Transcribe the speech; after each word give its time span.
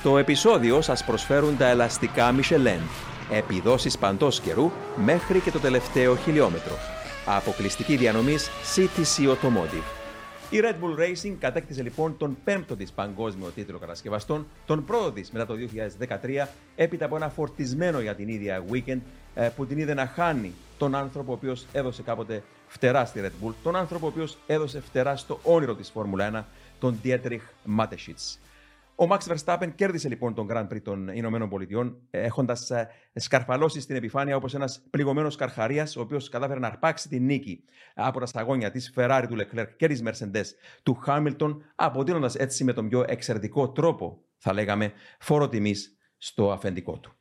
Στο 0.00 0.18
επεισόδιο 0.18 0.80
σας 0.80 1.04
προσφέρουν 1.04 1.56
τα 1.56 1.66
ελαστικά 1.66 2.34
Michelin. 2.34 2.80
Επιδόσεις 3.30 3.98
παντός 3.98 4.40
καιρού 4.40 4.70
μέχρι 5.04 5.40
και 5.40 5.50
το 5.50 5.58
τελευταίο 5.58 6.16
χιλιόμετρο. 6.16 6.72
Αποκλειστική 7.26 7.96
διανομής 7.96 8.48
CTC 8.74 9.28
Automotive. 9.28 9.84
Η 10.50 10.60
Red 10.62 10.74
Bull 10.74 10.98
Racing 11.00 11.36
κατέκτησε 11.38 11.82
λοιπόν 11.82 12.16
τον 12.16 12.36
πέμπτο 12.44 12.76
της 12.76 12.92
παγκόσμιο 12.92 13.48
τίτλο 13.48 13.78
κατασκευαστών, 13.78 14.46
τον 14.66 14.84
πρώτο 14.84 15.12
της 15.12 15.30
μετά 15.30 15.46
το 15.46 15.54
2013, 16.42 16.46
έπειτα 16.76 17.04
από 17.04 17.16
ένα 17.16 17.28
φορτισμένο 17.28 18.00
για 18.00 18.14
την 18.14 18.28
ίδια 18.28 18.64
weekend 18.72 19.00
ε, 19.34 19.48
που 19.56 19.66
την 19.66 19.78
είδε 19.78 19.94
να 19.94 20.06
χάνει 20.06 20.52
τον 20.78 20.94
άνθρωπο 20.94 21.32
ο 21.32 21.34
οποίος 21.34 21.66
έδωσε 21.72 22.02
κάποτε 22.02 22.42
φτερά 22.66 23.04
στη 23.04 23.20
Red 23.24 23.46
Bull, 23.46 23.52
τον 23.62 23.76
άνθρωπο 23.76 24.06
ο 24.06 24.08
οποίος 24.08 24.38
έδωσε 24.46 24.80
φτερά 24.80 25.16
στο 25.16 25.40
όνειρο 25.42 25.74
της 25.74 25.90
Φόρμουλα 25.90 26.44
1, 26.44 26.44
τον 26.78 27.00
Dietrich 27.04 27.78
Mateschitz. 27.78 28.38
Ο 29.00 29.06
Max 29.10 29.18
Verstappen 29.18 29.68
κέρδισε 29.74 30.08
λοιπόν 30.08 30.34
τον 30.34 30.48
Grand 30.50 30.68
Prix 30.68 30.82
των 30.82 31.08
Ηνωμένων 31.08 31.48
Πολιτειών, 31.48 31.96
έχοντας 32.10 32.70
ε, 32.70 32.88
σκαρφαλώσει 33.14 33.80
στην 33.80 33.96
επιφάνεια 33.96 34.36
όπως 34.36 34.54
ένας 34.54 34.82
πληγωμένος 34.90 35.36
καρχαρίας, 35.36 35.96
ο 35.96 36.00
οποίος 36.00 36.28
κατάφερε 36.28 36.60
να 36.60 36.66
αρπάξει 36.66 37.08
την 37.08 37.24
νίκη 37.24 37.64
από 37.94 38.20
τα 38.20 38.26
σταγόνια 38.26 38.70
της 38.70 38.92
Ferrari 38.96 39.24
του 39.28 39.36
Leclerc 39.36 39.68
και 39.76 39.86
της 39.86 40.02
Mercedes 40.04 40.44
του 40.82 41.02
Hamilton, 41.06 41.56
αποτείνοντα 41.74 42.30
έτσι 42.36 42.64
με 42.64 42.72
τον 42.72 42.88
πιο 42.88 43.04
εξαιρετικό 43.08 43.70
τρόπο, 43.70 44.24
θα 44.36 44.52
λέγαμε, 44.52 44.92
φόρο 45.18 45.48
τιμής 45.48 45.96
στο 46.16 46.52
αφεντικό 46.52 46.98
του. 46.98 47.19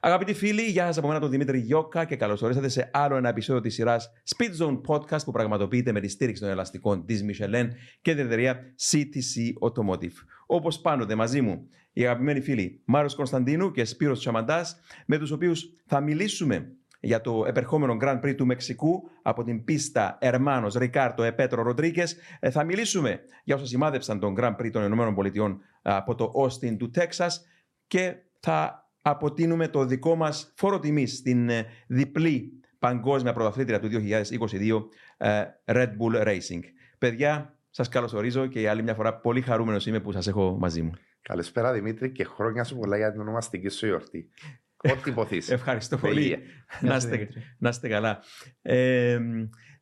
Αγαπητοί 0.00 0.34
φίλοι, 0.34 0.62
γεια 0.62 0.86
σας 0.86 0.98
από 0.98 1.06
μένα 1.06 1.20
τον 1.20 1.30
Δημήτρη 1.30 1.58
Γιώκα 1.58 2.04
και 2.04 2.16
καλώς 2.16 2.42
ορίσατε 2.42 2.68
σε 2.68 2.90
άλλο 2.92 3.16
ένα 3.16 3.28
επεισόδιο 3.28 3.60
της 3.60 3.74
σειράς 3.74 4.12
Speed 4.36 4.64
Zone 4.64 4.80
Podcast 4.86 5.24
που 5.24 5.32
πραγματοποιείται 5.32 5.92
με 5.92 6.00
τη 6.00 6.08
στήριξη 6.08 6.42
των 6.42 6.50
ελαστικών 6.50 7.06
της 7.06 7.24
Michelin 7.28 7.68
και 8.02 8.14
την 8.14 8.24
εταιρεία 8.24 8.60
CTC 8.90 9.68
Automotive. 9.68 10.12
Όπως 10.46 10.80
πάντοτε 10.80 11.14
μαζί 11.14 11.40
μου, 11.40 11.68
οι 11.92 12.04
αγαπημένοι 12.04 12.40
φίλοι 12.40 12.82
Μάριο 12.84 13.16
Κωνσταντίνου 13.16 13.70
και 13.70 13.84
Σπύρος 13.84 14.18
Τσαμαντάς, 14.18 14.80
με 15.06 15.18
τους 15.18 15.30
οποίους 15.30 15.70
θα 15.86 16.00
μιλήσουμε 16.00 16.72
για 17.00 17.20
το 17.20 17.44
επερχόμενο 17.46 17.96
Grand 18.00 18.20
Prix 18.20 18.34
του 18.36 18.46
Μεξικού 18.46 19.10
από 19.22 19.44
την 19.44 19.64
πίστα 19.64 20.18
Ερμάνο 20.20 20.68
Ρικάρτο 20.74 21.22
Επέτρο 21.22 21.62
Ροντρίκες. 21.62 22.16
Θα 22.50 22.64
μιλήσουμε 22.64 23.20
για 23.44 23.54
όσα 23.54 23.66
σημάδεψαν 23.66 24.20
τον 24.20 24.34
Grand 24.38 24.56
Prix 24.56 24.70
των 24.70 24.92
ΗΠΑ 24.92 25.58
από 25.82 26.14
το 26.14 26.32
Austin 26.36 26.76
του 26.78 26.90
Τέξας 26.90 27.46
και 27.86 28.14
θα 28.40 28.85
αποτείνουμε 29.10 29.68
το 29.68 29.84
δικό 29.84 30.14
μας 30.14 30.52
φόρο 30.56 30.78
τιμής 30.78 31.16
στην 31.16 31.48
ε, 31.48 31.66
διπλή 31.86 32.60
παγκόσμια 32.78 33.32
πρωταθλήτρια 33.32 33.80
του 33.80 33.88
2022 33.92 34.84
ε, 35.16 35.42
Red 35.64 35.88
Bull 35.88 36.26
Racing. 36.26 36.60
Παιδιά, 36.98 37.58
σας 37.70 37.88
καλωσορίζω 37.88 38.46
και 38.46 38.60
για 38.60 38.70
άλλη 38.70 38.82
μια 38.82 38.94
φορά 38.94 39.14
πολύ 39.20 39.40
χαρούμενος 39.40 39.86
είμαι 39.86 40.00
που 40.00 40.12
σας 40.12 40.26
έχω 40.26 40.56
μαζί 40.58 40.82
μου. 40.82 40.92
Καλησπέρα 41.22 41.72
Δημήτρη 41.72 42.12
και 42.12 42.24
χρόνια 42.24 42.64
σου 42.64 42.76
πολλά 42.76 42.96
για 42.96 43.12
την 43.12 43.20
ονομαστική 43.20 43.68
σου 43.68 43.86
γιορτή. 43.86 44.30
Ό,τι 44.76 45.10
υποθείς. 45.10 45.50
Ευχαριστώ 45.50 45.96
πολύ. 45.96 46.38
να, 46.80 46.96
είστε, 46.96 47.28
να 47.58 47.68
είστε 47.68 47.88
καλά. 47.88 48.22
Ε, 48.62 49.18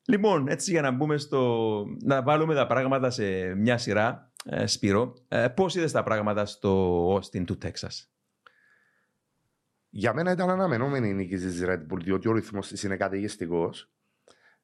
λοιπόν, 0.09 0.49
έτσι 0.49 0.71
για 0.71 0.81
να 0.81 0.91
μπούμε 0.91 1.17
στο... 1.17 1.85
να 2.03 2.23
βάλουμε 2.23 2.55
τα 2.55 2.67
πράγματα 2.67 3.11
σε 3.11 3.55
μια 3.55 3.79
σειρά, 3.79 4.33
Σπύρο, 4.65 5.15
πώς 5.55 5.75
είδες 5.75 5.93
τα 5.93 6.03
πράγματα 6.03 6.47
στο 6.47 7.15
Austin 7.15 7.45
του 7.45 7.59
Τέξας; 7.59 8.15
Για 9.97 10.15
μένα 10.15 10.33
ήταν 10.33 10.51
αναμενόμενη 10.51 11.09
η 11.09 11.13
νίκη 11.13 11.37
της 11.37 11.63
Red 11.65 11.87
Bull, 11.91 12.03
διότι 12.03 12.29
ο 12.29 12.33
ρυθμός 12.33 12.69
της 12.69 12.83
είναι 12.83 12.97
καταιγιστικός. 12.97 13.93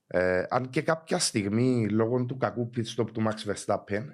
Ε, 0.06 0.44
αν 0.48 0.68
και 0.70 0.82
κάποια 0.82 1.18
στιγμή 1.18 1.88
λόγω 1.88 2.24
του 2.24 2.36
κακού 2.36 2.70
pit 2.76 2.84
stop 2.96 3.10
του 3.12 3.22
Max 3.28 3.50
Verstappen, 3.50 4.04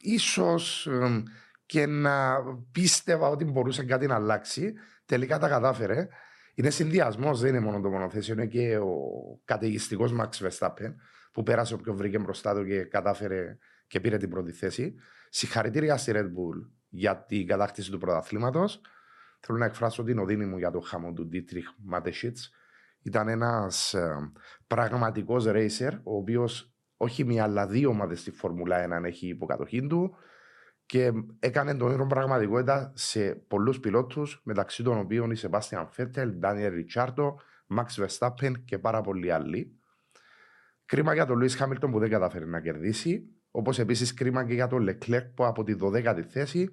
ίσως 0.00 0.86
ε, 0.86 1.22
και 1.66 1.86
να 1.86 2.38
πίστευα 2.72 3.28
ότι 3.28 3.44
μπορούσε 3.44 3.84
κάτι 3.84 4.06
να 4.06 4.14
αλλάξει, 4.14 4.74
τελικά 5.06 5.38
τα 5.38 5.48
κατάφερε. 5.48 6.08
Είναι 6.54 6.70
συνδυασμός, 6.70 7.40
δεν 7.40 7.48
είναι 7.48 7.60
μόνο 7.60 7.80
το 7.80 7.88
μονοθέσιο, 7.88 8.34
είναι 8.34 8.46
και 8.46 8.78
ο 8.78 8.94
καταιγιστικός 9.44 10.14
Max 10.20 10.48
Verstappen 10.48 10.94
που 11.32 11.42
πέρασε 11.42 11.74
όποιο 11.74 11.94
βρήκε 11.94 12.18
μπροστά 12.18 12.54
του 12.54 12.66
και 12.66 12.84
κατάφερε 12.84 13.58
και 13.86 14.00
πήρε 14.00 14.16
την 14.16 14.30
πρώτη 14.30 14.52
θέση. 14.52 14.94
Συγχαρητήρια 15.28 15.96
στη 15.96 16.12
Red 16.14 16.26
Bull 16.26 16.70
για 16.88 17.24
την 17.24 17.46
κατάκτηση 17.46 17.90
του 17.90 17.98
πρωταθλήματος. 17.98 18.80
Θέλω 19.40 19.58
να 19.58 19.64
εκφράσω 19.64 20.02
την 20.02 20.18
οδύνη 20.18 20.46
μου 20.46 20.58
για 20.58 20.70
το 20.70 20.80
χαμό 20.80 21.12
του 21.12 21.26
Ντίτριχ 21.26 21.68
Ματεσίτ. 21.84 22.38
Ήταν 23.02 23.28
ένας 23.28 23.94
ε, 23.94 24.32
πραγματικός 24.66 25.44
racer, 25.48 25.92
ο 26.02 26.16
οποίος 26.16 26.72
όχι 26.96 27.24
μία 27.24 27.42
αλλά 27.42 27.66
δύο 27.66 27.88
ομάδες 27.88 28.20
στη 28.20 28.30
Φόρμουλα 28.30 29.00
1 29.00 29.04
έχει 29.04 29.28
υποκατοχή 29.28 29.86
του 29.86 30.16
και 30.86 31.12
έκανε 31.38 31.76
τον 31.76 31.92
ίδιο 31.92 32.06
πραγματικότητα 32.06 32.92
σε 32.94 33.34
πολλούς 33.34 33.80
πιλότους, 33.80 34.40
μεταξύ 34.44 34.82
των 34.82 34.98
οποίων 34.98 35.30
η 35.30 35.34
Σεβάστιαν 35.34 35.88
Φέτελ, 35.90 36.32
Ντάνιελ 36.32 36.74
Ριτσάρτο, 36.74 37.40
Μαξ 37.66 37.98
Βεστάπεν 37.98 38.64
και 38.64 38.78
πάρα 38.78 39.00
πολλοί 39.00 39.32
άλλοι. 39.32 39.78
Κρίμα 40.86 41.14
για 41.14 41.26
τον 41.26 41.38
Λουί 41.38 41.48
Χάμιλτον 41.48 41.90
που 41.90 41.98
δεν 41.98 42.10
κατάφερε 42.10 42.44
να 42.44 42.60
κερδίσει. 42.60 43.28
Όπως 43.50 43.78
επίσης 43.78 44.14
κρίμα 44.14 44.46
και 44.46 44.54
για 44.54 44.66
τον 44.66 44.82
Λεκλέκ 44.82 45.26
που 45.26 45.44
από 45.46 45.64
τη 45.64 45.74
12η 45.80 46.22
θέση 46.28 46.72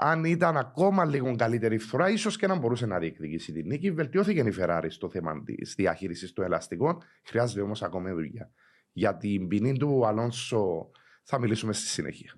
αν 0.00 0.24
ήταν 0.24 0.56
ακόμα 0.56 1.04
λίγο 1.04 1.36
καλύτερη 1.36 1.78
φθορά, 1.78 2.10
ίσως 2.10 2.36
και 2.36 2.46
να 2.46 2.56
μπορούσε 2.56 2.86
να 2.86 2.98
διεκδικήσει 2.98 3.52
την 3.52 3.66
νίκη. 3.66 3.90
Βελτιώθηκε 3.90 4.40
η 4.40 4.54
Ferrari 4.58 4.86
στο 4.88 5.10
θέμα 5.10 5.42
της 5.42 5.74
διαχείρισης 5.76 6.32
των 6.32 6.44
ελαστικών. 6.44 6.98
Χρειάζεται 7.24 7.60
όμως 7.60 7.82
ακόμα 7.82 8.12
δουλειά. 8.12 8.50
Για 8.92 9.16
την 9.16 9.48
ποινή 9.48 9.76
του 9.78 10.06
Αλόνσο 10.06 10.90
θα 11.22 11.38
μιλήσουμε 11.38 11.72
στη 11.72 11.86
συνέχεια. 11.86 12.34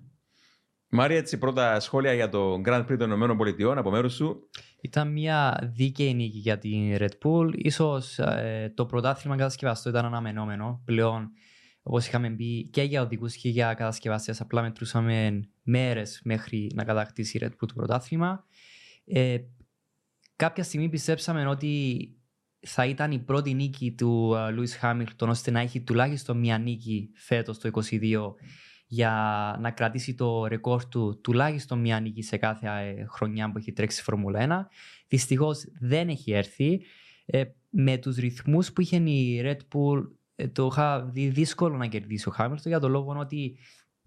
Μάρια, 0.89 1.17
έτσι 1.17 1.37
πρώτα 1.37 1.79
σχόλια 1.79 2.13
για 2.13 2.29
το 2.29 2.61
Grand 2.65 2.85
Prix 2.85 2.97
των 2.97 3.11
ΗΠΑ 3.57 3.77
από 3.77 3.91
μέρους 3.91 4.13
σου. 4.13 4.49
Ήταν 4.81 5.11
μια 5.11 5.71
δίκαιη 5.75 6.13
νίκη 6.13 6.37
για 6.37 6.57
την 6.57 6.95
Red 6.97 7.17
Bull. 7.23 7.51
Ίσως 7.53 8.19
ε, 8.19 8.71
το 8.75 8.85
πρωτάθλημα 8.85 9.35
κατασκευαστό 9.35 9.89
ήταν 9.89 10.05
αναμενόμενο. 10.05 10.81
Πλέον 10.85 11.31
Όπως 11.83 12.07
είχαμε 12.07 12.29
πει 12.29 12.69
και 12.71 12.81
για 12.81 13.01
οδηγού 13.01 13.27
και 13.27 13.49
για 13.49 13.73
κατασκευαστές, 13.73 14.41
απλά 14.41 14.61
μετρούσαμε 14.61 15.41
μέρες 15.63 16.21
μέχρι 16.23 16.71
να 16.73 16.83
κατακτήσει 16.83 17.37
η 17.37 17.41
Red 17.43 17.49
Bull 17.49 17.67
το 17.67 17.73
πρωτάθλημα. 17.73 18.45
Ε, 19.05 19.37
κάποια 20.35 20.63
στιγμή 20.63 20.89
πιστέψαμε 20.89 21.47
ότι 21.47 22.05
θα 22.59 22.85
ήταν 22.85 23.11
η 23.11 23.19
πρώτη 23.19 23.53
νίκη 23.53 23.91
του 23.91 24.35
Λούι 24.53 24.67
uh, 24.69 24.75
Χάμιλτον 24.79 25.29
ώστε 25.29 25.51
να 25.51 25.59
έχει 25.59 25.81
τουλάχιστον 25.81 26.39
μια 26.39 26.57
νίκη 26.57 27.09
φέτος 27.15 27.57
το 27.57 27.69
2022 27.73 28.33
για 28.87 29.11
να 29.59 29.71
κρατήσει 29.71 30.15
το 30.15 30.45
ρεκόρ 30.45 30.85
του 30.85 31.19
τουλάχιστον 31.21 31.79
μια 31.79 31.99
νίκη 31.99 32.21
σε 32.21 32.37
κάθε 32.37 32.67
ε, 32.67 33.05
χρονιά 33.05 33.51
που 33.51 33.57
έχει 33.57 33.71
τρέξει 33.71 33.99
η 33.99 34.03
Φόρμουλα 34.03 34.67
1. 34.69 34.75
Δυστυχώς 35.07 35.65
δεν 35.79 36.09
έχει 36.09 36.31
έρθει. 36.31 36.81
Ε, 37.25 37.43
με 37.69 37.97
τους 37.97 38.15
ρυθμούς 38.15 38.73
που 38.73 38.81
είχε 38.81 38.97
η 38.97 39.41
Red 39.43 39.57
Bull 39.57 39.99
ε, 39.99 40.20
το 40.47 40.67
είχα 40.71 41.03
δει 41.03 41.27
δύσκολο 41.27 41.77
να 41.77 41.87
κερδίσει 41.87 42.29
ο 42.29 42.31
Χάμιλτον 42.31 42.71
για 42.71 42.79
το 42.79 42.89
λόγο 42.89 43.15
ότι 43.19 43.57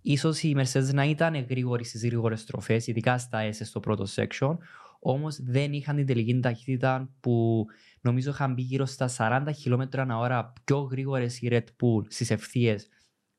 ίσως 0.00 0.42
η 0.42 0.56
Mercedes 0.58 0.92
να 0.92 1.04
ήταν 1.04 1.46
γρήγορη 1.48 1.84
στις 1.84 2.04
γρήγορες 2.04 2.40
στροφές, 2.40 2.86
ειδικά 2.86 3.18
στα 3.18 3.48
S 3.48 3.54
στο 3.60 3.80
πρώτο 3.80 4.06
section, 4.14 4.56
όμως 5.00 5.42
δεν 5.42 5.72
είχαν 5.72 5.96
την 5.96 6.06
τελική 6.06 6.40
ταχύτητα 6.40 7.10
που 7.20 7.66
νομίζω 8.00 8.30
είχαν 8.30 8.52
μπει 8.52 8.62
γύρω 8.62 8.86
στα 8.86 9.10
40 9.18 9.48
χιλιόμετρα 9.54 10.02
ανά 10.02 10.18
ώρα 10.18 10.52
πιο 10.64 10.78
γρήγορες 10.78 11.40
η 11.40 11.48
Red 11.50 11.64
Bull 11.64 12.04
στις 12.08 12.30
ευθείες 12.30 12.88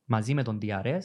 μαζί 0.06 0.34
με 0.34 0.44
τον 0.44 0.58
DRS. 0.62 1.02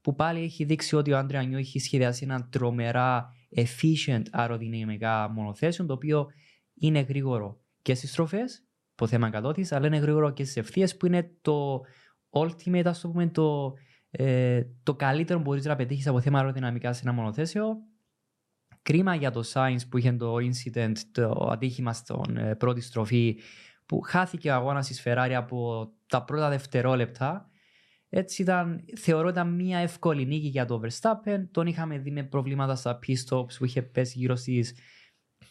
Που 0.00 0.14
πάλι 0.14 0.42
έχει 0.42 0.64
δείξει 0.64 0.96
ότι 0.96 1.12
ο 1.12 1.18
Άντρια 1.18 1.42
Νιού 1.42 1.58
έχει 1.58 1.78
σχεδιάσει 1.78 2.24
ένα 2.24 2.48
τρομερά 2.48 3.34
efficient 3.56 4.22
αεροδυναμικά 4.30 5.28
μονοθέσιο, 5.28 5.86
το 5.86 5.92
οποίο 5.92 6.26
είναι 6.74 7.00
γρήγορο 7.00 7.60
και 7.82 7.94
στις 7.94 8.10
στροφές 8.10 8.64
το 9.00 9.06
θέμα 9.06 9.30
κατώθηση, 9.30 9.74
αλλά 9.74 9.86
είναι 9.86 9.96
γρήγορο 9.96 10.30
και 10.30 10.44
στις 10.44 10.56
ευθείες 10.56 10.96
που 10.96 11.06
είναι 11.06 11.30
το 11.40 11.80
ultimate, 12.30 12.82
ας 12.84 13.00
το 13.00 13.08
πούμε, 13.08 13.26
το, 13.26 13.74
ε, 14.10 14.62
το 14.82 14.94
καλύτερο 14.94 15.38
που 15.38 15.44
μπορείς 15.44 15.64
να 15.64 15.76
πετύχεις 15.76 16.06
από 16.06 16.20
θέμα 16.20 16.38
αεροδυναμικά 16.38 16.92
σε 16.92 17.00
ένα 17.04 17.12
μονοθέσιο. 17.12 17.76
Κρίμα 18.82 19.14
για 19.14 19.30
το 19.30 19.42
Science 19.52 19.88
που 19.88 19.98
είχε 19.98 20.12
το 20.12 20.34
incident, 20.34 20.96
το 21.12 21.48
ατύχημα 21.50 21.92
στην 21.92 22.36
ε, 22.36 22.54
πρώτη 22.54 22.80
στροφή, 22.80 23.38
που 23.86 24.00
χάθηκε 24.00 24.50
ο 24.50 24.54
αγώνας 24.54 24.86
της 24.86 25.02
Ferrari 25.04 25.32
από 25.36 25.90
τα 26.06 26.24
πρώτα 26.24 26.48
δευτερόλεπτα. 26.48 27.50
Έτσι 28.08 28.42
ήταν, 28.42 28.84
θεωρώ 28.96 29.28
ήταν 29.28 29.54
μια 29.54 29.78
εύκολη 29.78 30.26
νίκη 30.26 30.46
για 30.46 30.64
το 30.64 30.80
Verstappen. 30.84 31.48
Τον 31.50 31.66
είχαμε 31.66 31.98
δει 31.98 32.10
με 32.10 32.22
προβλήματα 32.22 32.74
στα 32.74 32.98
pit 33.06 33.14
stops 33.28 33.54
που 33.58 33.64
είχε 33.64 33.82
πέσει 33.82 34.18
γύρω 34.18 34.36
στις 34.36 34.74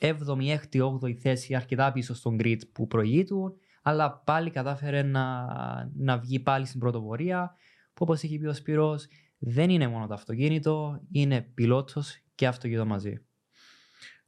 7η, 0.02 0.58
6η, 0.74 0.82
8η 1.02 1.14
θέση 1.14 1.56
αρκετά 1.56 1.92
πίσω 1.92 2.14
στον 2.14 2.38
grid 2.44 2.60
που 2.72 2.88
προηγείτου, 2.88 3.58
αλλά 3.82 4.22
πάλι 4.26 4.50
κατάφερε 4.50 5.02
να, 5.02 5.46
να 5.96 6.18
βγει 6.18 6.40
πάλι 6.40 6.66
στην 6.66 6.80
πρωτοπορία 6.80 7.54
που 7.94 8.04
όπως 8.04 8.24
έχει 8.24 8.38
πει 8.38 8.46
ο 8.46 8.54
Σπύρος 8.54 9.08
δεν 9.38 9.70
είναι 9.70 9.88
μόνο 9.88 10.08
το 10.08 10.14
αυτοκίνητο, 10.14 11.02
είναι 11.12 11.42
πιλότος 11.42 12.24
και 12.36 12.48
αυτοκίνητο 12.48 12.86
μαζί. 12.86 13.24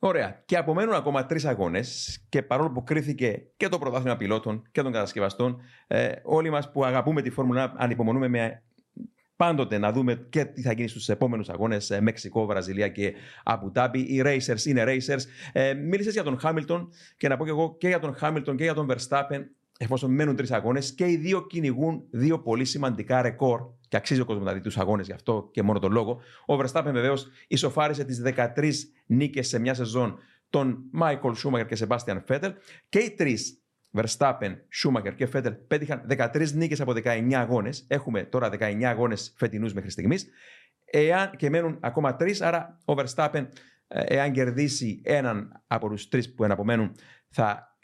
Ωραία. 0.03 0.44
Και 0.45 0.57
απομένουν 0.57 0.94
ακόμα 0.94 1.25
τρεις 1.25 1.45
αγώνες 1.45 2.19
και 2.29 2.41
παρόλο 2.41 2.71
που 2.71 2.83
κρίθηκε 2.83 3.51
και 3.57 3.68
το 3.68 3.79
πρωτάθλημα 3.79 4.18
πιλότων 4.18 4.62
και 4.71 4.81
των 4.81 4.91
κατασκευαστών, 4.91 5.62
ε, 5.88 6.12
όλοι 6.23 6.50
μας 6.50 6.71
που 6.71 6.85
αγαπούμε 6.85 7.21
τη 7.21 7.29
Φόρμουλα 7.29 7.73
ανυπομονούμε 7.77 8.27
με 8.27 8.63
πάντοτε 9.42 9.78
να 9.78 9.92
δούμε 9.92 10.26
και 10.30 10.46
τι 10.46 10.62
θα 10.62 10.72
γίνει 10.72 10.88
στους 10.88 11.10
επόμενους 11.10 11.50
αγώνες 11.50 11.98
Μεξικό, 12.02 12.46
Βραζιλία 12.46 12.88
και 12.88 13.14
Αμπουτάμπι. 13.44 14.00
Οι 14.00 14.22
Racers 14.26 14.66
είναι 14.66 14.84
Racers. 14.88 15.20
Ε, 15.52 15.74
Μίλησες 15.74 16.14
για 16.14 16.24
τον 16.24 16.40
Χάμιλτον 16.40 16.90
και 17.18 17.28
να 17.28 17.38
πω 17.38 17.44
και 17.44 17.50
εγώ 17.50 17.76
και 17.78 17.88
για 17.88 18.00
τον 18.00 18.16
Χάμιλτον 18.16 18.58
και 18.58 18.64
για 18.64 18.74
τον 18.74 18.88
Verstappen 18.90 19.42
εφόσον 19.78 20.14
μένουν 20.14 20.36
τρεις 20.36 20.52
αγώνες 20.52 20.94
και 20.94 21.08
οι 21.08 21.16
δύο 21.16 21.48
κυνηγούν 21.48 22.04
δύο 22.10 22.40
πολύ 22.40 22.66
σημαντικά 22.66 23.22
ρεκόρ 23.22 23.62
και 23.88 23.98
αξίζει 23.98 24.22
ο 24.22 24.26
κόσμο 24.26 24.44
να 24.44 24.54
δει 24.54 24.60
τους 24.60 24.78
αγώνες 24.78 25.06
γι' 25.06 25.14
αυτό 25.14 25.50
και 25.52 25.62
μόνο 25.62 25.80
τον 25.80 25.92
λόγο. 25.92 26.22
Ο 26.46 26.56
Verstappen 26.60 26.92
βεβαίως 26.92 27.28
ισοφάρισε 27.48 28.04
τις 28.04 28.22
13 28.56 28.72
νίκες 29.06 29.48
σε 29.48 29.60
μια 29.60 29.74
σεζόν 29.74 30.18
των 30.50 30.84
Μάικολ 30.92 31.36
Σούμακερ 31.36 31.68
και 31.68 31.76
Σεμπάστιαν 31.76 32.24
Φέτελ 32.26 32.54
και 32.90 33.00
οι 33.00 33.12
τρεις 33.12 33.61
Verstappen, 33.94 34.56
Schumacher 34.84 35.14
και 35.16 35.28
Φέτελ 35.28 35.54
πέτυχαν 35.54 36.06
13 36.10 36.52
νίκες 36.54 36.82
από 36.82 36.94
19 36.94 37.34
αγώνες. 37.34 37.86
Έχουμε 37.88 38.24
τώρα 38.24 38.50
19 38.50 38.84
αγώνες 38.84 39.34
φετινούς 39.38 39.74
μέχρι 39.74 39.90
στιγμής. 39.90 40.28
Και 41.36 41.50
μένουν 41.50 41.78
ακόμα 41.82 42.16
τρεις, 42.16 42.42
άρα 42.42 42.78
ο 42.86 42.94
Verstappen, 42.98 43.48
ε, 43.88 44.04
εάν 44.04 44.32
κερδίσει 44.32 45.02
έναν 45.04 45.64
από 45.68 45.90
τους 45.90 46.08
τρεις 46.08 46.34
που 46.34 46.44
εναπομένουν, 46.44 46.96
θα 47.30 47.76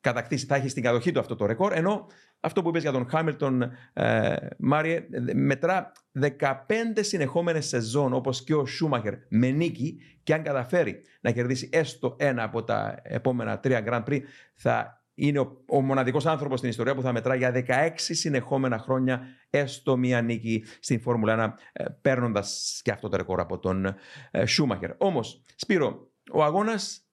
κατακτήσει, 0.00 0.46
θα 0.46 0.54
έχει 0.54 0.68
στην 0.68 0.82
κατοχή 0.82 1.12
του 1.12 1.20
αυτό 1.20 1.36
το 1.36 1.46
ρεκόρ. 1.46 1.72
Ενώ 1.72 2.06
αυτό 2.40 2.62
που 2.62 2.68
είπες 2.68 2.82
για 2.82 2.92
τον 2.92 3.08
Χάμιλτον, 3.08 3.62
ε, 3.92 4.36
Μάριε, 4.58 5.06
μετρά 5.34 5.92
15 6.12 7.02
συνεχόμενες 7.02 7.66
σεζόν 7.66 8.12
όπως 8.12 8.44
και 8.44 8.54
ο 8.54 8.66
Σούμαχερ 8.66 9.14
με 9.28 9.50
νίκη 9.50 10.00
και 10.22 10.34
αν 10.34 10.42
καταφέρει 10.42 11.02
να 11.20 11.30
κερδίσει 11.30 11.68
έστω 11.72 12.16
ένα 12.18 12.42
από 12.42 12.64
τα 12.64 12.98
επόμενα 13.02 13.60
τρία 13.60 13.84
Grand 13.86 14.04
Prix, 14.10 14.20
θα 14.54 15.05
είναι 15.18 15.38
ο, 15.38 15.64
ο 15.68 15.80
μοναδικός 15.80 16.26
άνθρωπος 16.26 16.58
στην 16.58 16.70
ιστορία 16.70 16.94
που 16.94 17.02
θα 17.02 17.12
μετρά 17.12 17.34
για 17.34 17.64
16 17.66 17.90
συνεχόμενα 17.96 18.78
χρόνια 18.78 19.22
έστω 19.50 19.96
μία 19.96 20.22
νίκη 20.22 20.64
στην 20.80 21.00
Φόρμουλα 21.00 21.56
1, 21.56 21.62
ε, 21.72 21.84
παίρνοντας 22.00 22.80
και 22.84 22.90
αυτό 22.90 23.08
το 23.08 23.16
ρεκόρ 23.16 23.40
από 23.40 23.58
τον 23.58 23.96
ε, 24.30 24.46
Σούμαχερ. 24.46 24.90
Όμως, 24.98 25.44
Σπύρο, 25.56 26.10
ο 26.32 26.42
αγώνας 26.42 27.06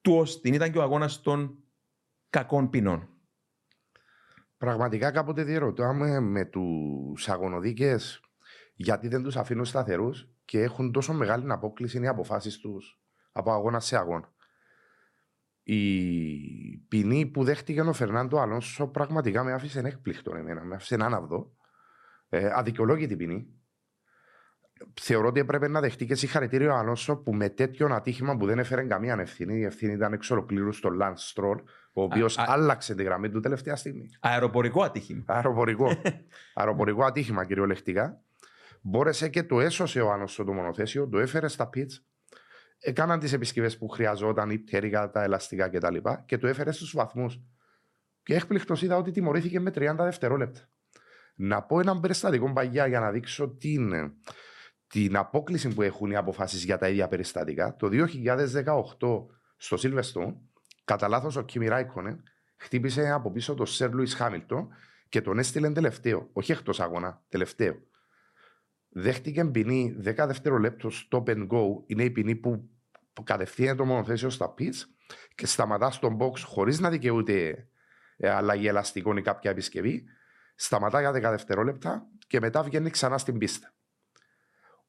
του 0.00 0.12
Όστιν 0.14 0.54
ήταν 0.54 0.72
και 0.72 0.78
ο 0.78 0.82
αγώνας 0.82 1.20
των 1.20 1.64
κακών 2.30 2.70
ποινών. 2.70 3.08
Πραγματικά 4.58 5.10
κάποτε 5.10 5.42
διερωτάμε 5.42 6.20
με 6.20 6.44
τους 6.44 7.28
αγωνοδίκες 7.28 8.20
γιατί 8.74 9.08
δεν 9.08 9.22
τους 9.22 9.36
αφήνουν 9.36 9.64
σταθερούς 9.64 10.28
και 10.44 10.60
έχουν 10.60 10.92
τόσο 10.92 11.12
μεγάλη 11.12 11.52
απόκληση 11.52 12.02
οι 12.02 12.06
αποφάσεις 12.06 12.58
τους 12.58 13.00
από 13.32 13.52
αγώνα 13.52 13.80
σε 13.80 13.96
αγώνα. 13.96 14.32
Η 15.72 16.84
ποινή 16.88 17.26
που 17.26 17.44
δέχτηκε 17.44 17.80
ο 17.80 17.92
Φερνάντο 17.92 18.40
Αλόνσο 18.40 18.86
πραγματικά 18.86 19.44
με 19.44 19.52
άφησε 19.52 19.80
έκπληκτο 19.84 20.36
εμένα, 20.36 20.64
με 20.64 20.74
άφησε 20.74 20.96
άναυδο. 21.00 21.52
Ε, 22.28 22.50
αδικαιολόγητη 22.52 23.16
ποινή 23.16 23.60
θεωρώ 25.00 25.28
ότι 25.28 25.40
έπρεπε 25.40 25.68
να 25.68 25.80
δεχτεί 25.80 26.06
και 26.06 26.14
συγχαρητήριο 26.14 26.74
Αλόνσο 26.74 27.16
που 27.16 27.34
με 27.34 27.48
τέτοιο 27.48 27.86
ατύχημα 27.86 28.36
που 28.36 28.46
δεν 28.46 28.58
έφερε 28.58 28.82
καμία 28.82 29.16
ευθύνη, 29.20 29.58
η 29.58 29.64
ευθύνη 29.64 29.92
ήταν 29.92 30.12
εξ 30.12 30.30
ολοκλήρου 30.30 30.72
στο 30.72 30.88
Λαντ 30.88 31.16
Στρόλ, 31.16 31.58
ο 31.92 32.02
οποίος 32.02 32.38
άλλαξε 32.38 32.94
τη 32.94 33.02
γραμμή 33.02 33.30
του 33.30 33.40
τελευταία 33.40 33.76
στιγμή. 33.76 34.08
Αεροπορικό 34.20 34.82
ατύχημα. 34.82 35.24
Αεροπορικό. 35.26 36.00
Αεροπορικό 36.54 37.04
ατύχημα 37.04 37.44
κυριολεκτικά. 37.44 38.22
Μπόρεσε 38.80 39.28
και 39.28 39.42
το 39.42 39.60
έσωσε 39.60 40.00
ο 40.00 40.12
Αλόνσο 40.12 40.44
το 40.44 40.52
μονοθέσιο, 40.52 41.08
το 41.08 41.18
έφερε 41.18 41.48
στα 41.48 41.68
πιτ. 41.68 41.90
Έκαναν 42.82 43.18
τις 43.18 43.32
επισκευές 43.32 43.78
που 43.78 43.88
χρειαζόταν, 43.88 44.50
η 44.50 44.58
πτέρυγα, 44.58 45.10
τα 45.10 45.22
ελαστικά 45.22 45.68
κτλ. 45.68 45.94
Και, 45.94 46.00
και 46.26 46.38
το 46.38 46.46
έφερε 46.46 46.72
στους 46.72 46.92
βαθμούς. 46.92 47.40
Και 48.22 48.34
έκπληκτος 48.34 48.82
είδα 48.82 48.96
ότι 48.96 49.10
τιμωρήθηκε 49.10 49.60
με 49.60 49.70
30 49.74 49.94
δευτερόλεπτα. 49.98 50.60
Να 51.34 51.62
πω 51.62 51.80
ένα 51.80 52.00
περιστατικό 52.00 52.52
παγιά 52.52 52.86
για 52.86 53.00
να 53.00 53.10
δείξω 53.10 53.48
τι 53.48 53.72
είναι 53.72 54.12
την 54.86 55.16
απόκληση 55.16 55.68
που 55.68 55.82
έχουν 55.82 56.10
οι 56.10 56.16
αποφάσεις 56.16 56.64
για 56.64 56.78
τα 56.78 56.88
ίδια 56.88 57.08
περιστατικά. 57.08 57.76
Το 57.76 57.88
2018 57.92 59.26
στο 59.56 59.76
Silverstone, 59.80 60.34
κατά 60.84 61.08
λάθος 61.08 61.36
ο 61.36 61.42
Κίμι 61.42 61.68
Ράικονεν 61.68 62.22
χτύπησε 62.56 63.10
από 63.10 63.30
πίσω 63.30 63.54
τον 63.54 63.66
Σερ 63.66 63.92
Λουί 63.92 64.08
Χάμιλτον 64.08 64.68
και 65.08 65.20
τον 65.20 65.38
έστειλε 65.38 65.70
τελευταίο. 65.70 66.28
Όχι 66.32 66.52
εκτός 66.52 66.80
αγώνα, 66.80 67.22
τελευταίο. 67.28 67.76
Δέχτηκε 68.92 69.44
ποινή 69.44 69.96
10 70.04 70.14
δευτερολέπτο 70.26 70.90
stop 70.90 71.24
and 71.24 71.46
go. 71.48 71.62
Είναι 71.86 72.04
η 72.04 72.10
ποινή 72.10 72.34
που, 72.34 72.70
που 73.12 73.22
κατευθύνει 73.22 73.74
το 73.74 73.84
μονοθέσιο 73.84 74.30
στα 74.30 74.54
pitch 74.58 74.76
και 75.34 75.46
σταματά 75.46 75.90
στον 75.90 76.18
box 76.20 76.38
χωρίς 76.38 76.80
να 76.80 76.90
δικαιούται 76.90 77.68
ε, 78.16 78.30
αλλαγή 78.30 78.66
ελαστικών 78.66 79.16
ή 79.16 79.22
κάποια 79.22 79.50
επισκευή. 79.50 80.04
Σταματά 80.54 81.00
για 81.00 81.10
10 81.10 81.12
δευτερόλεπτα 81.12 82.06
και 82.26 82.40
μετά 82.40 82.62
βγαίνει 82.62 82.90
ξανά 82.90 83.18
στην 83.18 83.38
πίστα. 83.38 83.74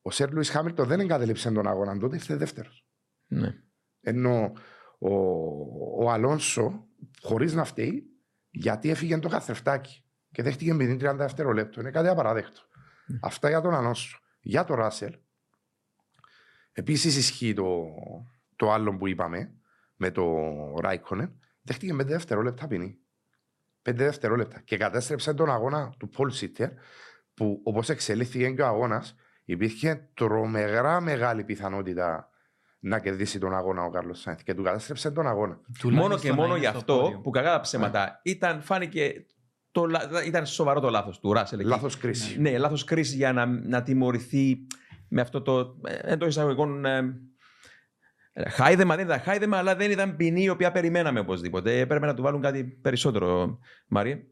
Ο 0.01 0.12
Σερ 0.12 0.31
Λουίς 0.31 0.50
Χάμιλτον 0.50 0.88
δεν 0.88 1.00
εγκατέλειψε 1.00 1.51
τον 1.51 1.68
αγώνα, 1.68 1.98
τότε 1.98 2.15
ήρθε 2.15 2.36
δεύτερος. 2.36 2.86
Ναι. 3.27 3.56
Ενώ 4.01 4.53
ο, 5.00 5.13
ο 6.03 6.12
Αλόνσο, 6.12 6.88
χωρίς 7.21 7.53
να 7.53 7.63
φταίει, 7.63 8.03
γιατί 8.50 8.89
έφυγε 8.89 9.19
το 9.19 9.30
καθρεφτάκι 9.30 10.03
και 10.31 10.44
δέχτηκε 10.44 10.75
30 10.80 11.13
δευτερόλεπτο. 11.15 11.81
Είναι 11.81 11.92
κάτι 11.92 12.07
απαράδεκτο. 12.07 12.62
Ναι. 13.11 13.19
Αυτά 13.21 13.49
για 13.49 13.61
τον 13.61 13.73
Αλόνσο. 13.73 14.19
Για 14.41 14.63
τον 14.63 14.75
Ράσελ, 14.75 15.17
επίσης 16.71 17.17
ισχύει 17.17 17.53
το, 17.53 17.83
το 18.55 18.71
άλλο 18.71 18.97
που 18.97 19.07
είπαμε 19.07 19.53
με 19.95 20.11
το 20.11 20.25
Ράικονεν. 20.81 21.39
Δέχτηκε 21.61 21.93
5 21.93 22.05
δευτερόλεπτα 22.05 22.67
ποινή. 22.67 22.97
5 23.89 23.93
δευτερόλεπτα. 23.95 24.59
Και 24.59 24.77
κατέστρεψε 24.77 25.33
τον 25.33 25.49
αγώνα 25.49 25.93
του 25.97 26.09
Πολ 26.09 26.29
Σίτερ, 26.29 26.69
που 27.33 27.61
όπως 27.63 27.89
εξελίχθηκε 27.89 28.49
και 28.49 28.61
ο 28.61 28.65
αγώνας, 28.65 29.15
υπήρχε 29.45 30.09
τρομερά 30.13 31.01
μεγάλη 31.01 31.43
πιθανότητα 31.43 32.29
να 32.79 32.99
κερδίσει 32.99 33.39
τον 33.39 33.55
αγώνα 33.55 33.83
ο 33.83 33.89
Κάρλος 33.89 34.19
Σάινθ 34.19 34.41
και 34.41 34.53
του 34.53 34.63
κατάστρεψε 34.63 35.11
τον 35.11 35.27
αγώνα. 35.27 35.59
μόνο 35.83 36.17
και 36.17 36.31
μόνο 36.31 36.55
γι' 36.55 36.65
αυτό 36.65 37.19
που 37.23 37.29
κακά 37.29 37.51
τα 37.51 37.59
ψέματα 37.59 38.05
ναι. 38.05 38.31
ήταν, 38.31 38.61
φάνηκε. 38.61 39.25
Το, 39.71 39.88
ήταν 40.25 40.45
σοβαρό 40.45 40.79
το 40.79 40.89
λάθος 40.89 41.19
του 41.19 41.33
Ράσελ. 41.33 41.68
Λάθος 41.68 41.97
κρίση. 41.97 42.39
Ναι, 42.39 42.57
λάθος 42.57 42.83
κρίση 42.83 43.15
για 43.15 43.33
να, 43.33 43.45
να 43.45 43.83
τιμωρηθεί 43.83 44.68
με 45.07 45.21
αυτό 45.21 45.41
το 45.41 45.75
εντό 46.01 46.25
εισαγωγικών. 46.25 46.85
Ε, 46.85 48.50
χάιδεμα 48.50 48.95
δεν 48.95 49.06
ήταν 49.06 49.19
χάιδεμα, 49.19 49.57
αλλά 49.57 49.75
δεν 49.75 49.91
ήταν 49.91 50.15
ποινή 50.15 50.44
η 50.44 50.50
οποία 50.50 50.71
περιμέναμε 50.71 51.19
οπωσδήποτε. 51.19 51.79
Έπρεπε 51.79 52.06
να 52.06 52.13
του 52.13 52.21
βάλουν 52.21 52.41
κάτι 52.41 52.63
περισσότερο, 52.63 53.59
Μάρια. 53.88 54.23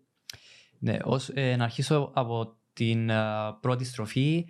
Ναι, 0.79 0.97
ως, 1.03 1.29
ε, 1.33 1.55
να 1.55 1.63
αρχίσω 1.63 2.11
από 2.15 2.57
την 2.73 3.09
uh, 3.11 3.57
πρώτη 3.61 3.85
στροφή. 3.85 4.47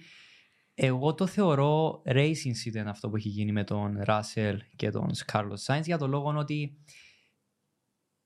Εγώ 0.73 1.13
το 1.13 1.27
θεωρώ 1.27 2.01
racing 2.05 2.65
ήταν 2.65 2.87
αυτό 2.87 3.09
που 3.09 3.15
έχει 3.15 3.29
γίνει 3.29 3.51
με 3.51 3.63
τον 3.63 3.99
Ράσελ 4.01 4.61
και 4.75 4.89
τον 4.89 5.09
Carlos 5.33 5.65
Sainz 5.65 5.83
για 5.83 5.97
το 5.97 6.07
λόγο 6.07 6.33
ότι 6.37 6.77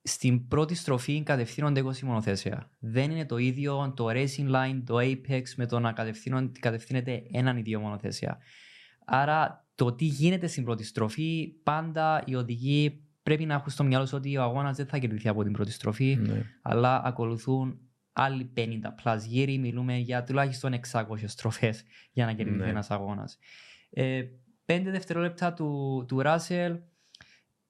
στην 0.04 0.48
πρώτη 0.48 0.76
στροφή 0.76 1.24
κατευθύνονται 1.24 1.84
20 1.86 2.00
μονοθέσια. 2.00 2.70
Δεν 2.80 3.12
είναι 3.12 3.26
το 3.26 3.38
ίδιο 3.38 3.94
το 3.96 4.08
racing 4.10 4.50
line, 4.56 4.82
το 4.86 4.98
apex 4.98 5.44
με 5.56 5.66
το 5.66 5.80
να 5.80 5.94
κατευθύνεται 6.60 7.24
έναν 7.32 7.58
ή 7.58 7.62
δύο 7.62 7.80
μονοθέσια. 7.80 8.38
Άρα 9.06 9.68
το 9.76 9.94
τι 9.94 10.06
γίνεται 10.06 10.48
στην 10.48 10.64
πρώτη 10.64 10.84
στροφή, 10.84 11.54
πάντα 11.64 12.24
οι 12.26 12.36
οδηγοί 12.36 13.04
πρέπει 13.24 13.46
να 13.46 13.54
έχουν 13.54 13.70
στο 13.70 13.84
μυαλό 13.84 14.06
σου 14.06 14.18
ότι 14.18 14.38
ο 14.38 14.42
αγώνας 14.42 14.78
δεν 14.78 14.86
θα 14.86 14.98
κερδιθεί 14.98 15.28
από 15.28 15.44
την 15.44 15.52
πρώτη 15.52 15.72
στροφή, 15.72 16.18
ναι. 16.22 16.46
αλλά 16.62 17.02
ακολουθούν 17.06 17.80
άλλοι 18.14 18.54
50 18.58 18.62
plus 19.04 19.18
γύρι, 19.28 19.58
μιλούμε 19.58 19.98
για 19.98 20.24
τουλάχιστον 20.24 20.80
600 20.92 21.04
στροφές 21.26 21.84
για 22.12 22.26
να 22.26 22.34
κερδιθεί 22.34 22.58
ναι. 22.58 22.70
ένας 22.70 22.92
αγώνας. 22.92 23.38
Ε, 23.90 24.24
πέντε 24.66 24.92
δευτερόλεπτα 24.92 25.54
του, 25.54 26.04
του 26.08 26.22
Ράσελ, 26.22 26.80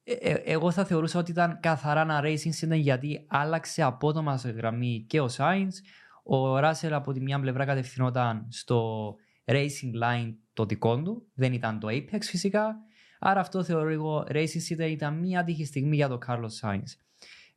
ε, 0.03 0.13
ε, 0.13 0.33
εγώ 0.33 0.71
θα 0.71 0.85
θεωρούσα 0.85 1.19
ότι 1.19 1.31
ήταν 1.31 1.59
καθαρά 1.61 2.01
ένα 2.01 2.21
racing 2.23 2.69
incident 2.69 2.79
γιατί 2.79 3.25
άλλαξε 3.27 3.83
απότομα 3.83 4.37
σε 4.37 4.49
γραμμή 4.49 5.05
και 5.07 5.21
ο 5.21 5.27
Σάινς. 5.27 5.79
Ο 6.23 6.57
Ράσελ 6.57 6.93
από 6.93 7.11
τη 7.11 7.21
μια 7.21 7.39
πλευρά 7.39 7.65
κατευθυνόταν 7.65 8.47
στο 8.49 9.09
racing 9.45 10.03
line 10.03 10.33
το 10.53 10.65
δικό 10.65 11.01
του, 11.01 11.27
δεν 11.33 11.53
ήταν 11.53 11.79
το 11.79 11.87
Apex 11.91 12.19
φυσικά. 12.21 12.75
Άρα 13.19 13.39
αυτό 13.39 13.63
θεωρώ 13.63 13.89
εγώ 13.89 14.25
racing 14.29 14.79
incident 14.79 14.89
ήταν 14.89 15.19
μια 15.19 15.39
άτυχη 15.39 15.65
στιγμή 15.65 15.95
για 15.95 16.07
τον 16.07 16.19
Carlos 16.27 16.59
Sainz. 16.61 16.83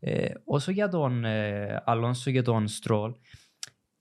Ε, 0.00 0.30
όσο 0.44 0.70
για 0.70 0.88
τον 0.88 1.24
ε, 1.24 1.82
Αλόνσο 1.84 2.30
και 2.30 2.42
τον 2.42 2.68
Στρόλ, 2.68 3.12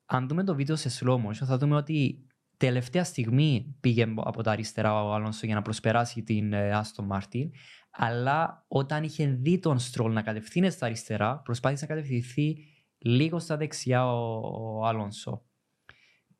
αν 0.05 0.27
δούμε 0.27 0.43
το 0.43 0.55
βίντεο 0.55 0.75
σε 0.75 0.89
slow 0.99 1.15
motion, 1.15 1.45
θα 1.45 1.57
δούμε 1.57 1.75
ότι 1.75 2.25
τελευταία 2.57 3.03
στιγμή 3.03 3.75
πήγε 3.79 4.13
από 4.15 4.43
τα 4.43 4.51
αριστερά 4.51 5.03
ο 5.03 5.13
Αλόνσο 5.13 5.45
για 5.45 5.55
να 5.55 5.61
προσπεράσει 5.61 6.23
την 6.23 6.55
Άστο 6.55 7.03
ε, 7.03 7.05
Μάρτιν, 7.05 7.51
αλλά 7.97 8.65
όταν 8.67 9.03
είχε 9.03 9.27
δει 9.27 9.59
τον 9.59 9.79
Στρόλ 9.79 10.13
να 10.13 10.21
κατευθύνει 10.21 10.69
στα 10.69 10.85
αριστερά, 10.85 11.41
προσπάθησε 11.43 11.85
να 11.87 11.95
κατευθυνθεί 11.95 12.57
λίγο 12.97 13.39
στα 13.39 13.57
δεξιά 13.57 14.13
ο, 14.13 14.39
ο 14.79 14.85
Αλόνσο. 14.85 15.45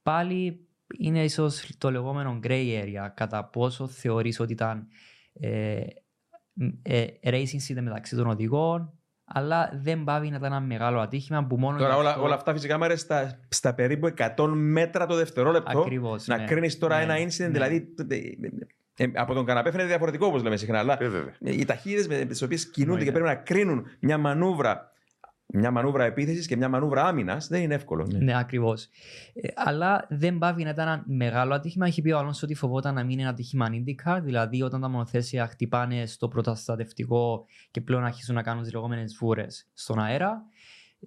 Πάλι 0.02 0.68
είναι 0.98 1.24
ίσως 1.24 1.72
το 1.78 1.92
λεγόμενο 1.92 2.40
gray 2.44 2.84
area, 2.84 3.10
κατά 3.14 3.46
πόσο 3.46 3.88
θεωρείς 3.88 4.40
ότι 4.40 4.54
ήταν 4.54 4.88
ε, 5.34 5.84
ε, 6.82 7.06
racing 7.24 7.82
μεταξύ 7.82 8.16
των 8.16 8.28
οδηγών, 8.28 9.00
αλλά 9.26 9.72
δεν 9.74 10.04
πάβει 10.04 10.30
να 10.30 10.36
ήταν 10.36 10.52
ένα 10.52 10.62
μεγάλο 10.62 11.00
ατύχημα 11.00 11.46
που 11.46 11.58
μόνο. 11.58 11.78
Τώρα 11.78 11.94
γι' 11.94 12.00
όλα, 12.00 12.10
αυτό- 12.10 12.24
όλα 12.24 12.36
αυτά 12.36 12.54
φυσικά 12.54 12.78
μάρε 12.78 12.96
στα, 12.96 13.40
στα 13.50 13.74
περίπου 13.74 14.14
100 14.18 14.52
μέτρα 14.56 15.06
το 15.06 15.16
δευτερόλεπτο. 15.16 15.80
Ακριβώς, 15.80 16.28
να 16.28 16.38
ναι. 16.38 16.46
κρίνεις 16.46 16.78
τώρα 16.78 16.98
Ναι, 16.98 17.04
ένα 17.04 17.16
incident, 17.16 17.40
ναι. 17.40 17.48
δηλαδή. 17.48 17.94
Ε, 18.98 19.06
από 19.14 19.34
τον 19.34 19.46
καναπέ 19.46 19.72
φαίνεται 19.72 19.90
διαφορετικό 19.90 20.26
όπως 20.26 20.44
λέμε 20.44 20.58
συχνά. 20.58 20.80
Αλλά 20.80 20.98
Ε, 21.04 21.08
βέβαια. 21.08 21.34
οι 21.40 21.66
ταχύτητες 21.66 22.08
με 22.08 22.26
τις 22.26 22.42
οποίες 22.42 22.70
κινούνται 22.70 23.04
και 23.04 23.08
Εννοείται. 23.10 23.34
πρέπει 23.34 23.38
να 23.38 23.44
κρίνουν 23.56 23.86
μια 24.00 24.18
μανούβρα, 24.18 24.90
μια 25.54 25.72
μανούβρα 25.72 26.04
επίθεσης 26.04 26.48
και 26.48 26.56
μια 26.58 26.70
μανούβρα 26.70 27.04
άμυνας 27.06 27.48
δεν 27.48 27.62
είναι 27.62 27.74
εύκολο. 27.74 28.08
Ναι. 28.12 28.18
Ναι, 28.20 28.38
ακριβώς. 28.40 28.90
αλλά 29.56 30.06
δεν 30.10 30.38
πάβει 30.38 30.64
να 30.64 30.70
ήταν 30.70 30.88
ένα 30.88 31.04
μεγάλο 31.08 31.54
άτυχημα. 31.54 31.86
Έχει 31.86 32.02
πει 32.02 32.12
ο 32.12 32.18
Αλόνσο 32.18 32.46
ότι 32.46 32.56
φοβόταν 32.56 32.94
να 32.94 33.02
μην 33.02 33.12
είναι 33.12 33.22
ένα 33.22 33.30
άτυχημα 33.32 33.68
IndyCar, 33.72 34.20
δηλαδή 34.24 34.62
όταν 34.62 34.82
τα 34.82 34.90
μονοθέσια 34.90 35.48
χτυπάνε 35.48 36.06
στο 36.06 36.28
πρωταστατευτικό 36.28 37.46
και 37.72 37.82
πλέον 37.82 38.04
αρχίζουν 38.04 38.36
να 38.36 38.42
κάνουν 38.44 38.64
τις 38.64 38.74
λεγόμενες 38.74 39.16
βούρες 39.20 39.70
στον 39.74 40.00
αέρα. 40.00 40.42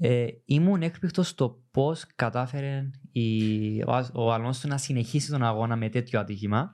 Ε, 0.00 0.26
ήμουν 0.44 0.82
έκπληκτος 0.82 1.28
στο 1.28 1.60
πώς 1.70 2.06
κατάφερε 2.16 2.90
η, 3.12 3.82
ο, 3.86 3.92
Α- 3.92 4.10
ο 4.14 4.32
Αλόνσο 4.32 4.68
να 4.68 4.76
συνεχίσει 4.78 5.30
τον 5.30 5.42
αγώνα 5.44 5.76
με 5.76 5.88
τέτοιο 5.88 6.20
ατύχημα. 6.20 6.72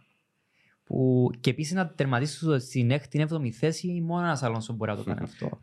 Που, 0.85 1.31
και 1.41 1.51
επίσης 1.51 1.73
να 1.75 1.89
τερματίσει 1.89 2.37
στο- 2.37 2.59
στην 2.59 2.91
6η, 2.91 3.21
7η 3.21 3.51
θέση, 3.51 4.01
μόνο 4.01 4.25
ένας 4.25 4.43
Αλόνσο 4.43 4.73
μπορεί 4.73 4.91
να 4.91 4.97
το 4.97 5.05
κάνει 5.05 5.21
αυτό. 5.23 5.61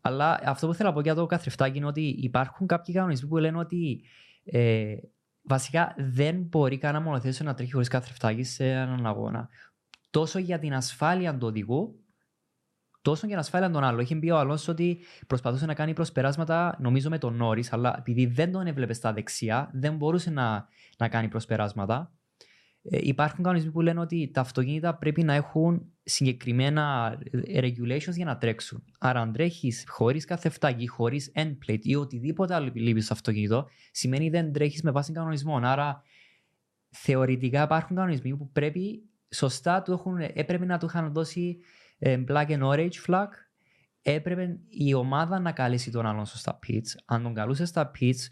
Αλλά 0.00 0.40
αυτό 0.44 0.66
που 0.66 0.74
θέλω 0.74 0.88
να 0.88 0.94
πω 0.94 1.00
για 1.00 1.14
το 1.14 1.26
καθρεφτάκι 1.26 1.76
είναι 1.76 1.86
ότι 1.86 2.00
υπάρχουν 2.08 2.66
κάποιοι 2.66 2.94
κανονισμοί 2.94 3.28
που 3.28 3.36
λένε 3.36 3.58
ότι 3.58 4.02
ε, 4.44 4.94
βασικά 5.42 5.94
δεν 5.98 6.42
μπορεί 6.42 6.78
κανένα 6.78 7.04
μονοθέσιο 7.04 7.44
να 7.44 7.54
τρέχει 7.54 7.72
χωρίς 7.72 7.88
καθρεφτάκι 7.88 8.42
σε 8.42 8.70
έναν 8.70 9.06
αγώνα. 9.06 9.48
Τόσο 10.10 10.38
για 10.38 10.58
την 10.58 10.74
ασφάλεια 10.74 11.38
του 11.38 11.46
οδηγού, 11.46 11.96
τόσο 13.02 13.20
για 13.26 13.28
την 13.28 13.38
ασφάλεια 13.38 13.70
των 13.70 13.84
άλλων. 13.84 14.00
Είχε 14.00 14.16
πει 14.16 14.30
ο 14.30 14.38
Αλόνσο 14.38 14.72
ότι 14.72 14.98
προσπαθούσε 15.26 15.66
να 15.66 15.74
κάνει 15.74 15.92
προσπεράσματα, 15.92 16.76
νομίζω 16.80 17.08
με 17.10 17.18
τον 17.18 17.34
Νόρι, 17.36 17.64
αλλά 17.70 17.94
επειδή 17.98 18.26
δεν 18.26 18.52
τον 18.52 18.66
έβλεπε 18.66 18.92
στα 18.92 19.12
δεξιά, 19.12 19.70
δεν 19.72 19.96
μπορούσε 19.96 20.30
να, 20.30 20.68
να 20.98 21.08
κάνει 21.08 21.28
προσπεράσματα. 21.28 22.12
Ε, 22.84 22.98
υπάρχουν 23.00 23.44
κανονισμοί 23.44 23.70
που 23.70 23.80
λένε 23.80 24.00
ότι 24.00 24.30
τα 24.32 24.40
αυτοκίνητα 24.40 24.94
πρέπει 24.94 25.22
να 25.22 25.34
έχουν 25.34 25.92
συγκεκριμένα 26.02 27.16
ε, 27.30 27.60
regulations 27.60 28.14
για 28.14 28.24
να 28.24 28.38
τρέξουν. 28.38 28.84
Άρα, 28.98 29.20
αν 29.20 29.32
τρέχεις 29.32 29.84
χωρίς 29.88 30.24
καθεφτάκι, 30.24 30.88
χωρίς 30.88 31.32
end 31.34 31.56
plate 31.66 31.82
ή 31.82 31.94
οτιδήποτε 31.94 32.54
άλλο 32.54 32.70
λείπει 32.74 33.00
στο 33.00 33.12
αυτοκίνητο, 33.12 33.68
σημαίνει 33.90 34.30
δεν 34.30 34.52
τρέχεις 34.52 34.82
με 34.82 34.90
βάση 34.90 35.12
κανονισμών. 35.12 35.64
Άρα, 35.64 36.02
θεωρητικά 36.90 37.62
υπάρχουν 37.62 37.96
κανονισμοί 37.96 38.36
που 38.36 38.50
πρέπει 38.50 39.02
σωστά 39.34 39.82
του 39.82 39.92
έχουν, 39.92 40.16
έπρεπε 40.20 40.64
να 40.64 40.78
του 40.78 40.86
είχαν 40.86 41.12
δώσει 41.12 41.58
ε, 41.98 42.24
black 42.28 42.46
and 42.46 42.62
orange 42.62 43.06
flag. 43.06 43.28
Έπρεπε 44.02 44.58
η 44.68 44.94
ομάδα 44.94 45.38
να 45.38 45.52
καλέσει 45.52 45.90
τον 45.90 46.06
άλλον 46.06 46.24
στα 46.24 46.58
pits. 46.66 46.98
Αν 47.04 47.22
τον 47.22 47.34
καλούσες 47.34 47.68
στα 47.68 47.90
pits 48.00 48.26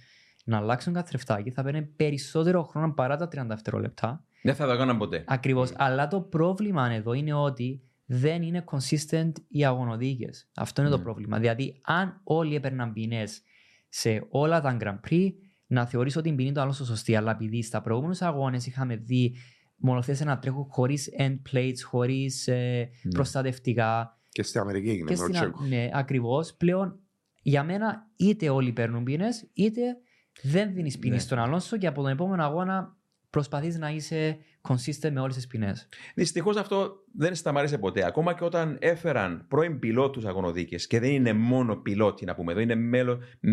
να 0.44 0.56
αλλάξουν 0.56 0.92
καθρεφτάκι, 0.92 1.50
θα 1.50 1.62
παίρνει 1.62 1.82
περισσότερο 1.82 2.62
χρόνο 2.62 2.92
παρά 2.92 3.16
τα 3.16 3.28
30 3.28 3.46
δευτερόλεπτα. 3.46 4.24
Δεν 4.42 4.54
θα 4.54 4.66
το 4.66 4.72
έκαναν 4.72 4.98
ποτέ. 4.98 5.24
Ακριβώς. 5.26 5.72
Αλλά 5.76 6.08
το 6.08 6.20
πρόβλημα 6.20 6.90
εδώ 6.92 7.12
είναι 7.12 7.32
ότι 7.34 7.82
δεν 8.06 8.42
είναι 8.42 8.64
consistent 8.72 9.32
οι 9.48 9.64
αγωνοδίκες. 9.64 10.50
Αυτό 10.56 10.80
είναι 10.80 10.90
το 10.90 10.96
Ναι. 10.96 11.02
πρόβλημα. 11.02 11.38
Δηλαδή, 11.38 11.80
αν 11.84 12.20
όλοι 12.24 12.54
έπαιρναν 12.54 12.92
ποινές 12.92 13.42
σε 13.88 14.26
όλα 14.28 14.60
τα 14.60 14.76
Grand 14.80 15.00
Prix, 15.10 15.28
να 15.66 15.86
θεωρήσω 15.86 16.20
ότι 16.20 16.28
η 16.28 16.32
ποινή 16.32 16.52
του 16.52 16.60
άλλον 16.60 16.72
σωστή. 16.74 17.16
Αλλά 17.16 17.30
επειδή 17.30 17.62
στα 17.62 17.80
προηγούμενους 17.82 18.22
αγώνες 18.22 18.66
είχαμε 18.66 18.96
δει 18.96 19.34
μονοθέσει 19.76 20.24
να 20.24 20.38
τρέχουν 20.38 20.66
χωρίς 20.68 21.08
end 21.18 21.38
plates, 21.52 21.74
χωρίς 21.84 22.46
Ναι. 22.48 22.88
προστατευτικά. 23.14 24.18
Και 24.28 24.42
στην 24.42 24.60
Αμερική 24.60 24.88
έγινε 24.88 25.10
Και 25.10 25.16
με 25.16 25.22
ο 25.22 25.26
στην, 25.26 25.32
Τσέκο. 25.34 25.64
ναι, 25.64 25.88
ακριβώς. 25.92 26.54
Πλέον 26.54 26.98
για 27.42 27.64
μένα 27.64 28.10
είτε 28.16 28.48
όλοι 28.48 28.72
παίρνουν 28.72 29.04
ποινές, 29.04 29.50
είτε 29.52 29.80
δεν 30.42 30.74
δίνεις 30.74 30.98
ποινή 30.98 31.14
Ναι. 31.14 31.20
στον 31.20 31.38
Αλόνσο 31.38 31.76
και 31.76 31.86
από 31.86 32.02
τον 32.02 32.10
επόμενο 32.10 32.44
αγώνα 32.44 32.96
προσπαθείς 33.30 33.78
να 33.78 33.90
είσαι 33.90 34.38
consistent 34.68 35.10
με 35.12 35.20
όλες 35.20 35.34
τις 35.34 35.46
ποινές. 35.46 35.88
Δυστυχώς 36.14 36.56
αυτό 36.56 37.04
δεν 37.16 37.34
σταμάτησε 37.34 37.78
ποτέ. 37.78 38.06
Ακόμα 38.06 38.34
και 38.34 38.44
όταν 38.44 38.76
έφεραν 38.80 39.44
πρώην 39.48 39.78
πιλότου 39.78 40.28
αγωνοδίκες 40.28 40.86
και 40.86 41.00
δεν 41.00 41.10
είναι 41.10 41.32
μόνο 41.32 41.76
πιλότοι, 41.76 42.24
να 42.24 42.34
πούμε 42.34 42.52
εδώ, 42.52 42.60
είναι 42.60 42.74
μέλο, 42.74 43.18
μ, 43.40 43.48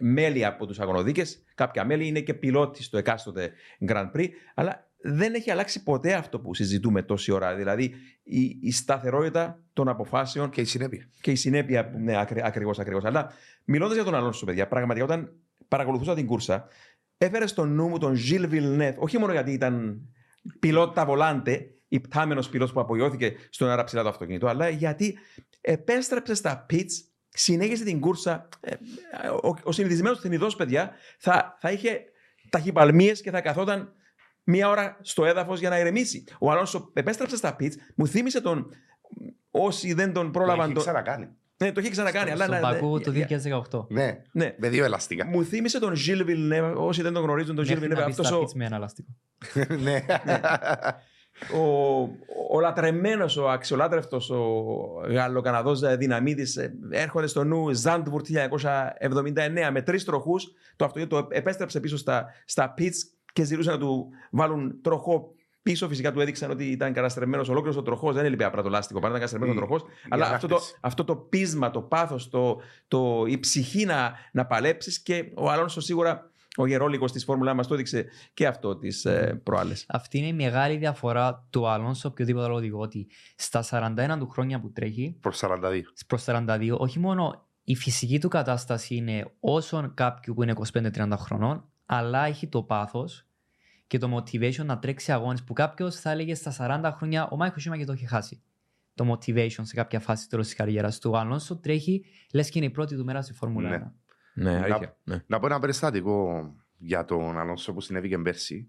μέλη 0.00 0.44
από 0.44 0.66
τους 0.66 0.80
αγωνοδίκες. 0.80 1.44
Κάποια 1.54 1.84
μέλη 1.84 2.06
είναι 2.06 2.20
και 2.20 2.34
πιλότοι 2.34 2.82
στο 2.82 2.98
εκάστοτε 2.98 3.52
Grand 3.88 4.10
Prix. 4.14 4.28
Αλλά 4.54 4.90
δεν 5.02 5.34
έχει 5.34 5.50
αλλάξει 5.50 5.82
ποτέ 5.82 6.14
αυτό 6.14 6.40
που 6.40 6.54
συζητούμε 6.54 7.02
τόση 7.02 7.32
ώρα. 7.32 7.54
Δηλαδή 7.54 7.94
η, 8.22 8.58
η 8.60 8.72
σταθερότητα 8.72 9.62
των 9.72 9.88
αποφάσεων 9.88 10.50
Και 10.50 10.60
η 10.60 10.64
συνέπεια. 10.64 11.08
και 11.20 11.30
η 11.30 11.34
συνέπεια. 11.34 11.92
Ναι, 11.98 12.18
ακριβώς, 12.42 12.78
ακριβώς. 12.78 13.04
Αλλά 13.04 13.32
μιλώντας 13.64 13.94
για 13.94 14.04
τον 14.04 14.14
Αλόνσο, 14.14 14.44
παιδιά, 14.44 14.68
πραγματικά 14.68 15.04
όταν 15.04 15.32
παρακολουθούσα 15.68 16.14
την 16.14 16.26
κούρσα, 16.26 16.68
έφερε 17.24 17.46
στο 17.46 17.64
νου 17.64 17.88
μου 17.88 17.98
τον 17.98 18.14
Ζιλ 18.14 18.48
Βιλνέφ, 18.48 18.94
όχι 18.98 19.18
μόνο 19.18 19.32
γιατί 19.32 19.52
ήταν 19.52 20.00
it: 20.58 20.73
pilota 20.73 21.04
volante, 21.04 21.66
ιπτάμενος 21.88 22.48
πιλότος 22.48 22.70
που 22.70 22.80
απογειώθηκε 22.80 23.34
στον 23.50 23.68
αέρα 23.68 23.84
ψηλά 23.84 24.02
το 24.02 24.08
αυτοκίνητο, 24.08 24.46
αλλά 24.46 24.68
γιατί 24.68 25.18
επέστρεψε 25.60 26.34
στα 26.34 26.66
pits, 26.70 26.90
συνέχισε 27.28 27.84
την 27.84 28.00
κούρσα. 28.00 28.48
Ε, 28.60 28.74
Ο, 29.42 29.54
ο 29.62 29.72
συνηθισμένος 29.72 30.20
θνηδό, 30.20 30.56
παιδιά, 30.56 30.90
θα, 31.18 31.56
θα 31.60 31.70
είχε 31.70 32.00
ταχυπαλμίες 32.48 33.20
και 33.20 33.30
θα 33.30 33.40
καθόταν 33.40 33.92
μία 34.44 34.68
ώρα 34.68 34.98
στο 35.00 35.24
έδαφος 35.24 35.60
για 35.60 35.68
να 35.68 35.78
ηρεμήσει. 35.78 36.24
Ο 36.38 36.50
Αλόνσο 36.50 36.90
επέστρεψε 36.92 37.36
στα 37.36 37.56
pits, 37.60 37.72
μου 37.94 38.06
θύμισε 38.06 38.40
τον. 38.40 38.70
Όσοι 39.50 39.92
δεν 39.92 40.12
τον 40.12 40.24
Το 40.24 40.30
πρόλαβαν. 40.30 40.64
έχει 40.64 40.74
Το... 40.74 40.80
ξανακάνει. 40.80 41.28
Ναι, 41.62 41.72
το 41.72 41.80
είχε 41.80 41.90
ξανακάνει. 41.90 42.30
αλλά 42.30 42.44
Στον 42.44 42.54
ναι, 42.56 42.60
Πακού 42.60 42.96
ναι, 42.96 43.02
το 43.02 43.10
για- 43.10 43.26
2018. 43.70 43.86
Ναι, 43.88 44.22
ναι. 44.32 44.54
με 44.58 44.68
δύο 44.68 44.84
ελαστικά. 44.84 45.26
Μου 45.26 45.44
θύμισε 45.44 45.78
τον 45.78 45.92
Γιλ 45.94 46.24
Βιλνέβ, 46.24 46.78
όσοι 46.78 47.02
δεν 47.02 47.12
τον 47.12 47.22
γνωρίζουν, 47.22 47.54
τον 47.54 47.64
Γιλ 47.64 47.74
Μέχρι 47.78 47.88
να 47.88 47.94
Βιλνέβ, 47.94 48.14
μπει 48.16 48.22
αυτός 48.22 48.26
στα 48.26 48.36
ο, 48.36 48.42
pits 48.42 48.52
με 48.54 48.64
ένα 48.64 48.76
ελαστικό. 48.76 49.08
Ναι. 49.84 50.04
ο, 51.58 52.00
ο 52.52 52.60
λατρεμένος, 52.60 53.36
ο 53.36 53.48
αξιολάτρευτος, 53.50 54.30
ο 54.30 54.64
Γαλλοκαναδός 55.08 55.96
δυναμίτη, 55.96 56.42
έρχονται 56.90 57.26
στο 57.26 57.44
νου 57.44 57.72
Ζάντβουρτ 57.72 58.26
1979 58.26 59.70
με 59.72 59.82
τρεις 59.82 60.04
τροχούς. 60.04 60.52
Το 60.76 60.84
αυτοκίνητο 60.84 61.28
επέστρεψε 61.30 61.80
πίσω 61.80 61.96
στα, 61.96 62.26
στα 62.44 62.74
pits 62.78 62.96
και 63.32 63.44
ζητούσαν 63.44 63.72
να 63.72 63.78
του 63.78 64.08
βάλουν 64.30 64.80
τροχό 64.82 65.34
πίσω. 65.62 65.88
Φυσικά 65.88 66.12
του 66.12 66.20
έδειξαν 66.20 66.50
ότι 66.50 66.64
ήταν 66.64 66.92
καταστρεμμένος 66.92 67.48
ολόκληρος 67.48 67.76
ο 67.76 67.82
τροχός. 67.82 68.14
Δεν 68.14 68.24
έλειπε 68.24 68.44
απλά 68.44 68.62
το 68.62 68.68
λάστιχο, 68.68 69.00
παρά 69.00 69.16
ήταν 69.16 69.28
καταστρεμμένος 69.28 69.62
ο 69.62 69.64
Η- 69.64 69.68
τροχός. 69.68 69.92
η 70.04 70.06
Αλλά 70.08 70.24
αυτό 70.26 70.46
το, 70.46 70.54
ανάπτυξη. 70.54 70.78
αυτό 70.80 71.04
το 71.04 71.16
πείσμα, 71.16 71.70
το 71.70 71.80
πάθος, 71.82 72.28
το, 72.28 72.60
το, 72.88 73.24
η 73.28 73.38
ψυχή 73.38 73.84
να, 73.84 74.12
να 74.32 74.46
παλέψεις 74.46 75.00
και 75.02 75.32
ο 75.36 75.50
Αλόνσο 75.50 75.80
σίγουρα. 75.80 76.26
Ο 76.56 76.66
γερόλικος 76.66 77.12
της 77.12 77.24
Φόρμουλα 77.24 77.54
μας 77.54 77.66
το 77.66 77.74
έδειξε 77.74 78.06
και 78.34 78.46
αυτό 78.46 78.76
τις 78.76 79.04
ε, 79.04 79.40
προάλλες. 79.44 79.84
Αυτή 79.88 80.18
είναι 80.18 80.26
η 80.26 80.32
μεγάλη 80.32 80.76
διαφορά 80.76 81.46
του 81.50 81.68
Αλόνσο 81.68 82.08
οποιοδήποτε 82.08 82.44
άλλο 82.44 82.54
οδηγό. 82.54 82.80
Ότι 82.80 83.06
στα 83.36 83.64
41 83.70 84.16
του 84.18 84.28
χρόνια 84.28 84.60
που 84.60 84.72
τρέχει, 84.72 85.16
Προς 85.20 85.38
42. 85.42 85.82
προς 86.06 86.24
42, 86.26 86.74
όχι 86.78 86.98
μόνο 86.98 87.46
η 87.64 87.74
φυσική 87.76 88.18
του 88.20 88.28
κατάσταση 88.28 88.94
είναι 88.94 89.32
όσον 89.40 89.94
κάποιου 89.94 90.34
που 90.34 90.42
είναι 90.42 90.54
25-30 90.72 91.12
χρονών, 91.18 91.68
αλλά 91.86 92.24
έχει 92.26 92.48
το 92.48 92.62
πάθος 92.62 93.26
και 93.92 93.98
το 93.98 94.16
motivation 94.16 94.64
να 94.64 94.78
τρέξει 94.78 95.12
αγώνες 95.12 95.42
που 95.44 95.52
κάποιος 95.52 96.00
θα 96.00 96.10
έλεγε 96.10 96.34
στα 96.34 96.80
40 96.84 96.92
χρόνια 96.96 97.28
ο 97.28 97.36
Μάικλ 97.36 97.58
Σούμα 97.60 97.76
και 97.76 97.84
το 97.84 97.92
έχει 97.92 98.06
χάσει. 98.06 98.42
Το 98.94 99.12
motivation 99.12 99.60
σε 99.62 99.74
κάποια 99.74 100.00
φάση 100.00 100.28
τέλος 100.28 100.46
της 100.46 100.54
καριέρας 100.54 100.98
του. 100.98 101.10
Ο 101.10 101.16
Αλόνσο 101.16 101.56
τρέχει, 101.56 102.04
λες 102.32 102.50
και 102.50 102.58
είναι 102.58 102.66
η 102.66 102.70
πρώτη 102.70 102.96
του 102.96 103.04
μέρα 103.04 103.22
στη 103.22 103.32
Φόρμουλα 103.32 103.68
Ναι. 103.68 103.76
1. 103.76 103.92
Ναι, 104.34 104.58
Να- 104.58 104.64
αλήθεια. 104.64 104.96
Ναι. 105.04 105.22
Να 105.26 105.38
πω 105.38 105.46
ένα 105.46 105.58
περιστατικό 105.58 106.46
για 106.78 107.04
τον 107.04 107.38
Αλόνσο 107.38 107.72
που 107.72 107.80
συνέβη 107.80 108.08
και 108.08 108.18
πέρσι. 108.18 108.68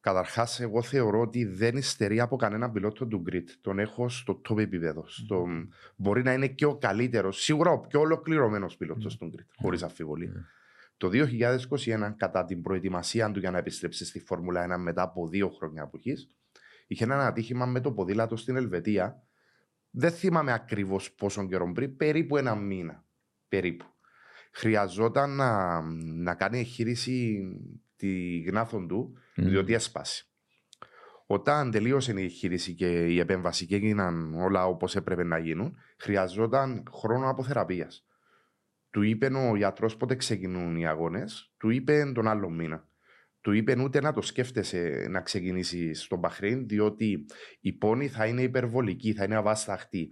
Καταρχάς, 0.00 0.60
εγώ 0.60 0.82
θεωρώ 0.82 1.20
ότι 1.20 1.44
δεν 1.44 1.76
υστερεί 1.76 2.20
από 2.20 2.36
κανένα 2.36 2.70
πιλότο 2.70 3.06
του 3.06 3.22
Grid. 3.30 3.44
Τον 3.60 3.78
έχω 3.78 4.08
στο 4.08 4.40
top 4.48 4.58
επίπεδο. 4.58 5.04
Στο... 5.06 5.44
Μπορεί 5.96 6.22
να 6.22 6.32
είναι 6.32 6.48
και 6.48 6.64
ο 6.64 6.76
καλύτερος, 6.76 7.42
σίγουρα 7.42 7.70
ο 7.70 7.78
πιο 7.80 8.00
ολοκληρωμένος 8.00 8.76
πιλότος 8.76 9.16
του 9.16 9.32
Grid, 9.34 9.44
χωρίς 9.56 9.82
αμφιβολία. 9.82 10.32
Mm. 10.36 10.57
Το 10.98 11.08
2021, 11.12 12.14
κατά 12.16 12.44
την 12.44 12.62
προετοιμασία 12.62 13.30
του 13.30 13.38
για 13.38 13.50
να 13.50 13.58
επιστρέψει 13.58 14.04
στη 14.04 14.20
Φόρμουλα 14.20 14.76
1 14.76 14.78
μετά 14.78 15.02
από 15.02 15.28
δύο 15.28 15.48
χρόνια 15.48 15.82
αποχής, 15.82 16.28
είχε 16.86 17.04
ένα 17.04 17.26
ατύχημα 17.26 17.66
με 17.66 17.80
το 17.80 17.92
ποδήλατο 17.92 18.36
στην 18.36 18.56
Ελβετία. 18.56 19.22
Δεν 19.90 20.10
θυμάμαι 20.10 20.52
ακριβώς 20.52 21.12
πόσο 21.12 21.46
καιρό 21.46 21.72
πριν, 21.72 21.96
περίπου 21.96 22.36
ένα 22.36 22.54
μήνα. 22.54 23.04
Περίπου. 23.48 23.84
Χρειαζόταν 24.52 25.36
να, 25.36 25.80
να 26.22 26.34
κάνει 26.34 26.58
εγχείρηση 26.58 27.42
τη 27.96 28.38
γνάθων 28.38 28.88
του, 28.88 29.12
Μμ. 29.36 29.48
διότι 29.48 29.72
έσπασε. 29.72 30.24
Όταν 31.26 31.70
τελείωσε 31.70 32.12
η 32.12 32.22
εγχείρηση 32.22 32.74
και 32.74 33.06
η 33.06 33.18
επέμβαση 33.18 33.66
και 33.66 33.76
έγιναν 33.76 34.34
όλα 34.34 34.66
όπως 34.66 34.96
έπρεπε 34.96 35.24
να 35.24 35.38
γίνουν, 35.38 35.76
χρειαζόταν 35.98 36.82
χρόνο 36.92 37.30
αποθεραπείας. 37.30 38.07
Του 38.90 39.02
είπε 39.02 39.26
ο 39.26 39.56
γιατρός 39.56 39.96
πότε 39.96 40.14
ξεκινούν 40.14 40.76
οι 40.76 40.86
αγώνες, 40.86 41.52
του 41.56 41.70
είπε 41.70 42.12
τον 42.14 42.28
άλλο 42.28 42.50
μήνα. 42.50 42.88
Του 43.40 43.52
είπε 43.52 43.76
ούτε 43.80 44.00
να 44.00 44.12
το 44.12 44.20
σκέφτεσαι 44.20 45.06
να 45.10 45.20
ξεκινήσει 45.20 45.94
στον 45.94 46.18
Μπαχρέιν, 46.18 46.68
διότι 46.68 47.26
η 47.60 47.72
πόνη 47.72 48.08
θα 48.08 48.26
είναι 48.26 48.42
υπερβολική, 48.42 49.12
θα 49.12 49.24
είναι 49.24 49.36
αβάσταχτη 49.36 50.08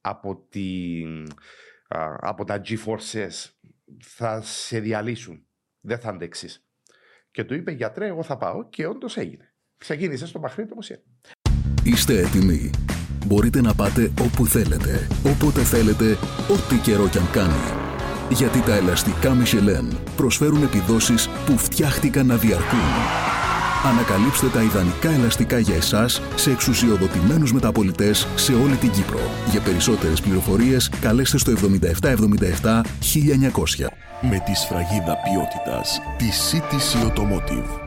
από, 0.00 0.46
την, 0.50 1.22
α, 1.88 2.16
από 2.20 2.44
τα 2.44 2.60
G-Forces 2.64 3.50
θα 4.02 4.40
σε 4.42 4.80
διαλύσουν. 4.80 5.46
Δεν 5.80 5.98
θα 5.98 6.08
αντέξεις. 6.08 6.68
Και 7.30 7.44
του 7.44 7.54
είπε 7.54 7.70
γιατρέ, 7.70 8.06
εγώ 8.06 8.22
θα 8.22 8.36
πάω 8.36 8.68
και 8.68 8.86
όντως 8.86 9.16
έγινε. 9.16 9.52
Ξεκίνησε 9.76 10.26
στο 10.26 10.38
Μπαχρέιν 10.38 10.68
όπω 10.72 10.80
είναι. 10.90 11.02
Είστε 11.84 12.18
έτοιμοι. 12.18 12.70
Μπορείτε 13.26 13.60
να 13.60 13.74
πάτε 13.74 14.12
όπου 14.20 14.46
θέλετε, 14.46 15.08
όποτε 15.24 15.62
θέλετε, 15.62 16.12
ό,τι 16.50 16.76
καιρό 16.82 17.08
κι 17.08 17.18
αν 17.18 17.30
κάνει. 17.30 17.87
Γιατί 18.30 18.60
τα 18.60 18.74
ελαστικά 18.74 19.36
Michelin 19.36 19.96
προσφέρουν 20.16 20.62
επιδόσεις 20.62 21.28
που 21.46 21.58
φτιάχτηκαν 21.58 22.26
να 22.26 22.36
διαρκούν. 22.36 22.78
Ανακαλύψτε 23.84 24.46
τα 24.46 24.62
ιδανικά 24.62 25.10
ελαστικά 25.10 25.58
για 25.58 25.74
εσάς 25.74 26.22
σε 26.34 26.50
εξουσιοδοτημένους 26.50 27.52
μεταπολιτές 27.52 28.26
σε 28.34 28.52
όλη 28.54 28.76
την 28.76 28.90
Κύπρο. 28.90 29.20
Για 29.50 29.60
περισσότερες 29.60 30.20
πληροφορίες 30.20 30.90
καλέστε 31.00 31.38
στο 31.38 31.52
7777 31.52 32.82
1900. 33.00 33.86
Με 34.20 34.42
τη 34.46 34.54
σφραγίδα 34.54 35.16
ποιότητας 35.24 36.00
τη 36.18 36.26
CTC 36.50 37.06
Automotive. 37.06 37.80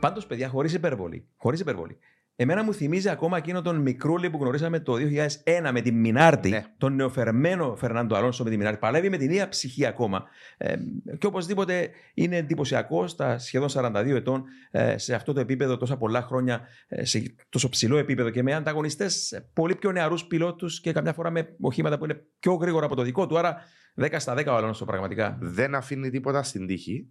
Πάντως, 0.00 0.26
παιδιά, 0.26 0.48
χωρίς 0.48 0.74
υπερβολή. 0.74 1.24
Χωρίς 1.36 1.60
υπερβολή. 1.60 1.98
Εμένα 2.40 2.64
μου 2.64 2.74
θυμίζει 2.74 3.08
ακόμα 3.08 3.36
εκείνο 3.36 3.62
τον 3.62 3.76
μικρούλι 3.76 4.30
που 4.30 4.38
γνωρίσαμε 4.40 4.80
το 4.80 4.94
2001 4.94 5.70
με 5.72 5.80
τη 5.80 5.92
Μινάρτη, 5.92 6.48
Ναι. 6.48 6.64
τον 6.78 6.94
νεοφερμένο 6.94 7.76
Φερνάντο 7.76 8.16
Αλόνσο 8.16 8.44
με 8.44 8.50
τη 8.50 8.56
Μινάρτη. 8.56 8.78
Παλεύει 8.78 9.08
με 9.08 9.16
την 9.16 9.30
ίδια 9.30 9.48
ψυχή 9.48 9.86
ακόμα. 9.86 10.24
Ε, 10.56 10.74
και 11.18 11.26
οπωσδήποτε 11.26 11.90
είναι 12.14 12.36
εντυπωσιακός 12.36 13.10
στα 13.10 13.38
σχεδόν 13.38 13.68
42 13.72 14.14
ετών 14.14 14.44
ε, 14.70 14.98
σε 14.98 15.14
αυτό 15.14 15.32
το 15.32 15.40
επίπεδο 15.40 15.76
τόσα 15.76 15.96
πολλά 15.96 16.22
χρόνια, 16.22 16.60
ε, 16.88 17.04
σε 17.04 17.34
τόσο 17.48 17.68
ψηλό 17.68 17.96
επίπεδο 17.96 18.30
και 18.30 18.42
με 18.42 18.54
ανταγωνιστές 18.54 19.42
πολύ 19.52 19.74
πιο 19.74 19.92
νεαρούς 19.92 20.24
πιλότους 20.24 20.80
και 20.80 20.92
καμιά 20.92 21.12
φορά 21.12 21.30
με 21.30 21.56
οχήματα 21.60 21.98
που 21.98 22.04
είναι 22.04 22.20
πιο 22.40 22.54
γρήγορα 22.54 22.86
από 22.86 22.94
το 22.94 23.02
δικό 23.02 23.26
του. 23.26 23.38
Άρα 23.38 23.56
10 24.00 24.18
στα 24.18 24.34
10 24.34 24.46
ο 24.46 24.56
Αλόνσο 24.56 24.84
πραγματικά. 24.84 25.38
Δεν 25.40 25.74
αφήνει 25.74 26.10
τίποτα 26.10 26.42
στην 26.42 26.66
τύχη. 26.66 27.08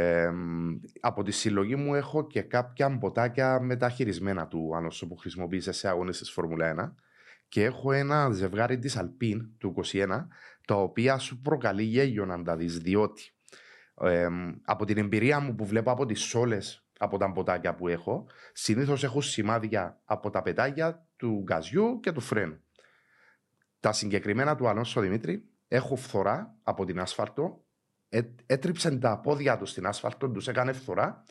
Ε, 0.00 0.32
από 1.00 1.22
τη 1.22 1.30
συλλογή 1.30 1.76
μου 1.76 1.94
έχω 1.94 2.26
και 2.26 2.42
κάποια 2.42 2.88
μποτάκια 2.88 3.60
μεταχειρισμένα 3.60 4.46
του 4.46 4.76
Άνωσο 4.76 5.06
που 5.06 5.16
χρησιμοποίησε 5.16 5.72
σε 5.72 5.88
αγώνες 5.88 6.18
της 6.18 6.30
Φόρμουλα 6.30 6.94
1 6.98 7.02
και 7.48 7.64
έχω 7.64 7.92
ένα 7.92 8.30
ζευγάρι 8.30 8.78
της 8.78 8.98
Alpine 9.00 9.40
του 9.58 9.74
21 9.92 10.26
τα 10.66 10.74
οποία 10.74 11.18
σου 11.18 11.40
προκαλεί 11.40 11.82
γέλιο 11.82 12.24
να 12.24 12.42
τα 12.42 12.56
δεις 12.56 12.78
διότι 12.78 13.30
ε, 14.00 14.28
από 14.64 14.84
την 14.84 14.98
εμπειρία 14.98 15.40
μου 15.40 15.54
που 15.54 15.66
βλέπω 15.66 15.90
από 15.90 16.06
τις 16.06 16.20
σόλες 16.20 16.86
από 16.98 17.18
τα 17.18 17.28
μποτάκια 17.28 17.74
που 17.74 17.88
έχω 17.88 18.26
συνήθως 18.52 19.04
έχουν 19.04 19.22
σημάδια 19.22 20.00
από 20.04 20.30
τα 20.30 20.42
πετάγια 20.42 21.06
του 21.16 21.42
γκαζιού 21.42 22.00
και 22.00 22.12
του 22.12 22.20
φρένου. 22.20 22.60
Τα 23.80 23.92
συγκεκριμένα 23.92 24.56
του 24.56 24.68
Αλόνσο 24.68 25.00
Δημήτρη 25.00 25.48
έχω 25.68 25.96
φθορά 25.96 26.56
από 26.62 26.84
την 26.84 27.00
άσφαλτο 27.00 27.42
έ, 27.42 27.67
έτριψαν 28.46 29.00
τα 29.00 29.20
πόδια 29.20 29.58
τους 29.58 29.70
στην 29.70 29.86
άσφαλτο, 29.86 30.28
τους 30.30 30.48
έκανε 30.48 30.72
φθορά, 30.72 31.22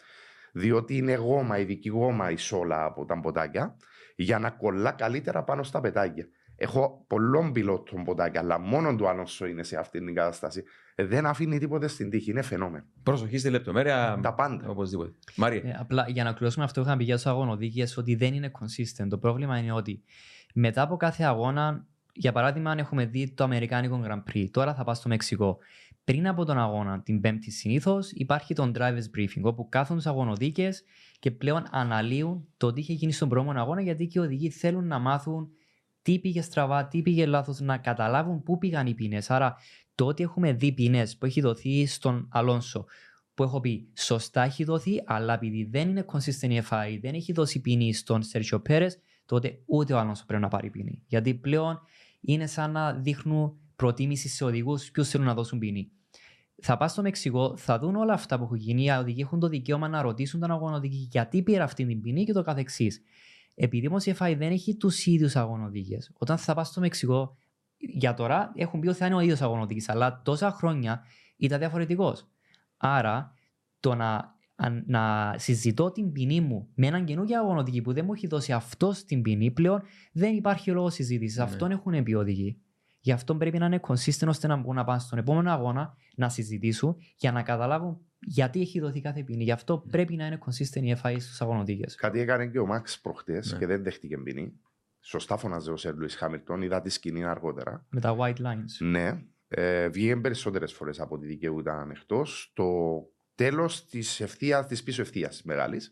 διότι 0.51 0.97
είναι 0.97 1.13
γόμα, 1.13 1.59
ειδική 1.59 1.89
γόμα 1.89 2.31
η 2.31 2.37
σόλα 2.37 2.83
από 2.83 3.05
τα 3.05 3.19
ποτάκια, 3.19 3.75
για 4.15 4.39
να 4.39 4.49
κολλά 4.49 4.91
καλύτερα 4.91 5.43
πάνω 5.43 5.63
στα 5.63 5.79
πετάκια. 5.79 6.27
Έχω 6.59 7.05
πολλών 7.07 7.51
πιλότων 7.51 8.03
ποτάκια, 8.03 8.39
αλλά 8.39 8.59
μόνο 8.59 8.95
του 8.95 9.07
Αλόνσο 9.07 9.45
είναι 9.45 9.63
σε 9.63 9.77
αυτή 9.77 9.99
την 9.99 10.15
κατάσταση. 10.15 10.63
Ε, 10.95 11.05
δεν 11.05 11.25
αφήνει 11.25 11.59
τίποτε 11.59 11.87
στην 11.87 12.09
τύχη, 12.09 12.31
είναι 12.31 12.41
φαινόμενο. 12.41 12.85
Προσοχή 13.03 13.37
στη 13.37 13.49
λεπτομέρεια. 13.49 14.19
Τα 14.21 14.33
πάντα. 14.33 14.69
Οπωσδήποτε. 14.69 15.11
Μάρια. 15.35 15.61
Ε, 15.65 15.77
απλά 15.79 16.05
για 16.07 16.23
να 16.23 16.33
κλείσουμε 16.33 16.65
αυτό 16.65 16.79
που 16.79 16.85
είχαμε 16.85 16.99
πει 16.99 17.05
για 17.05 17.15
τους 17.15 17.25
αγωνοδίκες, 17.25 17.97
ότι 17.97 18.15
δεν 18.15 18.33
είναι 18.33 18.51
consistent. 18.59 19.07
Το 19.09 19.17
πρόβλημα 19.17 19.57
είναι 19.57 19.71
ότι 19.71 20.03
μετά 20.53 20.81
από 20.81 20.97
κάθε 20.97 21.23
αγώνα, 21.23 21.85
για 22.13 22.31
παράδειγμα, 22.31 22.71
αν 22.71 22.77
έχουμε 22.77 23.05
δει 23.05 23.33
το 23.33 23.43
Αμερικάνικο 23.43 24.01
Grand 24.05 24.31
Prix, 24.31 24.47
τώρα 24.51 24.73
θα 24.73 24.83
πάω 24.83 24.93
στο 24.93 25.09
Μεξικό. 25.09 25.57
Πριν 26.07 26.27
από 26.27 26.45
τον 26.45 26.57
αγώνα, 26.57 27.01
την 27.01 27.21
Πέμπτη 27.21 27.51
συνήθως, 27.51 28.11
υπάρχει 28.11 28.53
το 28.53 28.71
drivers 28.75 29.17
briefing, 29.17 29.41
όπου 29.41 29.69
κάθονται 29.69 30.01
του 30.01 30.09
αγωνοδίκες 30.09 30.83
και 31.19 31.31
πλέον 31.31 31.63
αναλύουν 31.71 32.47
το 32.57 32.73
τι 32.73 32.79
είχε 32.79 32.93
γίνει 32.93 33.11
στον 33.11 33.29
προηγούμενο 33.29 33.61
αγώνα, 33.61 33.81
γιατί 33.81 34.07
και 34.07 34.19
οι 34.19 34.21
οδηγοί 34.21 34.49
θέλουν 34.49 34.87
να 34.87 34.99
μάθουν 34.99 35.47
τι 36.01 36.19
πήγε 36.19 36.41
στραβά, 36.41 36.87
τι 36.87 37.01
πήγε 37.01 37.25
λάθος, 37.25 37.59
να 37.59 37.77
καταλάβουν 37.77 38.43
πού 38.43 38.57
πήγαν 38.57 38.87
οι 38.87 38.93
ποινέ. 38.93 39.21
Άρα, 39.27 39.55
το 39.95 40.05
ότι 40.05 40.23
έχουμε 40.23 40.53
δει 40.53 40.71
ποινέ 40.71 41.07
που 41.19 41.25
έχει 41.25 41.41
δοθεί 41.41 41.85
στον 41.85 42.27
Αλόνσο, 42.31 42.85
που 43.33 43.43
έχω 43.43 43.59
πει 43.59 43.87
σωστά 43.97 44.43
έχει 44.43 44.63
δοθεί, 44.63 45.03
αλλά 45.05 45.33
επειδή 45.33 45.63
δεν 45.63 45.89
είναι 45.89 46.05
consistent 46.11 46.49
η 46.49 46.61
FI, 46.69 46.97
δεν 47.01 47.13
έχει 47.13 47.33
δώσει 47.33 47.61
ποινή 47.61 47.93
στον 47.93 48.23
Σέρχιο 48.23 48.59
Πέρε, 48.59 48.87
τότε 49.25 49.59
ούτε 49.65 49.93
ο 49.93 49.99
Αλόνσο 49.99 50.23
πρέπει 50.25 50.41
να 50.41 50.47
πάρει 50.47 50.69
ποινή. 50.69 51.03
Γιατί 51.07 51.33
πλέον 51.33 51.79
είναι 52.21 52.47
σαν 52.47 52.71
να 52.71 52.93
δείχνουν 52.93 53.59
προτίμηση 53.75 54.27
σε 54.27 54.43
οδηγούς 54.45 54.91
ποιους 54.91 55.09
θέλουν 55.09 55.25
να 55.25 55.33
δώσουν 55.33 55.59
ποινή. 55.59 55.91
Θα 56.61 56.77
πας 56.77 56.91
στο 56.91 57.01
Μεξικό, 57.01 57.57
θα 57.57 57.79
δουν 57.79 57.95
όλα 57.95 58.13
αυτά 58.13 58.37
που 58.37 58.43
έχουν 58.43 58.57
γίνει. 58.57 58.83
Οι 58.83 58.89
οδηγοί 58.89 59.21
έχουν 59.21 59.39
το 59.39 59.47
δικαίωμα 59.47 59.87
να 59.87 60.01
ρωτήσουν 60.01 60.39
τον 60.39 60.51
αγωνοδίκη 60.51 61.07
γιατί 61.11 61.43
πήρε 61.43 61.63
αυτή 61.63 61.85
την 61.85 62.01
ποινή 62.01 62.23
και 62.23 62.33
το 62.33 62.41
καθεξής. 62.43 63.01
Επειδή 63.55 63.87
όμως 63.87 64.05
η 64.05 64.15
FI 64.19 64.35
δεν 64.37 64.51
έχει 64.51 64.75
τους 64.75 65.05
ίδιους 65.05 65.35
αγωνοδίκες, 65.35 66.11
όταν 66.17 66.37
θα 66.37 66.53
πας 66.53 66.67
στο 66.67 66.79
Μεξικό, 66.79 67.35
για 67.77 68.13
τώρα 68.13 68.51
έχουν 68.55 68.79
πει 68.79 68.87
ότι 68.87 68.97
θα 68.97 69.05
είναι 69.05 69.15
ο 69.15 69.19
ίδιος 69.19 69.41
αγωνοδίκης, 69.41 69.89
αλλά 69.89 70.21
τόσα 70.21 70.51
χρόνια 70.51 71.03
ήταν 71.37 71.59
διαφορετικός. 71.59 72.27
Άρα, 72.77 73.31
το 73.79 73.95
να, 73.95 74.35
αν- 74.55 74.83
να 74.87 75.33
συζητώ 75.37 75.91
την 75.91 76.11
ποινή 76.11 76.41
μου 76.41 76.67
με 76.75 76.87
έναν 76.87 77.05
καινούργιο 77.05 77.39
αγωνοδίκη 77.39 77.81
που 77.81 77.93
δεν 77.93 78.05
μου 78.05 78.13
έχει 78.13 78.27
δώσει 78.27 78.51
αυτός 78.51 79.03
την 79.03 79.21
ποινή, 79.21 79.51
πλέον 79.51 79.81
δεν 80.11 80.35
υπάρχει 80.35 80.71
λόγος 80.71 80.93
συζήτησης. 80.93 81.37
Ναι. 81.37 81.43
Αυτόν 81.43 81.71
έχουν 81.71 82.03
πει 82.03 82.11
οι 82.11 82.15
οδηγοί. 82.15 82.61
Γι' 83.07 83.13
αυτό 83.13 83.35
πρέπει 83.35 83.57
να 83.57 83.65
είναι 83.65 83.79
consistent 83.87 84.27
ώστε 84.27 84.47
να 84.47 84.55
μπορούν 84.55 84.75
να 84.75 84.83
πάνε 84.83 84.99
στον 84.99 85.17
επόμενο 85.17 85.51
αγώνα 85.51 85.95
να 86.15 86.29
συζητήσουν 86.29 86.97
για 87.15 87.31
να 87.31 87.43
καταλάβουν 87.43 88.01
γιατί 88.19 88.61
έχει 88.61 88.79
δοθεί 88.79 89.01
κάθε 89.01 89.23
ποινή. 89.23 89.43
Γι' 89.43 89.51
αυτό 89.51 89.77
πρέπει 89.89 90.15
να 90.15 90.25
είναι 90.25 90.39
consistent 90.45 90.81
η 90.81 90.95
FI 91.03 91.15
στους 91.19 91.41
αγωνοδίκε. 91.41 91.85
Κάτι 91.97 92.19
έκανε 92.19 92.47
και 92.47 92.59
ο 92.59 92.65
Μαξ 92.65 92.99
προχτές 92.99 93.51
Ναι. 93.51 93.57
και 93.57 93.65
δεν 93.65 93.83
δέχτηκε 93.83 94.17
ποινή. 94.17 94.53
Σωστά 94.99 95.37
φωνάζε 95.37 95.71
ο 95.71 95.77
Σερ 95.77 95.95
Λουίς 95.95 96.15
Χάμιλτον, 96.15 96.61
είδα 96.61 96.81
τη 96.81 96.89
σκηνή 96.89 97.25
αργότερα. 97.25 97.85
Με 97.89 97.99
τα 98.01 98.15
white 98.19 98.37
lines. 98.37 98.77
Ναι, 98.79 99.23
ε, 99.47 99.87
βγήκε 99.87 100.15
περισσότερες 100.15 100.73
φορές 100.73 100.99
από 100.99 101.15
ό,τι 101.15 101.25
δικαιούταν 101.25 101.91
εκτός. 101.91 102.51
Το 102.55 102.65
τέλος 103.35 103.85
της 103.85 104.19
ευθείας, 104.19 104.67
της 104.67 104.83
πίσω 104.83 105.01
ευθείας 105.01 105.41
μεγάλης. 105.43 105.91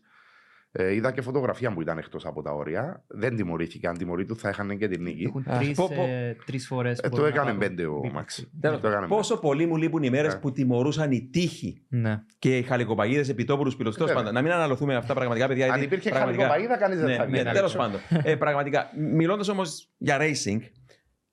Ε, 0.78 0.94
είδα 0.94 1.12
και 1.12 1.20
φωτογραφία 1.20 1.72
που 1.72 1.80
ήταν 1.80 1.98
εκτός 1.98 2.26
από 2.26 2.42
τα 2.42 2.50
όρια. 2.52 3.04
Δεν 3.06 3.36
τιμωρήθηκε. 3.36 3.88
Αν 3.88 3.98
τιμωρεί 3.98 4.24
του 4.24 4.36
θα 4.36 4.48
είχαν 4.48 4.78
και 4.78 4.88
την 4.88 5.02
νίκη. 5.02 5.24
Έχουν 5.24 5.44
Αχ, 5.48 5.58
τρεις, 5.58 5.76
πω, 5.76 5.90
πω. 5.94 6.02
ε, 6.02 6.36
τρεις 6.46 6.66
φορές 6.66 6.98
Ε, 6.98 7.02
που 7.02 7.08
το 7.08 7.16
μπορούν 7.16 7.34
να 7.34 7.40
έκανε 7.40 7.44
πάρουν 7.58 7.68
πέντε 7.76 7.86
ο 7.88 7.92
επίθεση. 7.96 8.14
Μαξ. 8.14 8.46
Τέλος, 8.60 8.80
Το 8.80 8.88
έκαμε 8.88 9.06
πόσο 9.06 9.38
πολύ 9.38 9.66
μου 9.66 9.76
λείπουν 9.76 10.02
οι 10.02 10.10
μέρες 10.10 10.34
Ε. 10.34 10.36
που 10.36 10.52
τιμωρούσαν 10.52 11.10
οι 11.12 11.28
τείχοι 11.32 11.82
Ναι. 11.88 12.22
και 12.38 12.56
οι 12.56 12.62
χαλικοπαγίδες 12.62 13.28
επιτόπου 13.28 13.64
του 13.64 13.76
πιλότου. 13.76 13.94
Τέλο 13.96 14.06
Βέβαια. 14.06 14.22
πάντων, 14.22 14.34
να 14.34 14.42
μην 14.42 14.52
αναλωθούμε 14.52 14.94
αυτά 14.94 15.14
πραγματικά, 15.14 15.46
παιδιά. 15.46 15.64
Αν 15.64 15.70
γιατί 15.70 15.84
υπήρχε 15.86 16.10
πραγματικά- 16.10 16.46
χαλικοπαίδα, 16.48 16.78
κανείς 16.80 16.98
δεν 16.98 17.06
Ναι, 17.08 17.14
θα 17.16 17.24
ναι, 17.26 17.30
έβγαινε. 17.38 17.52
τέλος 17.52 17.76
πάντων. 17.76 18.00
Ε, 18.22 18.34
πραγματικά, 18.36 18.90
μιλώντας 19.12 19.48
όμως 19.48 19.90
για 19.98 20.18
racing, 20.20 20.58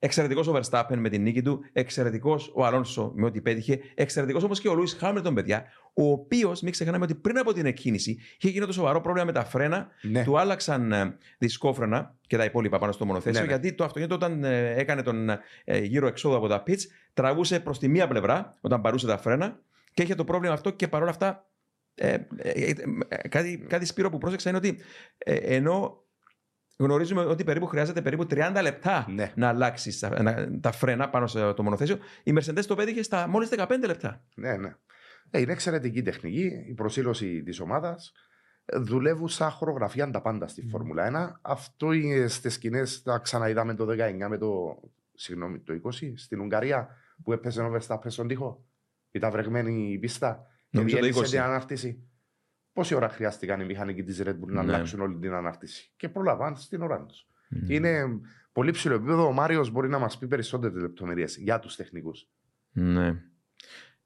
εξαιρετικό 0.03 0.51
ο 0.51 0.59
Verstappen 0.59 0.95
με 0.97 1.09
την 1.09 1.21
νίκη 1.21 1.41
του, 1.41 1.59
εξαιρετικό 1.73 2.39
ο 2.53 2.65
Αλόνσο 2.65 3.11
με 3.15 3.25
ό,τι 3.25 3.41
πέτυχε, 3.41 3.79
εξαιρετικό 3.95 4.39
όμω 4.43 4.53
και 4.53 4.67
ο 4.67 4.73
Λούι 4.73 4.87
Χάμιλτον, 4.97 5.33
παιδιά, 5.33 5.63
ο 5.93 6.11
οποίο, 6.11 6.55
μην 6.61 6.71
ξεχνάμε 6.71 7.03
ότι 7.03 7.15
πριν 7.15 7.37
από 7.37 7.53
την 7.53 7.65
εκκίνηση 7.65 8.17
είχε 8.37 8.49
γίνει 8.49 8.65
το 8.65 8.71
σοβαρό 8.73 9.01
πρόβλημα 9.01 9.25
με 9.25 9.31
τα 9.31 9.45
φρένα, 9.45 9.87
Ναι. 10.01 10.23
του 10.23 10.39
άλλαξαν 10.39 10.91
ε, 10.91 11.17
δισκόφρενα 11.37 12.15
και 12.27 12.37
τα 12.37 12.43
υπόλοιπα 12.43 12.77
πάνω 12.79 12.91
στο 12.91 13.05
μονοθέσιο, 13.05 13.39
Ναι, 13.39 13.45
ναι. 13.45 13.51
γιατί 13.51 13.73
το 13.73 13.83
αυτοκίνητο 13.83 14.15
όταν 14.15 14.43
ε, 14.43 14.73
έκανε 14.75 15.01
τον 15.01 15.29
ε, 15.63 15.77
γύρο 15.79 16.07
εξόδου 16.07 16.35
από 16.35 16.47
τα 16.47 16.63
pits, 16.67 16.81
τραβούσε 17.13 17.59
προ 17.59 17.77
τη 17.77 17.87
μία 17.87 18.07
πλευρά 18.07 18.57
όταν 18.61 18.81
παρούσε 18.81 19.07
τα 19.07 19.17
φρένα 19.17 19.59
και 19.93 20.03
είχε 20.03 20.15
το 20.15 20.23
πρόβλημα 20.23 20.53
αυτό 20.53 20.69
και 20.71 20.87
παρόλα 20.87 21.09
αυτά. 21.11 21.47
Ε, 21.95 22.13
ε, 22.37 22.49
ε, 22.49 22.73
ε, 23.07 23.27
κάτι, 23.27 23.65
κάτι 23.67 23.85
σπύρο 23.85 24.09
που 24.09 24.17
πρόσεξα 24.17 24.49
είναι 24.49 24.57
ότι 24.57 24.77
ε, 25.17 25.35
ενώ 25.35 26.02
γνωρίζουμε 26.77 27.21
ότι 27.21 27.43
περίπου 27.43 27.65
χρειάζεται 27.65 28.01
περίπου 28.01 28.23
30 28.29 28.59
λεπτά 28.61 29.05
Ναι. 29.09 29.31
να 29.35 29.47
αλλάξει 29.47 29.99
τα, 29.99 30.21
να- 30.23 30.59
τα 30.59 30.71
φρένα 30.71 31.09
πάνω 31.09 31.27
στο 31.27 31.55
μονοθέσιο, 31.63 31.97
η 32.23 32.33
Mercedes 32.35 32.65
το 32.67 32.75
πέτυχε 32.75 33.03
στα 33.03 33.27
μόλις 33.27 33.49
15 33.57 33.65
λεπτά. 33.85 34.23
Ναι, 34.35 34.57
ναι. 34.57 34.75
Ε, 35.29 35.39
είναι 35.39 35.51
εξαιρετική 35.51 36.01
τεχνική 36.01 36.65
η 36.69 36.73
προσήλωση 36.73 37.43
της 37.43 37.59
ομάδας. 37.59 38.11
Δουλεύουν 38.73 39.27
σαν 39.27 39.49
χορογραφία 39.49 40.11
τα 40.11 40.21
πάντα 40.21 40.47
στη 40.47 40.67
Φόρμουλα 40.67 41.03
1. 41.03 41.39
Αυτό 41.41 41.91
είναι 41.91 42.27
στις 42.27 42.53
σκηνές, 42.53 43.01
τα 43.01 43.17
ξαναείδαμε 43.17 43.75
το 43.75 43.85
19 43.85 44.27
με 44.29 44.37
το. 44.37 44.79
Συγγνώμη, 45.13 45.59
το 45.59 45.73
20 45.73 46.13
στην 46.15 46.39
Ουγγαρία 46.39 46.87
που 47.23 47.33
έπαιζε 47.33 47.61
ο 47.61 47.73
Verstappen 47.77 48.05
στον 48.07 48.27
τοίχο. 48.27 48.65
Ήταν 49.11 49.31
βρεγμένη 49.31 49.91
η 49.91 49.97
πίστα. 49.99 50.45
Και 50.69 50.77
Νομίζω 50.77 50.95
το 50.95 51.01
διέλυσε 51.01 51.21
20. 51.23 51.29
την 51.29 51.39
ανάρτηση. 51.41 52.07
Πόση 52.73 52.95
ώρα 52.95 53.09
χρειάστηκαν 53.09 53.59
οι 53.61 53.65
μηχανικοί 53.65 54.03
της 54.03 54.21
Red 54.23 54.29
Bull 54.29 54.47
να 54.47 54.63
Ναι. 54.63 54.73
αλλάξουν 54.73 54.99
όλη 54.99 55.17
την 55.19 55.33
ανάρτηση. 55.33 55.91
Και 55.95 56.09
προλαβάν 56.09 56.55
στην 56.55 56.81
ώρα 56.81 57.05
του. 57.05 57.15
Είναι 57.67 58.03
πολύ 58.51 58.71
ψηλό 58.71 58.95
επίπεδο. 58.95 59.27
Ο 59.27 59.31
Μάριος 59.31 59.69
μπορεί 59.71 59.89
να 59.89 59.99
μας 59.99 60.17
πει 60.17 60.27
περισσότερες 60.27 60.81
λεπτομέρειες 60.81 61.37
για 61.37 61.59
τους 61.59 61.75
τεχνικούς. 61.75 62.27
Ναι. 62.71 63.21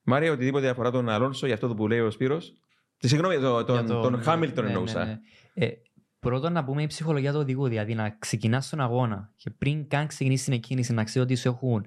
Μάρια, 0.02 0.32
οτιδήποτε 0.32 0.70
αφορά 0.70 0.92
τον 0.92 1.10
Αλόνσο 1.10 1.46
για 1.46 1.56
αυτό 1.56 1.76
που 1.76 1.88
λέει 1.88 2.00
ο 2.00 2.12
Σπύρος. 2.12 2.54
Τι 2.98 3.08
συγγνώμη, 3.08 3.40
το- 3.40 3.64
τον, 3.64 3.86
Για 3.86 3.96
τον 3.96 4.22
Χάμιλτον 4.22 4.64
ναι, 4.64 4.70
εννοούσα. 4.70 5.06
ναι, 5.06 5.20
ναι. 5.54 5.66
Ε, 5.66 5.72
πρώτον, 6.20 6.54
να 6.54 6.64
πούμε 6.64 6.82
η 6.82 6.88
ψυχολογία 6.88 7.32
του 7.32 7.40
οδηγού. 7.40 7.68
Δηλαδή, 7.68 7.94
να 7.96 8.10
ξεκινάς 8.20 8.70
τον 8.70 8.80
αγώνα 8.82 9.32
και 9.36 9.50
πριν 9.50 9.88
καν 9.88 10.08
ξεκινήσει 10.08 10.44
την 10.44 10.54
εκκίνηση, 10.54 10.94
να 10.94 11.04
ξέρεις 11.04 11.28
ότι 11.30 11.36
σου 11.40 11.48
έχουν 11.48 11.86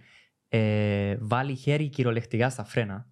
ε, 0.48 1.16
βάλει 1.20 1.54
χέρι 1.54 1.88
κυριολεκτικά 1.88 2.50
στα 2.50 2.64
φρένα. 2.64 3.06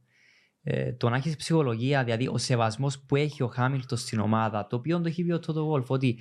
Ε, 0.71 0.93
το 0.93 1.09
να 1.09 1.17
έχεις 1.17 1.37
ψυχολογία, 1.37 2.05
δηλαδή 2.05 2.29
ο 2.29 2.39
σεβασμός 2.39 2.99
που 2.99 3.17
έχει 3.17 3.43
ο 3.43 3.47
Χάμιλτον 3.47 3.99
στην 3.99 4.21
ομάδα, 4.21 4.67
το 4.67 4.77
οποίο 4.77 5.01
το 5.01 5.09
έχει 5.09 5.25
πει 5.25 5.33
ο 5.33 5.39
Τότο 5.39 5.61
Γολφ, 5.61 5.91
ότι 5.91 6.19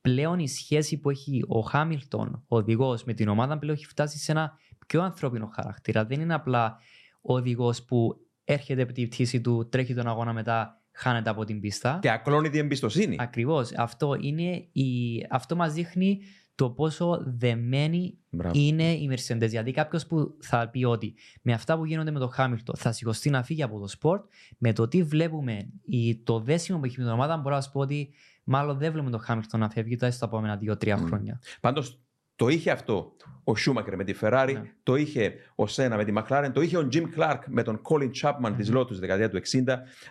πλέον 0.00 0.38
η 0.38 0.48
σχέση 0.48 0.98
που 0.98 1.10
έχει 1.10 1.44
ο 1.48 1.60
Χάμιλτον, 1.60 2.44
ο 2.48 2.56
οδηγός, 2.56 3.04
με 3.04 3.12
την 3.12 3.28
ομάδα 3.28 3.58
πλέον 3.58 3.76
έχει 3.76 3.86
φτάσει 3.86 4.18
σε 4.18 4.32
ένα 4.32 4.52
πιο 4.86 5.02
ανθρώπινο 5.02 5.50
χαρακτήρα. 5.54 6.04
Δεν 6.04 6.20
είναι 6.20 6.34
απλά 6.34 6.78
ο 7.20 7.34
οδηγός 7.34 7.82
που 7.82 8.16
έρχεται 8.44 8.82
από 8.82 8.92
τη 8.92 9.06
πτήση 9.06 9.40
του, 9.40 9.68
τρέχει 9.68 9.94
τον 9.94 10.06
αγώνα 10.06 10.32
μετά, 10.32 10.82
χάνεται 10.92 11.30
από 11.30 11.44
την 11.44 11.60
πίστα. 11.60 11.98
Και 12.02 12.10
ακλώνει 12.10 12.50
την 12.50 12.60
εμπιστοσύνη. 12.60 13.16
Ακριβώς. 13.18 13.72
Αυτό, 13.76 14.16
είναι 14.20 14.68
η... 14.72 15.26
αυτό 15.30 15.56
μας 15.56 15.72
δείχνει 15.72 16.20
το 16.58 16.70
πόσο 16.70 17.22
δεμένη 17.24 18.18
Μπράβο. 18.30 18.58
είναι 18.58 18.92
η 18.92 19.08
Mercedes. 19.12 19.38
Δηλαδή, 19.38 19.72
κάποιος 19.72 20.06
που 20.06 20.36
θα 20.40 20.68
πει 20.68 20.84
ότι 20.84 21.14
με 21.42 21.52
αυτά 21.52 21.76
που 21.76 21.84
γίνονται 21.84 22.10
με 22.10 22.18
τον 22.18 22.28
Χάμιλτον 22.28 22.76
θα 22.76 22.92
σηκωστεί 22.92 23.30
να 23.30 23.42
φύγει 23.42 23.62
από 23.62 23.78
το 23.80 23.88
σπορτ, 23.88 24.24
με 24.58 24.72
το 24.72 24.88
τι 24.88 25.02
βλέπουμε, 25.02 25.68
η, 25.84 26.16
το 26.16 26.40
δέσιμο 26.40 26.78
που 26.78 26.84
έχει 26.84 26.98
με 26.98 27.04
την 27.04 27.12
ομάδα, 27.12 27.36
μπορώ 27.36 27.54
να 27.54 27.60
σου 27.60 27.70
πω 27.72 27.80
ότι 27.80 28.10
μάλλον 28.44 28.78
δεν 28.78 28.92
βλέπουμε 28.92 29.10
τον 29.10 29.18
Χάμιλτον 29.18 29.60
να 29.60 29.70
φεύγει 29.70 29.96
τα 29.96 30.12
επόμενα 30.22 30.56
δύο-τρία 30.56 30.98
Μμ. 30.98 31.06
χρόνια. 31.06 31.40
Πάντως 31.60 32.00
το 32.36 32.48
είχε 32.48 32.70
αυτό 32.70 33.12
ο 33.44 33.56
Σούμακερ 33.56 33.96
με 33.96 34.04
τη 34.04 34.14
Ferrari, 34.20 34.50
Ναι. 34.54 34.72
το 34.82 34.94
είχε 34.94 35.34
ο 35.54 35.66
Σένα 35.66 35.96
με 35.96 36.04
τη 36.04 36.12
McLaren, 36.16 36.50
το 36.52 36.60
είχε 36.60 36.76
ο 36.78 36.88
Jim 36.92 37.04
Clark 37.18 37.38
με 37.46 37.62
τον 37.62 37.80
Colin 37.88 38.10
Chapman 38.22 38.52
της 38.56 38.70
Μμμ. 38.70 38.78
Lotus 38.80 38.86
στη 38.90 38.98
δεκαετία 38.98 39.30
του 39.30 39.36
60. 39.36 39.62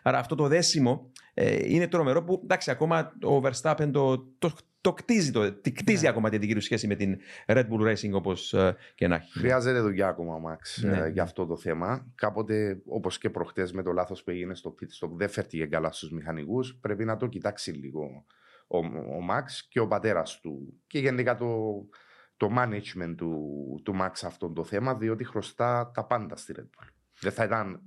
Άρα 0.04 0.18
αυτό 0.18 0.36
το 0.36 0.48
δέσιμο 0.48 1.12
ε, 1.34 1.74
είναι 1.74 1.88
τρομερό 1.88 2.24
που 2.24 2.40
εντάξει, 2.44 2.72
ακόμα 2.72 3.14
ο 3.24 3.42
Verstappen 3.44 3.90
το, 3.92 4.18
το, 4.40 4.52
το 4.88 4.94
κτίζει, 4.94 5.32
το, 5.32 5.54
τη 5.54 5.72
κτίζει 5.72 6.04
Ναι. 6.04 6.10
ακόμα 6.10 6.30
τη 6.30 6.38
δική 6.38 6.54
του 6.54 6.62
σχέση 6.62 6.88
με 6.88 6.96
την 6.96 7.18
Red 7.48 7.66
Bull 7.70 7.92
Racing 7.92 8.12
όπως 8.12 8.56
και 8.96 9.08
να 9.08 9.16
έχει. 9.16 9.32
Χρειάζεται 9.40 9.80
δουλειά 9.82 10.08
ακόμα 10.08 10.34
ο 10.34 10.40
Μαξ 10.40 10.84
Ναι. 10.84 10.98
ε, 10.98 11.08
για 11.10 11.24
αυτό 11.24 11.46
το 11.46 11.58
θέμα. 11.58 12.12
Κάποτε, 12.16 12.82
όπως 12.86 13.18
και 13.18 13.30
προχτές 13.30 13.72
με 13.74 13.84
το 13.84 13.92
λάθος 13.92 14.24
που 14.24 14.30
έγινε 14.32 14.56
στο 14.56 14.76
pit 14.80 15.06
stop, 15.08 15.10
δεν 15.12 15.30
φέρθηκε 15.30 15.66
καλά 15.66 15.92
στους 15.92 16.12
μηχανικούς. 16.12 16.76
Πρέπει 16.82 17.06
να 17.06 17.18
το 17.18 17.28
κοιτάξει 17.28 17.72
λίγο 17.72 18.26
ο, 18.68 18.78
ο 19.18 19.22
Μαξ 19.22 19.68
και 19.68 19.80
ο 19.80 19.88
πατέρας 19.88 20.40
του. 20.42 20.82
Και 20.88 21.00
γενικά 21.00 21.36
το, 21.36 21.48
το 22.38 22.50
management 22.58 23.14
του, 23.18 23.42
του 23.84 23.96
Μαξ 23.96 24.24
αυτό 24.24 24.50
το 24.50 24.64
θέμα, 24.64 24.96
διότι 24.96 25.24
χρωστά 25.24 25.92
τα 25.94 26.06
πάντα 26.06 26.36
στη 26.36 26.54
Red 26.58 26.62
Bull. 26.64 26.88
Δεν 27.20 27.32
θα 27.32 27.44
ήταν 27.44 27.82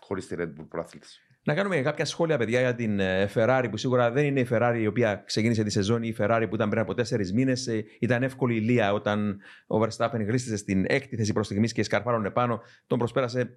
χωρίς 0.00 0.26
τη 0.26 0.34
Red 0.38 0.48
Bull 0.60 0.66
προαθλήτηση. 0.68 1.20
Να 1.44 1.54
κάνουμε 1.54 1.80
κάποια 1.80 2.04
σχόλια, 2.04 2.38
παιδιά, 2.38 2.60
για 2.60 2.74
την 2.74 3.00
ε, 3.00 3.30
Ferrari 3.34 3.66
που 3.70 3.76
σίγουρα 3.76 4.10
δεν 4.10 4.24
είναι 4.24 4.40
η 4.40 4.46
Ferrari 4.50 4.78
η 4.80 4.86
οποία 4.86 5.22
ξεκίνησε 5.26 5.62
τη 5.62 5.70
σεζόν 5.70 6.02
ή 6.02 6.12
η 6.12 6.16
Ferrari 6.18 6.46
που 6.48 6.54
ήταν 6.54 6.68
πριν 6.68 6.82
από 6.82 6.94
τέσσερις 6.94 7.32
μήνες. 7.32 7.68
Ήταν 8.00 8.22
εύκολη 8.22 8.54
η 8.54 8.60
λία 8.60 8.92
όταν 8.92 9.40
ο 9.66 9.80
Verstappen 9.80 10.24
γλίστησε 10.26 10.56
στην 10.56 10.84
έκτη 10.88 11.16
θέση 11.16 11.32
προς 11.32 11.46
στιγμής 11.46 11.72
και 11.72 11.82
σκαρφάρωνε 11.82 12.30
πάνω. 12.30 12.60
Τον 12.86 12.98
προσπέρασε. 12.98 13.54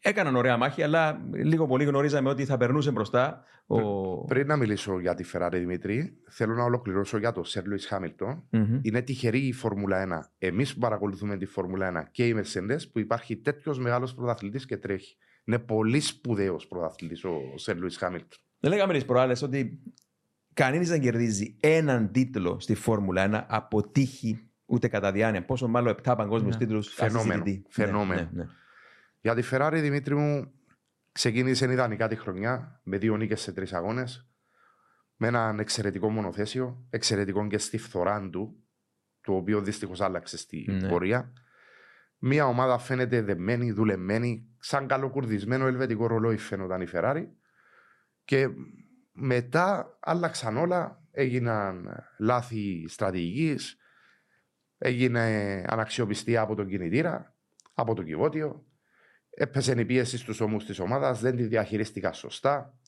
Έκαναν 0.00 0.36
ωραία 0.36 0.56
μάχη, 0.56 0.82
αλλά 0.82 1.20
λίγο 1.32 1.66
πολύ 1.66 1.84
γνωρίζαμε 1.84 2.28
ότι 2.28 2.44
θα 2.44 2.56
περνούσε 2.56 2.90
μπροστά. 2.90 3.44
Ο... 3.66 4.24
Πριν 4.24 4.46
να 4.46 4.56
μιλήσω 4.56 5.00
για 5.00 5.14
τη 5.14 5.24
Ferrari 5.32 5.50
Δημήτρη, 5.52 6.18
θέλω 6.28 6.54
να 6.54 6.62
ολοκληρώσω 6.62 7.18
για 7.18 7.32
το 7.32 7.42
Sir 7.46 7.60
Lewis 7.60 7.96
Hamilton. 7.96 8.42
Μμμ. 8.50 8.78
Είναι 8.82 9.02
τυχερή 9.02 9.46
η 9.46 9.52
Φόρμουλα 9.52 10.28
1. 10.38 10.48
Εμείς 10.48 10.74
που 10.74 10.80
παρακολουθούμε 10.80 11.36
τη 11.36 11.46
Φόρμουλα 11.46 12.04
1 12.04 12.08
και 12.10 12.26
οι 12.26 12.34
Mercedes 12.38 12.80
που 12.92 12.98
υπάρχει 12.98 13.36
τέτοιος 13.36 13.78
μεγάλος 13.78 14.14
πρωταθλητής 14.14 14.66
και 14.66 14.76
τρέχει. 14.76 15.16
Είναι 15.48 15.58
πολύ 15.58 16.00
σπουδαίος 16.00 16.66
πρωταθλητής 16.66 17.24
ο 17.24 17.40
Σερ 17.54 17.76
Λουίς 17.76 17.96
Χάμιλτον. 17.96 18.38
Δεν 18.60 18.70
λέγαμε 18.70 18.92
τις 18.92 19.04
προάλλες 19.04 19.42
ότι 19.42 19.80
κανείς 20.52 20.88
δεν 20.88 21.00
κερδίζει 21.00 21.56
έναν 21.60 22.12
τίτλο 22.12 22.60
στη 22.60 22.74
Φόρμουλα 22.74 23.46
1 23.46 23.46
από 23.48 23.88
τύχη 23.90 24.50
ούτε 24.64 24.88
κατά 24.88 25.12
διάνοια. 25.12 25.44
Πόσο 25.44 25.68
μάλλον 25.68 25.94
7 26.04 26.14
παγκόσμιους 26.16 26.54
Ναι. 26.54 26.60
τίτλους. 26.60 26.88
Φαινόμενο. 26.94 27.44
Φαινόμενο. 27.68 28.20
Ναι, 28.20 28.28
ναι, 28.32 28.42
ναι. 28.42 28.48
Για 29.20 29.34
τη 29.34 29.48
Ferrari 29.50 29.78
Δημήτρη 29.80 30.14
μου 30.16 30.52
ξεκίνησε 31.12 31.72
ιδανικά 31.72 32.08
τη 32.08 32.16
χρονιά 32.16 32.80
με 32.82 32.98
δύο 32.98 33.16
νίκες 33.16 33.40
σε 33.40 33.52
τρεις 33.52 33.72
αγώνες. 33.72 34.28
Με 35.16 35.26
έναν 35.26 35.58
εξαιρετικό 35.58 36.10
μονοθέσιο, 36.10 36.86
εξαιρετικό 36.90 37.46
και 37.46 37.58
στη 37.58 37.78
φθορά 37.78 38.28
του, 38.30 38.62
το 39.20 39.34
οποίο 39.34 39.60
δυστυχώς 39.62 40.00
άλλαξε 40.00 40.36
στη 40.36 40.66
Ναι. 40.70 40.88
πορεία. 40.88 41.32
Μια 42.18 42.46
ομάδα 42.46 42.78
φαίνεται 42.78 43.22
δεμένη, 43.22 43.72
δουλεμένη, 43.72 44.56
σαν 44.58 44.86
καλοκουρδισμένο 44.86 45.66
ελβετικό 45.66 46.06
ρολόι 46.06 46.36
φαίνονταν 46.36 46.80
η 46.80 46.86
Ferrari. 46.92 47.26
Και 48.24 48.48
μετά 49.12 49.98
άλλαξαν 50.00 50.56
όλα, 50.56 51.02
έγιναν 51.10 51.88
λάθη 52.18 52.84
στρατηγικής, 52.88 53.76
έγινε 54.78 55.20
αναξιοπιστία 55.66 56.40
από 56.40 56.54
τον 56.54 56.68
κινητήρα, 56.68 57.34
από 57.74 57.94
το 57.94 58.02
κυβότιο, 58.02 58.66
έπεσε 59.30 59.80
η 59.80 59.84
πίεση 59.84 60.18
στους 60.18 60.40
ώμους 60.40 60.64
της 60.64 60.78
ομάδας, 60.78 61.20
δεν 61.20 61.36
τη 61.36 61.42
διαχειρίστηκα 61.42 62.12
σωστά. 62.12 62.78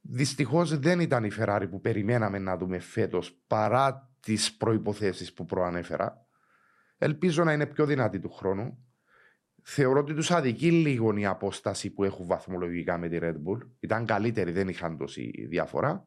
Δυστυχώς 0.00 0.78
δεν 0.78 1.00
ήταν 1.00 1.24
η 1.24 1.30
Ferrari 1.38 1.66
που 1.70 1.80
περιμέναμε 1.80 2.38
να 2.38 2.56
δούμε 2.56 2.78
φέτος 2.78 3.42
παρά 3.46 4.12
τις 4.20 4.56
προϋποθέσεις 4.56 5.32
που 5.32 5.44
προανέφερα. 5.44 6.27
Ελπίζω 6.98 7.44
να 7.44 7.52
είναι 7.52 7.66
πιο 7.66 7.86
δυνατή 7.86 8.18
του 8.20 8.30
χρόνου. 8.30 8.78
Θεωρώ 9.62 10.00
ότι 10.00 10.14
τους 10.14 10.30
αδικεί 10.30 10.70
λίγο 10.70 11.16
η 11.16 11.26
απόσταση 11.26 11.90
που 11.90 12.04
έχουν 12.04 12.26
βαθμολογικά 12.26 12.98
με 12.98 13.08
τη 13.08 13.18
Red 13.20 13.34
Bull. 13.34 13.58
Ήταν 13.80 14.06
καλύτεροι, 14.06 14.50
δεν 14.50 14.68
είχαν 14.68 14.96
τόση 14.96 15.46
διαφορά. 15.48 16.06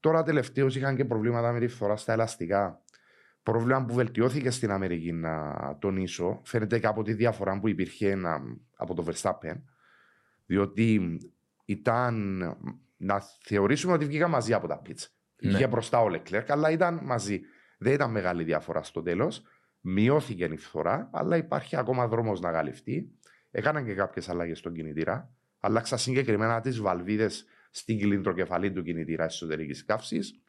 Τώρα 0.00 0.22
τελευταίως 0.22 0.76
είχαν 0.76 0.96
και 0.96 1.04
προβλήματα 1.04 1.52
με 1.52 1.58
τη 1.60 1.66
φθορά 1.68 1.96
στα 1.96 2.12
ελαστικά. 2.12 2.82
Πρόβλημα 3.42 3.84
που 3.84 3.94
βελτιώθηκε 3.94 4.50
στην 4.50 4.70
Αμερική 4.70 5.12
να 5.12 5.52
τονίσω. 5.80 6.40
Φαίνεται 6.44 6.78
και 6.78 6.86
από 6.86 7.02
τη 7.02 7.12
διαφορά 7.12 7.60
που 7.60 7.68
υπήρχε 7.68 8.10
ένα- 8.10 8.42
από 8.76 8.94
το 8.94 9.04
Verstappen. 9.08 9.60
Διότι 10.46 11.18
ήταν 11.64 12.38
να 12.96 13.20
θεωρήσουμε 13.42 13.92
ότι 13.92 14.04
βγήκα 14.04 14.28
μαζί 14.28 14.52
από 14.52 14.66
τα 14.68 14.78
πίτσα. 14.78 15.08
Ναι. 15.40 15.50
Βγήκε 15.50 15.66
μπροστά 15.66 16.00
ο 16.02 16.06
Leclerc, 16.10 16.44
αλλά 16.48 16.70
ήταν 16.70 17.00
μαζί. 17.02 17.40
Δεν 17.78 17.92
ήταν 17.92 18.10
μεγάλη 18.10 18.44
διαφορά 18.44 18.82
στο 18.82 19.02
τέλος. 19.02 19.42
Μειώθηκε 19.86 20.44
η 20.44 20.56
φθορά, 20.56 21.10
αλλά 21.12 21.36
υπάρχει 21.36 21.76
ακόμα 21.76 22.08
δρόμος 22.08 22.40
να 22.40 22.52
καλυφθεί. 22.52 23.10
Έκαναν 23.50 23.84
και 23.84 23.94
κάποιες 23.94 24.28
αλλαγές 24.28 24.58
στον 24.58 24.74
κινητήρα. 24.74 25.34
Άλλαξα 25.60 25.96
συγκεκριμένα 25.96 26.60
τις 26.60 26.80
βαλβίδες 26.80 27.44
στην 27.70 27.98
κυλindροκεφαλή 27.98 28.72
του 28.72 28.82
κινητήρα 28.82 29.24
εσωτερικής 29.24 29.84
καύσης. 29.84 30.40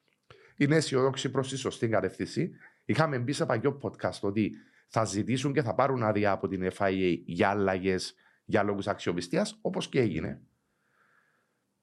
Είναι 0.58 0.76
αισιοδόξη 0.76 1.32
προς 1.32 1.50
τη 1.50 1.58
σωστή 1.58 1.88
κατεύθυνση. 1.88 2.52
Είχαμε 2.86 3.20
μπει 3.20 3.32
σε 3.32 3.46
παλιό 3.46 3.80
podcast 3.82 4.20
ότι 4.22 4.52
θα 4.88 5.04
ζητήσουν 5.04 5.54
και 5.54 5.62
θα 5.62 5.76
πάρουν 5.76 6.04
άδεια 6.04 6.32
από 6.32 6.48
την 6.48 6.72
FIA 6.78 7.18
για 7.26 7.50
αλλαγές 7.50 8.16
για 8.46 8.64
λόγους 8.64 8.88
αξιοπιστίας, 8.88 9.60
όπως 9.62 9.90
και 9.90 10.00
έγινε. 10.00 10.42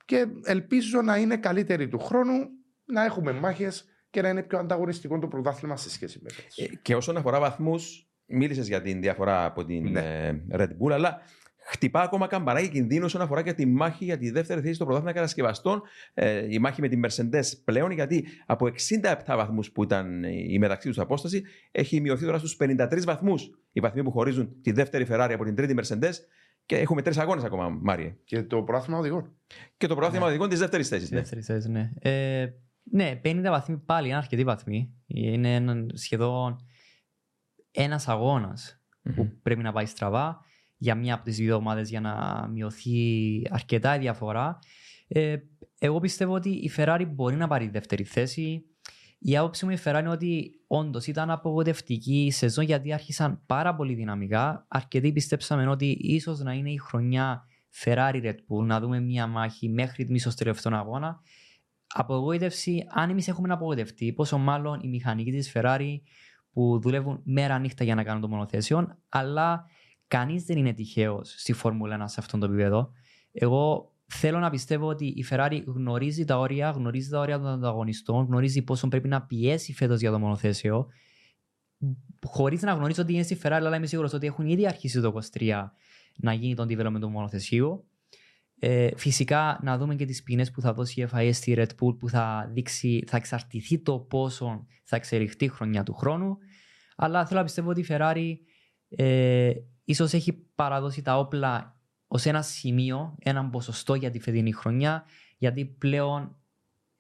Και 0.05 0.27
ελπίζω 0.45 1.03
να 1.03 1.17
είναι 1.17 1.37
καλύτερη 1.37 1.89
του 1.89 1.99
χρόνου, 1.99 2.49
να 2.85 3.05
έχουμε 3.05 3.33
μάχες 3.33 3.92
και 4.13 4.23
να 4.23 4.29
είναι 4.29 4.43
πιο 4.43 4.59
ανταγωνιστικό 4.59 5.19
το 5.19 5.27
πρωτάθλημα 5.29 5.77
σε 5.77 5.91
σχέση 5.91 6.21
με 6.23 6.31
φέτος. 6.31 6.57
Ε, 6.59 6.67
Και 6.83 6.95
όσον 6.97 7.17
αφορά 7.17 7.41
βαθμούς, 7.41 8.07
μίλησες 8.27 8.69
για 8.69 8.83
την 8.83 9.01
διαφορά 9.01 9.45
από 9.45 9.65
την 9.65 9.91
Ναι. 9.91 10.01
ε, 10.01 10.43
Red 10.53 10.69
Bull, 10.69 10.93
αλλά 10.93 11.21
χτυπά 11.65 12.03
ακόμα 12.03 12.27
καμπαράκι 12.27 12.69
κινδύνου 12.69 13.05
όσον 13.05 13.21
αφορά 13.21 13.43
και 13.43 13.53
τη 13.53 13.67
μάχη 13.67 14.05
για 14.05 14.19
τη 14.19 14.31
δεύτερη 14.31 14.61
θέση 14.61 14.75
στο 14.75 14.85
πρωτάθλημα 14.85 15.13
κατασκευαστών. 15.15 15.83
Ε, 16.15 16.47
η 16.49 16.59
μάχη 16.59 16.81
με 16.81 16.89
την 16.89 17.01
Mercedes 17.07 17.43
πλέον, 17.65 17.91
γιατί 17.91 18.27
από 18.47 18.67
67 18.67 19.15
βαθμούς 19.27 19.71
που 19.73 19.83
ήταν 19.83 20.23
η 20.25 20.59
μεταξύ 20.59 20.89
τους 20.89 20.99
απόσταση, 20.99 21.43
έχει 21.71 22.01
μειωθεί 22.01 22.25
τώρα 22.25 22.39
στους 22.39 22.57
53 22.61 23.05
βαθμούς 23.05 23.51
οι 23.73 23.81
βαθμοί 23.81 24.03
που 24.03 24.11
χωρίζουν 24.11 24.63
τη 24.63 24.73
δεύτερη 24.73 25.07
Ferrari 25.11 25.31
από 25.35 25.45
την 25.45 25.55
τρίτη 25.55 25.75
Mercedes. 25.83 26.13
Και 26.67 26.77
έχουμε 26.79 27.03
τρεις 27.03 27.19
αγώνες 27.19 27.45
ακόμα, 27.45 27.69
Μάριε. 27.69 28.17
Και 28.25 28.43
το 28.43 28.63
πρωτάθλημα 28.63 28.99
οδηγών. 28.99 29.33
Και 29.77 29.87
το 29.87 29.95
πρωτάθλημα 29.95 30.25
Ναι. 30.25 30.31
οδηγών 30.31 30.49
της 30.49 30.59
δεύτερης 30.59 30.89
θέσης. 30.89 31.07
Στη 31.07 31.17
δεύτερης 31.17 31.47
θέσης, 31.47 31.69
ναι. 31.69 31.91
Ε, 32.01 32.47
ναι, 32.83 33.21
50 33.25 33.43
βαθμοί 33.43 33.79
πάλι 33.79 34.09
είναι 34.09 34.17
αρκετοί 34.17 34.45
βαθμοί. 34.45 34.95
Είναι 35.07 35.55
ένα, 35.55 35.87
σχεδόν 35.93 36.57
ένας 37.71 38.09
αγώνας 38.09 38.83
που 39.15 39.39
πρέπει 39.43 39.63
να 39.63 39.73
πάει 39.73 39.87
στραβά 39.87 40.41
για 40.77 40.95
μία 40.95 41.15
από 41.15 41.25
τις 41.25 41.37
δύο 41.37 41.57
ομάδες 41.57 41.89
για 41.89 42.01
να 42.01 42.47
μειωθεί 42.53 43.43
αρκετά 43.51 43.97
η 43.97 43.99
διαφορά. 43.99 44.59
Ε, 45.09 45.37
εγώ 45.79 46.01
πιστεύω 46.01 46.35
ότι 46.35 46.49
η 46.49 46.71
Ferrari 46.77 47.07
μπορεί 47.09 47.37
να 47.37 47.49
πάρει 47.49 47.65
τη 47.65 47.71
δεύτερη 47.71 48.05
θέση. 48.05 48.65
Η 49.19 49.37
άποψη 49.37 49.65
μου 49.65 49.71
η 49.71 49.79
Ferrari 49.85 49.99
είναι 50.01 50.09
ότι 50.09 50.51
όντως 50.67 51.07
ήταν 51.07 51.31
απογοητευτική 51.31 52.25
η 52.25 52.31
σεζόν 52.31 52.65
γιατί 52.65 52.93
άρχισαν 52.93 53.43
πάρα 53.47 53.75
πολύ 53.75 53.95
δυναμικά. 53.95 54.67
Αρκετοί 54.69 55.13
πιστέψαμε 55.13 55.67
ότι 55.67 55.91
ίσως 56.01 56.41
να 56.41 56.53
είναι 56.53 56.71
η 56.71 56.77
χρονιά 56.77 57.47
Ferrari 57.85 58.23
Red 58.23 58.35
Bull, 58.35 58.65
να 58.65 58.81
δούμε 58.81 59.01
μία 59.01 59.27
μάχη 59.27 59.69
μέχρι 59.69 60.05
τη 60.05 60.13
μισό 60.13 60.35
τελευταίο 60.35 60.77
αγώνα. 60.77 61.21
Απογοήτευση, 61.93 62.87
αν 62.89 63.11
εμείς 63.11 63.29
έχουμε 63.29 63.53
απογοητευτεί, 63.53 64.13
πόσο 64.13 64.39
μάλλον 64.39 64.81
οι 64.83 64.89
μηχανικοί 64.89 65.31
της 65.31 65.53
Ferrari 65.55 66.01
που 66.53 66.81
δουλεύουν 66.81 67.21
μέρα 67.25 67.59
νύχτα 67.59 67.85
για 67.85 67.95
να 67.95 68.03
κάνουν 68.05 68.21
το 68.21 68.29
μονοθέσιο, 68.29 68.99
αλλά 69.09 69.67
κανείς 70.07 70.45
δεν 70.45 70.57
είναι 70.59 70.73
τυχαίος 70.73 71.35
στη 71.39 71.53
Φόρμουλα 71.53 71.97
1 72.03 72.05
σε 72.07 72.21
αυτόν 72.21 72.41
το 72.41 72.47
επίπεδο. 72.47 72.91
Εγώ 73.33 73.93
θέλω 74.07 74.39
να 74.39 74.51
πιστεύω 74.51 74.87
ότι 74.87 75.07
η 75.07 75.25
Ferrari 75.31 75.63
γνωρίζει 75.67 76.25
τα 76.25 76.39
όρια, 76.39 76.71
γνωρίζει 76.71 77.09
τα 77.09 77.19
όρια 77.19 77.39
των 77.39 77.47
ανταγωνιστών, 77.47 78.25
γνωρίζει 78.25 78.63
πόσο 78.63 78.89
πρέπει 78.89 79.09
να 79.09 79.23
πιέσει 79.23 79.73
φέτος 79.73 80.01
για 80.01 80.11
το 80.11 80.19
μονοθέσιο. 80.19 80.87
χωρίς 82.27 82.63
να 82.63 82.73
γνωρίζω 82.73 83.03
ότι 83.03 83.13
είναι 83.13 83.23
στη 83.23 83.39
Ferrari, 83.43 83.51
αλλά 83.53 83.77
είμαι 83.77 83.87
σίγουρος 83.87 84.13
ότι 84.13 84.27
έχουν 84.27 84.47
ήδη 84.47 84.67
αρχίσει 84.67 85.01
το 85.01 85.13
23 85.39 85.65
να 86.17 86.33
γίνει 86.33 86.55
τον 86.55 86.69
development 86.71 87.01
του 87.01 87.09
μονοθεσίου. 87.09 87.85
Ε, 88.65 88.97
φυσικά 88.97 89.61
να 89.63 89.79
δούμε 89.79 89.95
και 89.95 90.05
τις 90.05 90.23
ποινές 90.23 90.51
που 90.51 90.61
θα 90.61 90.73
δώσει 90.73 91.01
η 91.01 91.09
FIA 91.13 91.31
στη 91.33 91.55
Red 91.57 91.67
Bull 91.67 91.99
που 91.99 92.09
θα, 92.09 92.51
δείξει, 92.53 93.05
θα 93.07 93.17
εξαρτηθεί 93.17 93.79
το 93.79 93.99
πόσο 93.99 94.67
θα 94.85 94.97
εξελιχθεί 94.97 95.45
η 95.45 95.49
χρονιά 95.49 95.83
του 95.83 95.95
χρόνου. 95.95 96.37
Αλλά 96.97 97.27
θέλω 97.27 97.39
να 97.39 97.45
πιστεύω 97.45 97.71
ότι 97.71 97.81
η 97.81 97.87
Ferrari 97.89 98.35
ε, 98.89 99.53
ίσως 99.85 100.13
έχει 100.13 100.33
παραδώσει 100.33 101.03
τα 101.03 101.19
όπλα 101.19 101.81
ως 102.07 102.25
ένα 102.25 102.43
σημείο, 102.43 103.17
έναν 103.19 103.51
ποσοστό 103.51 103.95
για 103.95 104.11
τη 104.11 104.21
φετινή 104.21 104.53
χρονιά, 104.53 105.05
γιατί 105.39 105.65
πλέον 105.65 106.37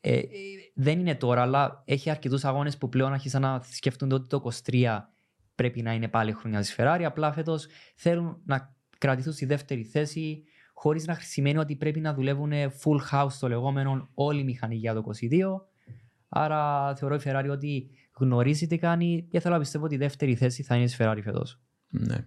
ε, 0.00 0.18
ε 0.18 0.28
δεν 0.74 1.00
είναι 1.00 1.14
τώρα, 1.14 1.42
αλλά 1.42 1.82
έχει 1.86 2.10
αρκετούς 2.10 2.44
αγώνες 2.44 2.76
που 2.76 2.88
πλέον 2.88 3.12
άρχισαν 3.12 3.42
να 3.42 3.62
σκέφτονται 3.70 4.14
ότι 4.14 4.28
το 4.28 4.50
23 4.70 4.98
πρέπει 5.54 5.82
να 5.82 5.92
είναι 5.92 6.08
πάλι 6.08 6.30
η 6.30 6.34
χρονιά 6.34 6.60
της 6.60 6.74
Ferrari. 6.78 7.02
Απλά 7.04 7.32
φέτος 7.32 7.66
θέλουν 7.96 8.42
να 8.44 8.76
κρατηθούν 8.98 9.32
στη 9.32 9.44
δεύτερη 9.44 9.84
θέση, 9.84 10.44
χωρίς 10.82 11.06
να 11.06 11.14
σημαίνει 11.14 11.58
ότι 11.58 11.76
πρέπει 11.76 12.00
να 12.00 12.14
δουλεύουν 12.14 12.52
full 12.52 12.98
house 13.12 13.32
το 13.40 13.48
λεγόμενο 13.48 14.08
όλη 14.14 14.40
η 14.40 14.44
μηχανή 14.44 14.76
για 14.76 14.94
το 14.94 15.04
22. 15.30 15.60
Άρα 16.28 16.94
θεωρώ 16.96 17.14
η 17.14 17.20
Ferrari 17.24 17.48
ότι 17.50 17.90
γνωρίζει 18.18 18.66
τι 18.66 18.78
κάνει 18.78 19.26
και 19.30 19.40
θέλω 19.40 19.54
να 19.54 19.60
πιστεύω 19.60 19.84
ότι 19.84 19.94
η 19.94 19.98
δεύτερη 19.98 20.34
θέση 20.34 20.62
θα 20.62 20.74
είναι 20.74 20.84
η 20.84 20.94
Ferrari 20.98 21.20
φέτος. 21.22 21.60
Ναι. 21.88 22.26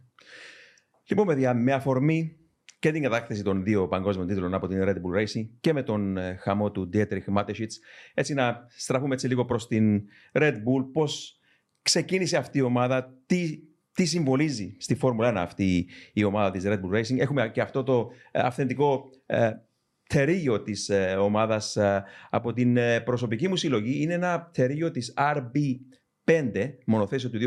Λοιπόν, 1.05 1.25
παιδιά, 1.27 1.53
με 1.53 1.73
αφορμή 1.73 2.37
και 2.79 2.91
την 2.91 3.01
κατάκτηση 3.01 3.43
των 3.43 3.63
δύο 3.63 3.87
παγκόσμιων 3.87 4.27
τίτλων 4.27 4.53
από 4.53 4.67
την 4.67 4.81
Red 4.81 4.95
Bull 4.95 5.21
Racing 5.21 5.47
και 5.59 5.73
με 5.73 5.83
τον 5.83 6.17
ε, 6.17 6.35
χαμό 6.35 6.71
του 6.71 6.89
Dietrich 6.93 7.37
Mateschitz, 7.37 7.73
έτσι 8.13 8.33
να 8.33 8.65
στραφούμε 8.69 9.13
έτσι 9.13 9.27
λίγο 9.27 9.45
προς 9.45 9.67
την 9.67 10.03
Red 10.31 10.53
Bull, 10.53 10.85
πώς 10.93 11.39
ξεκίνησε 11.81 12.37
αυτή 12.37 12.57
η 12.57 12.61
ομάδα, 12.61 13.13
τι, 13.25 13.59
τι 13.95 14.05
συμβολίζει 14.05 14.75
στη 14.79 14.95
Φόρμουλα 14.95 15.31
1 15.31 15.35
αυτή 15.35 15.87
η 16.13 16.23
ομάδα 16.23 16.51
της 16.51 16.63
Red 16.65 16.79
Bull 16.79 16.97
Racing. 16.97 17.19
Έχουμε 17.19 17.49
και 17.49 17.61
αυτό 17.61 17.83
το 17.83 18.11
ε, 18.31 18.39
αυθεντικό 18.39 19.09
ε, 19.25 19.51
τερίγιο 20.07 20.61
της 20.61 20.89
ε, 20.89 21.15
ομάδας 21.19 21.75
ε, 21.75 22.03
από 22.29 22.53
την 22.53 22.77
προσωπική 23.03 23.47
μου 23.47 23.55
συλλογή. 23.55 24.01
Είναι 24.01 24.13
ένα 24.13 24.49
τερίγιο 24.53 24.91
της 24.91 25.13
RB5, 25.17 26.73
μονοθέσιο 26.85 27.29
του 27.29 27.39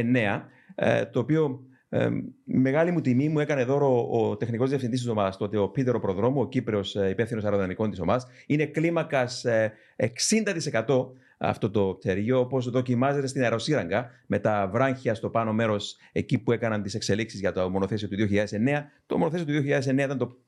2009, 0.00 0.42
το 1.10 1.18
οποίο 1.18 1.66
ε, 1.88 2.08
μεγάλη 2.44 2.90
μου 2.90 3.00
τιμή 3.00 3.28
μου 3.28 3.40
έκανε 3.40 3.64
δώρο 3.64 4.08
ο 4.10 4.36
τεχνικός 4.36 4.68
διευθυντής 4.68 5.00
της 5.00 5.08
ομάδας, 5.08 5.36
τότε 5.36 5.58
ο 5.58 5.68
Πίτερο 5.68 6.00
Προδρόμου, 6.00 6.40
ο 6.40 6.48
Κύπριος 6.48 6.94
υπεύθυνος 6.94 7.44
αεροδυναμικών 7.44 7.90
της 7.90 8.00
ομάδας. 8.00 8.26
Είναι 8.46 8.66
κλίμακας 8.66 9.44
60% 9.96 11.10
αυτό 11.38 11.70
το 11.70 11.94
πτερίγιο, 11.94 12.40
όπως 12.40 12.70
δοκιμάζεται 12.70 13.26
στην 13.26 13.42
αεροσύραγγα 13.42 14.10
με 14.26 14.38
τα 14.38 14.68
βράχια 14.72 15.14
στο 15.14 15.30
πάνω 15.30 15.52
μέρος 15.52 15.96
εκεί 16.12 16.38
που 16.38 16.52
έκαναν 16.52 16.82
τις 16.82 16.94
εξελίξεις 16.94 17.40
για 17.40 17.52
το 17.52 17.70
μονοθέσιο 17.70 18.08
του 18.08 18.16
2009. 18.16 18.82
Το 19.06 19.18
μονοθέσιο 19.18 19.46
του 19.46 19.52
2009 19.52 19.92
ήταν 19.92 20.18
το, 20.18 20.38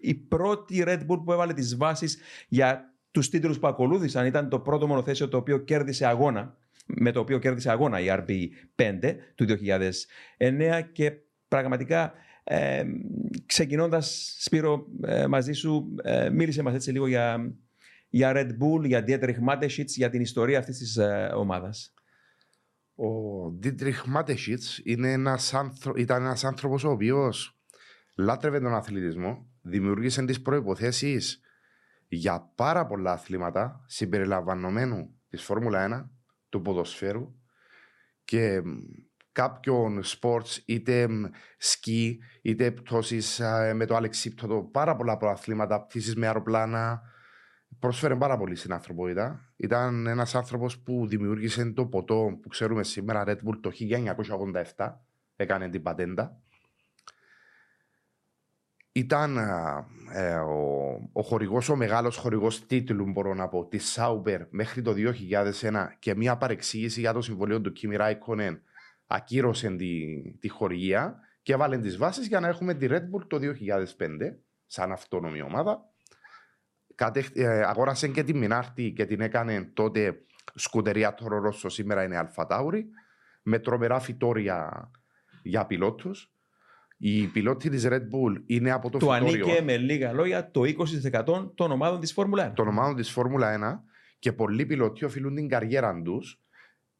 η 0.00 0.14
πρώτη 0.14 0.84
Red 0.86 1.00
Bull 1.00 1.22
που 1.24 1.32
έβαλε 1.32 1.52
τις 1.52 1.76
βάσεις 1.76 2.18
για 2.48 2.94
τους 3.10 3.28
τίτλους 3.28 3.58
που 3.58 3.66
ακολούθησαν. 3.66 4.26
Ήταν 4.26 4.48
το 4.48 4.60
πρώτο 4.60 4.86
μονοθέσιο 4.86 5.28
το 5.28 5.36
οποίο 5.36 5.58
κέρδισε 5.58 6.06
αγώνα, 6.06 6.56
με 6.86 7.12
το 7.12 7.20
οποίο 7.20 7.38
κέρδισε 7.38 7.70
αγώνα 7.70 8.00
η 8.00 8.06
RB5 8.08 9.14
του 9.34 9.46
2009 10.38 10.82
και 10.92 11.12
πραγματικά 11.48 12.12
ε, 12.44 12.84
ξεκινώντας 13.46 14.36
Σπύρο 14.38 14.86
ε, 15.02 15.26
μαζί 15.26 15.52
σου 15.52 15.94
ε, 16.02 16.30
μίλησε 16.30 16.62
μας 16.62 16.74
έτσι 16.74 16.90
λίγο 16.90 17.06
για 17.06 17.54
για 18.14 18.32
Red 18.34 18.48
Bull, 18.48 18.84
για 18.84 19.04
Dietrich 19.06 19.38
Mateschitz, 19.48 19.86
για 19.86 20.10
την 20.10 20.20
ιστορία 20.20 20.58
αυτής 20.58 20.78
της 20.78 20.96
ε, 20.96 21.32
ομάδας. 21.36 21.94
Ο 22.94 23.06
Dietrich 23.62 24.16
Mateschitz 24.16 24.80
είναι 24.84 25.12
ένας 25.12 25.54
άνθρω... 25.54 25.96
ήταν 25.96 26.22
ένας 26.22 26.44
άνθρωπος 26.44 26.84
ο 26.84 26.90
οποίος 26.90 27.58
λάτρευε 28.16 28.60
τον 28.60 28.74
αθλητισμό, 28.74 29.50
δημιούργησε 29.62 30.24
τις 30.24 30.42
προϋποθέσεις 30.42 31.40
για 32.08 32.52
πάρα 32.54 32.86
πολλά 32.86 33.12
αθλήματα 33.12 33.84
συμπεριλαμβανομένου 33.86 35.14
της 35.28 35.42
Φόρμουλα 35.42 36.06
1, 36.06 36.10
του 36.48 36.62
ποδοσφαίρου 36.62 37.34
και 38.24 38.62
κάποιων 39.32 40.02
sports, 40.04 40.62
είτε 40.64 41.08
σκι, 41.58 42.18
είτε 42.42 42.70
πτώσεις 42.70 43.40
ε, 43.40 43.72
με 43.74 43.86
το 43.86 43.96
αλεξίπτωτο, 43.96 44.68
πάρα 44.72 44.96
πολλά 44.96 45.16
προαθλήματα, 45.16 45.86
πτήσεις 45.86 46.16
με 46.16 46.26
αεροπλάνα, 46.26 47.02
πρόσφερε 47.84 48.16
πάρα 48.16 48.36
πολύ 48.36 48.54
στην 48.54 48.72
ανθρωπότητα. 48.72 49.52
Ήταν 49.56 50.06
ένας 50.06 50.34
άνθρωπος 50.34 50.78
που 50.78 51.06
δημιούργησε 51.06 51.70
το 51.70 51.86
ποτό 51.86 52.38
που 52.42 52.48
ξέρουμε 52.48 52.82
σήμερα, 52.82 53.24
Red 53.26 53.36
Bull, 53.36 53.58
το 53.60 53.70
1987. 54.76 55.00
Έκανε 55.36 55.68
την 55.68 55.82
πατέντα. 55.82 56.40
Ήταν 58.92 59.36
ε, 60.12 60.34
ο, 60.34 61.10
ο 61.12 61.22
χορηγός, 61.22 61.68
ο 61.68 61.76
μεγάλος 61.76 62.16
χορηγός 62.16 62.66
τίτλου, 62.66 63.10
μπορώ 63.10 63.34
να 63.34 63.48
πω, 63.48 63.66
της 63.66 63.98
Sauber 63.98 64.46
μέχρι 64.50 64.82
το 64.82 64.94
2001 65.60 65.86
και 65.98 66.14
μια 66.14 66.36
παρεξήγηση 66.36 67.00
για 67.00 67.12
το 67.12 67.20
συμβολίο 67.20 67.60
του 67.60 67.72
Kimi 67.80 68.00
Raikkonen 68.00 68.58
ακύρωσε 69.06 69.70
τη, 69.70 70.22
τη 70.38 70.48
χορηγία 70.48 71.18
και 71.42 71.52
έβαλε 71.52 71.78
τις 71.78 71.96
βάσεις 71.96 72.26
για 72.26 72.40
να 72.40 72.48
έχουμε 72.48 72.74
τη 72.74 72.86
Red 72.90 73.02
Bull 73.02 73.26
το 73.26 73.38
2005 73.98 74.34
σαν 74.66 74.92
αυτόνομη 74.92 75.42
ομάδα 75.42 75.70
ε, 75.70 75.93
αγόρασε 77.66 78.08
και 78.08 78.22
τη 78.22 78.34
Μινάρτη 78.34 78.92
και 78.92 79.04
την 79.04 79.20
έκανε 79.20 79.70
τότε 79.74 80.24
σκουτερία 80.54 81.14
Τόρο 81.14 81.38
Ρώσο, 81.38 81.68
σήμερα 81.68 82.04
είναι 82.04 82.16
Αλφατάουρη, 82.16 82.86
με 83.42 83.58
τρομερά 83.58 84.00
φυτόρια 84.00 84.90
για 85.42 85.66
πιλότους. 85.66 86.28
Η 86.96 87.26
πιλότη 87.26 87.68
της 87.68 87.86
Red 87.88 88.00
Bull 88.00 88.42
είναι 88.46 88.70
από 88.70 88.90
το, 88.90 88.98
το 88.98 89.10
φυτόριο. 89.12 89.44
Το 89.44 89.50
ανήκε 89.50 89.64
με 89.64 89.76
λίγα 89.76 90.12
λόγια 90.12 90.50
το 90.50 90.62
20% 91.24 91.50
των 91.54 91.70
ομάδων 91.70 92.00
της 92.00 92.12
Φόρμουλα 92.12 92.50
1. 92.50 92.54
Των 92.54 92.68
ομάδων 92.68 92.96
της 92.96 93.10
Φόρμουλα 93.10 93.80
1 93.84 93.90
και 94.18 94.32
πολλοί 94.32 94.66
πιλότοι 94.66 95.04
οφείλουν 95.04 95.34
την 95.34 95.48
καριέρα 95.48 96.02
τους 96.02 96.38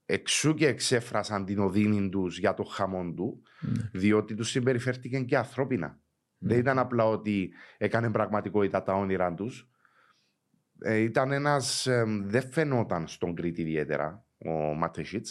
εξού 0.06 0.54
και 0.54 0.66
εξέφρασαν 0.66 1.44
την 1.44 1.58
οδύνη 1.58 2.08
τους 2.08 2.38
για 2.38 2.54
το 2.54 2.62
χαμόν 2.62 3.14
του, 3.14 3.42
mm. 3.42 3.88
διότι 3.92 4.34
τους 4.34 4.50
συμπεριφέρθηκαν 4.50 5.24
και 5.24 5.36
ανθρώπινα. 5.36 5.96
Mm. 5.96 6.00
Δεν 6.38 6.58
ήταν 6.58 6.78
απλά 6.78 7.04
ότι 7.04 7.50
έκανε 7.78 8.10
πραγματικότητα 8.10 8.82
τα 8.82 8.94
όνειρά 8.94 9.34
τους, 9.34 9.68
ε, 10.80 10.96
ήταν 10.96 11.32
ένας. 11.32 11.86
Ε, 11.86 12.04
δεν 12.24 12.50
φαινόταν 12.50 13.08
στον 13.08 13.34
Κρήτη 13.34 13.60
ιδιαίτερα 13.60 14.24
ο 14.38 14.50
Ματεσίτ, 14.50 15.26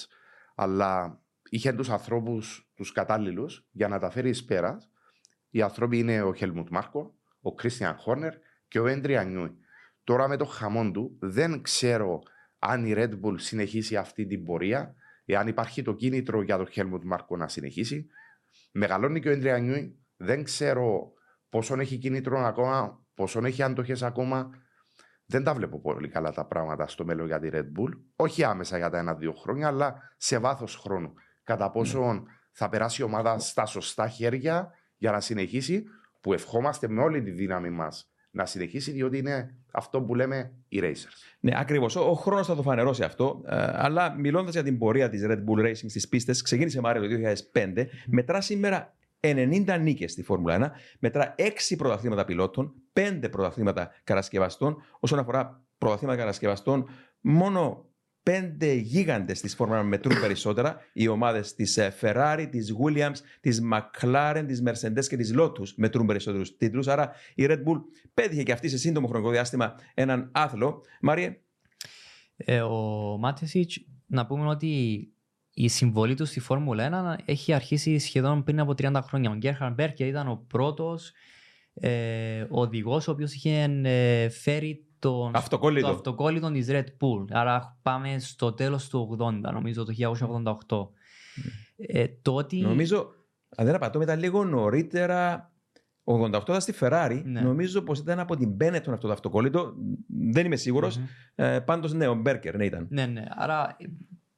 αλλά 0.55 1.21
είχε 1.49 1.73
τους 1.73 1.89
ανθρώπους 1.89 2.71
τους 2.75 2.91
κατάλληλους 2.91 3.67
για 3.71 3.87
να 3.87 3.99
τα 3.99 4.09
φέρει 4.09 4.29
εις 4.29 4.45
πέρας. 4.45 4.89
Οι 5.49 5.61
άνθρωποι 5.61 5.97
είναι 5.97 6.21
ο 6.21 6.33
Χέλμουντ 6.33 6.67
Μάρκο, 6.71 7.15
ο 7.41 7.53
Κρίστιαν 7.53 7.95
Χόρνερ 7.95 8.33
και 8.67 8.79
ο 8.79 8.87
Έντρια 8.87 9.23
Νιούι. 9.23 9.57
Τώρα 10.03 10.27
με 10.27 10.37
το 10.37 10.45
χαμόν 10.45 10.93
του 10.93 11.17
δεν 11.19 11.61
ξέρω 11.61 12.21
αν 12.59 12.85
η 12.85 12.93
Red 12.95 13.11
Bull 13.21 13.35
συνεχίσει 13.35 13.95
αυτή 13.95 14.25
την 14.25 14.43
πορεία, 14.43 14.95
εάν 15.25 15.47
υπάρχει 15.47 15.81
το 15.81 15.93
κίνητρο 15.93 16.41
για 16.41 16.57
τον 16.57 16.67
Χέλμουντ 16.67 17.03
Μάρκο 17.03 17.37
να 17.37 17.47
συνεχίσει. 17.47 18.07
Μεγαλώνει 18.71 19.19
και 19.19 19.29
ο 19.29 19.31
Έντρια 19.31 19.57
Νιούι. 19.57 19.97
Δεν 20.17 20.43
ξέρω 20.43 21.11
πόσο 21.49 21.79
έχει 21.79 21.97
κίνητρο 21.97 22.39
ακόμα, 22.39 23.05
πόσο 23.13 23.45
έχει 23.45 23.63
αντοχέ 23.63 24.05
ακόμα. 24.05 24.49
Δεν 25.25 25.43
τα 25.43 25.53
βλέπω 25.53 25.79
πολύ 25.79 26.07
καλά 26.07 26.31
τα 26.31 26.45
πράγματα 26.45 26.87
στο 26.87 27.05
μέλλον 27.05 27.25
για 27.25 27.39
τη 27.39 27.49
Red 27.51 27.65
Bull. 27.79 27.91
Όχι 28.15 28.43
άμεσα 28.43 28.77
για 28.77 28.89
τα 28.89 28.97
ένα-δύο 28.97 29.33
χρόνια, 29.33 29.67
αλλά 29.67 30.13
σε 30.17 30.37
βάθος 30.37 30.75
χρόνου. 30.75 31.13
Κατά 31.43 31.71
πόσο 31.71 32.13
ναι. 32.13 32.21
θα 32.51 32.69
περάσει 32.69 33.01
η 33.01 33.05
ομάδα 33.05 33.39
στα 33.39 33.65
σωστά 33.65 34.07
χέρια 34.07 34.71
για 34.97 35.11
να 35.11 35.19
συνεχίσει, 35.19 35.83
που 36.21 36.33
ευχόμαστε 36.33 36.87
με 36.87 37.01
όλη 37.01 37.23
τη 37.23 37.31
δύναμη 37.31 37.69
μας 37.69 38.13
να 38.31 38.45
συνεχίσει, 38.45 38.91
διότι 38.91 39.17
είναι 39.17 39.55
αυτό 39.71 40.01
που 40.01 40.15
λέμε 40.15 40.53
οι 40.67 40.79
racers. 40.83 41.35
Ναι, 41.39 41.51
ακριβώς. 41.55 41.95
Ο 41.95 42.13
χρόνος 42.13 42.47
θα 42.47 42.55
το 42.55 42.61
φανερώσει 42.61 43.03
αυτό. 43.03 43.41
Ε, 43.45 43.55
αλλά 43.73 44.15
μιλώντας 44.19 44.53
για 44.53 44.63
την 44.63 44.77
πορεία 44.77 45.09
της 45.09 45.25
Red 45.25 45.43
Bull 45.43 45.65
Racing 45.65 45.89
στις 45.89 46.07
πίστες, 46.07 46.41
ξεκίνησε 46.41 46.81
Μάριο 46.81 47.01
το 47.01 47.07
2005, 47.53 47.85
μετρά 48.05 48.41
σήμερα 48.41 48.93
90 49.23 49.79
νίκες 49.81 50.11
στη 50.11 50.23
Φόρμουλα 50.23 50.73
1, 50.73 50.79
μετρά 50.99 51.35
6 51.37 51.75
πρωταθλήματα 51.77 52.25
πιλότων, 52.25 52.73
5 52.93 53.27
πρωταθλήματα 53.31 53.91
κατασκευαστών. 54.03 54.83
Όσον 54.99 55.19
αφορά 55.19 55.63
πρωταθλήματα 55.77 56.19
κατασκευαστών, 56.19 56.89
μόνο 57.21 57.87
5 58.23 58.79
γίγαντες 58.81 59.41
της 59.41 59.55
Φόρμουλα 59.55 59.81
1 59.81 59.83
μετρούν 59.83 60.19
περισσότερα. 60.19 60.77
Οι 60.93 61.07
ομάδες 61.07 61.55
της 61.55 61.77
ε, 61.77 61.93
Ferrari, 62.01 62.47
της 62.51 62.75
Williams, 62.83 63.17
της 63.39 63.61
McLaren, 63.71 64.43
της 64.47 64.63
Mercedes 64.65 65.05
και 65.07 65.17
της 65.17 65.33
Lotus 65.37 65.73
μετρούν 65.75 66.05
περισσότερους 66.05 66.57
τίτλους. 66.57 66.87
Άρα 66.87 67.11
η 67.35 67.45
Red 67.47 67.63
Bull 67.63 67.81
πέτυχε 68.13 68.43
και 68.43 68.51
αυτή 68.51 68.69
σε 68.69 68.77
σύντομο 68.77 69.07
χρονικό 69.07 69.31
διάστημα 69.31 69.75
έναν 69.93 70.29
άθλο. 70.31 70.81
Μάριε. 71.01 71.37
Ε, 72.35 72.61
ο 72.61 72.77
Μάτεσιτ, 73.19 73.71
να 74.05 74.25
πούμε 74.25 74.47
ότι 74.47 75.07
η 75.53 75.67
συμβολή 75.67 76.15
του 76.15 76.25
στη 76.25 76.39
Φόρμουλα 76.39 77.17
1 77.17 77.23
έχει 77.25 77.53
αρχίσει 77.53 77.97
σχεδόν 77.97 78.43
πριν 78.43 78.59
από 78.59 78.71
30 78.77 78.99
χρόνια. 79.03 79.29
Ο 79.31 79.35
Γκέρχαρντ 79.35 79.73
Μπέρκερ 79.73 80.07
ήταν 80.07 80.27
ο 80.27 80.45
πρώτος 80.47 81.11
ε, 81.73 82.45
οδηγός 82.49 83.07
ο 83.07 83.11
οποίος 83.11 83.33
είχε 83.33 83.63
ε, 83.83 84.29
φέρει 84.29 84.85
τον, 84.99 85.35
Αυτοκόλλητο. 85.35 85.87
το 85.87 85.93
αυτοκόλλητο 85.93 86.51
της 86.51 86.67
Red 86.69 86.83
Bull. 86.83 87.25
Άρα 87.29 87.77
πάμε 87.81 88.19
στο 88.19 88.53
τέλος 88.53 88.89
του 88.89 89.17
80, 89.19 89.51
νομίζω 89.53 89.85
το 89.85 89.93
1988. 90.67 90.87
Ε, 91.75 92.07
το 92.21 92.35
ότι... 92.35 92.59
Νομίζω, 92.59 93.09
αν 93.55 93.65
δεν 93.65 93.75
απατώ, 93.75 94.01
ήταν 94.01 94.19
λίγο 94.19 94.43
νωρίτερα. 94.43 95.51
88 96.03 96.41
ήταν 96.41 96.61
στη 96.61 96.73
Ferrari. 96.79 97.21
Ναι. 97.25 97.41
Νομίζω 97.41 97.81
πως 97.81 97.99
ήταν 97.99 98.19
από 98.19 98.35
την 98.35 98.57
Benetton 98.59 98.91
αυτό 98.91 99.07
το 99.07 99.11
αυτοκόλλητο. 99.11 99.73
Δεν 100.07 100.45
είμαι 100.45 100.55
σίγουρος. 100.55 100.97
Μμμ. 100.97 101.05
Ε, 101.35 101.59
Πάντως, 101.59 101.93
ναι, 101.93 102.07
ο 102.07 102.15
Μπέρκερ, 102.15 102.55
ναι, 102.55 102.65
ήταν. 102.65 102.87
Ναι, 102.89 103.05
ναι. 103.05 103.23
Άρα 103.29 103.77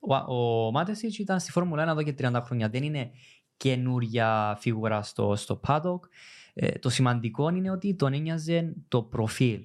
ο, 0.07 0.35
ο 0.65 0.71
Μάτεσιτς 0.71 1.17
ήταν 1.19 1.39
στη 1.39 1.51
Φόρμουλα 1.51 1.83
1 1.83 1.87
εδώ 1.87 2.03
και 2.03 2.15
30 2.19 2.41
χρόνια. 2.43 2.69
Δεν 2.69 2.83
είναι 2.83 3.11
καινούρια 3.57 4.57
φίγουρα 4.59 5.01
στο, 5.01 5.35
στο 5.35 5.59
paddock. 5.67 5.99
Ε, 6.53 6.71
το 6.71 6.89
σημαντικό 6.89 7.49
είναι 7.49 7.71
ότι 7.71 7.95
τον 7.95 8.13
ένοιαζε 8.13 8.73
το 8.87 9.03
προφίλ. 9.03 9.63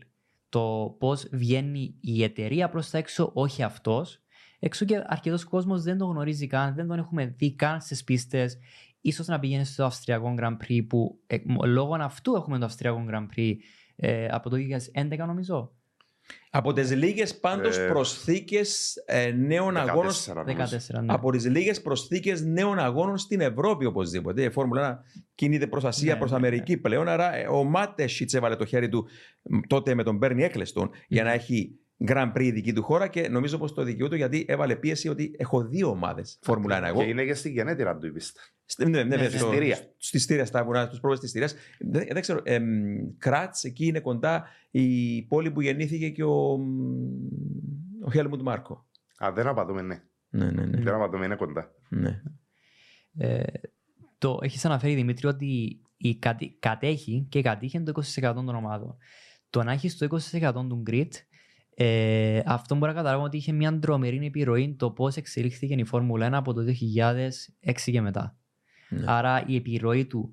Το 0.48 0.96
πώς 0.98 1.28
βγαίνει 1.32 1.94
η 2.00 2.22
εταιρεία 2.22 2.68
προς 2.68 2.90
τα 2.90 2.98
έξω, 2.98 3.30
όχι 3.34 3.62
αυτός. 3.62 4.20
Εξού 4.58 4.84
και 4.84 5.02
αρκετός 5.06 5.44
κόσμος 5.44 5.82
δεν 5.82 5.98
τον 5.98 6.10
γνωρίζει 6.10 6.46
καν, 6.46 6.74
δεν 6.74 6.86
τον 6.86 6.98
έχουμε 6.98 7.26
δει 7.26 7.54
καν 7.54 7.80
στις 7.80 8.04
πίστες. 8.04 8.58
Ίσως 9.00 9.26
να 9.26 9.38
πηγαίνει 9.38 9.64
στο 9.64 9.84
Αυστριακό 9.84 10.34
Grand 10.38 10.56
Prix 10.56 10.86
που 10.88 11.20
ε, 11.26 11.36
μ- 11.44 11.64
λόγω 11.64 11.94
αυτού 11.94 12.34
έχουμε 12.34 12.58
το 12.58 12.64
Αυστριακό 12.64 13.04
Grand 13.10 13.26
Prix 13.36 13.54
ε, 13.96 14.26
από 14.26 14.50
το 14.50 14.56
2011 14.94 15.16
νομίζω. 15.26 15.72
Από 16.50 16.72
τις 16.72 16.94
λίγες 16.94 17.38
πάντως 17.40 17.76
Ε, 17.76 17.86
προσθήκες 17.86 18.96
νέων 19.36 19.76
αγώνων. 19.76 20.12
14 20.12 20.34
νομίζω. 20.34 20.78
14, 20.98 21.00
ναι. 21.02 21.12
Από 21.12 21.30
τις 21.30 21.46
λίγες 21.46 21.82
προσθήκες 21.82 22.42
νέων 22.42 22.78
αγώνων 22.78 23.18
στην 23.18 23.40
Ευρώπη 23.40 23.84
οπωσδήποτε. 23.84 24.42
Η 24.42 24.50
Φόρμουλα 24.50 25.02
1 25.04 25.04
κινείται 25.34 25.66
προς 25.66 25.84
Ασία, 25.84 26.12
Ναι, 26.12 26.18
προς 26.18 26.30
ναι, 26.30 26.36
Αμερική 26.36 26.76
πλέον. 26.76 27.08
Άρα 27.08 27.34
ε, 27.34 27.46
ο 27.46 27.64
Μάτεσιτς 27.64 28.34
έβαλε 28.34 28.56
το 28.56 28.64
χέρι 28.64 28.88
του 28.88 29.06
μ, 29.42 29.58
τότε 29.66 29.94
με 29.94 30.02
τον 30.02 30.16
Μπέρνι 30.16 30.42
Έκλεστον 30.42 30.90
για 31.08 31.24
να 31.24 31.32
έχει 31.32 31.79
Grand 32.06 32.32
Prix 32.32 32.50
δική 32.52 32.72
του 32.72 32.82
χώρα 32.82 33.08
και 33.08 33.28
νομίζω 33.28 33.58
πως 33.58 33.72
το 33.74 33.82
δικαιούται 33.82 34.16
γιατί 34.16 34.44
έβαλε 34.48 34.76
πίεση 34.76 35.08
ότι 35.08 35.34
έχω 35.38 35.64
δύο 35.64 35.88
ομάδες 35.88 36.38
Φόρμουλα 36.42 36.80
1 36.80 36.82
εγώ. 36.86 37.00
Και 37.02 37.08
είναι 37.08 37.24
και 37.24 37.34
στην 37.34 37.52
γενέτειρα 37.52 37.96
του 37.98 38.06
η 38.06 38.10
πίστα. 38.12 38.40
Στη- 38.64 38.88
Ναι, 38.88 39.02
ναι, 39.04 39.16
Ναι, 39.16 39.28
στο- 39.28 39.38
στη 39.38 39.46
Στηρία. 39.46 39.78
Στη 39.96 40.18
Στήρια, 40.18 40.44
στα 40.44 40.64
βουνά, 40.64 40.86
στους 40.86 41.00
πρόβες 41.00 41.20
της 41.20 41.30
Στήρια. 41.30 41.48
Δεν, 41.78 42.06
δεν 42.12 42.20
ξέρω. 42.20 42.40
εμ, 42.44 42.64
Κράτς, 43.18 43.64
εκεί 43.64 43.86
είναι 43.86 44.00
κοντά 44.00 44.44
η 44.70 45.22
πόλη 45.22 45.50
που 45.50 45.60
γεννήθηκε 45.60 46.10
και 46.10 46.24
ο, 46.24 46.56
μ, 46.58 46.70
ο 48.06 48.10
Χέλμουντ 48.10 48.40
Μάρκο. 48.42 48.86
Α, 49.24 49.32
δεν 49.34 49.46
απατούμε, 49.46 49.82
ναι. 49.82 50.02
Ναι, 50.28 50.50
ναι, 50.50 50.64
ναι. 50.66 50.82
Δεν 50.82 50.94
απατούμε, 50.94 51.24
είναι 51.24 51.36
κοντά. 51.36 51.70
ναι. 51.88 52.22
Ε, 53.18 53.42
το 54.18 54.38
έχεις 54.42 54.64
αναφέρει 54.64 54.94
Δημήτρη 54.94 55.26
ότι 55.26 55.80
η 55.96 56.16
κατη- 56.16 56.58
κατέχει 56.58 57.26
και 57.28 57.42
κατήχε 57.42 57.80
το 57.80 57.92
20% 57.92 58.32
των 58.34 58.48
ομάδων. 58.54 58.96
Το 59.50 59.62
να 59.62 59.72
έχεις 59.72 59.96
το 59.96 60.06
20% 60.10 60.52
του 60.68 60.82
grid, 60.90 61.08
ε, 61.82 62.42
αυτό 62.46 62.74
μπορεί 62.74 62.90
να 62.90 62.96
καταλάβουμε 62.96 63.26
ότι 63.26 63.36
είχε 63.36 63.52
μια 63.52 63.78
τρομερή 63.78 64.26
επιρροή 64.26 64.74
το 64.78 64.90
πώς 64.90 65.16
εξελίχθηκε 65.16 65.74
η 65.74 65.84
Φόρμουλα 65.84 66.28
1 66.28 66.32
από 66.32 66.52
το 66.52 66.60
2006 67.64 67.72
και 67.84 68.00
μετά. 68.00 68.36
Ναι. 68.88 69.04
Άρα 69.06 69.44
η 69.46 69.56
επιρροή 69.56 70.06
του, 70.06 70.32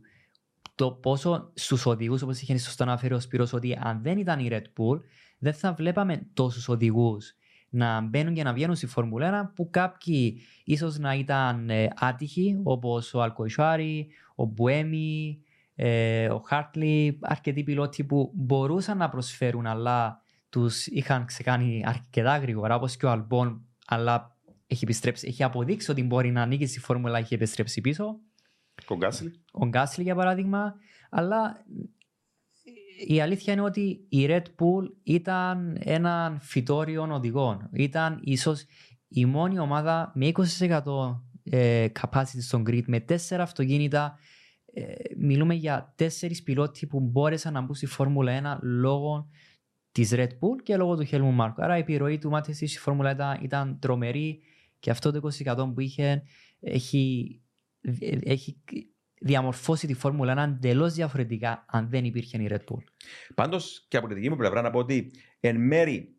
το 0.76 0.92
πόσο 0.92 1.52
στους 1.54 1.86
οδηγούς, 1.86 2.22
όπως 2.22 2.42
είχε 2.42 2.58
σωστά 2.58 2.84
αναφέρει 2.84 3.14
ο 3.14 3.20
Σπύρος, 3.20 3.54
ότι 3.54 3.80
αν 3.82 4.02
δεν 4.02 4.18
ήταν 4.18 4.40
η 4.40 4.48
Red 4.52 4.62
Bull, 4.62 5.00
δεν 5.38 5.54
θα 5.54 5.74
βλέπαμε 5.74 6.28
τόσους 6.34 6.68
οδηγούς 6.70 7.34
να 7.70 8.02
μπαίνουν 8.02 8.34
και 8.34 8.44
να 8.44 8.54
βγαίνουν 8.54 8.76
στη 8.76 8.88
Φόρμουλα 8.88 9.50
1 9.50 9.52
που 9.56 9.70
κάποιοι 9.70 10.42
ίσως 10.64 10.98
να 10.98 11.14
ήταν 11.14 11.70
ε, 11.70 11.88
άτυχοι 11.96 12.60
όπως 12.64 13.14
ο 13.14 13.22
Αλκοϊσουάρη, 13.22 14.08
ο 14.36 14.46
Μπουέμι, 14.46 15.40
ε, 15.76 16.30
ο 16.30 16.40
Χάρτλι, 16.40 17.20
αρκετοί 17.22 17.64
πιλότοι 17.64 18.04
που 18.04 18.32
μπορούσαν 18.36 18.98
να 18.98 19.10
προσφέρουν 19.10 19.66
αλλά 19.66 20.26
τους 20.50 20.88
είχαν 20.88 21.26
ξεκάνει 21.26 21.84
αρκετά 21.86 22.38
γρήγορα 22.38 22.76
όπως 22.76 22.98
και 22.98 23.06
ο 23.06 23.10
Αλμπόν 23.10 23.66
αλλά 23.86 24.38
έχει, 24.68 24.84
επιστρέψει, 24.84 25.28
έχει 25.28 25.44
αποδείξει 25.44 25.92
ότι 25.92 26.04
μπορεί 26.04 26.32
να 26.32 26.42
ανήκει 26.42 26.66
στη 26.66 26.80
Φόρμουλα 26.80 27.18
έχει 27.18 27.34
επιστρέψει 27.34 27.82
πίσω 27.82 28.20
Κογκάσιλ. 28.86 29.32
ο 29.52 29.66
Γκάσλι 29.66 30.04
για 30.04 30.16
παράδειγμα, 30.16 30.76
αλλά 31.10 31.66
η 33.08 33.22
αλήθεια 33.22 33.54
είναι 33.54 33.62
ότι 33.62 34.06
η 34.10 34.26
Red 34.30 34.42
Bull 34.42 34.92
ήταν 35.04 35.78
έναν 35.80 36.40
φυτόριο 36.40 37.08
οδηγών. 37.12 37.70
Ήταν 37.74 38.20
ίσως 38.22 38.66
η 39.08 39.26
μόνη 39.26 39.60
ομάδα 39.60 40.12
με 40.16 40.32
20% 40.34 40.82
ε, 41.44 41.88
capacity 42.02 42.42
στον 42.42 42.64
grid, 42.68 42.84
με 42.86 43.00
τέσσερα 43.00 43.44
αυτοκίνητα. 43.44 44.20
Ε, 44.74 44.94
μιλούμε 45.18 45.54
για 45.54 45.94
τέσσερις 45.96 46.44
πιλότοι 46.44 46.88
που 46.88 47.00
μπόρεσαν 47.00 47.54
να 47.54 47.62
μπουν 47.62 47.76
στη 47.76 47.86
Φόρμουλα 47.86 48.58
1 48.58 48.60
λόγω 48.62 49.30
της 50.02 50.12
Red 50.16 50.28
Bull 50.40 50.62
και 50.64 50.78
λόγω 50.78 50.96
του 50.98 51.08
Helmut 51.12 51.38
Marko. 51.46 51.54
Άρα 51.56 51.78
η 51.78 51.80
επιρροή 51.80 52.18
του 52.18 52.30
Μάτεση 52.30 52.68
στη 52.68 52.80
Φόρμουλα 52.80 53.38
1 53.40 53.44
ήταν 53.44 53.78
τρομερή 53.80 54.40
και 54.80 54.90
αυτό 54.90 55.12
το 55.12 55.30
20% 55.46 55.72
που 55.74 55.80
είχε 55.80 56.24
έχει, 56.60 57.42
έχει 58.24 58.62
διαμορφώσει 59.22 59.88
τη 59.88 59.94
Φόρμουλα 59.94 60.34
1 60.34 60.38
εντελώς 60.52 60.94
διαφορετικά 60.94 61.66
αν 61.70 61.90
δεν 61.90 62.06
υπήρχε 62.06 62.38
η 62.38 62.48
Red 62.52 62.56
Bull. 62.74 62.84
Πάντως 63.36 63.86
και 63.88 63.98
από 63.98 64.08
τη 64.08 64.14
δική 64.14 64.30
μου 64.30 64.36
πλευρά 64.36 64.62
να 64.62 64.70
πω 64.70 64.80
ότι 64.80 65.12
εν 65.40 65.56
μέρη 65.56 66.16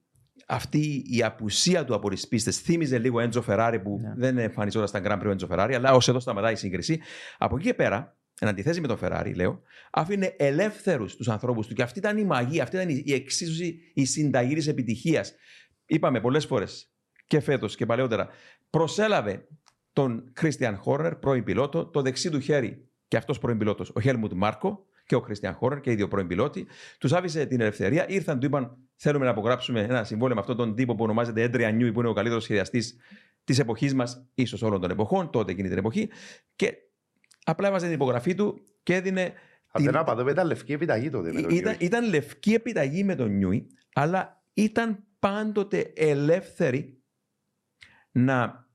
αυτή 0.46 1.04
η 1.10 1.22
απουσία 1.22 1.84
του 1.84 1.94
από 1.94 2.08
τις 2.08 2.28
πίστες 2.28 2.58
θύμιζε 2.58 2.98
λίγο 2.98 3.20
Έντζο 3.20 3.42
Φεράρι 3.42 3.80
που 3.80 3.98
Ναι. 4.02 4.14
δεν 4.16 4.38
εμφανιζόταν 4.38 4.88
στα 4.88 5.00
Grand 5.04 5.22
Prix 5.22 5.26
ο 5.26 5.30
Έντζο 5.30 5.46
Φεράρι, 5.46 5.74
αλλά 5.74 5.92
ως 5.94 6.08
εδώ 6.08 6.20
σταματάει 6.20 6.52
η 6.52 6.56
σύγκριση. 6.56 7.00
Από 7.38 7.56
εκεί 7.56 7.64
και 7.64 7.74
πέρα, 7.74 8.17
εν 8.40 8.48
αντιθέσει 8.48 8.80
με 8.80 8.86
τον 8.86 8.96
Φεράρι, 8.96 9.34
λέω, 9.34 9.62
άφηνε 9.90 10.34
ελεύθερους 10.38 11.16
τους 11.16 11.28
ανθρώπους 11.28 11.66
του 11.66 11.74
και 11.74 11.82
αυτή 11.82 11.98
ήταν 11.98 12.18
η 12.18 12.24
μαγεία, 12.24 12.62
αυτή 12.62 12.76
ήταν 12.76 12.88
η- 12.88 13.02
η 13.06 13.12
εξίσωση, 13.12 13.80
η 13.94 14.04
συνταγή 14.04 14.54
της 14.54 14.66
επιτυχίας. 14.66 15.34
Είπαμε 15.86 16.20
πολλές 16.20 16.46
φορές 16.46 16.92
και 17.26 17.40
φέτος 17.40 17.76
και 17.76 17.86
παλαιότερα, 17.86 18.28
προσέλαβε 18.70 19.46
τον 19.92 20.30
Κρίστιαν 20.32 20.76
Χόρνερ, 20.76 21.16
πρώην 21.16 21.44
πιλότο, 21.44 21.86
το 21.86 22.02
δεξί 22.02 22.30
του 22.30 22.40
χέρι 22.40 22.88
και 23.08 23.16
αυτός 23.16 23.38
πρώην 23.38 23.58
πιλότος, 23.58 23.90
ο 23.94 24.00
Χέλμουντ 24.00 24.32
Μάρκο 24.32 24.86
και 25.06 25.14
ο 25.14 25.20
Κρίστιαν 25.20 25.54
Χόρνερ 25.54 25.80
και 25.80 25.90
οι 25.90 25.94
δύο 25.94 26.08
πρώην 26.08 26.26
πιλότοι. 26.26 26.66
Τους 26.98 27.12
άφησε 27.12 27.46
την 27.46 27.60
ελευθερία, 27.60 28.08
ήρθαν, 28.08 28.40
του 28.40 28.46
είπαν: 28.46 28.76
Θέλουμε 28.96 29.24
να 29.24 29.30
απογράψουμε 29.30 29.80
ένα 29.80 30.04
συμβόλαιο 30.04 30.34
με 30.34 30.40
αυτόν 30.40 30.56
τον 30.56 30.74
τύπο 30.74 30.94
που 30.94 31.04
ονομάζεται 31.04 31.42
Έντρια 31.42 31.70
Νιούι, 31.70 31.92
που 31.92 32.00
είναι 32.00 32.08
ο 32.08 32.12
καλύτερος 32.12 32.42
σχεδιαστή 32.42 32.82
της 33.44 33.58
εποχής 33.58 33.94
μας, 33.94 34.26
ίσως 34.34 34.62
όλων 34.62 34.80
των 34.80 34.90
εποχών, 34.90 35.30
τότε 35.30 35.52
εκείνη 35.52 35.68
την 35.68 35.78
εποχή. 35.78 36.08
Και 36.56 36.74
απλά 37.50 37.68
έβαζε 37.68 37.84
την 37.84 37.94
υπογραφή 37.94 38.34
του 38.34 38.60
και 38.82 38.94
έδινε. 38.94 39.22
Αν 39.22 39.82
την- 39.82 39.84
δεν 39.92 39.96
απατούμε, 40.00 40.30
ήταν 40.30 40.46
λευκή 40.46 40.72
επιταγή 40.72 41.10
τότε. 41.10 41.32
με 41.32 41.40
τον 41.40 41.50
ήταν, 41.50 41.72
Νιούι. 41.72 41.86
ήταν 41.86 42.08
λευκή 42.08 42.52
επιταγή 42.54 43.04
με 43.04 43.14
τον 43.14 43.30
Νιούι, 43.36 43.66
αλλά 43.94 44.42
ήταν 44.54 45.04
πάντοτε 45.18 45.92
ελεύθεροι 45.96 47.02
να 48.12 48.66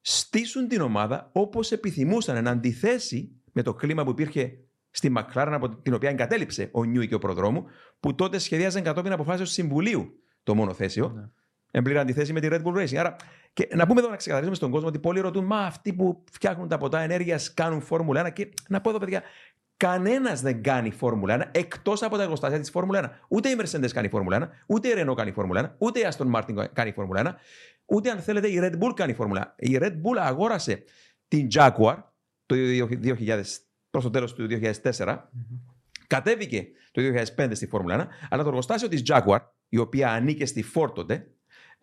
στήσουν 0.00 0.68
την 0.68 0.80
ομάδα 0.80 1.30
όπως 1.32 1.72
επιθυμούσαν, 1.72 2.36
εν 2.36 2.48
αντιθέσει 2.48 3.40
με 3.52 3.62
το 3.62 3.74
κλίμα 3.74 4.04
που 4.04 4.10
υπήρχε 4.10 4.58
στη 4.90 5.08
Μακλάραν 5.08 5.54
από 5.54 5.68
την 5.68 5.94
οποία 5.94 6.10
εγκατέλειψε 6.10 6.68
ο 6.72 6.84
Νιούι 6.84 7.08
και 7.08 7.14
ο 7.14 7.18
προδρόμου, 7.18 7.64
που 8.00 8.14
τότε 8.14 8.38
σχεδιάζαν 8.38 8.82
κατόπιν 8.82 9.12
αποφάσεως 9.12 9.50
συμβουλίου 9.50 10.22
το 10.42 10.54
μονοθέσιο, 10.54 11.08
Ναι. 11.08 11.22
Εν 11.74 11.82
πλήρη 11.82 11.98
αντιθέση 11.98 12.32
με 12.32 12.40
τη 12.40 12.48
Red 12.50 12.62
Bull 12.62 12.82
Racing. 12.82 12.96
Άρα, 12.96 13.16
και 13.52 13.68
να 13.74 13.86
πούμε 13.86 14.00
εδώ 14.00 14.10
να 14.10 14.16
ξεκαθαρίσουμε 14.16 14.56
στον 14.56 14.70
κόσμο 14.70 14.88
ότι 14.88 14.98
πολλοί 14.98 15.20
ρωτούν, 15.20 15.44
Μα 15.44 15.58
αυτοί 15.58 15.92
που 15.92 16.24
φτιάχνουν 16.32 16.68
τα 16.68 16.78
ποτά 16.78 17.00
ενέργειας 17.00 17.54
κάνουν 17.54 17.80
Φόρμουλα 17.80 18.26
1. 18.26 18.32
Και 18.32 18.48
να 18.68 18.80
πω 18.80 18.90
εδώ, 18.90 18.98
παιδιά, 18.98 19.22
κανένας 19.76 20.40
δεν 20.40 20.62
κάνει 20.62 20.90
Φόρμουλα 20.90 21.34
1 21.34 21.58
εκτός 21.58 22.02
από 22.02 22.16
τα 22.16 22.22
εργοστάσια 22.22 22.60
της 22.60 22.70
Φόρμουλα 22.70 22.98
1. 22.98 23.26
Ούτε 23.28 23.48
η 23.48 23.56
Mercedes 23.58 23.88
κάνει 23.92 24.08
Φόρμουλα 24.08 24.36
1, 24.36 24.48
ούτε 24.66 24.88
η 24.88 24.92
Renault 24.96 25.14
κάνει 25.16 25.32
Φόρμουλα 25.32 25.74
1, 25.74 25.74
ούτε 25.78 26.00
η 26.00 26.06
Aston 26.10 26.34
Martin 26.34 26.64
κάνει 26.72 26.92
Φόρμουλα 26.92 27.22
1, 27.22 27.34
ούτε 27.86 28.10
αν 28.10 28.18
θέλετε 28.18 28.48
η 28.48 28.58
Red 28.62 28.78
Bull 28.78 28.92
κάνει 28.94 29.12
Φόρμουλα 29.12 29.54
1. 29.56 29.66
Η 29.66 29.78
Red 29.80 29.92
Bull 29.92 30.16
αγόρασε 30.18 30.84
την 31.28 31.48
Jaguar 31.54 31.96
το 32.46 32.54
2000, 32.54 33.42
προς 33.90 34.04
το 34.04 34.10
τέλος 34.10 34.34
του 34.34 34.46
2004, 34.82 35.16
κατέβηκε 36.06 36.66
το 36.90 37.02
2005 37.36 37.48
στη 37.52 37.66
Φόρμουλα 37.66 38.04
1, 38.04 38.08
αλλά 38.30 38.42
το 38.42 38.48
εργοστάσιο 38.48 38.88
της 38.88 39.02
Jaguar, 39.06 39.38
η 39.68 39.78
οποία 39.78 40.10
ανήκε 40.10 40.46
στη 40.46 40.64
Ford 40.74 40.94
τότε, 40.94 41.28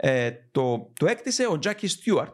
ε, 0.04 0.32
το, 0.52 0.92
το 1.00 1.06
έκτισε 1.06 1.46
ο 1.46 1.60
Jackie 1.64 1.88
Stewart. 1.88 2.32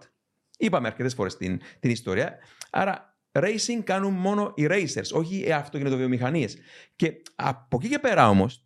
Είπαμε 0.57 0.87
αρκετές 0.87 1.13
φορές 1.13 1.37
την, 1.37 1.59
την 1.79 1.91
ιστορία. 1.91 2.37
Άρα, 2.69 3.17
racing 3.31 3.81
κάνουν 3.83 4.13
μόνο 4.13 4.51
οι 4.55 4.67
racers, 4.69 5.11
όχι 5.11 5.45
οι 5.47 5.51
αυτοκινητοβιομηχανίες. 5.51 6.57
Και 6.95 7.21
από 7.35 7.77
εκεί 7.79 7.89
και 7.89 7.99
πέρα 7.99 8.29
όμως, 8.29 8.65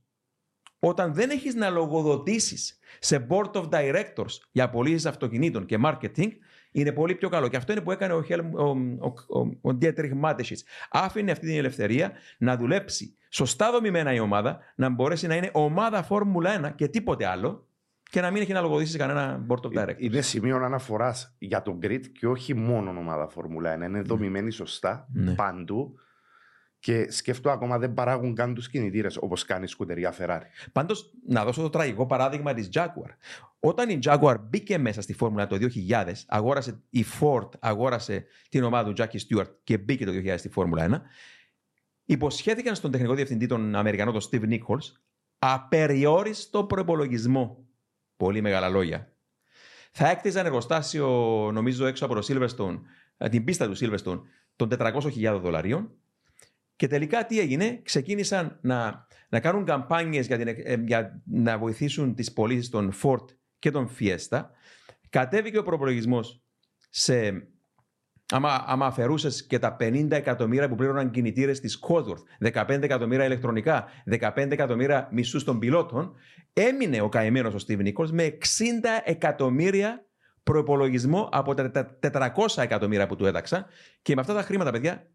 όταν 0.79 1.13
δεν 1.13 1.29
έχεις 1.29 1.55
να 1.55 1.69
λογοδοτήσεις 1.69 2.79
σε 2.99 3.27
board 3.29 3.51
of 3.51 3.69
directors 3.69 4.37
για 4.51 4.69
πωλήσεις 4.69 5.05
αυτοκινήτων 5.05 5.65
και 5.65 5.79
marketing, 5.85 6.29
είναι 6.71 6.91
πολύ 6.91 7.15
πιο 7.15 7.29
καλό. 7.29 7.47
Και 7.47 7.57
αυτό 7.57 7.71
είναι 7.71 7.81
που 7.81 7.91
έκανε 7.91 8.13
ο, 8.13 8.25
Helm, 8.29 8.49
ο, 8.53 8.63
ο, 8.63 9.39
ο, 9.39 9.69
ο 9.71 9.77
Dietrich 9.81 10.21
Mateschitz. 10.23 10.61
Άφηνε 10.89 11.31
αυτή 11.31 11.45
την 11.45 11.57
ελευθερία 11.57 12.11
να 12.37 12.57
δουλέψει 12.57 13.15
σωστά 13.29 13.71
δομημένα 13.71 14.13
η 14.13 14.19
ομάδα, 14.19 14.59
να 14.75 14.89
μπορέσει 14.89 15.27
να 15.27 15.35
είναι 15.35 15.49
ομάδα 15.53 16.03
Φόρμουλα 16.03 16.71
1 16.71 16.75
και 16.75 16.87
τίποτε 16.87 17.25
άλλο 17.25 17.65
και 18.11 18.21
να 18.21 18.31
μην 18.31 18.41
έχει 18.41 18.53
να 18.53 18.61
λογοδοτήσει 18.61 18.91
σε 18.91 18.97
κανένα 18.97 19.45
board 19.47 19.59
of 19.61 19.79
directors. 19.79 19.95
Είναι 19.97 20.21
σημείο 20.21 20.55
αναφοράς 20.55 21.35
για 21.37 21.61
τον 21.61 21.79
grid 21.81 22.01
και 22.19 22.27
όχι 22.27 22.53
μόνο 22.53 22.89
ομάδα 22.89 23.27
Φόρμουλα 23.27 23.77
1. 23.77 23.81
Είναι 23.81 24.01
δομημένη 24.01 24.51
σωστά 24.51 25.07
Ναι. 25.13 25.35
παντού. 25.35 25.95
Και 26.79 27.11
σκέφτομαι 27.11 27.55
ακόμα 27.55 27.77
δεν 27.77 27.93
παράγουν 27.93 28.35
καν 28.35 28.53
τους 28.53 28.69
κινητήρες 28.69 29.17
όπως 29.17 29.45
κάνει 29.45 29.63
η 29.63 29.67
σκουτεριά 29.67 30.13
Ferrari. 30.19 30.41
Πάντως, 30.71 31.13
να 31.27 31.43
δώσω 31.45 31.61
το 31.61 31.69
τραγικό 31.69 32.05
παράδειγμα 32.05 32.53
της 32.53 32.69
Jaguar. 32.73 33.09
Όταν 33.59 33.89
η 33.89 33.99
Jaguar 34.03 34.35
μπήκε 34.49 34.77
μέσα 34.77 35.01
στη 35.01 35.13
Φόρμουλα 35.13 35.47
το 35.47 35.57
2000, 35.89 36.25
αγόρασε 36.27 36.81
η 36.89 37.05
Ford, 37.19 37.49
αγόρασε 37.59 38.25
την 38.49 38.63
ομάδα 38.63 38.93
του 38.93 39.03
Jackie 39.03 39.37
Stewart 39.37 39.49
και 39.63 39.77
μπήκε 39.77 40.05
το 40.05 40.11
2000 40.11 40.33
στη 40.37 40.49
Φόρμουλα 40.49 40.87
1, 40.89 41.01
υποσχέθηκαν 42.05 42.75
στον 42.75 42.91
τεχνικό 42.91 43.13
διευθυντή 43.13 43.45
των 43.45 43.75
Αμερικανών, 43.75 44.13
τον 44.19 44.29
Steve 44.31 44.49
Nichols, 44.53 44.91
απεριόριστο 45.39 46.63
προπολογισμό. 46.63 47.65
Πολύ 48.21 48.41
μεγάλα 48.41 48.69
λόγια. 48.69 49.13
Θα 49.91 50.09
έκτιζαν 50.09 50.45
εργοστάσιο, 50.45 51.07
νομίζω, 51.53 51.85
έξω 51.85 52.05
από 52.05 52.15
το 52.15 52.25
Silverstone, 52.27 52.79
ε, 53.17 53.29
την 53.29 53.43
πίστα 53.43 53.67
του 53.67 53.77
Silverstone, 53.77 54.21
των 54.55 54.69
400.000 54.77 55.39
δολαρίων. 55.41 55.91
Και 56.75 56.87
τελικά 56.87 57.25
τι 57.25 57.39
έγινε, 57.39 57.79
ξεκίνησαν 57.83 58.59
να, 58.61 59.07
να 59.29 59.39
κάνουν 59.39 59.65
καμπάνιες 59.65 60.27
για, 60.27 60.37
την, 60.37 60.47
ε, 60.47 60.83
για 60.85 61.21
να 61.25 61.57
βοηθήσουν 61.57 62.15
τις 62.15 62.33
πωλήσεις 62.33 62.69
των 62.69 62.93
Ford 63.03 63.25
και 63.59 63.71
των 63.71 63.89
Fiesta. 63.99 64.41
Κατέβηκε 65.09 65.57
ο 65.57 65.63
προπολογισμός 65.63 66.41
σε 66.89 67.47
Άμα, 68.31 68.63
άμα 68.67 68.85
αφαιρούσες 68.85 69.45
και 69.45 69.59
τα 69.59 69.77
50 69.79 70.11
εκατομμύρια 70.11 70.69
που 70.69 70.75
πλήρωναν 70.75 71.11
κινητήρες 71.11 71.59
της 71.59 71.79
Cosworth, 71.87 72.51
15 72.53 72.81
εκατομμύρια 72.81 73.25
ηλεκτρονικά, 73.25 73.85
15 74.09 74.51
εκατομμύρια 74.51 75.09
μισούς 75.11 75.43
των 75.43 75.59
πιλότων, 75.59 76.15
έμεινε 76.53 77.01
ο 77.01 77.09
καημένος 77.09 77.53
ο 77.53 77.57
Στίβ 77.57 77.79
με 78.11 78.23
60 78.27 78.37
εκατομμύρια 79.03 80.05
προπολογισμό 80.43 81.29
από 81.31 81.53
τα 81.53 81.97
400 81.99 82.29
εκατομμύρια 82.55 83.07
που 83.07 83.15
του 83.15 83.25
έταξα 83.25 83.65
και 84.01 84.15
με 84.15 84.21
αυτά 84.21 84.33
τα 84.33 84.41
χρήματα, 84.41 84.71
παιδιά, 84.71 85.07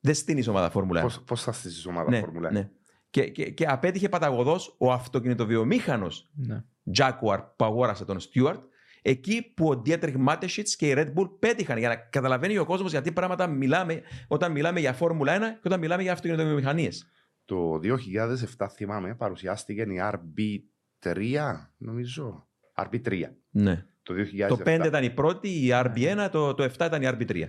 δεν 0.00 0.14
στείνεις 0.14 0.48
ομάδα 0.48 0.70
Φόρμουλα. 0.70 1.10
Πώς 1.26 1.42
θα 1.42 1.52
στήσεις 1.52 1.86
ομάδα 1.86 2.10
ναι, 2.10 2.18
Φόρμουλα. 2.18 2.50
Ναι. 2.50 2.70
Και, 3.10 3.28
και, 3.28 3.50
και 3.50 3.66
απέτυχε 3.66 4.08
παταγωδός 4.08 4.74
ο 4.78 4.92
αυτοκινητοβιομήχανος 4.92 6.30
ναι. 6.34 6.64
Jaguar 6.98 7.38
που 7.56 7.64
αγόρασε 7.64 8.04
τον 8.04 8.18
Stewart 8.18 8.58
εκεί 9.08 9.52
που 9.54 9.68
ο 9.68 9.82
Dietrich 9.86 10.26
Mateschitz 10.28 10.68
και 10.76 10.88
η 10.88 10.94
Red 10.96 11.12
Bull 11.14 11.30
πέτυχαν 11.38 11.78
για 11.78 11.88
να 11.88 11.96
καταλαβαίνει 11.96 12.58
ο 12.58 12.64
κόσμος 12.64 12.90
γιατί 12.90 13.12
πράγματα 13.12 13.46
μιλάμε 13.46 14.02
όταν 14.28 14.52
μιλάμε 14.52 14.80
για 14.80 14.92
Φόρμουλα 14.92 15.38
1 15.38 15.40
και 15.40 15.68
όταν 15.68 15.78
μιλάμε 15.78 16.02
για 16.02 16.12
αυτοκινητοβιομηχανίες. 16.12 17.10
Το 17.44 17.80
2007 18.58 18.66
θυμάμαι 18.70 19.14
παρουσιάστηκε 19.14 19.82
η 19.82 20.00
RB3 20.02 21.54
νομίζω. 21.76 22.48
RB3. 22.76 23.22
Ναι. 23.50 23.84
Το, 24.02 24.14
2007. 24.14 24.46
το 24.48 24.58
5 24.64 24.82
ήταν 24.86 25.04
η 25.04 25.10
πρώτη, 25.10 25.48
η 25.48 25.68
RB1, 25.72 26.28
το, 26.32 26.54
το 26.54 26.64
7 26.64 26.86
ήταν 26.86 27.02
η 27.02 27.08
RB3. 27.08 27.44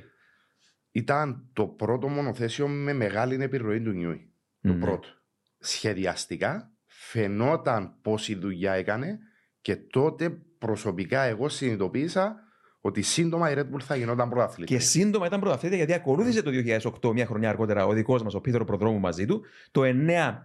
Ήταν 0.92 1.50
το 1.54 1.68
πρώτο 1.68 2.08
μονοθέσιο 2.08 2.68
με 2.68 2.94
μεγάλη 2.94 3.44
επιρροή 3.44 3.82
του 3.82 3.92
Νιούι. 3.92 4.34
Το 4.62 4.74
ναι. 4.74 4.80
πρώτο. 4.80 5.08
Σχεδιαστικά 5.60 6.72
φαινόταν 6.86 7.98
πόση 8.02 8.36
δουλειά 8.36 8.74
έκανε 8.74 9.20
και 9.62 9.76
τότε 9.76 10.42
προσωπικά 10.60 11.22
εγώ 11.22 11.50
συνειδητοποίησα 11.50 12.36
ότι 12.82 13.02
σύντομα 13.02 13.52
η 13.52 13.54
Red 13.58 13.76
Bull 13.76 13.82
θα 13.82 13.96
γινόταν 13.96 14.30
πρωταθλήτρια. 14.30 14.78
Και 14.78 14.84
σύντομα 14.84 15.26
ήταν 15.26 15.40
πρωταθλήτρια 15.40 15.78
γιατί 15.78 15.94
ακολούθησε 15.94 16.42
το 16.42 16.52
2008, 17.02 17.14
μια 17.14 17.26
χρονιά 17.26 17.50
αργότερα, 17.50 17.86
ο 17.86 17.94
δικός 17.94 18.24
μας, 18.24 18.34
ο 18.34 18.42
Πίθρο 18.42 18.66
Προδρόμου 18.66 19.00
μαζί 19.00 19.26
του. 19.26 19.44
Το 19.72 19.82
9 19.84 20.38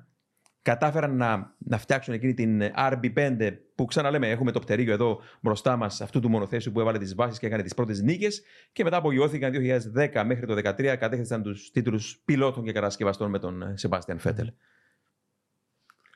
κατάφεραν 0.63 1.17
να, 1.17 1.55
να 1.59 1.79
φτιάξουν 1.79 2.15
εκείνη 2.15 2.35
την 2.35 2.63
RB5 2.77 3.57
που 3.75 3.85
ξαναλέμε 3.85 4.31
έχουμε 4.31 4.53
το 4.53 4.59
πτερίγιο 4.59 4.93
εδώ 4.93 5.21
μπροστά 5.41 5.77
μας 5.77 6.01
αυτού 6.01 6.21
του 6.21 6.29
μονοθέσιου 6.29 6.73
που 6.73 6.81
έβαλε 6.81 6.99
τις 6.99 7.15
βάσεις 7.15 7.39
και 7.39 7.47
έκανε 7.47 7.63
τις 7.63 7.75
πρώτες 7.75 8.01
νίκες. 8.01 8.43
Και 8.73 8.85
μετά 8.85 8.97
απογειώθηκαν 8.97 9.53
2010 9.53 10.23
μέχρι 10.27 10.47
το 10.47 10.55
2013, 10.55 10.97
κατέχθησαν 10.99 11.43
τους 11.43 11.71
τίτλους 11.71 12.23
πιλότων 12.25 12.65
και 12.65 12.73
κατασκευαστών 12.73 13.31
με 13.31 13.39
τον 13.39 13.73
Σεμπάστιαν 13.75 14.19
Φέτελ. 14.19 14.53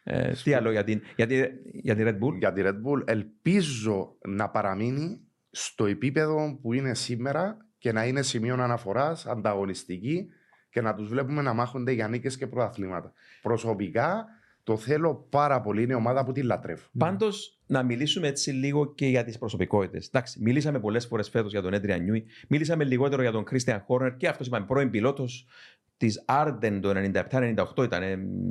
Ε, 0.08 0.32
τι 0.42 0.54
άλλο 0.54 0.70
για 0.70 0.84
την, 0.84 1.02
για, 1.16 1.26
τη, 1.26 1.42
για 1.72 1.94
Red 1.98 2.18
Bull; 2.18 2.38
Για 2.38 2.52
τη 2.52 2.62
Red 2.64 2.68
Bull 2.74 3.02
ελπίζω 3.04 4.16
να 4.26 4.48
παραμείνει 4.48 5.20
στο 5.50 5.86
επίπεδο 5.86 6.58
που 6.62 6.72
είναι 6.72 6.94
σήμερα 6.94 7.56
και 7.78 7.92
να 7.92 8.06
είναι 8.06 8.22
σημείο 8.22 8.54
αναφοράς, 8.54 9.26
ανταγωνιστική 9.26 10.26
και 10.70 10.80
να 10.80 10.94
τους 10.94 11.08
βλέπουμε 11.08 11.42
να 11.42 11.52
μάχονται 11.52 11.92
για 11.92 12.08
νίκες 12.08 12.36
και 12.36 12.46
πρωταθλήματα. 12.46 13.12
Προσωπικά 13.42 14.26
το 14.62 14.76
θέλω 14.76 15.26
πάρα 15.30 15.60
πολύ, 15.60 15.82
είναι 15.82 15.94
ομάδα 15.94 16.24
που 16.24 16.32
τη 16.32 16.42
λατρεύω. 16.42 16.86
Πάντως, 16.98 17.60
να 17.66 17.82
μιλήσουμε 17.82 18.28
έτσι 18.28 18.50
λίγο 18.50 18.94
και 18.94 19.06
για 19.06 19.24
τις 19.24 19.38
προσωπικότητες. 19.38 20.06
Εντάξει, 20.06 20.40
μιλήσαμε 20.42 20.80
πολλές 20.80 21.06
φορές 21.06 21.28
φέτος 21.28 21.50
για 21.50 21.62
τον 21.62 21.72
Έντρια 21.72 21.96
Νιούι, 21.96 22.26
μιλήσαμε 22.48 22.84
λιγότερο 22.84 23.22
για 23.22 23.32
τον 23.32 23.44
Κρίστιαν 23.44 23.80
Χόρνερ 23.80 24.16
και 24.16 24.28
αυτός 24.28 24.46
είπαμε 24.46 24.66
πρώην 24.66 24.90
πιλότος 24.90 25.46
της 25.96 26.22
Άρντεν 26.26 26.80
το 26.80 26.90
97-98 26.90 27.84
ήταν. 27.84 28.02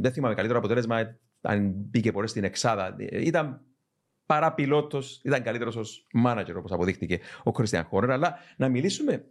Δεν 0.01 0.11
θυμάμαι 0.11 0.35
καλύτερο 0.35 0.59
αποτέλεσμα 0.59 1.17
αν 1.45 1.71
μπήκε 1.75 2.11
πολύ 2.11 2.27
στην 2.27 2.43
Εξάδα. 2.43 2.95
Ήταν 3.11 3.61
παραπιλότος, 4.25 5.21
ήταν 5.23 5.43
καλύτερος 5.43 5.75
ως 5.75 6.07
μάνατζερ 6.13 6.57
όπως 6.57 6.71
αποδείχτηκε 6.71 7.19
ο 7.43 7.51
Χριστιαν 7.51 7.83
Χόρνερ. 7.83 8.11
Αλλά 8.11 8.37
να 8.57 8.69
μιλήσουμε 8.69 9.25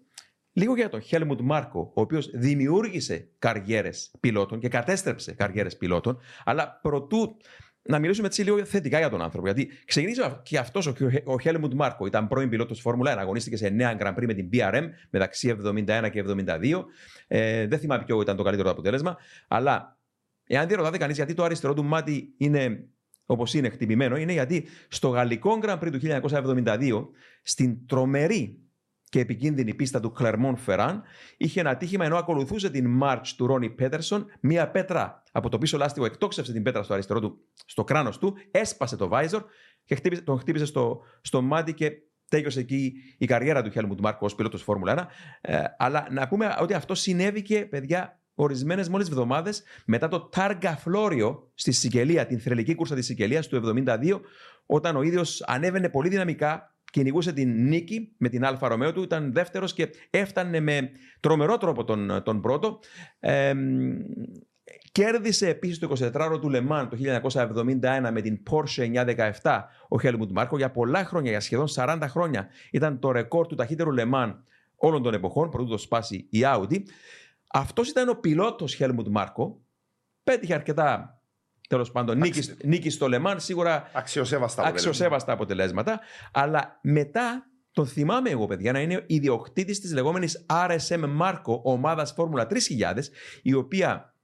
λίγο 0.53 0.75
για 0.75 0.89
τον 0.89 1.01
Χέλμουντ 1.01 1.41
Μάρκο, 1.41 1.93
ο 1.95 2.01
οποίος 2.01 2.31
δημιούργησε 2.35 3.29
καριέρες 3.39 4.15
πιλότων 4.21 4.59
και 4.59 4.69
κατέστρεψε 4.69 5.33
καριέρες 5.33 5.77
πιλότων. 5.77 6.19
Αλλά 6.45 6.79
προτού 6.83 7.37
να 7.83 7.99
μιλήσουμε 7.99 8.27
έτσι 8.27 8.43
λίγο 8.43 8.65
θετικά 8.65 8.99
για 8.99 9.11
τον 9.11 9.23
άνθρωπο. 9.23 9.47
Γιατί 9.47 9.73
ξεκίνησε 9.85 10.41
και 10.43 10.59
αυτός 10.59 10.93
ο 11.25 11.39
Χέλμουντ 11.41 11.73
Μάρκο, 11.73 12.07
ήταν 12.07 12.29
πρώην 12.29 12.49
πιλότος 12.49 12.81
Φόρμουλα 12.81 13.15
1, 13.15 13.19
αγωνίστηκε 13.19 13.57
σε 13.57 13.77
9 13.79 13.97
Grand 13.99 14.15
Prix 14.15 14.27
με 14.27 14.35
την 14.35 14.49
BRM 14.53 14.89
μεταξύ 15.11 15.57
71 15.65 16.09
και 16.13 16.25
72. 16.27 16.85
Ε, 17.27 17.67
δεν 17.67 17.79
θυμάμαι 17.79 18.05
ποιο 18.05 18.21
ήταν 18.21 18.37
το 18.37 18.43
καλύτερο 18.43 18.71
αποτέλεσμα. 18.71 19.17
Αλλά 19.49 19.99
Εάν 20.47 20.67
διερωτάτε 20.67 20.99
κανείς 20.99 21.17
γιατί 21.17 21.35
το 21.35 21.43
αριστερό 21.45 21.75
του 21.75 21.85
μάτι 21.85 22.35
είναι 22.37 22.89
όπως 23.27 23.55
είναι 23.55 23.69
χτυπημένο, 23.69 24.17
είναι 24.17 24.33
γιατί 24.33 24.67
στο 24.89 25.09
γαλλικό 25.09 25.59
Grand 25.63 25.79
Prix 25.79 25.91
του 25.93 26.21
1972, 26.63 27.07
στην 27.43 27.87
τρομερή 27.87 28.59
και 29.09 29.21
επικίνδυνη 29.21 29.75
πίστα 29.75 30.01
του 30.01 30.13
Clermont 30.19 30.55
Ferrand, 30.67 31.01
είχε 31.37 31.61
ένα 31.61 31.77
τύχημα 31.77 32.05
ενώ 32.05 32.17
ακολουθούσε 32.17 32.71
την 32.71 33.01
March 33.03 33.27
του 33.37 33.47
Ρόνι 33.47 33.71
Πέτερσον, 33.71 34.27
μία 34.41 34.71
πέτρα 34.71 35.23
από 35.33 35.49
το 35.49 35.59
πίσω 35.59 35.77
λάστιχο 35.77 36.07
εκτόξευσε 36.07 36.53
την 36.53 36.63
πέτρα 36.63 36.83
στο 36.83 36.93
αριστερό 36.93 37.21
του, 37.21 37.39
στο 37.67 37.85
κράνος 37.85 38.19
του, 38.19 38.37
έσπασε 38.51 38.97
το 38.97 39.09
βάιζορ 39.09 39.45
και 39.85 39.95
χτύπησε, 39.95 40.23
τον 40.23 40.39
χτύπησε 40.39 40.65
στο, 40.65 41.01
στο 41.21 41.43
μάτι 41.43 41.75
και 41.75 41.93
τέλειωσε 42.29 42.61
εκεί 42.61 42.93
η 43.19 43.27
καριέρα 43.27 43.63
του 43.63 43.71
Χέλμουτ 43.71 44.01
Μάρκο 44.01 44.27
ως 44.27 44.35
πιλότος 44.35 44.63
Φόρμουλα 44.63 45.09
1. 45.09 45.13
Ε, 45.41 45.65
αλλά 45.79 46.09
να 46.11 46.29
πούμε 46.29 46.57
ότι 46.61 46.75
αυτό 46.75 46.95
συνέβη 46.95 47.43
και 47.43 47.67
παιδιά 47.67 48.24
ορισμένες 48.35 48.89
μόλις 48.89 49.09
εβδομάδες 49.09 49.63
μετά 49.87 50.09
το 50.09 50.21
Τάργα 50.21 50.77
Φλόριο 50.77 51.51
στη 51.55 51.73
Σικελία, 51.73 52.27
την 52.27 52.41
θρυλική 52.41 52.75
κούρσα 52.75 52.95
της 52.95 53.07
Σικελίας 53.07 53.49
του 53.49 53.75
1972, 53.87 54.21
όταν 54.67 54.97
ο 54.97 55.03
ίδιος 55.03 55.43
ανέβαινε 55.47 55.89
πολύ 55.89 56.09
δυναμικά, 56.09 56.75
κυνηγούσε 56.91 57.33
την 57.33 57.67
νίκη 57.69 58.15
με 58.17 58.29
την 58.29 58.45
Alfa 58.45 58.69
Romeo 58.69 58.93
του, 58.93 59.03
ήταν 59.03 59.33
δεύτερος 59.33 59.73
και 59.73 59.89
έφτανε 60.11 60.61
με 60.61 60.91
τρομερό 61.21 61.57
τρόπο 61.57 61.85
τον, 61.85 62.23
τον 62.25 62.41
πρώτο. 62.41 62.79
Ε, 63.21 63.53
κέρδισε 64.93 65.49
επίσης 65.49 65.79
το 65.79 65.93
24ωρο 65.99 66.41
του 66.41 66.49
Λεμάν 66.49 66.89
το 66.89 66.97
1971 67.33 68.11
με 68.13 68.21
την 68.21 68.43
Porsche 68.51 69.05
917 69.43 69.61
ο 69.89 70.01
Χέλμουντ 70.01 70.31
Μάρκο 70.31 70.57
για 70.57 70.71
πολλά 70.71 71.05
χρόνια, 71.05 71.31
για 71.31 71.41
σχεδόν 71.41 71.67
40 71.75 71.99
χρόνια. 72.09 72.49
Ήταν 72.71 72.99
το 72.99 73.11
ρεκόρ 73.11 73.47
του 73.47 73.55
ταχύτερου 73.55 73.93
Λεμάν 73.93 74.45
όλων 74.77 75.03
των 75.03 75.15
εποχών, 75.15 75.51
πρωτού 75.51 75.69
το 75.69 75.79
σπάσει 75.79 76.27
η 76.31 76.41
Audi. 76.43 76.83
Αυτός 77.57 77.89
ήταν 77.89 78.09
ο 78.09 78.15
πιλότος 78.15 78.75
Χέλμουντ 78.75 79.07
Μάρκο. 79.07 79.61
Πέτυχε 80.25 80.55
αρκετά 80.55 81.19
τέλος 81.69 81.91
πάντων 81.93 82.19
νίκη, 82.19 82.55
νίκη 82.65 82.91
στο 82.91 83.09
Λεμάν, 83.09 83.41
σίγουρα 83.41 83.91
αξιοσέβαστα, 83.93 84.63
αξιοσέβαστα 84.63 85.33
αποτελέσματα. 85.33 86.01
Αλλά 86.33 86.79
μετά 86.83 87.47
τον 87.73 87.87
θυμάμαι 87.87 88.31
εγώ, 88.31 88.47
παιδιά, 88.47 88.73
να 88.73 88.81
είναι 88.81 89.05
ιδιοκτήτης 89.07 89.81
της 89.81 89.93
λεγόμενης 89.93 90.47
RSM 90.51 91.05
Μάρκο, 91.09 91.61
ομάδας 91.65 92.13
Φόρμουλα 92.13 92.47
3000, 92.47 93.11
η 93.43 93.55
οποία 93.55 94.15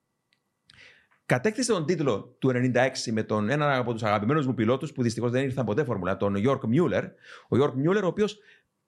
κατέκτησε 1.27 1.73
τον 1.73 1.87
τίτλο 1.87 2.37
του 2.39 2.49
96 2.49 3.13
με 3.13 3.23
τον 3.23 3.51
έναν 3.51 3.71
από 3.79 3.93
τους 3.93 4.03
αγαπημένους 4.03 4.47
μου 4.47 4.55
πιλότους 4.55 4.93
που 4.93 5.03
δυστυχώς 5.03 5.31
δεν 5.31 5.43
ήρθαν 5.43 5.65
ποτέ 5.65 5.85
Φόρμουλα, 5.85 6.17
τον 6.17 6.37
Γιώργ 6.37 6.65
Μιούλερ. 6.65 7.05
Ο 7.49 7.57
Γιώργ 7.57 7.75
Μιούλερ, 7.75 8.05
ο 8.05 8.07
οποίος 8.07 8.39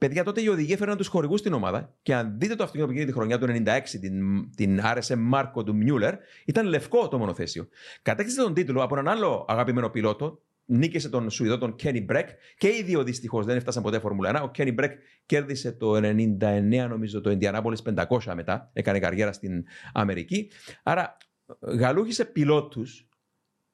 Παιδιά, 0.02 0.24
τότε 0.24 0.42
οι 0.42 0.48
οδηγοί 0.48 0.72
έφεραν 0.72 0.96
τους 0.96 1.06
χορηγούς 1.06 1.40
στην 1.40 1.52
ομάδα 1.52 1.94
και 2.02 2.14
αν 2.14 2.34
δείτε 2.38 2.54
το 2.54 2.62
αυτοκίνητο 2.62 2.86
που 2.86 2.92
γίνεται 2.92 3.12
τη 3.12 3.18
χρονιά 3.18 3.38
του 3.38 3.46
96, 3.46 4.00
την, 4.00 4.50
την 4.56 4.80
RSM 4.82 5.32
Marco 5.34 5.64
του 5.64 5.78
Mueller, 5.82 6.12
ήταν 6.44 6.66
λευκό 6.66 7.08
το 7.08 7.18
μονοθέσιο. 7.18 7.68
Κατέκτησε 8.02 8.42
τον 8.42 8.54
τίτλο 8.54 8.82
από 8.82 8.98
έναν 8.98 9.14
άλλο 9.16 9.46
αγαπημένο 9.48 9.90
πιλότο, 9.90 10.42
νίκησε 10.64 11.08
τον 11.08 11.30
Σουηδό, 11.30 11.58
τον 11.58 11.74
Kenny 11.82 12.06
Breck, 12.10 12.24
και 12.56 12.68
οι 12.68 12.82
δύο 12.82 13.02
δυστυχώς 13.02 13.46
δεν 13.46 13.56
έφτασαν 13.56 13.82
ποτέ 13.82 13.98
Φόρμουλα 13.98 14.42
1. 14.42 14.44
Ο 14.44 14.50
Kenny 14.58 14.80
Breck 14.80 14.90
κέρδισε 15.26 15.72
το 15.72 15.96
99, 15.96 16.86
νομίζω, 16.88 17.20
το 17.20 17.38
Indianapolis 17.40 18.04
500 18.08 18.32
μετά, 18.34 18.70
έκανε 18.72 18.98
καριέρα 18.98 19.32
στην 19.32 19.64
Αμερική. 19.92 20.50
Άρα, 20.82 21.16
γαλούχησε 21.60 22.24
πιλότους, 22.24 23.08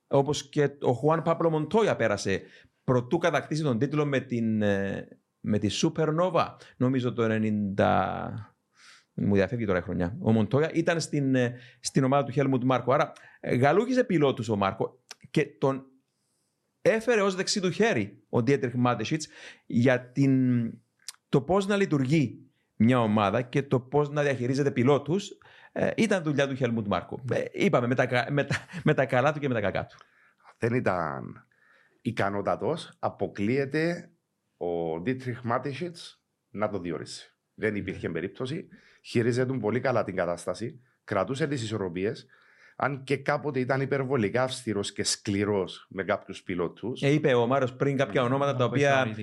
όπως 0.06 0.48
και 0.48 0.70
ο 0.80 0.92
Χουάν 0.92 1.22
Πάπλο 1.22 1.50
Μοντόια 1.50 1.96
πέρασε 1.96 2.42
προτού 2.84 3.18
κατακτήσει 3.18 3.62
τον 3.62 3.78
τίτλο 3.78 4.06
με 4.06 4.20
την 4.20 4.62
ε, 4.62 5.08
με 5.40 5.58
τη 5.58 5.68
Supernova, 5.82 6.46
νομίζω 6.76 7.12
το 7.12 7.26
90... 7.76 8.28
Μου 9.20 9.34
διαφεύγει 9.34 9.66
τώρα 9.66 9.78
η 9.78 9.82
χρονιά. 9.82 10.16
Ο 10.20 10.32
Μοντόγια 10.32 10.70
ήταν 10.72 11.00
στην, 11.00 11.34
ε, 11.34 11.58
στην 11.80 12.04
ομάδα 12.04 12.24
του 12.24 12.32
Χέλμουντ 12.32 12.64
Μάρκο. 12.64 12.92
Άρα 12.92 13.12
ε, 13.40 13.56
γαλούγιζε 13.56 14.04
πιλότους 14.04 14.48
ο 14.48 14.56
Μάρκο 14.56 15.02
και 15.30 15.46
τον 15.46 15.86
έφερε 16.82 17.20
ως 17.20 17.34
δεξί 17.34 17.60
του 17.60 17.70
χέρι 17.70 18.22
ο 18.28 18.42
Ντίετριχ 18.42 18.74
Μάντεσιτς 18.74 19.28
για 19.66 20.10
την, 20.10 20.72
το 21.28 21.40
πώς 21.40 21.66
να 21.66 21.76
λειτουργεί 21.76 22.48
μια 22.76 23.00
ομάδα 23.00 23.42
και 23.42 23.62
το 23.62 23.80
πώς 23.80 24.10
να 24.10 24.22
διαχειρίζεται 24.22 24.70
πιλότους. 24.70 25.30
Ε, 25.72 25.90
ήταν 25.96 26.22
δουλειά 26.22 26.48
του 26.48 26.54
Χέλμουντ 26.54 26.86
Μάρκο. 26.86 27.24
Ε, 27.32 27.44
είπαμε 27.52 27.86
με 27.86 27.94
τα, 27.94 28.26
με, 28.30 28.44
τα, 28.44 28.56
με 28.84 28.94
τα 28.94 29.06
καλά 29.06 29.32
του 29.32 29.40
και 29.40 29.48
με 29.48 29.54
τα 29.54 29.60
κακά 29.60 29.86
του. 29.86 29.96
Δεν 30.58 30.74
ήταν 30.74 31.46
ικανότατος. 32.00 32.96
Αποκλείεται 32.98 34.10
ο 34.58 35.00
Ντίτριχ 35.00 35.42
Μάτισιτ 35.42 35.96
να 36.50 36.68
το 36.68 36.78
διορίσει. 36.78 37.34
Δεν 37.54 37.76
υπήρχε 37.76 38.08
περίπτωση. 38.08 38.68
Χειρίζεται 39.02 39.52
πολύ 39.52 39.80
καλά 39.80 40.04
την 40.04 40.16
κατάσταση. 40.16 40.80
Κρατούσε 41.04 41.46
τις 41.46 41.62
ισορροπίες. 41.62 42.26
Αν 42.76 43.04
και 43.04 43.16
κάποτε 43.16 43.60
ήταν 43.60 43.80
υπερβολικά 43.80 44.42
αυστηρός 44.42 44.92
και 44.92 45.04
σκληρός 45.04 45.86
με 45.90 46.04
κάποιους 46.04 46.42
πιλότους. 46.42 47.02
Ε, 47.02 47.12
είπε 47.12 47.34
ο 47.34 47.46
Μάρος 47.46 47.74
πριν 47.74 47.96
κάποια 47.96 48.22
ονόματα 48.22 48.56
τα 48.56 48.64
οποία 48.64 49.14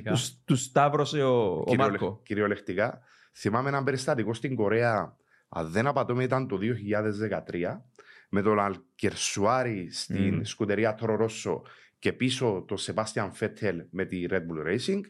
τους 0.46 0.62
σταύρωσε 0.62 1.24
ο, 1.24 1.64
ο 1.68 1.76
Μάρκο. 1.76 2.22
Κυριολεκτικά. 2.24 3.02
Θυμάμαι 3.34 3.70
ένα 3.70 3.84
περιστατικό 3.84 4.34
στην 4.34 4.56
Κορέα, 4.56 5.18
αν 5.50 5.72
δεν 5.72 5.88
απατώμε, 5.88 6.24
ήταν 6.24 6.48
το 6.48 6.58
2013, 6.58 7.82
με 8.30 8.42
τον 8.42 8.60
Αλκερσουάρη 8.60 9.90
στην 9.92 10.40
mm. 10.40 10.46
σκουτερία 10.46 10.98
Ρώσο 11.00 11.62
και 12.00 12.14
πίσω 12.14 12.64
τον 12.68 12.78
Σεβάστιαν 12.78 13.32
Φέτελ 13.32 13.84
με 13.90 14.06
τη 14.06 14.26
Red 14.30 14.34
Bull 14.34 14.68
Racing, 14.68 15.02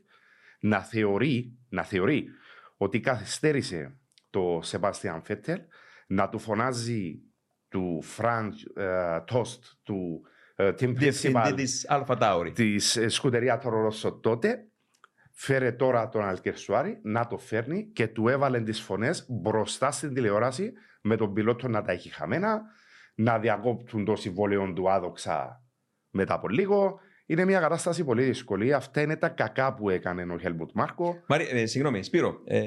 να 0.66 0.80
θεωρεί, 0.80 1.58
να 1.70 1.84
θεωρεί 1.84 2.28
ότι 2.78 3.00
καθυστέρησε 3.00 3.98
το 4.30 4.60
Σεβάστιαν 4.64 5.24
Φέτελ, 5.24 5.60
να 6.08 6.30
του 6.30 6.40
φωνάζει 6.40 7.22
του 7.70 8.02
Φραντ 8.02 8.54
Τόστ, 9.26 9.64
του 9.84 10.22
Team 10.56 10.96
Principal 11.00 11.54
της 11.56 11.90
Αλφα 11.90 12.18
Τάουρη. 12.18 12.52
Της 12.52 13.00
σκουτερία 13.08 13.62
Ρώσο 13.64 14.12
τότε, 14.12 14.68
φέρε 15.32 15.72
τώρα 15.72 16.10
τον 16.10 16.24
Αλκερσουάρη 16.24 17.00
να 17.04 17.28
το 17.28 17.38
φέρνει 17.38 17.92
και 17.92 18.08
του 18.08 18.28
έβαλε 18.28 18.62
τις 18.62 18.82
φωνές 18.82 19.26
μπροστά 19.30 19.92
στην 19.92 20.14
τηλεόραση 20.14 20.74
με 21.02 21.16
τον 21.16 21.34
πιλότο 21.34 21.68
να 21.68 21.82
τα 21.82 21.92
έχει 21.92 22.10
χαμένα, 22.10 22.62
να 23.16 23.40
διακόπτουν 23.40 24.06
το 24.06 24.16
συμβόλαιο 24.16 24.74
του 24.74 24.92
άδοξα 24.92 25.64
μετά 26.10 26.34
από 26.34 26.48
λίγο, 26.48 27.00
είναι 27.26 27.46
μια 27.46 27.60
κατάσταση 27.60 28.04
πολύ 28.04 28.24
δύσκολη. 28.24 28.74
Αυτά 28.74 29.02
είναι 29.02 29.16
τα 29.16 29.30
κακά 29.30 29.74
που 29.74 29.90
έκανε 29.90 30.34
ο 30.34 30.38
Χέλμουτ 30.40 30.70
Μάρκο. 30.74 31.24
Μάρι, 31.28 31.48
ε, 31.52 31.66
συγγνώμη, 31.66 32.04
Σπύρο. 32.04 32.42
Ε, 32.46 32.62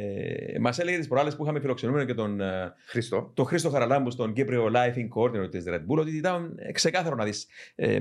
Μας 0.61 0.79
έλεγε 0.79 0.99
τις 0.99 1.09
προάλλες 1.09 1.37
που 1.37 1.43
είχαμε 1.43 1.61
φιλοξενούμενο 1.61 2.05
και 2.05 2.15
τον 2.15 2.41
ε, 2.41 2.73
Χρήστο, 2.87 3.31
τον 3.35 3.47
Χρήστο 3.47 3.71
Χαραλάμπου 3.71 4.11
στον 4.11 4.33
Κύπριο 4.33 4.71
Life 4.75 5.09
Coordinator 5.15 5.51
της 5.51 5.65
Red 5.69 5.81
Bull 5.81 5.99
ότι 5.99 6.17
ήταν 6.17 6.55
ξεκάθαρο 6.73 7.15
να 7.15 7.25
δεις 7.25 7.47
ε, 7.75 8.01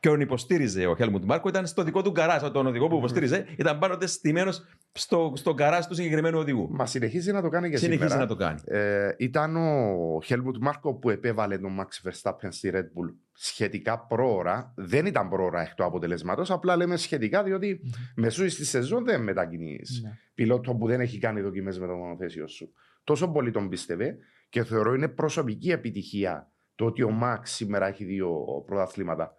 ποιον 0.00 0.20
υποστήριζε 0.20 0.86
ο 0.86 0.96
Χέλμουτ 0.96 1.24
Μάρκο. 1.24 1.48
Ήταν 1.48 1.66
στο 1.66 1.82
δικό 1.82 2.02
του 2.02 2.10
γκαράζ. 2.10 2.42
Τον 2.42 2.66
οδηγό 2.66 2.88
που 2.88 2.96
υποστήριζε 2.96 3.46
ήταν 3.56 3.78
πάνω 3.78 3.98
στημένος 4.00 4.64
στο, 4.92 5.32
στο 5.34 5.54
γκαράζ 5.54 5.86
του 5.86 5.94
συγκεκριμένου 5.94 6.38
οδηγού. 6.38 6.68
Μα 6.70 6.86
συνεχίζει 6.86 7.32
να 7.32 7.42
το 7.42 7.48
κάνει 7.48 7.70
και 7.70 7.76
συνεχίζει 7.76 8.08
σήμερα. 8.08 8.22
να 8.22 8.28
το 8.28 8.36
κάνει. 8.36 8.60
Ε, 8.64 9.14
ήταν 9.18 9.56
ο 9.56 10.20
Χέλμουτ 10.24 10.56
Μάρκο 10.60 10.94
που 10.94 11.10
επέβαλε 11.10 11.58
τον 11.58 11.76
Max 11.80 12.08
Verstappen 12.08 12.48
στη 12.48 12.70
Red 12.74 12.78
Bull 12.78 13.14
σχετικά 13.32 13.98
πρόωρα. 13.98 14.72
Δεν 14.76 15.06
ήταν 15.06 15.28
πρόωρα 15.28 15.60
εκ 15.60 15.74
του 15.74 15.84
αποτελέσματος, 15.84 16.50
απλά 16.50 16.76
λέμε 16.76 16.96
σχετικά 16.96 17.42
διότι 17.42 17.80
mm-hmm. 17.82 18.12
μεσούι 18.16 18.48
στη 18.48 18.64
σεζόν 18.64 19.04
δεν 19.04 19.22
μετακινείς 19.22 20.02
mm-hmm. 20.04 20.30
πιλότο 20.34 20.74
που 20.74 20.86
δεν 20.86 21.00
έχει 21.00 21.18
κάνει 21.18 21.40
δοκιμές 21.40 21.78
με 21.78 21.86
το 21.86 21.94
μονοθέσιο 21.94 22.48
σου. 22.48 22.72
Τόσο 23.04 23.28
πολύ 23.28 23.50
τον 23.50 23.68
πίστευε 23.68 24.16
και 24.48 24.64
θεωρώ 24.64 24.94
είναι 24.94 25.08
προσωπική 25.08 25.70
επιτυχία 25.70 26.52
το 26.74 26.84
ότι 26.84 27.02
ο 27.02 27.10
Μαξ 27.10 27.50
σήμερα 27.50 27.86
έχει 27.86 28.04
δύο 28.04 28.44
πρωταθλήματα. 28.66 29.37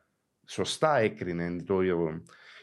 Σωστά 0.51 0.97
έκρινε 0.97 1.63
το, 1.63 1.81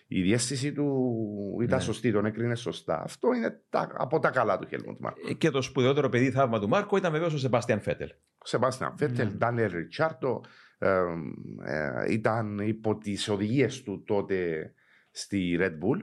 η 0.07 0.23
διέστηση 0.23 0.73
του 0.73 1.59
ήταν 1.63 1.79
ναι. 1.79 1.85
σωστή, 1.85 2.13
τον 2.13 2.25
έκρινε 2.25 2.55
σωστά. 2.55 3.03
Αυτό 3.03 3.33
είναι 3.33 3.61
τα, 3.71 3.91
από 3.95 4.19
τα 4.19 4.31
καλά 4.31 4.59
του 4.59 4.67
Χέλμουντ 4.69 4.97
Μάρκο. 5.01 5.29
Ε, 5.29 5.33
και 5.33 5.51
το 5.51 5.63
σπουδαιότερο 5.63 6.09
παιδί 6.09 6.31
θαύμα 6.31 6.61
του 6.61 6.69
Μάρκο 6.69 6.97
ήταν 6.97 7.13
βεβαίω 7.13 7.27
ο 7.27 7.39
Σεμπάστιαν 7.39 7.81
Φέτελ. 7.81 8.09
Ο 8.39 8.47
Σεμπάστιαν 8.47 8.97
Φέτελ, 8.97 9.29
Ντάνιελ 9.29 9.73
Ριτσάρτο, 9.73 10.41
ε, 10.79 12.13
ήταν 12.13 12.59
υπό 12.59 12.99
τις 12.99 13.29
οδηγίες 13.29 13.83
του 13.83 14.03
τότε 14.07 14.73
στη 15.11 15.59
Red 15.61 15.73
Bull. 15.73 16.01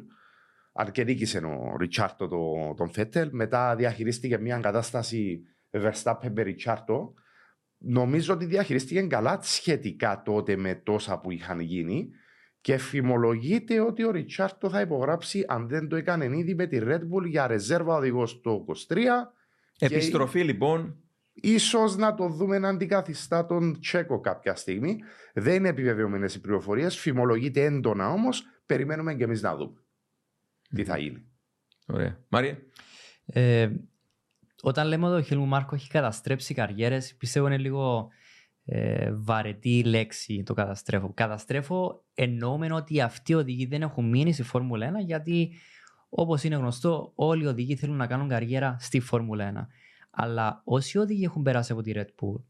Αρκετήκησε 0.73 1.37
ο 1.37 1.75
Ριτσάρτο 1.79 2.27
το, 2.27 2.73
τον 2.77 2.91
Φέτελ. 2.91 3.29
Μετά 3.31 3.75
διαχειρίστηκε 3.75 4.37
μια 4.37 4.59
κατάσταση 4.59 5.41
Verstappen 5.71 6.31
με 6.35 6.41
Ριτσάρτο. 6.41 7.13
Νομίζω 7.85 8.33
ότι 8.33 8.45
διαχειρίστηκε 8.45 9.01
καλά 9.01 9.39
σχετικά 9.41 10.21
τότε 10.25 10.55
με 10.55 10.75
τόσα 10.75 11.19
που 11.19 11.31
είχαν 11.31 11.59
γίνει. 11.59 12.09
Και 12.61 12.77
φημολογείται 12.77 13.79
ότι 13.79 14.03
ο 14.03 14.11
Ριτσάρτο 14.11 14.69
θα 14.69 14.81
υπογράψει, 14.81 15.45
αν 15.47 15.67
δεν 15.67 15.87
το 15.87 15.95
έκανε 15.95 16.37
ήδη, 16.37 16.55
με 16.55 16.65
τη 16.67 16.79
Red 16.81 16.99
Bull 16.99 17.25
για 17.25 17.47
ρεζέρβα 17.47 17.95
οδηγός 17.95 18.41
το 18.41 18.65
23. 18.87 18.97
Επιστροφή 19.79 20.39
και... 20.39 20.45
λοιπόν 20.45 20.97
Ίσως 21.33 21.95
να 21.95 22.15
το 22.15 22.27
δούμε 22.27 22.59
να 22.59 22.69
αντικαθιστά 22.69 23.45
τον 23.45 23.79
Τσέκο 23.79 24.19
κάποια 24.19 24.55
στιγμή. 24.55 24.97
Δεν 25.33 25.55
είναι 25.55 25.69
επιβεβαιωμένες 25.69 26.35
οι 26.35 26.41
πληροφορίες. 26.41 26.97
Φημολογείται 26.97 27.63
έντονα 27.63 28.11
όμως. 28.11 28.43
Περιμένουμε 28.65 29.15
και 29.15 29.23
εμείς 29.23 29.41
να 29.41 29.55
δούμε 29.55 29.83
τι 30.75 30.83
θα 30.83 30.97
γίνει. 30.97 31.25
Ωραία. 31.87 32.19
Μάρια. 32.27 32.57
Ε, 33.25 33.69
όταν 34.65 34.87
λέμε 34.87 35.07
ότι 35.07 35.15
ο 35.15 35.21
Χέλμου 35.21 35.45
Μάρκο 35.45 35.75
έχει 35.75 35.89
καταστρέψει 35.89 36.53
καριέρες, 36.53 37.15
πιστεύω 37.15 37.47
είναι 37.47 37.57
λίγο 37.57 38.07
ε, 38.65 39.11
βαρετή 39.13 39.83
λέξη 39.83 40.43
το 40.43 40.53
καταστρέφω. 40.53 41.11
Καταστρέφω 41.13 42.03
εννοούμε 42.13 42.73
ότι 42.73 43.01
αυτοί 43.01 43.31
οι 43.31 43.35
οδηγοί 43.35 43.65
δεν 43.65 43.81
έχουν 43.81 44.09
μείνει 44.09 44.33
στη 44.33 44.43
Φόρμουλα 44.43 44.91
1 45.01 45.05
γιατί 45.05 45.51
όπως 46.09 46.43
είναι 46.43 46.55
γνωστό, 46.55 47.11
όλοι 47.15 47.43
οι 47.43 47.47
οδηγοί 47.47 47.75
θέλουν 47.75 47.95
να 47.95 48.07
κάνουν 48.07 48.27
καριέρα 48.27 48.75
στη 48.79 48.99
Φόρμουλα 48.99 49.53
1. 49.53 49.67
Αλλά 50.11 50.61
όσοι 50.63 50.97
όδηγοι 50.97 51.23
έχουν 51.23 51.43
περάσει 51.43 51.71
από 51.71 51.81
τη 51.81 51.91
Red 51.95 52.07
Bull 52.21 52.41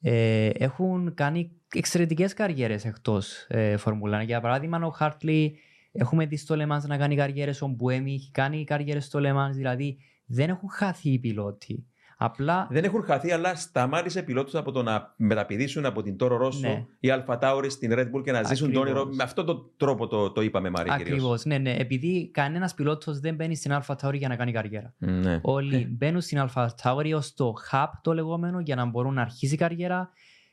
ε, 0.00 0.48
έχουν 0.48 1.14
κάνει 1.14 1.52
εξαιρετικές 1.74 2.34
καριέρες 2.34 2.84
εκτός 2.84 3.46
ε, 3.48 3.76
Φορμούλα. 3.76 4.22
Για 4.22 4.40
παράδειγμα, 4.40 4.86
ο 4.86 4.90
Χάρτλι 4.90 5.58
έχουμε 5.92 6.26
δει 6.26 6.36
στο 6.36 6.56
Λεμάν 6.56 6.84
να 6.86 6.96
κάνει 6.96 7.16
καριέρες, 7.16 7.62
ο 7.62 7.66
Μπουέμι 7.66 8.14
έχει 8.14 8.30
κάνει 8.30 8.64
καριέρες 8.64 9.04
στο 9.04 9.20
Λεμάν. 9.20 9.52
Δηλαδή 9.52 9.98
δεν 10.28 10.48
έχουν 10.48 10.68
χαθεί 10.70 11.10
οι 11.10 11.18
πιλότοι. 11.18 11.86
Απλά... 12.20 12.68
Δεν 12.70 12.84
έχουν 12.84 13.02
χαθεί, 13.02 13.32
αλλά 13.32 13.54
σταμάτησε 13.54 14.22
πιλότους 14.22 14.54
από 14.54 14.72
το 14.72 14.82
να 14.82 15.14
μεταπηδήσουν 15.16 15.84
από 15.86 16.02
την 16.02 16.16
Toro 16.16 16.36
Rosso 16.36 16.68
ναι. 16.68 16.86
ή 17.00 17.10
AlphaTauri 17.10 17.70
στην 17.70 17.92
Red 17.94 18.10
Bull 18.14 18.22
και 18.24 18.32
να 18.32 18.42
ζήσουν 18.42 18.72
τον 18.72 18.82
όνειρο. 18.82 19.06
Με 19.06 19.22
αυτόν 19.22 19.46
τον 19.46 19.70
τρόπο 19.76 20.06
το, 20.06 20.30
το 20.30 20.40
είπαμε, 20.40 20.70
Μαρία. 20.70 20.92
Ακριβώς. 20.92 21.44
Ναι, 21.44 21.58
ναι. 21.58 21.74
Επειδή 21.78 22.30
κανένας 22.30 22.74
πιλότος 22.74 23.20
δεν 23.20 23.34
μπαίνει 23.34 23.56
στην 23.56 23.72
AlphaTauri 23.72 24.18
για 24.18 24.28
να 24.28 24.36
κάνει 24.36 24.52
καριέρα. 24.52 24.94
Ναι. 24.98 25.40
Όλοι 25.42 25.76
ε. 25.76 25.86
μπαίνουν 25.90 26.20
στην 26.20 26.38
AlphaTauri 26.38 27.14
ως 27.14 27.34
το 27.34 27.54
hub 27.70 27.86
το 28.02 28.14
λεγόμενο 28.14 28.60
για 28.60 28.76
να 28.76 28.84
μπορούν 28.84 29.14
να 29.14 29.22
αρχίσει 29.22 29.56
καριέρα. 29.56 30.10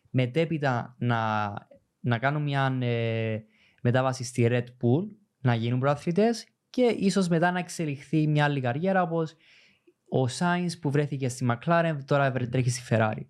Μετέπειτα 0.10 0.96
να, 0.98 1.54
να 2.00 2.18
κάνουν 2.18 2.42
μια 2.42 2.78
ε, 2.82 3.44
μετάβαση 3.82 4.24
στη 4.24 4.48
Red 4.50 4.66
Bull, 4.66 5.08
να 5.42 5.56
γίνουν 5.56 5.80
προαθλητές 5.80 6.48
και 6.70 6.96
ίσως 7.00 7.28
μετά 7.28 7.52
να 7.52 7.60
εξελιχθεί 7.60 8.28
μια 8.28 8.44
άλλη 8.44 8.62
καριέρα 8.62 9.02
όπως 9.02 9.36
ο 10.10 10.28
Σάινς 10.28 10.78
που 10.80 10.92
βρέθηκε 10.92 11.30
στη 11.30 11.48
McLaren 11.50 11.98
τώρα 12.06 12.32
τρέχει 12.32 12.70
στη 12.70 12.82
Ferrari. 12.90 13.26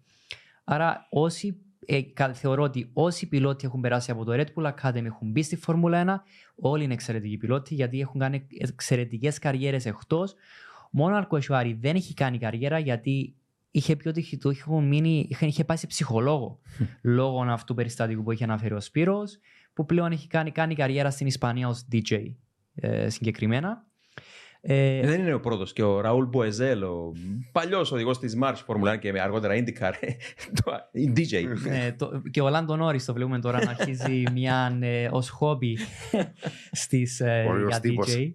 Άρα 0.63 1.07
όσοι 1.09 1.65
ε, 1.85 2.01
θεωρώ 2.33 2.63
ότι 2.63 2.89
όσοι 2.93 3.27
πιλότοι 3.27 3.65
έχουν 3.65 3.81
περάσει 3.81 4.11
από 4.11 4.23
το 4.23 4.31
Red 4.33 4.45
Bull 4.55 4.73
Academy 4.73 5.05
έχουν 5.05 5.31
μπει 5.31 5.43
στη 5.43 5.55
Φόρμουλα 5.55 6.23
1, 6.25 6.31
όλοι 6.55 6.83
είναι 6.83 6.93
εξαιρετικοί 6.93 7.37
πιλότοι 7.37 7.75
γιατί 7.75 7.99
έχουν 7.99 8.19
κάνει 8.19 8.47
εξαιρετικές 8.59 9.39
καριέρες 9.39 9.85
εκτός. 9.85 10.35
Μόνο 10.91 11.13
ο 11.13 11.17
Αλκοσουάρη 11.17 11.73
δεν 11.73 11.95
έχει 11.95 12.13
κάνει 12.13 12.37
καριέρα 12.37 12.79
γιατί 12.79 13.35
είχε 13.71 13.95
πει 13.95 14.07
ότι 14.07 14.37
του 14.37 14.49
είχε, 14.49 14.81
μείνει, 14.81 15.27
είχε, 15.29 15.45
είχε 15.45 15.63
πάει 15.63 15.77
σε 15.77 15.87
ψυχολόγο 15.87 16.59
λόγω 17.01 17.41
αυτού 17.41 17.65
του 17.65 17.73
περιστατικού 17.73 18.23
που 18.23 18.31
είχε 18.31 18.43
αναφέρει 18.43 18.73
ο 18.73 18.79
Σπύρος 18.79 19.39
που 19.73 19.85
πλέον 19.85 20.11
έχει 20.11 20.27
κάνει, 20.27 20.51
κάνει 20.51 20.75
καριέρα 20.75 21.09
στην 21.09 21.27
Ισπανία 21.27 21.67
ως 21.67 21.87
DJ 21.91 22.33
ε, 22.75 23.09
συγκεκριμένα 23.09 23.85
ε, 24.67 25.07
δεν 25.07 25.19
είναι 25.19 25.33
ο 25.33 25.39
πρώτος 25.39 25.73
και 25.73 25.83
ο 25.83 26.01
Ραούλ 26.01 26.25
Μποεζέλ, 26.25 26.83
ο 26.83 27.13
παλιός 27.51 27.91
οδηγός 27.91 28.19
της 28.19 28.37
Mars 28.41 28.55
Formula 28.67 28.99
και 28.99 29.21
αργότερα 29.21 29.53
IndyCar. 29.53 29.93
η 30.91 31.13
DJ. 31.15 31.43
Ε, 31.67 31.91
το, 31.91 32.21
και 32.31 32.41
ο 32.41 32.49
Λάντο 32.49 32.75
Νόρι 32.75 33.03
το 33.03 33.13
βλέπουμε 33.13 33.39
τώρα 33.39 33.63
να 33.63 33.69
αρχίζει 33.69 34.23
μια 34.33 34.77
ε, 34.81 35.07
ως 35.11 35.29
χόμπι 35.29 35.77
στις, 36.71 37.19
ε, 37.19 37.45
για 37.67 37.79
DJ. 37.83 38.31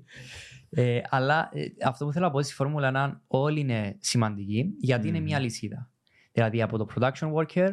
Ε, 0.71 1.01
αλλά 1.09 1.51
ε, 1.53 1.65
αυτό 1.85 2.05
που 2.05 2.13
θέλω 2.13 2.25
να 2.25 2.31
πω 2.31 2.43
στη 2.43 2.55
Φόρμουλα 2.55 3.15
1 3.15 3.21
όλοι 3.27 3.61
είναι 3.61 3.97
σημαντικοί 3.99 4.75
γιατί 4.81 5.07
mm. 5.07 5.09
είναι 5.09 5.21
μια 5.21 5.39
λυσίδα. 5.39 5.91
Δηλαδή 6.33 6.63
από 6.63 6.79
το 6.79 6.87
production 6.95 7.33
worker 7.33 7.71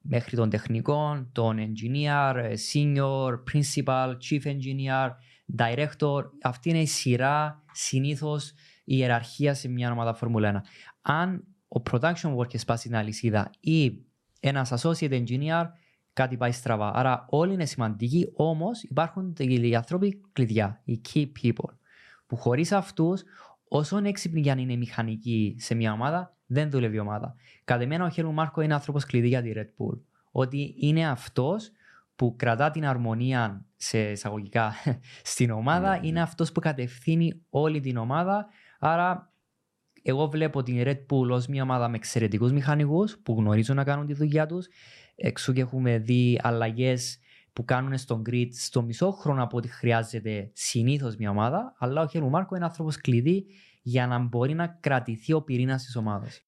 μέχρι 0.00 0.36
τον 0.36 0.50
τεχνικό, 0.50 1.28
τον 1.32 1.56
engineer, 1.58 2.34
ε, 2.36 2.52
senior, 2.72 3.32
principal, 3.52 4.08
chief 4.08 4.46
engineer, 4.46 5.10
director. 5.58 6.24
Αυτή 6.42 6.68
είναι 6.68 6.80
η 6.80 6.86
σειρά 6.86 7.62
συνήθως 7.72 8.50
η 8.84 8.96
ιεραρχία 8.96 9.54
σε 9.54 9.68
μια 9.68 9.92
ομάδα 9.92 10.14
Φόρμουλα 10.14 10.62
1. 10.62 10.68
Αν 11.02 11.44
ο 11.68 11.82
production 11.90 12.36
worker 12.36 12.58
σπάσει 12.58 12.88
την 12.88 12.96
αλυσίδα 12.96 13.50
ή 13.60 14.02
ένας 14.40 14.72
associate 14.76 15.24
engineer 15.24 15.64
κάτι 16.12 16.36
πάει 16.36 16.52
στραβά. 16.52 16.90
Άρα 16.94 17.26
όλοι 17.28 17.52
είναι 17.52 17.64
σημαντικοί, 17.64 18.32
όμως 18.34 18.82
υπάρχουν 18.82 19.34
οι 19.38 19.74
άνθρωποι 19.74 20.20
κλειδιά, 20.32 20.80
οι 20.84 21.00
key 21.12 21.26
people. 21.42 21.72
Που 22.26 22.36
χωρίς 22.36 22.72
αυτούς, 22.72 23.22
όσο 23.68 23.96
έξυπνοι 23.96 24.40
για 24.40 24.54
να 24.54 24.60
είναι 24.60 24.76
μηχανικοί 24.76 25.56
σε 25.58 25.74
μια 25.74 25.92
ομάδα, 25.92 26.36
δεν 26.46 26.70
δουλεύει 26.70 26.96
η 26.96 26.98
ομάδα. 26.98 27.34
Κατά 27.64 27.86
μένα 27.86 28.04
ο 28.04 28.08
Χέλου 28.08 28.32
Μάρκο 28.32 28.60
είναι 28.60 28.74
άνθρωπος 28.74 29.04
κλειδί 29.04 29.28
για 29.28 29.42
τη 29.42 29.52
Red 29.54 29.66
Bull. 29.66 30.00
Ότι 30.30 30.74
είναι 30.78 31.08
αυτός 31.08 31.70
που 32.18 32.34
κρατά 32.36 32.70
την 32.70 32.86
αρμονία 32.86 33.66
σε 33.76 34.10
εισαγωγικά 34.10 34.74
στην 35.32 35.50
ομάδα, 35.50 35.90
ναι, 35.90 36.06
είναι 36.06 36.12
ναι. 36.12 36.20
αυτός 36.20 36.52
που 36.52 36.60
κατευθύνει 36.60 37.42
όλη 37.50 37.80
την 37.80 37.96
ομάδα. 37.96 38.46
Άρα 38.78 39.32
εγώ 40.02 40.28
βλέπω 40.28 40.62
την 40.62 40.82
Red 40.84 41.06
Bull 41.10 41.30
ως 41.30 41.46
μια 41.46 41.62
ομάδα 41.62 41.88
με 41.88 41.96
εξαιρετικούς 41.96 42.52
μηχανικούς 42.52 43.18
που 43.18 43.34
γνωρίζουν 43.38 43.76
να 43.76 43.84
κάνουν 43.84 44.06
τη 44.06 44.14
δουλειά 44.14 44.46
τους. 44.46 44.66
Εξού 45.14 45.52
και 45.52 45.60
έχουμε 45.60 45.98
δει 45.98 46.40
αλλαγές 46.42 47.18
που 47.52 47.64
κάνουν 47.64 47.98
στον 47.98 48.22
grid 48.30 48.48
στο 48.50 48.82
μισό 48.82 49.10
χρόνο 49.10 49.42
από 49.42 49.56
ό,τι 49.56 49.68
χρειάζεται 49.68 50.50
συνήθως 50.52 51.16
μια 51.16 51.30
ομάδα. 51.30 51.74
Αλλά 51.78 52.02
ο 52.02 52.06
Χέλου 52.06 52.30
Μάρκο 52.30 52.56
είναι 52.56 52.64
άνθρωπος 52.64 52.96
κλειδί 52.96 53.46
για 53.82 54.06
να 54.06 54.18
μπορεί 54.18 54.54
να 54.54 54.66
κρατηθεί 54.66 55.32
ο 55.32 55.42
πυρήνας 55.42 55.84
της 55.84 55.96
ομάδας. 55.96 56.47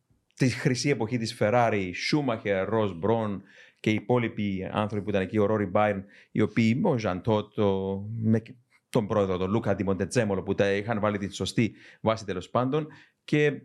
ε, 0.41 0.47
τη 0.47 0.53
χρυσή 0.53 0.89
εποχή 0.89 1.17
της 1.17 1.37
Ferrari, 1.39 1.91
Schumacher, 2.11 2.69
Ross 2.69 2.99
Brown 3.01 3.41
και 3.79 3.89
οι 3.89 3.93
υπόλοιποι 3.93 4.69
άνθρωποι 4.71 5.03
που 5.03 5.09
ήταν 5.09 5.21
εκεί, 5.21 5.37
ο 5.37 5.47
Rory 5.49 5.71
Byrne, 5.71 6.03
οι 6.31 6.41
οποίοι, 6.41 6.81
ο 6.83 6.97
Ζαντό, 6.97 7.49
με 8.21 8.41
τον 8.89 9.07
πρόεδρο, 9.07 9.37
τον 9.37 9.49
Λούκα 9.49 9.75
Τιμοντετσέμολο, 9.75 10.43
που 10.43 10.55
τα 10.55 10.71
είχαν 10.71 10.99
βάλει 10.99 11.17
τη 11.17 11.33
σωστή 11.33 11.73
βάση 12.01 12.25
τέλος 12.25 12.49
πάντων. 12.49 12.87
Και 13.23 13.61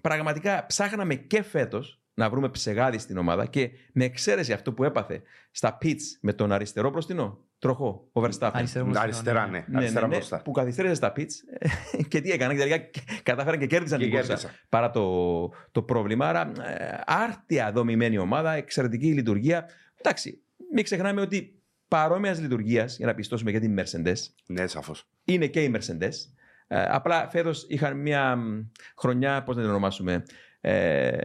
πραγματικά 0.00 0.66
ψάχναμε 0.66 1.14
και 1.14 1.42
φέτος 1.42 2.00
να 2.14 2.30
βρούμε 2.30 2.48
ψεγάδι 2.48 2.98
στην 2.98 3.16
ομάδα 3.16 3.46
και 3.46 3.70
με 3.92 4.04
εξαίρεση 4.04 4.52
αυτό 4.52 4.72
που 4.72 4.84
έπαθε 4.84 5.22
στα 5.50 5.78
pits 5.82 6.02
με 6.20 6.32
τον 6.32 6.52
αριστερό 6.52 6.90
μπροστινό, 6.90 7.47
τροχό, 7.58 8.08
ο 8.12 8.22
Verstappen. 8.22 8.50
Αριστερά, 8.94 9.46
ναι. 9.46 9.64
ναι. 9.68 9.78
Αριστερά 9.78 10.06
ναι, 10.06 10.16
ναι, 10.16 10.24
ναι, 10.30 10.38
που 10.38 10.50
καθυστέρησε 10.50 10.94
στα 10.94 11.12
pits 11.16 11.32
και 12.08 12.20
τι 12.20 12.30
έκανε, 12.30 12.54
δηλαδή 12.54 12.90
κατάφεραν 13.22 13.58
και 13.58 13.66
κέρδισαν 13.66 13.98
την 13.98 14.10
κόρσα 14.10 14.38
παρά 14.68 14.90
το, 14.90 15.52
το 15.72 15.82
πρόβλημα. 15.82 16.28
Άρα 16.28 16.52
ε, 16.62 17.00
άρτια 17.06 17.72
δομημένη 17.72 18.18
ομάδα, 18.18 18.52
εξαιρετική 18.52 19.12
λειτουργία. 19.12 19.68
Εντάξει, 19.98 20.42
μην 20.72 20.84
ξεχνάμε 20.84 21.20
ότι 21.20 21.58
παρόμοιας 21.88 22.40
λειτουργίας, 22.40 22.96
για 22.96 23.06
να 23.06 23.14
πιστώσουμε 23.14 23.50
για 23.50 23.60
την 23.60 23.78
Mercedes. 23.78 24.16
Ναι, 24.46 24.66
σαφώς. 24.66 25.08
Είναι 25.24 25.46
και 25.46 25.62
η 25.62 25.74
Mercedes. 25.74 26.14
Ε, 26.66 26.82
απλά 26.88 27.28
φέτος 27.28 27.66
είχαν 27.68 27.96
μια 27.96 28.38
χρονιά, 28.96 29.42
πώς 29.42 29.56
να 29.56 29.62
την 29.62 29.70
ονομάσουμε. 29.70 30.22
Ε, 30.60 31.16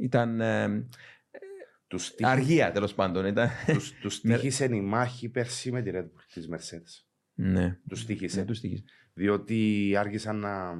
ήταν. 0.00 0.40
Ε, 0.40 0.86
τους 1.88 2.14
αργία 2.20 2.72
τέλος 2.72 2.94
πάντων. 2.94 3.26
Ήταν... 3.26 3.48
Τους, 3.66 3.92
τους 3.92 4.20
τύχησε 4.22 4.64
η 4.64 4.80
μάχη 4.80 5.28
πέρσι 5.28 5.72
με 5.72 5.82
τη 5.82 5.90
Red 5.94 6.02
Bull 6.02 6.24
της 6.32 6.48
Mercedes. 6.52 7.04
Ναι. 7.34 7.78
Τους 7.88 8.06
τύχησε. 8.06 8.40
Ναι, 8.40 8.46
τους 8.46 8.60
τύχησε. 8.60 8.84
Διότι 9.14 9.92
άργησαν 9.96 10.38
να 10.38 10.74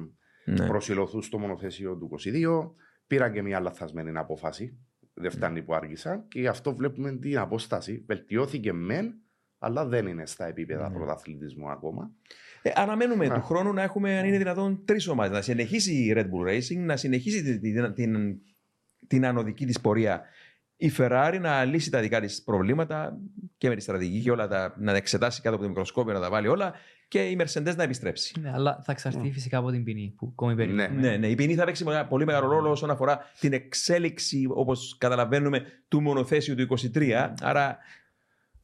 ναι. 0.45 0.67
προσιλωθούν 0.67 1.21
στο 1.21 1.39
μονοθέσιο 1.39 1.97
του 1.97 2.09
22, 2.23 2.71
πήραν 3.07 3.33
και 3.33 3.41
μια 3.41 3.59
λαθασμένη 3.59 4.17
απόφαση. 4.17 4.77
Δεν 5.13 5.31
φτάνει 5.31 5.63
που 5.63 5.73
άργησαν 5.73 6.27
και 6.27 6.39
γι' 6.39 6.47
αυτό 6.47 6.75
βλέπουμε 6.75 7.17
την 7.17 7.37
απόσταση. 7.37 8.03
Βελτιώθηκε 8.07 8.73
μεν, 8.73 9.13
αλλά 9.57 9.85
δεν 9.85 10.07
είναι 10.07 10.25
στα 10.25 10.45
επίπεδα 10.45 10.89
ναι. 10.89 10.95
πρωταθλητισμού 10.95 11.69
ακόμα. 11.69 12.11
Ε, 12.61 12.71
αναμένουμε 12.75 13.29
του 13.29 13.41
χρόνου 13.41 13.73
να 13.73 13.81
έχουμε, 13.81 14.17
αν 14.17 14.25
είναι 14.25 14.37
δυνατόν, 14.37 14.85
τρεις 14.85 15.07
ομάδες. 15.07 15.31
Να 15.31 15.41
συνεχίσει 15.41 15.93
η 15.93 16.13
Red 16.15 16.25
Bull 16.25 16.47
Racing, 16.47 16.77
να 16.77 16.97
συνεχίσει 16.97 17.43
την, 17.43 17.61
την, 17.61 17.93
την, 17.93 18.39
την 19.07 19.25
ανωδική 19.25 19.65
της 19.65 19.79
πορεία 19.79 20.21
η 20.81 20.91
Ferrari 20.97 21.37
να 21.41 21.65
λύσει 21.65 21.91
τα 21.91 21.99
δικά 21.99 22.21
της 22.21 22.43
προβλήματα 22.43 23.17
και 23.57 23.69
με 23.69 23.75
τη 23.75 23.81
στρατηγική 23.81 24.23
και 24.23 24.31
όλα 24.31 24.47
τα, 24.47 24.75
να 24.77 24.95
εξετάσει 24.95 25.41
κάτω 25.41 25.55
από 25.55 25.63
το 25.63 25.69
μικροσκόπιο, 25.69 26.13
να 26.13 26.19
τα 26.19 26.29
βάλει 26.29 26.47
όλα 26.47 26.73
και 27.07 27.19
η 27.19 27.37
Mercedes 27.39 27.75
να 27.75 27.83
επιστρέψει. 27.83 28.39
Ναι, 28.39 28.51
αλλά 28.53 28.81
θα 28.83 28.91
εξαρθεί 28.91 29.27
mm. 29.29 29.31
φυσικά 29.33 29.57
από 29.57 29.71
την 29.71 29.83
ποινή 29.83 30.13
που 30.17 30.27
ακόμη 30.31 30.55
περιμένουμε. 30.55 31.01
Ναι. 31.01 31.09
ναι, 31.09 31.17
ναι, 31.17 31.27
η 31.27 31.35
ποινή 31.35 31.55
θα 31.55 31.65
παίξει 31.65 31.85
πολύ 32.09 32.25
μεγάλο 32.25 32.47
ρόλο 32.47 32.69
όσον 32.69 32.89
αφορά 32.89 33.19
την 33.39 33.53
εξέλιξη, 33.53 34.47
όπως 34.49 34.95
καταλαβαίνουμε, 34.97 35.65
του 35.87 36.01
μονοθέσιου 36.01 36.55
του 36.55 36.77
23. 36.95 37.29
Άρα. 37.41 37.77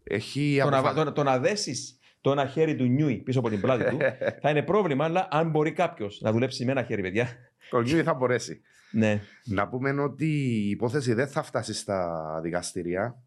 Έχει 0.04 0.58
το, 0.62 0.68
αποφα... 0.68 0.94
να, 0.94 1.04
το, 1.04 1.12
το 1.12 1.24
να 1.24 1.40
δέσεις 1.40 2.00
το 2.22 2.32
ένα 2.32 2.46
χέρι 2.46 2.76
του 2.76 2.84
Νιούι 2.84 3.16
πίσω 3.16 3.40
από 3.40 3.50
την 3.50 3.62
πλάτη 3.62 3.84
του 3.90 3.98
θα 4.42 4.50
είναι 4.50 4.62
πρόβλημα, 4.62 5.06
αλλά 5.06 5.28
αν 5.32 5.50
μπορεί 5.50 5.72
κάποιος 5.72 6.22
να 6.22 6.32
δουλέψει 6.32 6.66
με 6.66 6.72
ένα 6.72 6.84
χέρι, 6.84 7.02
παιδιά. 7.02 7.28
Το 7.70 7.82
Νιούι 7.82 8.04
θα 8.04 8.14
μπορέσει. 8.14 8.62
Ναι. 8.92 9.22
Να 9.46 9.68
πούμε 9.68 10.02
ότι 10.02 10.26
η 10.26 10.70
υπόθεση 10.70 11.14
δεν 11.14 11.28
θα 11.28 11.44
φτάσει 11.44 11.74
στα 11.74 12.40
δικαστήρια. 12.44 13.24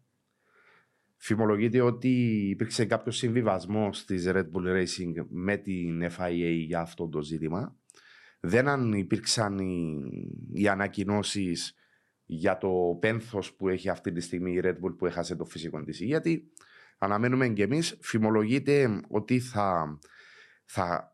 Φημολογείται 1.17 1.81
ότι 1.81 2.09
υπήρξε 2.49 2.85
κάποιο 2.85 3.11
συμβιβασμό 3.11 3.89
τη 3.89 4.23
Red 4.25 4.45
Bull 4.51 4.77
Racing 4.77 5.25
με 5.29 5.57
την 5.57 6.03
FIA 6.17 6.63
για 6.65 6.79
αυτό 6.79 7.07
το 7.07 7.21
ζήτημα. 7.21 7.75
Δεν 8.39 8.93
υπήρξαν 8.93 9.59
οι, 9.59 10.03
οι 10.53 10.67
ανακοινώσεις 10.67 11.73
για 12.25 12.57
το 12.57 12.97
πένθος 12.99 13.53
που 13.53 13.69
έχει 13.69 13.89
αυτή 13.89 14.11
τη 14.11 14.21
στιγμή 14.21 14.51
η 14.51 14.59
Red 14.63 14.75
Bull 14.83 14.95
που 14.97 15.05
έχασε 15.05 15.35
το 15.35 15.45
φυσικό 15.45 15.83
της. 15.83 15.99
Γιατί 15.99 16.51
αναμένουμε 16.97 17.49
και 17.49 17.63
εμείς, 17.63 17.97
φημολογείται 18.01 19.01
ότι 19.07 19.39
θα, 19.39 19.99
θα 20.65 21.08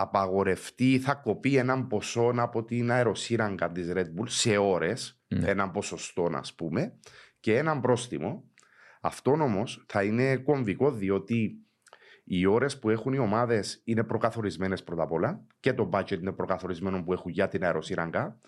απαγορευτεί, 0.00 0.98
θα 0.98 1.14
κοπεί 1.14 1.56
έναν 1.56 1.86
ποσό 1.86 2.32
από 2.36 2.64
την 2.64 2.90
αεροσύραγγα 2.90 3.72
της 3.72 3.92
Red 3.92 4.04
Bull 4.04 4.26
σε 4.26 4.56
ώρες, 4.56 5.22
ναι. 5.28 5.48
έναν 5.48 5.70
ποσοστό 5.70 6.30
ας 6.32 6.54
πούμε, 6.54 6.98
και 7.40 7.56
έναν 7.56 7.80
πρόστιμο. 7.80 8.44
Αυτό 9.00 9.30
όμως 9.30 9.84
θα 9.88 10.02
είναι 10.02 10.36
κομβικό 10.36 10.92
διότι 10.92 11.66
οι 12.24 12.46
ώρες 12.46 12.78
που 12.78 12.90
έχουν 12.90 13.12
οι 13.12 13.18
ομάδες 13.18 13.80
είναι 13.84 14.04
προκαθορισμένες 14.04 14.84
πρώτα 14.84 15.02
απ' 15.02 15.12
όλα 15.12 15.46
και 15.60 15.72
το 15.72 15.90
budget 15.92 16.20
είναι 16.20 16.32
προκαθορισμένο 16.32 17.02
που 17.02 17.12
έχουν 17.12 17.30
για 17.30 17.48
την 17.48 17.64
αεροσύραγγα. 17.64 18.40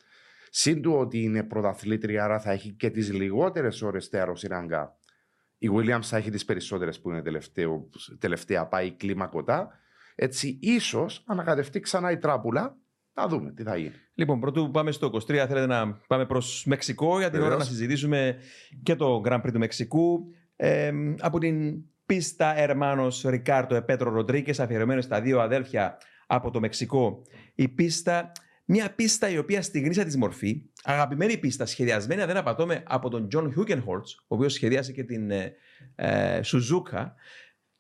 Συν 0.51 0.83
του 0.83 0.93
ότι 0.93 1.23
είναι 1.23 1.43
πρωταθλήτρια, 1.43 2.25
άρα 2.25 2.41
θα 2.41 2.51
έχει 2.51 2.73
και 2.73 2.91
τις 2.91 3.13
λιγότερες 3.13 3.83
ώρες 3.83 4.05
στην 4.05 4.19
αεροσύραγγα. 4.19 4.97
Η 5.59 5.69
Williams 5.73 6.03
θα 6.03 6.17
έχει 6.17 6.31
τις 6.31 6.45
περισσότερες 6.45 7.01
που 7.01 7.11
είναι 7.11 7.23
τελευταίο, 7.23 7.89
τελευταία, 8.19 8.67
πάει 8.67 8.93
κλίμακοτα. 8.93 9.79
Έτσι, 10.23 10.59
ίσως 10.61 11.23
ανακατευτεί 11.27 11.81
ξανά 11.81 12.11
η 12.11 12.19
τράπουλα. 12.19 12.77
Να 13.15 13.27
δούμε 13.29 13.53
τι 13.53 13.63
θα 13.63 13.77
γίνει. 13.77 13.93
Λοιπόν, 14.15 14.41
πρωτού 14.41 14.71
πάμε 14.71 14.91
στο 14.91 15.11
23, 15.13 15.21
θέλετε 15.27 15.67
να 15.67 15.93
πάμε 16.07 16.27
προς 16.27 16.65
Μεξικό 16.67 17.19
για 17.19 17.31
την 17.31 17.41
ώρα 17.41 17.57
να 17.57 17.65
συζητήσουμε 17.65 18.37
και 18.83 18.97
το 18.97 19.23
Grand 19.25 19.41
Prix 19.41 19.53
του 19.53 19.59
Μεξικού. 19.59 20.25
Ε, 20.57 20.93
από 21.19 21.39
την 21.39 21.85
πίστα 22.07 22.59
Ερμάνο 22.59 23.07
Ρικάρτο 23.25 23.75
Επέτρο 23.75 24.11
Ροντρίκε, 24.11 24.63
αφιερωμένος 24.63 25.05
στα 25.05 25.21
δύο 25.21 25.41
αδέλφια 25.41 25.97
από 26.27 26.51
το 26.51 26.61
Μεξικό. 26.61 27.23
Η 27.55 27.69
πίστα, 27.69 28.33
μια 28.65 28.95
πίστα 28.95 29.29
η 29.29 29.39
οποία 29.39 29.63
στη 29.63 29.81
γνήσια 29.81 30.05
της 30.05 30.17
μορφή, 30.17 30.63
αγαπημένη 30.83 31.39
πίστα, 31.39 31.67
σχεδιασμένη, 31.67 32.21
αν 32.21 32.27
δεν 32.27 32.37
απατώμαι, 32.37 32.83
από 32.87 33.09
τον 33.09 33.29
Τζον 33.29 33.53
Χούγκενχολτζ, 33.53 34.07
ο 34.07 34.35
οποίος 34.35 34.53
σχεδίασε 34.53 34.93
και 34.93 35.05
την 35.05 35.31
ε, 35.95 36.43
Σουζούκα. 36.43 37.15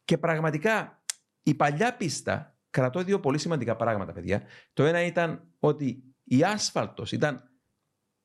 Και 0.05 0.18
πραγματικά 0.18 0.99
η 1.43 1.55
παλιά 1.55 1.97
πίστα 1.97 2.59
κρατώ 2.70 3.03
δύο 3.03 3.20
πολύ 3.20 3.38
σημαντικά 3.38 3.76
πράγματα, 3.76 4.12
παιδιά. 4.12 4.43
Το 4.72 4.84
ένα 4.84 5.03
ήταν 5.03 5.43
ότι 5.59 6.03
η 6.24 6.43
άσφαλτος 6.45 7.12
ήταν 7.12 7.51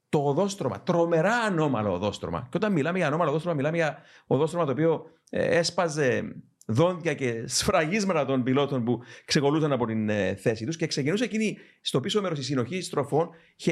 το 0.09 0.19
οδόστρωμα, 0.23 0.81
τρομερά 0.81 1.35
ανώμαλο 1.35 1.93
οδόστρωμα. 1.93 2.41
Και 2.41 2.57
όταν 2.57 2.71
μιλάμε 2.71 2.97
για 2.97 3.07
ανώμαλο 3.07 3.29
οδόστρωμα, 3.29 3.55
μιλάμε 3.55 3.77
για 3.77 4.01
οδόστρωμα 4.27 4.65
το 4.65 4.71
οποίο 4.71 5.05
ε, 5.29 5.57
έσπαζε 5.57 6.35
δόντια 6.65 7.13
και 7.13 7.47
σφραγίσματα 7.47 8.25
των 8.25 8.43
πιλότων 8.43 8.83
που 8.83 9.01
ξεκολούσαν 9.25 9.71
από 9.71 9.85
την 9.85 10.09
ε, 10.09 10.35
θέση 10.35 10.65
τους 10.65 10.75
και 10.75 10.87
ξεκινούσε 10.87 11.23
εκείνη 11.23 11.57
στο 11.81 11.99
πίσω 11.99 12.21
μέρος 12.21 12.37
της 12.37 12.47
συνοχής 12.47 12.85
στροφών 12.85 13.29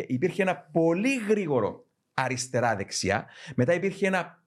υπήρχε 0.07 0.41
ένα 0.41 0.55
πολύ 0.71 1.15
γρήγορο 1.27 1.85
αριστερά-δεξιά, 2.13 3.25
μετά 3.55 3.73
υπήρχε 3.73 4.07
ένα 4.07 4.43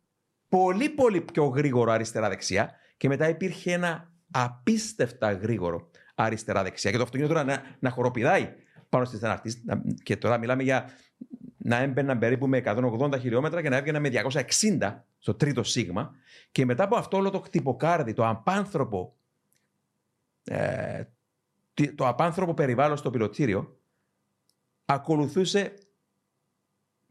πολύ 0.49 0.89
πολύ 0.89 1.21
πιο 1.21 1.45
γρήγορο 1.45 1.93
αριστερά-δεξιά 1.93 2.71
και 2.97 3.09
μετά 3.09 3.29
υπήρχε 3.29 3.73
ένα 3.73 4.16
απίστευτα 4.31 5.33
γρήγορο 5.33 5.91
αριστερά-δεξιά. 6.15 6.91
Και 6.91 6.97
το 6.97 7.03
αυτοκίνητο 7.03 7.35
τώρα 7.35 7.47
να, 7.47 7.63
να 7.79 7.91
χοροπηδάει 7.91 8.55
πάνω 8.89 9.05
στις 9.05 9.23
αναρτήσει. 9.23 9.63
Και 10.03 10.17
τώρα 10.17 10.39
μιλάμε 10.39 10.63
για 10.63 10.91
να 11.57 11.77
έμπαιναν 11.77 12.19
περίπου 12.19 12.49
με 12.49 12.63
180 12.65 13.19
χιλιόμετρα 13.21 13.63
και 13.63 13.69
να 13.69 13.77
έβγαιναν 13.77 14.03
με 14.03 14.11
260 14.11 15.03
στο 15.19 15.35
τρίτο 15.35 15.63
σίγμα. 15.63 16.15
Και 16.53 16.65
μετά 16.65 16.85
από 16.85 16.97
αυτό 16.97 17.17
όλο 17.17 17.31
το 17.31 17.41
χτυποκάρδι, 17.41 18.13
το 18.13 18.29
απάνθρωπο, 18.29 19.17
ε, 20.45 21.05
τι- 21.75 21.93
το 21.95 22.07
απάνθρωπο 22.09 22.55
περιβάλλον 22.55 22.97
στο 22.97 23.11
πιλωτήριο, 23.11 23.79
ακολουθούσε, 24.85 25.75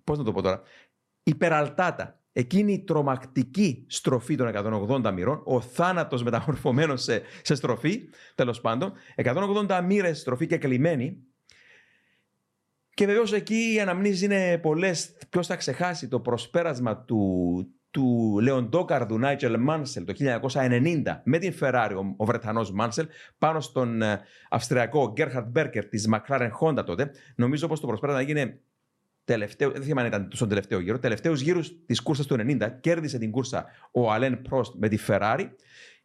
πώς 0.03 0.18
να 0.18 0.24
το 0.24 0.32
πω 0.32 0.41
τώρα, 0.41 0.61
υπεραλτάτα. 1.24 2.20
Εκείνη 2.38 2.74
η 2.74 2.80
τρομακτική 2.80 3.86
στροφή 3.88 4.36
των 4.36 4.52
180 5.06 5.12
μοιρών, 5.14 5.42
ο 5.44 5.62
θάνατος 5.62 6.24
μεταμορφωμένος 6.24 7.04
σε, 7.04 7.22
σε 7.42 7.56
στροφή, 7.56 8.10
τέλος 8.36 8.62
πάντων, 8.62 8.94
180 9.16 9.82
μοίρες 9.84 10.20
στροφή 10.20 10.48
και 10.48 10.58
κλειμένη, 10.58 11.18
και 12.94 13.06
βεβαίως 13.06 13.34
εκεί 13.34 13.74
οι 13.74 13.80
αναμνήσεις 13.80 14.22
είναι 14.22 14.58
πολλές. 14.58 15.18
Ποιος 15.30 15.48
θα 15.48 15.56
ξεχάσει 15.56 16.08
το 16.08 16.20
προσπέρασμα 16.20 16.98
του, 16.98 17.68
του 17.92 18.38
Λεοντόκαρδου 18.42 19.18
Νάιτζελ 19.18 19.60
Μάνσελ 19.60 20.06
το 20.06 20.14
1990 20.52 21.02
με 21.24 21.38
την 21.38 21.54
Ferrari, 21.60 21.92
ο, 21.96 22.14
ο 22.18 22.26
Βρετανός 22.26 22.72
Μάνσελ, 22.72 23.08
πάνω 23.38 23.60
στον 23.60 24.02
ε, 24.02 24.22
Αυστριακό 24.50 25.12
Γκέρχαρτ 25.12 25.48
Μπέρκερ 25.48 25.86
της 25.86 26.10
McLaren 26.12 26.50
Honda 26.62 26.86
τότε. 26.86 27.12
Νομίζω 27.36 27.68
πως 27.68 27.80
το 27.80 27.88
προσπέρασμα 27.88 28.22
έγινε 28.22 28.60
τελευταίο, 29.26 29.72
δεν 29.72 29.82
θυμάμαι 29.82 30.02
αν 30.02 30.08
ήταν 30.08 30.30
στον 30.34 30.50
τελευταίο 30.50 30.80
γύρο, 30.80 31.00
τελευταίους 31.00 31.42
γύρους 31.42 31.86
της 31.86 32.02
κούρσας 32.02 32.26
του 32.26 32.36
90. 32.40 32.70
Κέρδισε 32.80 33.18
την 33.18 33.32
κούρσα 33.32 33.66
ο 33.92 34.12
Αλέν 34.12 34.42
Πρόστ 34.42 34.74
με 34.78 34.88
τη 34.88 34.98
Ferrari 35.08 35.50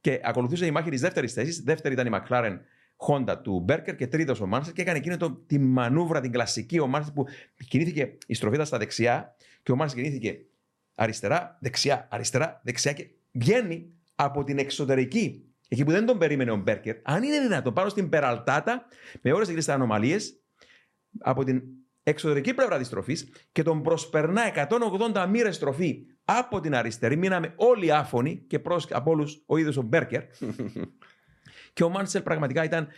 και 0.01 0.21
ακολουθούσε 0.23 0.67
η 0.67 0.71
μάχη 0.71 0.91
της 0.91 1.01
δεύτερης 1.01 1.33
θέσης. 1.33 1.63
Δεύτερη 1.63 1.95
ήταν 1.95 2.07
η 2.07 2.11
McLaren 2.13 2.59
Honda 3.07 3.37
του 3.43 3.61
Μπέρκερ 3.61 3.97
και 3.97 4.07
τρίτος 4.07 4.41
ο 4.41 4.47
Μάνσελ 4.47 4.73
και 4.73 4.83
έκανε 4.83 4.99
εκείνο 4.99 5.17
το, 5.17 5.31
τη 5.47 5.59
μανούβρα, 5.59 6.21
την 6.21 6.33
κλασική. 6.33 6.79
Ο 6.81 6.87
Μάνσελ 6.87 7.13
που 7.13 7.27
κινήθηκε, 7.69 8.17
η 8.27 8.35
στροφή 8.35 8.55
ήταν 8.55 8.67
στα 8.67 8.79
δεξιά 8.79 9.35
και 9.63 9.73
ο 9.73 9.77
Μάνσελ 9.77 9.99
κινήθηκε 9.99 10.45
αριστερά, 10.95 11.59
δεξιά, 11.61 12.09
αριστερά, 12.11 12.61
δεξιά 12.65 12.93
και 12.93 13.09
βγαίνει 13.33 13.93
από 14.15 14.45
την 14.45 14.59
εξωτερική. 14.59 15.45
Εκεί 15.69 15.85
που 15.85 15.91
δεν 15.91 16.07
τον 16.07 16.19
περίμενε 16.19 16.51
ο 16.51 16.57
Μπέρκερ, 16.57 16.97
αν 17.03 17.23
είναι 17.23 17.41
δυνατόν 17.41 17.73
πάνω 17.73 17.89
στην 17.89 18.09
Περαλτάτα, 18.09 18.87
με 19.21 19.33
όλες 19.33 19.49
τις 19.49 19.69
ανομαλίες, 19.69 20.41
από 21.19 21.45
την 21.45 21.63
εξωτερική 22.11 22.55
πλευρά 22.55 22.79
τη 22.79 22.85
στροφή 22.85 23.17
και 23.53 23.63
τον 23.63 23.83
προσπερνά 23.83 24.43
180 25.15 25.27
μοίρες 25.29 25.57
στροφή 25.57 26.07
από 26.25 26.61
την 26.61 26.75
αριστερή. 26.75 27.17
Μείναμε 27.17 27.53
όλοι 27.57 27.93
άφωνοι 27.93 28.45
και 28.47 28.59
προς, 28.59 28.87
από 28.91 29.11
όλους 29.11 29.43
ο 29.47 29.57
ίδιος 29.57 29.77
ο 29.77 29.83
Μπέρκερ. 29.83 30.23
και 31.73 31.85
ο 31.85 31.89
Μάνσελ 31.89 32.23
πραγματικά 32.23 32.65
ήταν, 32.65 32.89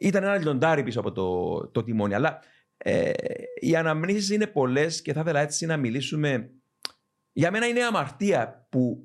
ήταν 0.00 0.22
ένα 0.22 0.36
λιοντάρι 0.36 0.82
πίσω 0.82 1.00
από 1.00 1.12
το, 1.12 1.66
το 1.68 1.82
τιμόνι. 1.82 2.14
Αλλά 2.14 2.40
ε, 2.76 3.10
οι 3.60 3.76
αναμνήσεις 3.76 4.30
είναι 4.30 4.46
πολλές 4.46 5.02
και 5.02 5.12
θα 5.12 5.20
ήθελα 5.20 5.40
έτσι 5.40 5.66
να 5.66 5.76
μιλήσουμε. 5.76 6.50
Για 7.32 7.50
μένα 7.50 7.66
είναι 7.66 7.84
αμαρτία 7.84 8.66
που 8.68 9.04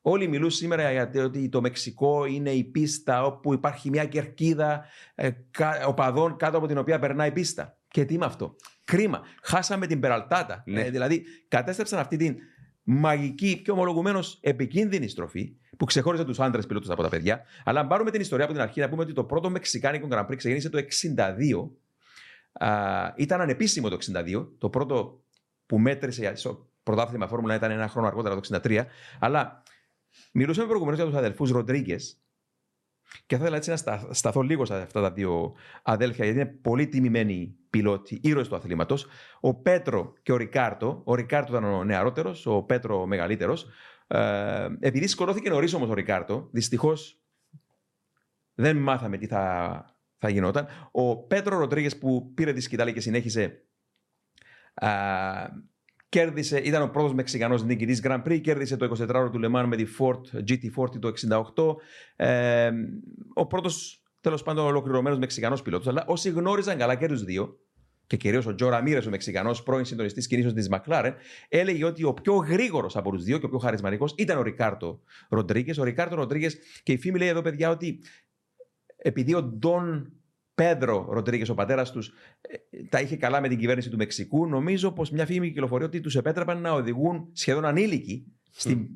όλοι 0.00 0.28
μιλούν 0.28 0.50
σήμερα 0.50 0.92
για 0.92 1.10
το 1.10 1.22
ότι 1.22 1.48
το 1.48 1.60
Μεξικό 1.60 2.24
είναι 2.24 2.50
η 2.50 2.64
πίστα 2.64 3.24
όπου 3.24 3.52
υπάρχει 3.52 3.90
μια 3.90 4.04
κερκίδα 4.04 4.84
ε, 5.14 5.30
κα- 5.50 5.86
οπαδών 5.86 6.36
κάτω 6.36 6.56
από 6.56 6.66
την 6.66 6.78
οποία 6.78 6.98
περνάει 6.98 7.28
η 7.28 7.32
πίστα. 7.32 7.78
Και 7.88 8.04
τι 8.04 8.18
με 8.18 8.24
αυτό. 8.24 8.56
Κρίμα. 8.86 9.22
Χάσαμε 9.42 9.86
την 9.86 10.00
Περαλτάτα. 10.00 10.62
Ναι. 10.66 10.80
Ε, 10.80 10.90
δηλαδή 10.90 11.24
κατέστρεψαν 11.48 11.98
αυτή 11.98 12.16
την 12.16 12.36
μαγική 12.82 13.62
και 13.62 13.70
ομολογουμένως 13.70 14.38
επικίνδυνη 14.40 15.08
στροφή 15.08 15.56
που 15.76 15.84
ξεχώριζε 15.84 16.24
τους 16.24 16.40
άντρες 16.40 16.66
πιλότου 16.66 16.92
από 16.92 17.02
τα 17.02 17.08
παιδιά. 17.08 17.42
Αλλά 17.64 17.80
αν 17.80 17.88
πάρουμε 17.88 18.10
την 18.10 18.20
ιστορία 18.20 18.44
από 18.44 18.52
την 18.54 18.62
αρχή, 18.62 18.80
να 18.80 18.88
πούμε 18.88 19.02
ότι 19.02 19.12
το 19.12 19.24
πρώτο 19.24 19.50
Μεξικάνικο 19.50 20.08
Grand 20.10 20.26
Prix 20.26 20.36
ξεκίνησε 20.36 20.68
το 20.68 20.78
62. 20.78 21.70
Α, 22.52 23.12
ήταν 23.16 23.40
ανεπίσημο 23.40 23.88
το 23.88 23.94
62. 23.94 24.48
Το 24.58 24.68
πρώτο 24.70 25.24
που 25.66 25.78
μέτρησε 25.78 26.20
για- 26.20 26.36
στο 26.36 26.68
πρωτάθλημα 26.82 27.26
Φόρμουλα 27.28 27.54
ήταν 27.54 27.70
ένα 27.70 27.88
χρόνο 27.88 28.06
αργότερα, 28.06 28.34
το 28.34 28.40
63. 28.40 28.86
Αλλά 29.18 29.62
μιλούσαμε 30.32 30.66
προηγουμένως 30.66 31.00
για 31.00 31.08
τους 31.08 31.18
αδελφούς 31.18 31.50
Ροντρίγκες. 31.50 32.20
Και 33.26 33.36
θα 33.36 33.40
ήθελα 33.42 33.56
έτσι 33.56 33.70
να 33.70 33.76
στα- 33.76 34.08
σταθώ 34.10 34.40
λίγο 34.40 34.64
σε 34.64 34.74
αυτά 34.74 35.00
τα 35.00 35.12
δύο 35.12 35.54
αδέλφια, 35.82 36.24
γιατί 36.24 36.40
είναι 36.40 36.50
πολύ 36.50 36.88
τιμημένοι 36.88 37.56
πιλότοι, 37.70 38.20
ήρωες 38.22 38.48
του 38.48 38.56
αθλήματος. 38.56 39.06
Ο 39.40 39.54
Πέτρο 39.54 40.12
και 40.22 40.32
ο 40.32 40.36
Ρικάρτο. 40.36 41.02
Ο 41.04 41.14
Ρικάρτο 41.14 41.56
ήταν 41.56 41.64
ο 41.72 41.84
νεαρότερος, 41.84 42.46
ο 42.46 42.62
Πέτρο 42.62 43.00
ο 43.00 43.06
μεγαλύτερος. 43.06 43.66
Ε, 44.06 44.68
επειδή 44.80 45.06
σκοτώθηκε 45.06 45.48
νωρίς 45.48 45.74
όμως 45.74 45.88
ο 45.88 45.94
Ρικάρτο, 45.94 46.48
δυστυχώς 46.52 47.20
δεν 48.54 48.76
μάθαμε 48.76 49.16
τι 49.18 49.26
θα, 49.26 49.84
θα 50.18 50.28
γινόταν. 50.28 50.66
Ο 50.90 51.16
Πέτρο 51.16 51.58
Ροντρίγκε 51.58 51.96
που 51.96 52.32
πήρε 52.34 52.52
τη 52.52 52.60
σκητάλη 52.60 52.92
και 52.92 53.00
συνέχισε. 53.00 53.66
Α, 54.74 54.88
κέρδισε, 56.08 56.58
ήταν 56.58 56.82
ο 56.82 56.88
πρώτος 56.88 57.14
Μεξικανός 57.14 57.64
νικητής 57.64 58.00
Grand 58.04 58.22
Prix, 58.22 58.40
κέρδισε 58.40 58.76
το 58.76 58.96
24ωρο 58.98 59.28
του 59.32 59.38
Λεμάν 59.38 59.66
με 59.68 59.76
τη 59.76 59.84
Ford 59.98 60.38
GT40 60.48 60.98
το 61.00 61.08
68. 61.08 61.76
Ε, 62.16 62.70
ο 63.34 63.46
πρώτος 63.46 64.02
τέλος 64.20 64.42
πάντων 64.42 64.66
ολοκληρωμένος 64.66 65.18
Μεξικανός 65.18 65.62
πιλότος. 65.62 65.86
Αλλά 65.86 66.04
όσοι 66.06 66.30
γνώριζαν 66.30 66.78
καλά 66.78 66.94
και 66.94 67.06
τους 67.06 67.24
δύο, 67.24 67.58
και 68.06 68.16
κυρίως 68.16 68.46
ο 68.46 68.54
Τζο 68.54 68.68
Ραμίρες, 68.68 69.06
ο 69.06 69.10
Μεξικανός 69.10 69.62
πρώην 69.62 69.84
συντονιστής 69.84 70.26
κινήσεων 70.26 70.54
της 70.54 70.68
Μακλάρεν, 70.68 71.14
έλεγε 71.48 71.84
ότι 71.84 72.04
ο 72.04 72.12
πιο 72.12 72.34
γρήγορος 72.34 72.96
από 72.96 73.10
τους 73.10 73.24
δύο 73.24 73.38
και 73.38 73.46
ο 73.46 73.48
πιο 73.48 73.58
χαρισματικός 73.58 74.14
ήταν 74.16 74.38
ο 74.38 74.42
Ρικάρτο 74.42 75.00
Ροντρίγκες. 75.28 75.78
Ο 75.78 75.84
Ρικάρτο 75.84 76.14
Ροντρίγκες 76.14 76.58
και 76.82 76.92
η 76.92 76.98
φήμη 76.98 77.18
λέει 77.18 77.28
εδώ, 77.28 77.42
παιδιά, 77.42 77.70
ότι 77.70 78.00
επειδή 78.96 79.34
ο 79.34 79.42
Ντόν 79.42 80.12
Πέδρο 80.56 81.06
Ροντρίγκες, 81.10 81.48
ο 81.48 81.54
πατέρας 81.54 81.92
τους, 81.92 82.12
τα 82.88 83.00
είχε 83.00 83.16
καλά 83.16 83.40
με 83.40 83.48
την 83.48 83.58
κυβέρνηση 83.58 83.90
του 83.90 83.96
Μεξικού, 83.96 84.46
νομίζω 84.46 84.92
πως 84.92 85.10
μια 85.10 85.26
φήμη 85.26 85.48
κυκλοφορεί 85.48 85.84
ότι 85.84 86.00
τους 86.00 86.16
επέτρεπαν 86.16 86.60
να 86.60 86.72
οδηγούν 86.72 87.28
σχεδόν 87.32 87.64
ανήλικοι 87.64 88.32
στην, 88.50 88.88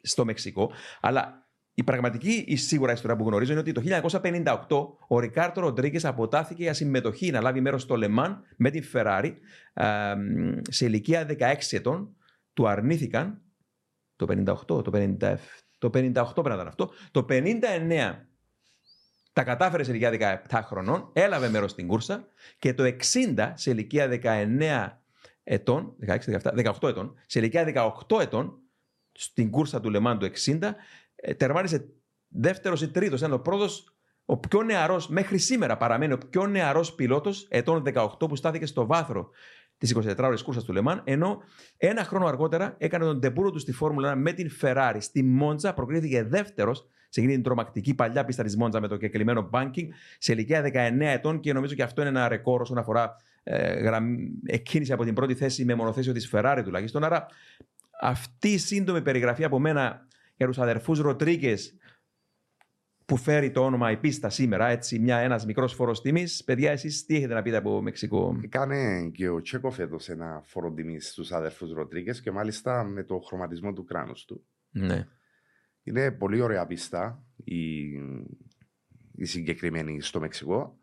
στο 0.00 0.24
Μεξικό. 0.24 0.70
Αλλά 1.00 1.48
η 1.74 1.82
πραγματική, 1.82 2.44
η 2.46 2.56
σίγουρα 2.56 2.92
ιστορία 2.92 3.16
που 3.16 3.26
γνωρίζω 3.28 3.52
είναι 3.52 3.60
ότι 3.60 3.72
το 3.72 3.82
1958 4.22 4.56
ο 5.08 5.18
Ρικάρτο 5.18 5.60
Ροντρίγκες 5.60 6.04
αποτάθηκε 6.04 6.62
για 6.62 6.74
συμμετοχή 6.74 7.30
να 7.30 7.40
λάβει 7.40 7.60
μέρος 7.60 7.82
στο 7.82 7.96
Λεμάν 7.96 8.42
με 8.56 8.70
την 8.70 8.84
Ferrari 8.92 9.32
ε, 9.74 10.14
σε 10.62 10.84
ηλικία 10.84 11.26
16 11.38 11.54
ετών. 11.70 12.16
Του 12.52 12.68
αρνήθηκαν 12.68 13.42
το 14.16 14.26
58, 14.28 14.66
το 14.66 14.90
57, 14.94 15.34
το 15.78 15.86
58 15.88 15.92
πρέπει 15.92 16.48
να 16.48 16.54
ήταν 16.54 16.66
αυτό. 16.66 16.90
Το 17.10 17.26
59 17.28 17.40
τα 19.34 19.42
κατάφερε 19.44 19.82
σε 19.82 19.90
ηλικία 19.90 20.40
17 20.50 20.60
χρονών, 20.64 21.10
έλαβε 21.12 21.48
μέρος 21.48 21.70
στην 21.70 21.86
κούρσα 21.86 22.28
και 22.58 22.74
το 22.74 22.84
60 23.34 23.52
σε 23.54 23.70
ηλικία 23.70 24.20
19 24.22 24.88
ετών, 25.44 25.96
16, 26.06 26.16
17, 26.42 26.72
18 26.80 26.88
ετών, 26.88 27.14
σε 27.26 27.38
ηλικία 27.38 27.92
18 28.08 28.20
ετών, 28.20 28.58
στην 29.12 29.50
κούρσα 29.50 29.80
του 29.80 29.90
Λεμάν 29.90 30.18
του 30.18 30.30
60, 30.44 30.74
ε, 31.14 31.34
τερμάρισε 31.34 31.88
δεύτερος 32.28 32.82
ή 32.82 32.90
τρίτος. 32.90 33.18
Ήταν 33.18 33.32
ο 33.32 33.38
πρώτος, 33.38 33.96
ο 34.24 34.36
πιο 34.36 34.62
νεαρός, 34.62 35.08
μέχρι 35.08 35.38
σήμερα 35.38 35.76
παραμένει 35.76 36.12
ο 36.12 36.18
πιο 36.30 36.46
νεαρός 36.46 36.94
πιλότος 36.94 37.46
ετών 37.50 37.82
18 37.82 38.28
που 38.28 38.36
στάθηκε 38.36 38.66
στο 38.66 38.86
βάθρο 38.86 39.28
της 39.78 39.90
24ωρης 39.96 40.42
κούρσας 40.42 40.64
του 40.64 40.72
Λεμάν, 40.72 41.00
ενώ 41.04 41.42
ένα 41.76 42.04
χρόνο 42.04 42.26
αργότερα 42.26 42.74
έκανε 42.78 43.04
τον 43.04 43.20
ντεμπούτο 43.20 43.50
του 43.50 43.58
στη 43.58 43.72
Φόρμουλα 43.72 44.12
1 44.12 44.16
με 44.16 44.32
την 44.32 44.50
Ferrari 44.60 44.96
στη 44.98 45.22
Μόντζα, 45.22 45.74
προκρίθηκε 45.74 46.24
δεύτερος 46.24 46.88
σε 47.14 47.20
εκείνη 47.20 47.34
την 47.34 47.42
τρομακτική 47.42 47.94
παλιά 47.94 48.24
πίστα 48.24 48.42
της 48.42 48.56
Μόντζα 48.56 48.80
με 48.80 48.88
το 48.88 48.96
κεκλιμένο 48.96 49.50
banking 49.52 49.88
σε 50.18 50.32
ηλικία 50.32 50.62
19 50.62 51.00
ετών 51.00 51.40
και 51.40 51.52
νομίζω 51.52 51.74
και 51.74 51.82
αυτό 51.82 52.00
είναι 52.00 52.10
ένα 52.10 52.28
ρεκόρ 52.28 52.60
όσον 52.60 52.78
αφορά 52.78 53.16
ε, 53.42 53.72
γραμ... 53.72 54.16
εκκίνηση 54.44 54.92
από 54.92 55.04
την 55.04 55.14
πρώτη 55.14 55.34
θέση 55.34 55.64
με 55.64 55.74
μονοθέσιο 55.74 56.12
της 56.12 56.30
Ferrari 56.32 56.60
τουλάχιστον. 56.64 57.04
Άρα 57.04 57.26
αυτή 58.00 58.48
η 58.48 58.58
σύντομη 58.58 59.02
περιγραφή 59.02 59.44
από 59.44 59.58
μένα 59.58 60.06
για 60.36 60.46
τους 60.46 60.58
αδερφούς 60.58 60.98
Ροντρίγκες 60.98 61.76
που 63.06 63.16
φέρει 63.16 63.50
το 63.50 63.64
όνομα 63.64 63.90
η 63.90 63.96
πίστα 63.96 64.30
σήμερα, 64.30 64.68
έτσι, 64.68 64.98
μια, 64.98 65.16
ένας 65.16 65.46
μικρός 65.46 65.74
φόρος 65.74 66.00
τιμής. 66.00 66.44
Παιδιά, 66.44 66.70
εσείς 66.70 67.04
τι 67.04 67.16
έχετε 67.16 67.34
να 67.34 67.42
πείτε 67.42 67.56
από 67.56 67.82
Μεξικό; 67.82 68.38
Έκανε 68.42 69.10
και 69.14 69.28
ο 69.28 69.40
Τσέκο 69.40 69.70
φέτο 69.70 69.96
ένα 70.06 70.42
φόρο 70.44 70.72
τιμής 70.72 71.08
στους 71.08 71.32
αδερφούς 71.32 71.72
Ροντρίγκε 71.72 72.12
και 72.12 72.30
μάλιστα 72.30 72.84
με 72.84 73.02
το 73.02 73.18
χρωματισμό 73.18 73.72
του 73.72 73.84
κράνους 73.84 74.24
του. 74.24 74.44
Ναι. 74.70 75.06
Είναι 75.84 76.10
πολύ 76.10 76.40
ωραία 76.40 76.66
πίστα 76.66 77.24
η, 77.44 77.82
η 79.14 79.24
συγκεκριμένη 79.24 80.00
στο 80.00 80.20
Μεξικό. 80.20 80.78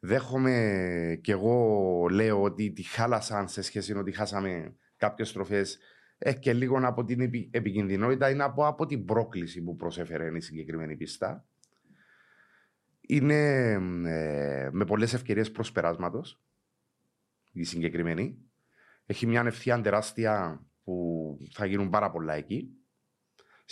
Δέχομαι 0.00 1.18
και 1.22 1.32
εγώ 1.32 2.06
λέω 2.10 2.42
ότι 2.42 2.72
τη 2.72 2.82
χάλασαν 2.82 3.48
σε 3.48 3.62
σχέση 3.62 3.92
με 3.92 3.98
ότι 3.98 4.12
χάσαμε 4.12 4.74
κάποιες 4.96 5.28
στροφές 5.28 5.78
ε, 6.18 6.32
και 6.32 6.52
λίγο 6.52 6.78
από 6.82 7.04
την 7.04 7.20
επι, 7.20 7.50
επικινδυνότητα 7.52 8.30
είναι 8.30 8.42
από, 8.42 8.66
από 8.66 8.86
την 8.86 9.04
πρόκληση 9.04 9.62
που 9.62 9.76
προσέφερε 9.76 10.36
η 10.36 10.40
συγκεκριμένη 10.40 10.96
πίστα. 10.96 11.44
Είναι 13.00 13.70
ε, 14.04 14.68
με 14.72 14.84
πολλές 14.84 15.14
ευκαιρίες 15.14 15.50
προσπεράσματος 15.50 16.42
η 17.52 17.64
συγκεκριμένη. 17.64 18.38
Έχει 19.06 19.26
μια 19.26 19.42
ευθεία 19.46 19.80
τεράστια 19.80 20.64
που 20.84 21.38
θα 21.52 21.66
γίνουν 21.66 21.90
πάρα 21.90 22.10
πολλά 22.10 22.34
εκεί. 22.34 22.79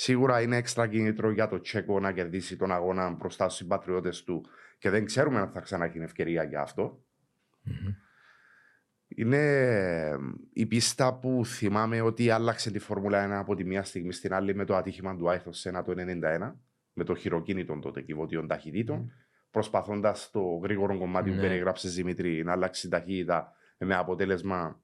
Σίγουρα 0.01 0.41
είναι 0.43 0.57
έξτρα 0.57 0.87
κίνητρο 0.87 1.31
για 1.31 1.49
το 1.49 1.61
Τσέκο 1.61 2.01
να 2.01 2.13
κερδίσει 2.13 2.57
τον 2.57 2.73
αγώνα 2.73 3.11
μπροστά 3.11 3.45
στους 3.45 3.57
συμπατριώτες 3.59 4.25
του 4.25 4.45
και 4.79 4.91
δεν 4.91 5.05
ξέρουμε 5.05 5.39
αν 5.39 5.51
θα 5.51 5.61
ξανά 5.61 5.85
έχει 5.85 5.99
ευκαιρία 5.99 6.43
για 6.43 6.61
αυτό. 6.61 7.05
Είναι 9.09 10.19
η 10.53 10.67
πίστα 10.67 11.19
που 11.19 11.43
θυμάμαι 11.45 12.01
ότι 12.01 12.31
άλλαξε 12.31 12.71
τη 12.71 12.79
Φόρμουλα 12.79 13.27
1 13.27 13.31
από 13.41 13.55
τη 13.55 13.65
μία 13.65 13.83
στιγμή 13.83 14.13
στην 14.13 14.35
άλλη 14.35 14.55
με 14.55 14.65
το 14.65 14.77
ατύχημα 14.77 15.17
του 15.17 15.31
Άιθος 15.31 15.59
Σένα 15.59 15.83
το 15.83 15.95
1991, 15.97 16.55
με 16.93 17.05
το 17.05 17.15
χειροκίνητο 17.15 17.79
τότε 17.79 18.03
κυβωτίων 18.03 18.47
ταχυτήτων, 18.47 19.13
προσπαθώντας 19.51 20.31
το 20.31 20.41
γρήγορο 20.63 20.99
κομμάτι 20.99 21.31
που 21.31 21.37
Ναι. 21.37 21.41
περιγράψε 21.43 21.89
Δημήτρη 21.89 22.45
να 22.45 22.53
αλλάξει 22.53 22.89
ταχύτητα 22.89 23.53
με 23.79 23.95
αποτέλεσμα 23.95 24.81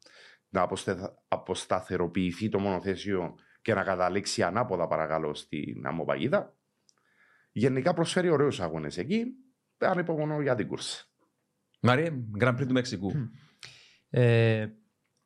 να 0.49 0.61
αποστε- 0.63 1.15
αποσταθεροποιηθεί 1.29 2.49
το 2.49 2.59
μονοθέσιο 2.59 3.35
και 3.65 3.75
να 3.75 3.83
καταλήξει 3.83 4.43
ανάποδα 4.43 4.87
παρακαλώ 4.87 5.35
στην 5.35 5.87
αμμοπαγίδα. 5.87 6.57
Γενικά 7.53 7.95
προσφέρει 7.95 8.29
ωραίους 8.29 8.61
αγώνες 8.61 8.99
εκεί. 8.99 9.25
Ανυπομονώ 9.79 10.41
για 10.41 10.55
την 10.55 10.69
κούρσα. 10.69 11.05
Μαρία, 11.81 12.11
Grand 12.41 12.57
Prix 12.57 12.67
του 12.67 12.73
Μεξικού. 12.73 13.13
Ε, 14.11 14.67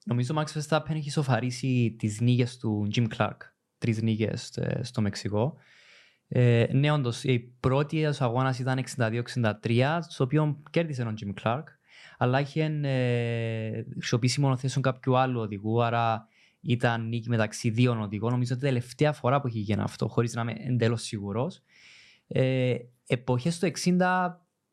νομίζω 0.05 0.35
ο 0.35 0.41
Max 0.43 0.59
Verstappen 0.59 0.95
έχει 0.95 1.11
σοφαρίσει 1.11 1.97
τις 1.99 2.21
νίκες 2.21 2.57
του 2.57 2.89
Jim 2.95 3.07
Clark. 3.17 3.37
Τρεις 3.79 4.03
νίκες 4.03 4.57
ε, 4.57 4.81
στο 4.83 5.01
Μεξικό. 5.01 5.57
Ε, 6.29 6.67
ναι, 6.73 6.91
όντως, 6.91 7.25
η 7.25 7.39
πρώτη 7.39 8.07
αγώνας 8.19 8.59
ήταν 8.59 8.85
62-63, 8.97 9.99
στο 10.09 10.25
οποίο 10.25 10.63
κέρδισε 10.71 11.03
ο 11.03 11.15
Jim 11.21 11.43
Clark, 11.43 11.65
αλλά 12.19 12.41
είχε 12.41 12.65
ε, 12.83 13.85
χρησιμοποιήσει 13.93 14.41
μονοθέσιο 14.41 14.81
κάποιου 14.81 15.19
άλλου 15.19 15.41
οδηγού, 15.41 15.83
άρα 15.83 16.29
ήταν 16.61 17.09
νίκη 17.09 17.29
μεταξύ 17.29 17.71
δύο 17.71 18.01
οδηγών. 18.01 18.31
Νομίζω 18.31 18.55
ότι 18.55 18.65
τελευταία 18.65 19.13
φορά 19.13 19.41
που 19.41 19.47
έχει 19.47 19.59
γίνει 19.59 19.83
αυτό, 19.83 20.09
χωρίς 20.09 20.35
να 20.35 20.41
είμαι 20.41 20.55
εντέλος 20.59 21.03
σίγουρος. 21.03 21.63
Ε, 22.29 22.75
εποχές 23.07 23.59
του 23.59 23.67
60 23.67 24.31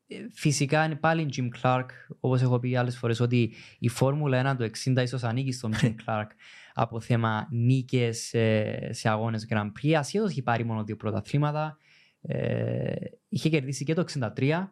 ε, 0.08 0.16
φυσικά 0.32 0.84
είναι 0.84 0.96
πάλι 0.96 1.28
Jim 1.36 1.48
Clark, 1.62 1.86
όπως 2.20 2.42
έχω 2.42 2.58
πει 2.58 2.76
άλλες 2.76 2.98
φορές, 2.98 3.20
ότι 3.20 3.52
η 3.78 3.88
Φόρμουλα 3.88 4.52
1 4.52 4.56
του 4.56 4.70
60 4.84 5.02
ίσως 5.02 5.22
ανήκει 5.22 5.52
στον 5.52 5.72
Jim 5.80 5.94
Clark 6.06 6.26
από 6.74 7.00
θέμα 7.00 7.48
νίκες 7.50 8.34
ε, 8.34 8.88
σε 8.92 9.08
αγώνες 9.08 9.46
Grand 9.50 9.70
Prix. 9.80 9.92
Ασχέτως 9.92 10.30
έχει 10.30 10.42
πάρει 10.42 10.64
μόνο 10.64 10.84
δύο 10.84 10.96
πρωταθλήματα. 10.96 11.76
Ε, 12.20 12.94
είχε 13.28 13.48
κερδίσει 13.48 13.84
και 13.84 13.94
το 13.94 14.04
63 14.36 14.68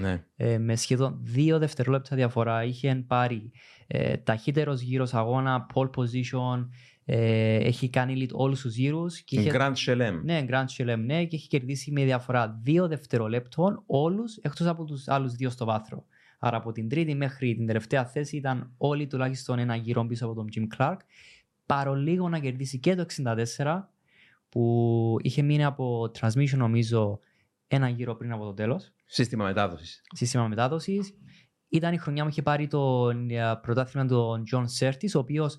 Ναι. 0.00 0.24
ε, 0.36 0.58
με 0.58 0.76
σχεδόν 0.76 1.18
δύο 1.22 1.58
δευτερόλεπτα 1.58 2.16
διαφορά. 2.16 2.64
Είχε 2.64 3.04
πάρει 3.06 3.50
ε, 3.86 4.16
ταχύτερος 4.16 4.80
γύρος 4.80 5.14
αγώνα, 5.14 5.66
pole 5.74 5.90
position, 5.90 6.68
ε, 7.04 7.56
έχει 7.56 7.88
κάνει 7.90 8.14
lead 8.26 8.32
όλους 8.32 8.60
τους 8.60 8.76
γύρους. 8.76 9.20
Και 9.20 9.36
Την 9.36 9.46
είχε, 9.46 9.56
Grand 9.58 9.72
Chelem. 9.86 10.20
ναι, 10.22 10.44
Grand 10.48 10.64
Chelem, 10.76 10.98
ναι, 10.98 11.24
και 11.24 11.36
έχει 11.36 11.48
κερδίσει 11.48 11.90
με 11.90 12.04
διαφορά 12.04 12.58
δύο 12.62 12.88
δευτερολέπτων 12.88 13.82
όλους 13.86 14.36
εκτός 14.36 14.66
από 14.66 14.84
τους 14.84 15.08
άλλους 15.08 15.32
δύο 15.34 15.50
στο 15.50 15.64
βάθρο. 15.64 16.04
Άρα 16.38 16.56
από 16.56 16.72
την 16.72 16.88
τρίτη 16.88 17.14
μέχρι 17.14 17.54
την 17.54 17.66
τελευταία 17.66 18.04
θέση 18.06 18.36
ήταν 18.36 18.72
όλοι 18.76 19.06
τουλάχιστον 19.06 19.58
ένα 19.58 19.76
γύρο 19.76 20.06
πίσω 20.06 20.24
από 20.26 20.34
τον 20.34 20.48
Jim 20.54 20.66
Clark. 20.78 20.96
Παρολίγο 21.66 22.28
να 22.28 22.38
κερδίσει 22.38 22.78
και 22.78 22.94
το 22.94 23.06
64 23.58 23.88
που 24.48 25.16
είχε 25.22 25.42
μείνει 25.42 25.64
από 25.64 26.10
transmission 26.20 26.56
νομίζω 26.56 27.18
ένα 27.68 27.88
γύρο 27.88 28.14
πριν 28.14 28.32
από 28.32 28.44
το 28.44 28.54
τέλος 28.54 28.92
Σύστημα 29.14 29.44
μετάδοσης. 29.44 30.02
σύστημα 30.14 30.48
μετάδοσης. 30.48 31.14
Ήταν 31.68 31.92
η 31.92 31.98
χρονιά 31.98 32.22
που 32.22 32.28
είχε 32.28 32.42
πάρει 32.42 32.66
το 32.66 33.08
ε, 33.10 33.54
πρωτάθλημα 33.62 34.06
του 34.06 34.42
John 34.52 34.64
Surtees, 34.78 35.10
ο 35.14 35.18
οποίος 35.18 35.58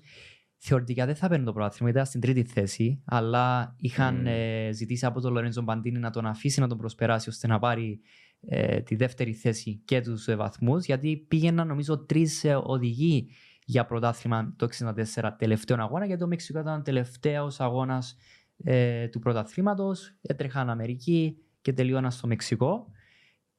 θεωρητικά 0.56 1.06
δεν 1.06 1.16
θα 1.16 1.28
παίρνει 1.28 1.44
το 1.44 1.52
πρωτάθλημα, 1.52 1.90
ήταν 1.90 2.06
στην 2.06 2.20
τρίτη 2.20 2.44
θέση, 2.44 3.02
αλλά 3.04 3.74
είχαν 3.78 4.14
Μμμ. 4.14 4.26
ε, 4.26 4.70
ζητήσει 4.72 5.06
από 5.06 5.20
τον 5.20 5.32
Λορέντζο 5.32 5.62
Μπαντίνη 5.62 5.98
να 5.98 6.10
τον 6.10 6.26
αφήσει 6.26 6.60
να 6.60 6.68
τον 6.68 6.78
προσπεράσει 6.78 7.28
ώστε 7.28 7.46
να 7.46 7.58
πάρει 7.58 8.00
ε, 8.40 8.80
τη 8.80 8.96
δεύτερη 8.96 9.32
θέση 9.32 9.82
και 9.84 10.00
τους 10.00 10.28
ε, 10.28 10.36
βαθμούς, 10.36 10.84
γιατί 10.84 11.16
πήγαιναν 11.28 11.66
νομίζω 11.66 12.04
τρεις 12.04 12.44
ε, 12.44 12.60
οδηγοί 12.62 13.28
για 13.64 13.86
πρωτάθλημα 13.86 14.54
το 14.56 14.68
64 15.16 15.30
τελευταίο 15.38 15.76
αγώνα, 15.80 16.06
γιατί 16.06 16.20
το 16.20 16.26
Μεξικός 16.26 16.62
ήταν 16.62 16.78
ο 16.78 16.82
τελευταίος 16.82 17.60
αγώνας 17.60 18.16
ε, 18.64 19.08
του 19.08 19.18
πρωταθλήματος. 19.18 20.18
Έτρεχαν 20.22 20.70
Αμερική 20.70 21.36
και 21.60 21.72
τελειώναν 21.72 22.10
στο 22.10 22.26
Μεξικό. 22.26 22.92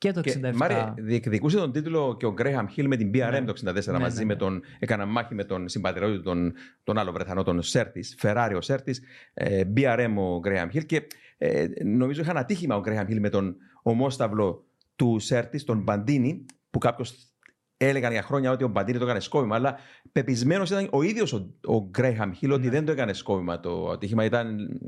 Και 0.05 0.11
το 0.11 0.19
67. 0.19 0.23
Και, 0.23 0.51
Μάρια, 0.53 0.93
διεκδικούσε 0.97 1.57
τον 1.57 1.71
τίτλο 1.71 2.15
και 2.19 2.25
ο 2.25 2.31
Γκρέιχαμ 2.33 2.67
Χιλ 2.67 2.87
με 2.87 2.95
την 2.95 3.09
BRM 3.13 3.29
Ναι. 3.31 3.41
το 3.41 3.53
64 3.65 3.85
Ναι, 3.85 3.99
μαζί 3.99 4.19
ναι, 4.19 4.25
με 4.25 4.33
ναι. 4.33 4.39
τον. 4.39 4.61
Έκανα 4.79 5.05
μάχη 5.05 5.35
με 5.35 5.43
τον 5.43 5.69
συμπατριώτη 5.69 6.15
του, 6.15 6.21
τον, 6.21 6.53
τον 6.83 6.97
άλλο 6.97 7.11
Βρεθανό, 7.11 7.43
τον 7.43 7.61
Σέρτης, 7.61 8.15
Φεράρι 8.17 8.55
ο 8.55 8.61
Σέρτης, 8.61 9.01
ε, 9.33 9.63
BRM 9.77 10.13
ο 10.17 10.39
Γκρέιχαμ 10.39 10.69
Χιλ. 10.69 10.85
Και 10.85 11.07
ε, 11.37 11.65
νομίζω 11.83 12.21
είχαν 12.21 12.37
ατύχημα 12.37 12.75
ο 12.75 12.79
Γκρέιχαμ 12.79 13.05
Χιλ 13.07 13.19
με 13.19 13.29
τον 13.29 13.55
ομόσταυλο 13.83 14.65
του 14.95 15.19
Σέρτης, 15.19 15.63
τον 15.63 15.81
Μπαντίνη, 15.81 16.45
που 16.69 16.79
κάποιος 16.79 17.29
έλεγαν 17.77 18.11
για 18.11 18.21
χρόνια 18.21 18.51
ότι 18.51 18.63
ο 18.63 18.67
Μπαντίνη 18.67 18.97
το 18.97 19.03
έκανε 19.05 19.19
σκόπιμα, 19.19 19.55
αλλά 19.55 19.77
πεπισμένος 20.11 20.69
ήταν 20.69 20.87
ο 20.91 21.01
ίδιος 21.01 21.33
ο, 21.33 21.53
ο 21.65 21.87
Γκρέιχαμ 21.89 22.31
Χιλ 22.31 22.51
ότι 22.51 22.63
Ναι. 22.63 22.69
δεν 22.69 22.85
το 22.85 22.91
έκανε 22.91 23.13
σκόπιμα 23.13 23.59
το 23.59 23.89
ατύχημα. 23.89 24.23
Ήταν, 24.23 24.79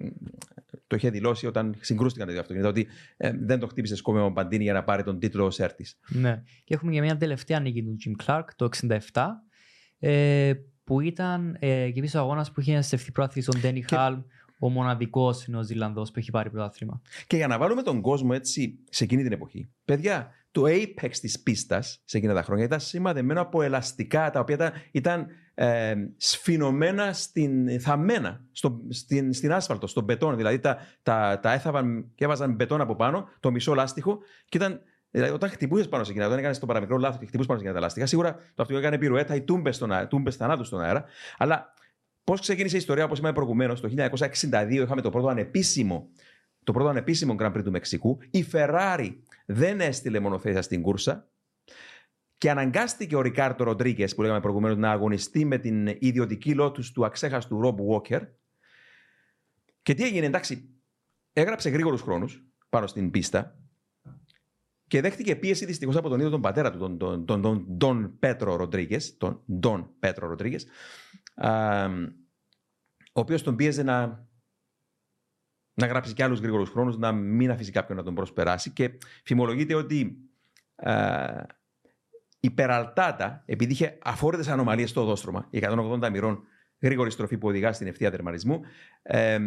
το 0.88 0.96
είχε 0.96 1.10
δηλώσει 1.10 1.48
όταν 1.48 1.76
συγκρούστηκαν 1.80 2.28
τα 2.28 2.34
δύο 2.34 2.42
αυτοκίνητα, 2.42 2.70
ότι 2.72 2.88
ε, 3.18 3.32
δεν 3.40 3.60
το 3.60 3.68
χτύπησε 3.68 3.96
σκόπιμα 3.96 4.24
ο 4.26 4.30
Μπαντίνη 4.30 4.64
για 4.64 4.74
να 4.74 4.84
πάρει 4.84 5.04
τον 5.04 5.20
τίτλο 5.20 5.46
ο 5.46 5.50
Σέρτη. 5.50 5.86
Ναι. 6.08 6.44
Και 6.64 6.74
έχουμε 6.74 6.92
και 6.92 7.02
μια 7.02 7.18
τελευταία 7.18 7.60
νίκη 7.60 7.84
του 7.84 7.96
Jim 8.06 8.26
Clark 8.26 8.44
το 8.56 8.70
67 9.14 9.26
ε, 10.00 10.54
που 10.84 11.02
ήταν 11.02 11.58
ε, 11.60 11.90
και 11.90 12.02
πίσω 12.02 12.20
αγώνας 12.20 12.52
που 12.52 12.60
είχε 12.62 12.82
στεφθεί 12.82 13.12
πρόθεση 13.12 13.42
στον 13.42 13.62
Ντένι 13.62 13.84
Και- 13.84 13.96
Χάλμ, 13.96 14.22
ο 14.60 14.70
μοναδικός 14.70 15.48
Νεοζηλανδό 15.48 16.02
που 16.04 16.14
έχει 16.16 16.32
πάρει 16.32 16.50
πρωτάθλημα. 16.50 17.02
Και 17.28 17.36
για 17.36 17.48
να 17.48 17.58
βάλουμε 17.58 17.82
τον 17.82 18.02
κόσμο 18.02 18.30
έτσι 18.34 18.80
σε 18.90 19.04
εκείνη 19.04 19.24
την 19.24 19.32
εποχή. 19.32 19.70
Παιδιά, 19.86 20.32
το 20.52 20.64
apex 20.66 21.12
της 21.22 21.42
πίστας 21.42 22.02
σε 22.06 22.18
εκείνα 22.18 22.34
τα 22.34 22.44
χρόνια 22.44 22.66
ήταν 22.66 22.80
σημαδεμένο 22.80 23.42
από 23.42 23.62
ελαστικά 23.62 24.30
τα 24.30 24.40
οποία 24.40 24.56
ήταν, 24.56 24.72
ήταν 24.92 25.28
ε, 25.60 25.96
σφινωμένα 26.18 27.14
στην, 27.14 27.80
θαμμένα 27.80 28.46
στο, 28.52 28.82
στην, 28.90 29.34
στην 29.34 29.54
άσφαλτο, 29.54 29.88
στον 29.88 30.04
μπετόν. 30.04 30.36
Δηλαδή 30.36 30.60
τα, 30.60 30.78
τα, 31.04 31.40
τα 31.42 31.54
έθαβαν 31.54 32.12
και 32.16 32.24
έβαζαν 32.24 32.54
μπετόν 32.54 32.82
από 32.82 32.96
πάνω, 32.96 33.30
το 33.40 33.52
μισό 33.52 33.74
λάστιχο 33.74 34.20
και 34.50 34.58
ήταν 34.58 34.82
Δηλαδή, 35.12 35.34
όταν 35.34 35.50
χτυπούσες 35.50 35.90
πάνω 35.90 36.04
σε 36.04 36.12
εκείνα, 36.12 36.26
όταν 36.26 36.38
έκανες 36.38 36.60
το 36.60 36.66
παραμικρό 36.66 36.98
λάθος 36.98 37.20
και 37.20 37.26
χτυπούσες 37.26 37.48
πάνω 37.48 37.60
σε 37.60 37.66
εκείνα 37.66 37.80
τα 37.80 37.86
λάστιχα, 37.86 38.06
σίγουρα 38.06 38.34
το 38.34 38.40
αυτοκίνητο 38.62 38.88
έκανε 38.88 38.98
πυρουέτα 38.98 39.36
ή 39.36 39.42
τούμπες 39.42 39.84
τούμπες 40.08 40.36
θανάτου 40.36 40.64
στον 40.64 40.82
αέρα. 40.82 41.06
Αλλά 41.38 41.74
πώς 42.24 42.40
ξεκίνησε 42.40 42.76
η 42.76 42.80
ιστορία, 42.80 43.04
όπως 43.04 43.18
είπαμε 43.18 43.34
προηγουμένως, 43.34 43.82
το 43.82 43.90
1962 43.98 44.68
είχαμε 44.70 45.02
το 45.02 45.10
πρώτο 45.10 45.28
ανεπίσημο 45.28 46.10
το 46.68 46.74
πρώτο 46.74 46.90
ανεπίσημο 46.90 47.36
Grand 47.40 47.54
Prix 47.54 47.64
του 47.64 47.72
Μεξικού. 47.72 48.18
Η 48.32 48.46
Ferrari 48.52 49.16
δεν 49.46 49.82
έστειλε 49.82 50.20
μονοθέσια 50.20 50.62
στην 50.62 50.82
κούρσα 50.82 51.28
και 52.38 52.50
αναγκάστηκε 52.50 53.16
ο 53.16 53.22
Ρικάρτο 53.22 53.64
Ροντρίγκε, 53.64 54.08
που 54.08 54.22
λέγαμε 54.22 54.40
προηγουμένως, 54.40 54.78
να 54.78 54.92
αγωνιστεί 54.92 55.46
με 55.46 55.58
την 55.58 55.88
ιδιωτική 55.88 56.54
λότου 56.54 56.92
του 56.94 57.06
αξέχαστου 57.06 57.62
Ρομπ 57.62 57.80
Walker. 57.90 58.28
Και 59.82 59.94
τι 59.94 60.04
έγινε, 60.04 60.26
εντάξει, 60.26 60.70
έγραψε 61.34 61.70
γρήγορους 61.70 62.02
χρόνους 62.02 62.46
πάνω 62.70 62.88
στην 62.88 63.12
πίστα 63.12 63.60
και 64.88 65.02
δέχτηκε 65.02 65.36
πίεση 65.36 65.66
δυστυχώς 65.66 65.96
από 65.96 66.10
τον 66.10 66.18
ίδιο 66.18 66.32
τον 66.32 66.42
πατέρα 66.42 66.72
του, 66.72 66.78
τον, 66.78 66.98
τον, 66.98 67.26
τον, 67.26 67.42
τον, 67.42 67.78
τον 67.78 68.20
Πέτρο 68.20 68.56
Ροντρίγκε, 68.56 68.98
τον 69.18 69.44
Ντόν 69.60 69.90
Πέτρο 70.00 70.28
Ροντρίγκε, 70.28 70.58
ο 73.14 73.20
οποίος 73.20 73.44
τον 73.44 73.56
πίεζε 73.56 73.84
να, 73.84 74.28
να 75.74 75.88
γράψει 75.88 76.14
και 76.14 76.24
άλλους 76.24 76.40
γρήγορους 76.40 76.70
χρόνους, 76.70 76.98
να 76.98 77.12
μην 77.12 77.52
αφήσει 77.52 77.72
κάποιον 77.72 77.98
να 77.98 78.04
τον 78.04 78.16
προσπεράσει. 78.16 78.72
Και 78.72 78.98
φημολογείται 79.24 79.74
ότι 79.74 80.18
α, 80.76 81.57
η 82.40 82.50
Περαλτάτα, 82.50 83.44
επειδή 83.46 83.72
είχε 83.72 83.98
αφόρητες 84.04 84.48
ανομαλίες 84.48 84.90
στο 84.90 85.02
οδόστρωμα, 85.02 85.48
η 85.50 85.60
180 85.64 86.10
μοιρών 86.10 86.44
γρήγορη 86.80 87.12
στροφή 87.12 87.38
που 87.38 87.48
οδηγά 87.48 87.74
στην 87.74 87.88
ευθεία 87.88 88.12
τερματισμού, 88.12 88.62
ε, 89.02 89.40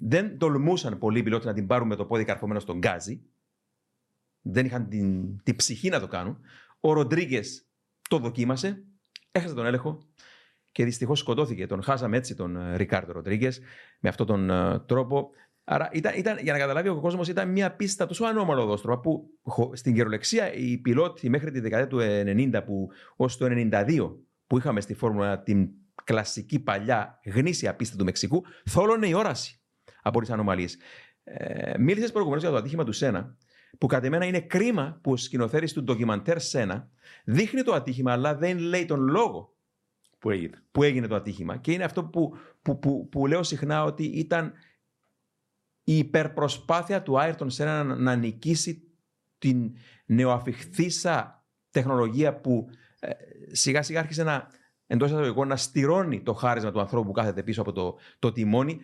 δεν 0.00 0.38
τολμούσαν 0.38 0.98
πολλοί 0.98 1.22
πιλότοι 1.22 1.46
να 1.46 1.52
την 1.52 1.66
πάρουν 1.66 1.88
με 1.88 1.96
το 1.96 2.04
πόδι 2.04 2.24
καρφωμένο 2.24 2.60
στον 2.60 2.78
γκάζι. 2.78 3.22
Δεν 4.42 4.66
είχαν 4.66 4.88
την, 4.88 5.38
την 5.42 5.56
ψυχή 5.56 5.88
να 5.88 6.00
το 6.00 6.06
κάνουν. 6.06 6.38
Ο 6.80 6.92
Ροντρίγκες 6.92 7.66
το 8.08 8.18
δοκίμασε, 8.18 8.84
έχασε 9.32 9.54
τον 9.54 9.66
έλεγχο 9.66 9.98
και 10.72 10.84
δυστυχώς 10.84 11.18
σκοτώθηκε. 11.18 11.66
Τον 11.66 11.82
χάσαμε 11.82 12.16
έτσι 12.16 12.34
τον 12.34 12.56
ε, 12.56 12.76
Ρικάρδο 12.76 13.12
Ροντρίγκες 13.12 13.60
με 14.00 14.08
αυτόν 14.08 14.26
τον 14.26 14.50
ε, 14.50 14.78
τρόπο. 14.78 15.30
Άρα 15.70 15.88
ήταν, 15.92 16.12
ήταν, 16.16 16.38
για 16.42 16.52
να 16.52 16.58
καταλάβει 16.58 16.88
ο 16.88 17.00
κόσμος, 17.00 17.28
ήταν 17.28 17.50
μια 17.50 17.76
πίστα 17.76 18.06
τόσο 18.06 18.24
ανώμαλο 18.24 18.62
οδόστρωμα 18.62 19.00
που 19.00 19.30
χω- 19.42 19.76
στην 19.76 19.94
καιρολεξία 19.94 20.52
οι 20.54 20.78
πιλότοι 20.78 21.28
μέχρι 21.28 21.50
τη 21.50 21.60
δεκαετία 21.60 21.88
του 21.88 21.98
90 22.00 22.62
που 22.64 22.88
ως 23.16 23.36
το 23.36 23.46
92 23.50 24.16
που 24.46 24.58
είχαμε 24.58 24.80
στη 24.80 24.94
Φόρμουλα 24.94 25.42
την 25.42 25.68
κλασική 26.04 26.58
παλιά 26.60 27.20
γνήσια 27.34 27.74
πίστα 27.74 27.96
του 27.96 28.04
Μεξικού, 28.04 28.44
θόλωνε 28.64 29.06
η 29.06 29.12
όραση 29.14 29.60
από 30.02 30.20
τις 30.20 30.30
ανομαλίες. 30.30 30.76
Ε, 31.24 31.78
Μίλησες 31.78 32.10
προηγουμένως 32.10 32.42
για 32.42 32.52
το 32.52 32.58
ατύχημα 32.58 32.84
του 32.84 32.92
Σένα, 32.92 33.36
που 33.78 33.86
κατ' 33.86 34.04
εμένα 34.04 34.24
είναι 34.24 34.40
κρίμα 34.40 34.98
που 35.02 35.12
ο 35.12 35.16
σκηνοθέτης 35.16 35.72
του 35.72 35.82
ντοκιμαντέρ 35.82 36.40
Σένα 36.40 36.88
δείχνει 37.24 37.62
το 37.62 37.72
άτυχημα, 37.72 38.12
αλλά 38.12 38.34
δεν 38.36 38.58
λέει 38.58 38.84
τον 38.84 39.00
λόγο 39.00 39.56
Που 40.18 40.30
έγινε. 40.30 40.62
που 40.70 40.82
έγινε 40.82 41.06
το 41.06 41.14
ατύχημα. 41.14 41.56
Και 41.56 41.72
είναι 41.72 41.84
αυτό 41.84 42.04
που, 42.04 42.36
που, 42.62 42.78
που, 42.78 43.08
που 43.08 43.26
λέω 43.26 43.42
συχνά 43.42 43.84
ότι 43.84 44.04
ήταν 44.04 44.52
η 45.88 45.96
υπερπροσπάθεια 45.96 47.02
του 47.02 47.18
Άιρτον 47.18 47.50
Σένα 47.50 47.84
να, 47.84 47.94
να 47.94 48.16
νικήσει 48.16 48.82
την 49.38 49.76
νεοαφιχθήσα 50.06 51.44
τεχνολογία 51.70 52.40
που 52.40 52.68
ε, 53.00 53.10
σιγά 53.52 53.82
σιγά 53.82 54.00
άρχισε 54.00 54.22
να, 54.22 54.48
εντός 54.86 55.10
εισαγωγικών 55.10 55.48
να 55.48 55.56
στηρώνει 55.56 56.22
το 56.22 56.32
χάρισμα 56.32 56.70
του 56.70 56.80
ανθρώπου 56.80 57.06
που 57.06 57.12
κάθεται 57.12 57.42
πίσω 57.42 57.60
από 57.60 57.72
το, 57.72 57.98
το 58.18 58.32
τιμόνι. 58.32 58.80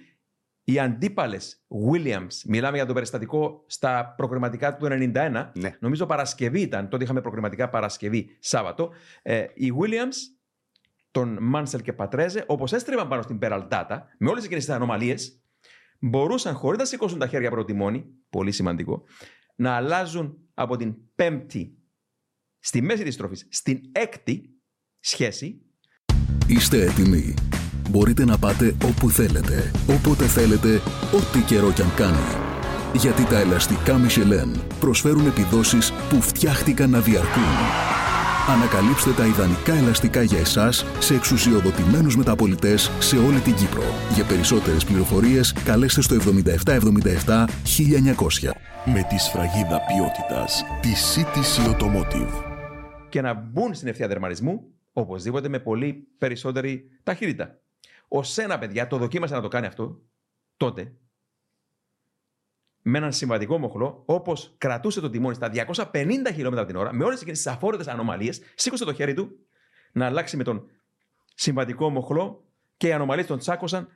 Οι 0.65 0.79
αντίπαλες 0.79 1.65
Williams, 1.91 2.43
μιλάμε 2.47 2.77
για 2.77 2.87
το 2.87 2.93
περιστατικό 2.93 3.65
στα 3.67 4.15
προκριματικά 4.17 4.77
του 4.77 4.87
91, 4.91 5.51
Ναι. 5.55 5.77
νομίζω 5.81 6.07
Παρασκευή 6.07 6.61
ήταν, 6.61 6.89
τότε 6.89 7.05
είχαμε 7.05 7.21
προκριματικά 7.21 7.69
Παρασκευή 7.69 8.37
Σάββατο. 8.39 8.91
Ε, 9.23 9.45
οι 9.55 9.73
Williams, 9.81 10.17
τον 11.11 11.39
Μάνσελ 11.41 11.81
και 11.81 11.93
Πατρέζε, 11.93 12.45
όπως 12.47 12.73
έστρεβαν 12.73 13.09
πάνω 13.09 13.23
στην 13.23 13.39
Περαλτάτα, 13.39 14.07
με 14.19 14.31
όλες 14.31 14.45
εκείνες 14.45 14.65
τις 14.65 14.75
ανομαλίες, 14.75 15.44
μπορούσαν 16.09 16.55
χωρίς 16.55 16.79
να 16.79 16.85
σηκώσουν 16.85 17.19
τα 17.19 17.27
χέρια 17.27 17.49
από 17.49 17.57
το 17.57 17.65
τιμόνι, 17.65 18.05
πολύ 18.31 18.53
σημαντικό, 18.53 19.03
να 19.57 19.77
αλλάζουν 19.77 20.39
από 20.55 20.77
την 20.77 20.95
πέμπτη 21.15 21.79
στη 22.59 22.83
μέση 22.83 23.05
της 23.05 23.17
τροφής 23.17 23.47
στην 23.51 23.81
έκτη 23.93 24.51
σχέση 25.01 25.65
Είστε 26.47 26.85
έτοιμοι. 26.85 27.35
Μπορείτε 27.91 28.25
να 28.25 28.39
πάτε 28.39 28.77
όπου 28.85 29.11
θέλετε, 29.11 29.71
όποτε 29.89 30.25
θέλετε, 30.25 30.81
ό,τι 31.15 31.41
καιρό 31.47 31.73
κι 31.73 31.83
αν 31.83 31.95
κάνει. 31.95 32.53
Γιατί 32.95 33.25
τα 33.25 33.39
ελαστικά 33.39 34.01
Michelin 34.07 34.61
προσφέρουν 34.81 35.27
επιδόσεις 35.27 35.93
που 35.93 36.21
φτιάχτηκαν 36.21 36.91
να 36.91 37.01
διαρκούν. 37.01 38.04
Ανακαλύψτε 38.49 39.13
τα 39.13 39.27
ιδανικά 39.27 39.75
ελαστικά 39.75 40.23
για 40.23 40.39
εσάς 40.39 40.85
σε 40.99 41.15
εξουσιοδοτημένους 41.15 42.17
μεταπολιτές 42.17 42.91
σε 42.99 43.17
όλη 43.17 43.41
την 43.41 43.55
Κύπρο. 43.55 43.83
Για 44.15 44.25
περισσότερες 44.25 44.85
πληροφορίες 44.85 45.53
καλέστε 45.53 46.01
στο 46.03 46.15
7777 46.15 47.47
1900. 47.65 48.51
Με 48.85 49.03
τη 49.09 49.19
σφραγίδα 49.19 49.81
ποιότητας 49.81 50.65
τη 50.81 50.91
CTC 51.15 51.71
Automotive. 51.71 52.45
και 53.09 53.21
να 53.21 53.35
μπουν 53.35 53.75
στην 53.75 53.89
ευθεία 53.89 54.09
δερμαρισμού 54.09 54.75
οπωσδήποτε 54.93 55.49
με 55.49 55.59
πολύ 55.59 56.09
περισσότερη 56.19 56.91
ταχύτητα. 57.03 57.61
Ο 58.09 58.23
Σένα, 58.23 58.59
παιδιά, 58.59 58.87
το 58.87 58.97
δοκίμασε 58.97 59.35
να 59.35 59.41
το 59.41 59.49
κάνει 59.49 59.67
αυτό 59.67 60.03
τότε 60.57 60.93
με 62.87 62.99
έναν 62.99 63.13
συμβατικό 63.13 63.59
μοχλό, 63.59 64.03
όπως 64.07 64.55
κρατούσε 64.59 65.01
το 65.01 65.11
τιμόνι 65.11 65.35
στα 65.35 65.51
250 65.53 66.07
χιλιόμετρα 66.33 66.65
την 66.65 66.77
ώρα, 66.77 66.93
με 66.93 67.05
όλες 67.05 67.21
εκείνες 67.21 67.43
τις 67.43 67.53
αφόρητες 67.53 67.89
ανομαλίες, 67.89 68.41
σήκωσε 68.55 68.85
το 68.85 68.93
χέρι 68.93 69.15
του 69.15 69.39
να 69.93 70.07
αλλάξει 70.07 70.37
με 70.37 70.45
τον 70.45 70.71
συμβατικό 71.35 71.91
μοχλό 71.91 72.45
και 72.77 72.87
οι 72.87 72.93
ανομαλίες 72.93 73.27
τον 73.27 73.39
τσάκωσαν 73.39 73.89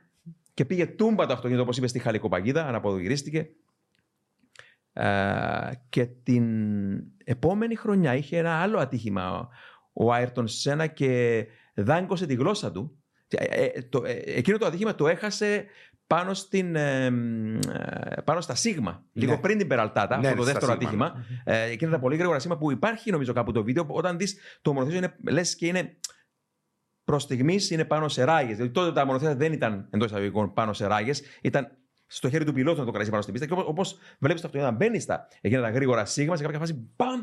και 0.53 0.65
πήγε 0.65 0.85
τούμπα 0.85 1.25
το 1.25 1.33
αυτοκίνητο, 1.33 1.61
όπως 1.63 1.77
είπες, 1.77 1.89
στη 1.89 1.99
Χαλικοπαγίδα, 1.99 2.67
αναποδογυρίστηκε. 2.67 3.49
Ε, 4.93 5.71
και 5.89 6.05
την 6.05 6.45
επόμενη 7.23 7.75
χρονιά 7.75 8.15
είχε 8.15 8.37
ένα 8.37 8.61
άλλο 8.61 8.79
ατύχημα 8.79 9.49
ο 9.93 10.13
Άιρτον 10.13 10.47
Σένα 10.47 10.87
και 10.87 11.45
δάγκωσε 11.73 12.25
τη 12.25 12.33
γλώσσα 12.33 12.71
του. 12.71 12.99
Ε, 13.27 13.63
ε, 13.63 13.81
το, 13.81 14.03
ε, 14.05 14.21
εκείνο 14.25 14.57
το 14.57 14.65
ατύχημα 14.65 14.95
το 14.95 15.07
έχασε 15.07 15.65
πάνω, 16.09 16.33
στην, 16.33 16.75
ε, 16.75 17.05
ε, 17.05 17.11
πάνω 18.23 18.41
στα 18.41 18.55
Σίγμα, 18.55 19.03
λίγο 19.13 19.31
Ναι. 19.31 19.37
πριν 19.37 19.57
την 19.57 19.67
Περαλτάτα, 19.67 20.17
Ναι, 20.17 20.27
αυτό 20.27 20.37
το 20.37 20.43
στα 20.43 20.51
δεύτερο 20.51 20.79
Σίγμα, 20.79 21.05
ατύχημα. 21.05 21.25
Ε, 21.43 21.69
εκείνα 21.69 21.91
τα 21.91 21.99
πολύ 21.99 22.15
γρήγορα 22.15 22.39
σήμα 22.39 22.57
που 22.57 22.71
υπάρχει 22.71 23.11
νομίζω 23.11 23.33
κάπου 23.33 23.51
το 23.51 23.63
βίντεο. 23.63 23.85
Όταν 23.87 24.17
δεις 24.17 24.37
το 24.61 24.73
μονοθέσιο, 24.73 24.97
είναι, 24.97 25.15
λες 25.29 25.55
και 25.55 25.67
είναι 25.67 25.97
προς 27.03 27.23
στιγμής 27.23 27.69
είναι 27.69 27.85
πάνω 27.85 28.07
σε 28.07 28.23
ράγες. 28.23 28.55
Δηλαδή 28.55 28.73
τότε 28.73 28.91
τα 28.91 29.05
μονοθέσια 29.05 29.35
δεν 29.35 29.53
ήταν 29.53 29.87
εντός 29.89 30.07
εισαγωγικών 30.07 30.53
πάνω 30.53 30.73
σε 30.73 30.87
ράγες, 30.87 31.21
ήταν 31.41 31.77
στο 32.07 32.29
χέρι 32.29 32.45
του 32.45 32.53
πιλότου 32.53 32.79
να 32.79 32.85
το 32.85 32.89
κρατήσει 32.89 33.09
πάνω 33.11 33.21
στην 33.21 33.33
πίστα. 33.33 33.55
Και 33.55 33.61
όπως 33.65 33.97
βλέπεις 34.19 34.41
το 34.41 34.47
αυτοκίνητο 34.47 34.71
να 34.71 34.77
μπαίνει 34.77 34.99
στα 34.99 35.27
εκείνα 35.41 35.61
τα 35.61 35.69
γρήγορα 35.69 36.05
σίγμα, 36.05 36.35
σε 36.35 36.43
κάποια 36.43 36.59
φάση 36.59 36.89
μπαμ 36.95 37.21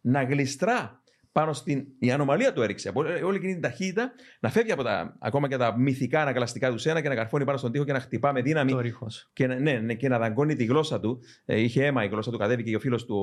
να 0.00 0.22
γλιστρά 0.22 1.02
πάνω 1.34 1.52
στην. 1.52 1.86
Η 1.98 2.10
ανομαλία 2.10 2.52
του 2.52 2.62
έριξε. 2.62 2.88
Από 2.88 3.00
όλη 3.24 3.36
εκείνη 3.36 3.52
την 3.52 3.62
ταχύτητα 3.62 4.12
να 4.40 4.50
φεύγει 4.50 4.72
από 4.72 4.82
τα 4.82 5.16
ακόμα 5.18 5.48
και 5.48 5.56
τα 5.56 5.78
μυθικά 5.78 6.20
ανακλαστικά 6.20 6.70
του 6.70 6.78
σένα 6.78 7.00
και 7.00 7.08
να 7.08 7.14
καρφώνει 7.14 7.44
πάνω 7.44 7.58
στον 7.58 7.72
τοίχο 7.72 7.84
και 7.84 7.92
να 7.92 8.00
χτυπά 8.00 8.32
με 8.32 8.42
δύναμη 8.42 8.70
Το 8.70 8.80
ρίχος. 8.80 9.30
και 9.32 9.46
να, 9.46 9.54
ναι, 9.54 9.72
ναι, 9.72 9.94
και 9.94 10.08
να 10.08 10.18
δαγκώνει 10.18 10.54
τη 10.54 10.64
γλώσσα 10.64 11.00
του. 11.00 11.20
Ε, 11.44 11.60
είχε 11.60 11.84
αίμα 11.84 12.04
η 12.04 12.08
γλώσσα 12.08 12.30
του, 12.30 12.38
κατέβηκε 12.38 12.70
και 12.70 12.76
ο 12.76 12.80
φίλος 12.80 13.04
του, 13.04 13.16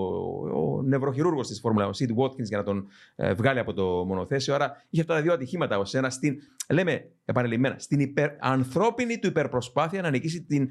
ο, 0.54 0.78
ο 0.78 0.82
νευροχειρούργος 0.84 1.48
της 1.48 1.60
Φόρμουλα, 1.60 1.88
ο 1.88 1.94
Σιτ 1.94 2.10
Watkins, 2.18 2.44
για 2.44 2.58
να 2.58 2.64
τον 2.64 2.88
ε, 3.16 3.34
βγάλει 3.34 3.60
από 3.60 3.74
το 3.74 3.84
μονοθέσιο. 3.84 4.56
Άρα 4.56 4.86
είχε 4.90 5.02
αυτά 5.02 5.14
τα 5.14 5.22
δύο 5.22 5.34
ατυχήματα 5.34 5.78
ως 5.78 5.94
ένα 5.94 6.10
στην, 6.10 6.36
λέμε 6.70 7.12
επανελειμμένα, 7.26 7.76
στην 7.80 8.00
υπερ, 8.00 8.30
ανθρώπινη 8.40 9.20
του 9.20 9.28
υπερπροσπάθεια 9.28 10.02
να 10.02 10.10
νικήσει 10.10 10.44
την, 10.44 10.70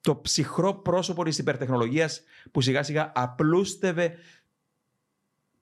το 0.00 0.20
ψυχρό 0.20 0.74
πρόσωπο 0.74 1.24
της 1.24 1.38
υπερτεχνολογίας 1.38 2.22
που 2.50 2.60
σιγά 2.60 2.82
σιγά 2.82 3.12
απλούστευε 3.14 4.14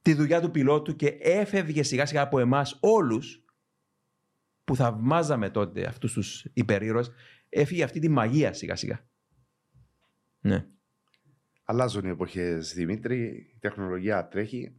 τη 0.08 0.14
δουλειά 0.14 0.40
του 0.40 0.50
πιλότου 0.50 0.96
και 0.96 1.06
έφευγε 1.20 1.82
σιγά 1.82 2.06
σιγά 2.06 2.22
από 2.22 2.38
εμάς 2.38 2.78
όλους 2.80 3.44
που 4.64 4.76
θαυμάζαμε 4.76 5.50
τότε 5.50 5.86
αυτούς 5.86 6.12
τους 6.12 6.44
υπερήρωες 6.52 7.10
έφυγε 7.48 7.82
αυτή 7.82 8.00
τη 8.00 8.08
μαγεία 8.08 8.52
σιγά 8.52 8.76
σιγά. 8.76 9.08
Ναι. 10.40 10.66
Αλλάζουν 11.64 12.04
οι 12.04 12.08
εποχές, 12.08 12.72
Δημήτρη. 12.74 13.24
Η 13.54 13.58
τεχνολογία 13.60 14.28
τρέχει. 14.28 14.76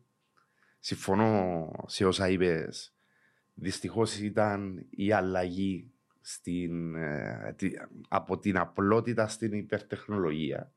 Συμφωνώ 0.80 1.72
σε 1.86 2.06
όσα 2.06 2.30
είπες. 2.30 2.96
Δυστυχώς 3.54 4.20
ήταν 4.20 4.86
η 4.90 5.12
αλλαγή 5.12 5.92
στην, 6.22 6.96
ε, 6.96 7.54
τη- 7.58 7.74
από 8.10 8.38
την 8.38 8.58
απλότητα 8.58 9.28
στην 9.28 9.54
υπερτεχνολογία. 9.54 10.74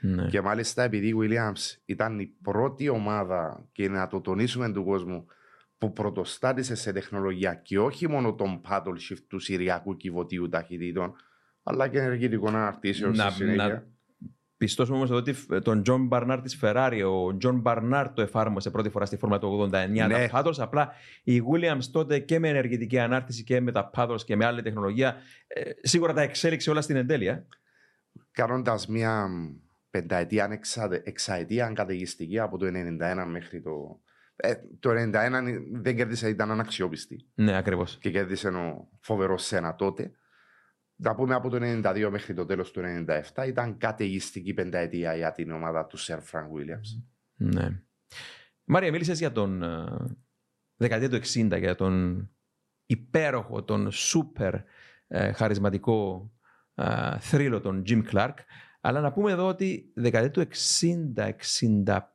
Ναι. 0.00 0.26
Και 0.26 0.40
μάλιστα 0.40 0.82
επειδή 0.82 1.08
η 1.08 1.14
Williams 1.20 1.76
ήταν 1.84 2.18
η 2.18 2.26
πρώτη 2.42 2.88
ομάδα 2.88 3.68
και 3.72 3.88
να 3.88 4.06
το 4.06 4.20
τονίσουμε 4.20 4.72
του 4.72 4.84
κόσμου 4.84 5.26
που 5.78 5.92
πρωτοστάτησε 5.92 6.74
σε 6.74 6.92
τεχνολογία 6.92 7.54
και 7.54 7.78
όχι 7.78 8.08
μόνο 8.08 8.34
τον 8.34 8.60
paddle 8.68 8.96
shift 9.10 9.22
του 9.28 9.38
Συριακού 9.38 9.96
κυβωτίου 9.96 10.48
ταχυτήτων, 10.48 11.14
αλλά 11.62 11.88
και 11.88 11.98
ενεργητικών 11.98 12.56
αναρτήσεων 12.56 13.16
Να- 13.16 13.24
στη 13.30 13.32
συνέχεια. 13.32 13.66
να- 13.68 13.94
Πιστώσουμε 14.58 14.96
όμως 14.96 15.08
εδώ 15.08 15.18
ότι 15.18 15.32
φ- 15.32 15.62
τον 15.62 15.82
Τζον 15.82 16.06
Μπαρνάρ 16.06 16.40
της 16.40 16.58
Ferrari, 16.62 17.00
ο 17.12 17.36
Τζον 17.36 17.60
Μπαρνάρ 17.60 18.12
το 18.12 18.22
εφάρμοσε 18.22 18.70
πρώτη 18.70 18.88
φορά 18.88 19.04
στη 19.06 19.16
φόρμα 19.16 19.38
του 19.38 19.48
89 19.48 20.06
Ναι. 20.06 20.28
τα 20.28 20.42
paddles. 20.44 20.58
Απλά 20.58 20.92
η 21.24 21.40
Williams 21.52 21.84
τότε 21.92 22.18
και 22.18 22.38
με 22.38 22.48
ενεργητική 22.48 22.98
ανάρτηση 22.98 23.44
και 23.44 23.60
με 23.60 23.72
τα 23.72 23.90
paddles 23.94 24.20
και 24.24 24.36
με 24.36 24.44
άλλη 24.44 24.62
τεχνολογία 24.62 25.16
ε, 25.46 25.70
σίγουρα 25.82 26.12
τα 26.12 26.20
εξέλιξε 26.22 26.70
όλα 26.70 26.80
στην 26.80 26.96
εντέλεια. 26.96 27.46
Κάνοντας 28.30 28.86
μια 28.86 29.28
πενταετία, 30.00 30.44
αν 30.44 30.52
εξα- 30.52 31.00
εξαετία 31.04 31.72
καταιγιστική 31.74 32.38
από 32.38 32.58
το 32.58 32.66
91 32.66 33.24
μέχρι 33.26 33.60
το. 33.62 34.00
Ε, 34.36 34.54
το 34.80 34.90
91 34.90 35.12
δεν 35.72 35.96
κέρδισε, 35.96 36.28
ήταν 36.28 36.50
αναξιόπιστη. 36.50 37.26
Ναι, 37.34 37.56
ακριβώς. 37.56 37.98
και 37.98 38.10
κέρδισε 38.10 38.48
ο 38.48 38.88
φοβερός 39.00 39.44
Σένα 39.44 39.74
τότε. 39.74 40.10
Να 40.96 41.14
πούμε 41.14 41.34
από 41.34 41.48
το 41.48 41.58
92 41.60 42.08
μέχρι 42.10 42.34
το 42.34 42.46
τέλος 42.46 42.70
του 42.70 42.80
97 43.34 43.46
ήταν 43.46 43.78
καταιγιστική 43.78 44.54
πενταετία 44.54 45.16
για 45.16 45.32
την 45.32 45.50
ομάδα 45.50 45.86
του 45.86 45.96
Σερ 45.96 46.20
Φρανκ 46.20 46.50
Williams. 46.56 47.02
Ναι. 47.34 47.82
Μάρια, 48.64 48.90
μίλησες 48.90 49.18
για 49.18 49.32
τον 49.32 49.62
ε, 49.62 49.84
δεκαετία 50.76 51.08
του 51.08 51.16
60, 51.16 51.58
για 51.58 51.74
τον 51.74 52.28
υπέροχο, 52.86 53.64
τον 53.64 53.90
σούπερ 53.90 54.54
ε, 55.06 55.32
χαρισματικό 55.32 56.30
ε, 56.74 57.18
θρύλο, 57.18 57.60
τον 57.60 57.82
Jim 57.86 58.02
Clark. 58.12 58.34
Αλλά 58.86 59.00
να 59.00 59.12
πούμε 59.12 59.32
εδώ 59.32 59.46
ότι 59.46 59.90
δεκαετία 59.94 60.30
του 60.30 60.48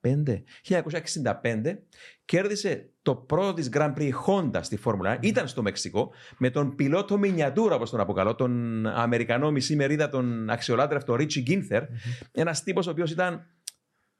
60-65, 0.01 0.43
1965, 0.67 1.77
κέρδισε 2.25 2.89
το 3.01 3.15
πρώτο 3.15 3.53
της 3.53 3.69
Grand 3.73 3.93
Prix 3.97 4.11
Honda 4.27 4.59
στη 4.61 4.77
Φόρμουλα 4.77 5.19
1. 5.19 5.25
Ήταν 5.25 5.47
στο 5.47 5.61
Μεξικό 5.61 6.11
με 6.37 6.49
τον 6.49 6.75
πιλότο 6.75 7.17
Μινιατούρα, 7.17 7.75
όπως 7.75 7.89
τον 7.89 7.99
αποκαλώ, 7.99 8.35
τον 8.35 8.85
Αμερικανό 8.87 9.51
μισή 9.51 9.75
μερίδα, 9.75 10.09
τον 10.09 10.49
αξιολάτρευτο 10.49 11.15
Ρίτσι 11.15 11.41
Γκίνθερ. 11.41 11.83
Ένας 12.31 12.63
τύπος 12.63 12.87
ο 12.87 12.91
οποίος 12.91 13.11
ήταν 13.11 13.45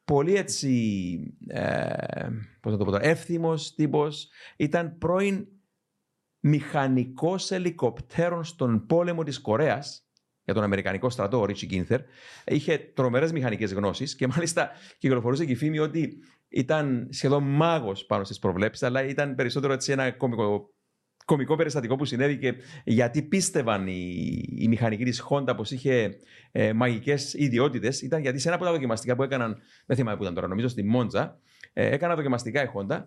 πολύ 0.04 0.36
έτσι, 0.36 0.74
ε, 1.48 2.28
πώς 2.60 2.72
να 2.72 2.78
το 2.78 2.86
πω 2.86 2.92
τώρα, 2.92 3.06
εύθυμος 3.06 3.76
τύπος. 3.76 4.30
Ήταν 4.58 4.98
πρώην 4.98 5.48
μηχανικός 6.40 7.52
ελικοπτέρων 7.52 8.44
στον 8.44 8.86
πόλεμο 8.86 9.24
της 9.24 9.42
Κορέας 9.42 10.06
για 10.52 10.60
τον 10.60 10.64
Αμερικανικό 10.64 11.10
στρατό, 11.10 11.40
ο 11.40 11.46
Ρίτσι 11.46 11.66
Γκίνθερ. 11.66 12.00
Είχε 12.46 12.78
τρομερές 12.78 13.32
μηχανικές 13.32 13.74
γνώσεις 13.74 14.16
και 14.16 14.28
μάλιστα 14.28 14.70
κυκλοφορούσε 14.98 15.46
και 15.46 15.52
η 15.52 15.56
φήμη 15.56 15.80
ότι 15.80 16.18
ήταν 16.50 17.08
σχεδόν 17.12 17.44
μάγος 17.44 18.06
πάνω 18.06 18.24
στις 18.24 18.40
προβλέψεις, 18.40 18.84
αλλά 18.88 19.04
ήταν 19.04 19.36
περισσότερο 19.36 19.74
έτσι 19.74 19.92
ένα 19.92 20.12
κομικό, 20.12 20.74
κομικό 21.26 21.56
περιστατικό 21.56 21.96
που 21.96 22.06
συνέβη 22.06 22.38
και 22.38 22.54
γιατί 22.84 23.22
πίστευαν 23.22 23.88
οι, 23.88 24.44
οι 24.58 24.68
μηχανικοί 24.68 25.04
της 25.04 25.24
Honda 25.30 25.54
πως 25.56 25.72
είχε 25.72 26.16
ε, 26.52 26.74
μαγικές 26.74 27.34
ιδιότητες 27.34 28.02
ήταν 28.02 28.22
γιατί 28.22 28.40
σε 28.40 28.48
ένα 28.48 28.58
από 28.58 28.66
τα 28.66 28.72
δοκιμαστικά 28.72 29.16
που 29.16 29.24
έκαναν, 29.24 29.58
δεν 29.86 29.98
θυμάμαι 29.98 30.18
που 30.18 30.24
ήταν 30.24 30.36
τώρα, 30.36 30.48
νομίζω 30.48 30.68
στη 30.68 30.84
Μόντζα, 30.84 31.40
ε, 31.74 31.94
έκανα 31.94 32.16
δοκιμαστικά 32.16 32.64
η 32.64 32.68
Honda 32.76 33.04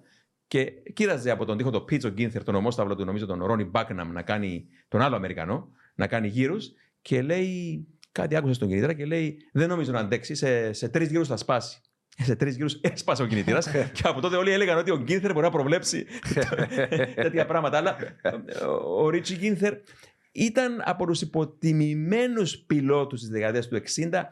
και 0.47 0.73
κοίταζε 0.93 1.31
από 1.31 1.45
τον 1.45 1.57
τοίχο 1.57 1.71
το 1.71 1.81
Πίτσο 1.81 2.09
Γκίνθερ, 2.09 2.45
τον 2.45 2.55
ομόσταυλο 2.55 2.97
του, 2.97 3.05
νομίζω 3.05 3.27
τον 3.27 3.45
Ρόνι 3.45 3.65
Μπάκναμ, 3.65 4.13
να 4.13 4.23
κάνει 4.23 4.69
τον 4.89 5.01
άλλο 5.01 5.17
Αμερικανό, 5.17 5.69
να 5.95 6.07
κάνει 6.07 6.29
γύρους 6.29 6.73
και 7.05 7.23
λέει 7.23 7.87
κάτι 8.13 8.37
άκουσε 8.37 8.55
στον 8.55 8.69
κινητήρα 8.69 8.93
και 8.93 9.05
λέει: 9.05 9.37
Δεν 9.53 9.69
νομίζω 9.69 9.93
να 9.93 9.99
αντέξει, 10.01 10.35
σε, 10.35 10.73
σε 10.73 10.89
τρεις 10.89 11.11
γύρους 11.11 11.29
θα 11.29 11.37
σπάσει. 11.37 11.81
Σε 12.23 12.37
τρεις 12.37 12.57
γύρους 12.57 12.75
έσπασε 12.81 13.23
ο 13.23 13.27
κινητήρας 13.27 13.69
και 13.95 14.03
από 14.05 14.21
τότε 14.21 14.37
όλοι 14.37 14.51
έλεγαν 14.51 14.79
ότι 14.79 14.91
ο 14.91 14.97
Γκίνθερ 14.97 15.33
μπορεί 15.33 15.45
να 15.45 15.51
προβλέψει 15.51 16.07
τέτοια 17.25 17.47
πράγματα. 17.47 17.79
Αλλά 17.79 17.97
ο 18.97 19.09
Ρίτσι 19.09 19.37
Γκίνθερ 19.37 19.75
ήταν 20.33 20.83
από 20.85 21.07
τους 21.07 21.21
υποτιμημένους 21.21 22.59
πιλότους 22.59 23.21
της 23.21 23.29
δεκαετίας 23.29 23.69
του 23.69 23.83
60. 24.11 24.23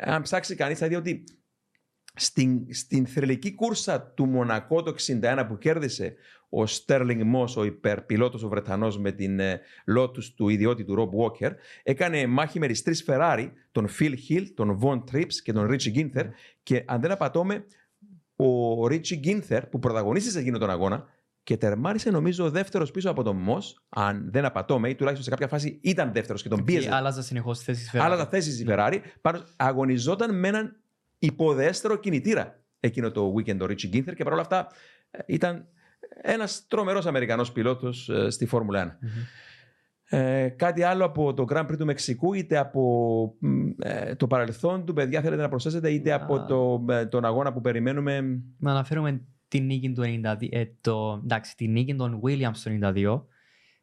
Αν 0.00 0.22
ψάξει 0.22 0.54
κανείς, 0.54 0.78
θα 0.78 0.88
δει 0.88 0.94
ότι 0.94 1.24
στην, 2.18 2.66
στην 2.70 3.06
θρηλυκή 3.06 3.54
κούρσα 3.54 4.02
του 4.02 4.26
Μονακό 4.26 4.82
το 4.82 4.94
61 5.22 5.44
που 5.48 5.58
κέρδισε 5.58 6.14
ο 6.48 6.66
Στέρλινγκ 6.66 7.22
Μος, 7.24 7.56
ο 7.56 7.64
υπερπιλότος 7.64 8.42
ο 8.42 8.48
Βρετανός 8.48 8.98
με 8.98 9.12
την 9.12 9.40
ε, 9.40 9.60
Lotus 9.98 10.24
του 10.36 10.48
ιδιώτη 10.48 10.84
του 10.84 10.94
Rob 10.98 11.18
Walker, 11.20 11.50
έκανε 11.82 12.26
μάχη 12.26 12.58
με 12.58 12.66
τις 12.66 12.82
τρεις 12.82 13.04
Ferrari, 13.06 13.50
τον 13.72 13.88
Phil 13.98 14.14
Hill, 14.28 14.46
τον 14.54 14.80
Von 14.82 14.98
Trips 15.12 15.34
και 15.42 15.52
τον 15.52 15.68
Richie 15.70 15.94
Ginther 15.96 16.24
και 16.62 16.84
αν 16.86 17.00
δεν 17.00 17.10
απατώμε, 17.10 17.64
ο 18.36 18.84
Richie 18.84 19.24
Ginther 19.24 19.60
που 19.70 19.78
πρωταγωνίστησε 19.78 20.34
σε 20.34 20.40
εκείνο 20.40 20.58
τον 20.58 20.70
αγώνα 20.70 21.06
και 21.42 21.56
τερμάρισε 21.56 22.10
νομίζω 22.10 22.50
δεύτερος 22.50 22.90
πίσω 22.90 23.10
από 23.10 23.22
τον 23.22 23.36
Μος, 23.36 23.84
αν 23.88 24.28
δεν 24.30 24.44
απατώμε, 24.44 24.88
ή 24.88 24.94
τουλάχιστον 24.94 25.24
σε 25.24 25.30
κάποια 25.30 25.48
φάση 25.48 25.78
ήταν 25.82 26.12
δεύτερος 26.12 26.42
και 26.42 26.48
τον 26.48 26.64
πίεζε. 26.64 26.94
Άλλαζα 26.94 27.22
συνεχώς 27.22 27.60
θέση 27.60 27.90
Ferrari. 27.92 28.00
Άλλαζα 28.00 28.26
θέση 28.26 28.62
η 28.62 28.66
Ferrari. 28.68 28.98
Πάνω, 29.20 29.44
αγωνιζόταν 29.56 30.38
με 30.38 30.48
έναν 30.48 30.76
υποδέστερο 31.18 31.96
κινητήρα 31.96 32.62
εκείνο 32.80 33.10
το 33.10 33.34
weekend 33.36 33.60
ο 33.60 33.64
Richie 33.64 33.94
Ginther 33.94 34.14
και 34.14 34.24
παρόλα 34.24 34.40
αυτά 34.40 34.66
ε, 35.10 35.18
ήταν 35.26 35.68
ένας 36.22 36.66
τρομερός 36.68 37.06
Αμερικανός 37.06 37.52
πιλότος 37.52 38.08
ε, 38.08 38.30
στη 38.30 38.46
Φόρμουλα 38.46 38.98
1. 39.02 39.06
Ε, 40.10 40.48
κάτι 40.48 40.82
άλλο 40.82 41.04
από 41.04 41.34
το 41.34 41.44
Grand 41.48 41.66
Prix 41.66 41.76
του 41.78 41.84
Μεξικού, 41.84 42.34
είτε 42.34 42.56
από 42.56 43.34
ε, 43.78 44.14
το 44.14 44.26
παρελθόν 44.26 44.84
του, 44.84 44.92
παιδιά, 44.92 45.20
θέλετε 45.20 45.42
να 45.42 45.48
προσθέσετε, 45.48 45.90
είτε 45.90 46.12
από 46.12 46.44
το, 46.44 46.84
τον 47.08 47.24
αγώνα 47.24 47.52
που 47.52 47.60
περιμένουμε. 47.60 48.20
Να 48.58 48.70
αναφέρουμε 48.70 49.22
την 49.48 49.64
νίκη 49.64 49.92
του 49.92 50.02
92, 50.02 50.46
ε, 50.50 50.64
το, 50.80 51.20
εντάξει, 51.24 51.56
την 51.56 51.72
νίκη 51.72 51.94
των 51.94 52.20
Williams 52.24 52.56
του 52.62 52.78
92, 52.82 53.22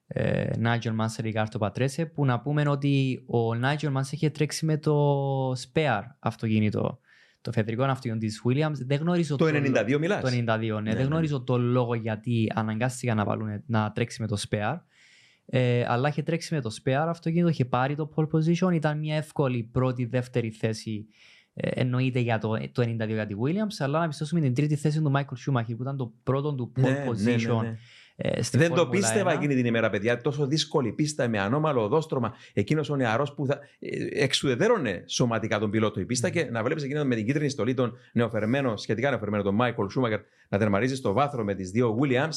ε, 0.08 0.50
Nigel 0.64 0.96
Mansell 0.96 1.34
Ricardo 1.34 1.58
Patrese, 1.60 2.12
που 2.14 2.26
να 2.26 2.42
πούμε 2.42 2.64
ότι 2.68 3.26
ο 3.28 3.50
Nigel 3.64 3.94
Mansell 3.98 4.12
είχε 4.12 4.30
τρέξει 4.30 4.66
με 4.66 4.78
το 4.78 5.52
Spare 5.52 6.04
αυτοκίνητο 6.20 7.00
το 7.46 7.52
φεδρικό 7.52 7.84
αυτοκίνητο 7.84 8.26
της 8.26 8.41
Williams. 8.46 8.86
Δεν 8.86 9.00
γνωρίζω 9.00 9.36
το 9.36 9.46
92 9.46 9.98
μιλάς; 10.00 10.22
Το 10.22 10.28
92, 10.28 10.34
ναι. 10.34 10.56
ναι, 10.56 10.82
δεν 10.82 10.96
ναι. 10.96 11.04
γνωρίζω 11.04 11.41
το 11.41 11.58
λόγο 11.58 11.93
γιατί 11.96 12.52
αναγκάστηκαν 12.56 13.18
να, 13.18 13.24
βάλουν, 13.24 13.64
να 13.66 13.91
τρέξει 13.91 14.22
με 14.22 14.28
το 14.28 14.38
spare. 14.50 14.80
Ε, 15.46 15.86
αλλά 15.88 16.10
είχε 16.10 16.24
τρέξει 16.24 16.54
με 16.54 16.62
το 16.62 16.76
spare 16.84 17.06
αυτοκίνητο, 17.08 17.50
είχε 17.50 17.66
πάρει 17.66 17.96
το 17.96 18.14
pole 18.16 18.28
position. 18.28 18.74
Ήταν 18.74 19.00
μια 19.00 19.16
εύκολη 19.16 19.64
πρώτη-δεύτερη 19.64 20.50
θέση 20.50 21.08
ε, 21.54 21.70
εννοείται 21.74 22.20
για 22.20 22.38
το, 22.38 22.58
το 22.72 22.82
92 22.82 23.08
για 23.08 23.26
τη 23.26 23.36
Williams, 23.43 23.76
αλλά 23.78 24.00
να 24.00 24.08
πιστώσουμε 24.08 24.41
την 24.41 24.54
τρίτη 24.54 24.76
θέση 24.76 25.02
του 25.02 25.12
Michael 25.16 25.52
Schumacher 25.52 25.76
που 25.76 25.82
ήταν 25.82 25.98
το 25.98 26.14
πρώτο 26.24 26.54
του 26.56 26.72
pole 26.76 26.82
ναι, 26.82 27.06
position. 27.10 27.62
Ναι, 27.62 27.70
ναι, 27.70 27.78
ε, 28.18 28.41
Δεν 28.51 28.74
το 28.74 28.88
πίστευα 28.88 29.32
1. 29.32 29.36
εκείνη 29.36 29.55
την 29.55 29.66
ημέρα, 29.66 29.89
παιδιά. 29.89 30.22
Τόσο 30.22 30.47
δύσκολη 30.47 30.91
πίστα 30.91 31.28
με 31.28 31.39
ανώμαλο 31.39 31.84
οδόστρωμα. 31.84 32.34
Εκείνος 32.53 32.89
ο 32.89 32.95
νεαρός 32.95 33.34
που 33.34 33.45
θα 33.45 33.59
ε, 33.80 34.24
εξουδετερώνε 34.24 35.03
σωματικά 35.07 35.59
τον 35.59 35.70
πιλότο 35.70 35.99
η 35.99 36.05
πίστα 36.05 36.28
mm. 36.28 36.32
και 36.32 36.43
να 36.43 36.63
βλέπεις 36.63 36.84
εκείνο 36.84 37.05
με 37.05 37.16
την 37.16 37.26
κίτρινη 37.26 37.49
στολή 37.49 37.74
τον 37.74 37.93
νεοφερμένο, 38.13 38.78
σχετικά 38.78 39.09
νεοφερμένο, 39.09 39.43
τον 39.43 39.55
Μάικολ 39.55 39.89
Σούμακερ 39.89 40.20
να 40.49 40.57
τερμαρίζεις 40.57 40.97
στο 40.97 41.13
βάθρο 41.13 41.43
με 41.43 41.53
τις 41.53 41.70
δύο 41.72 41.97
Williams. 42.01 42.36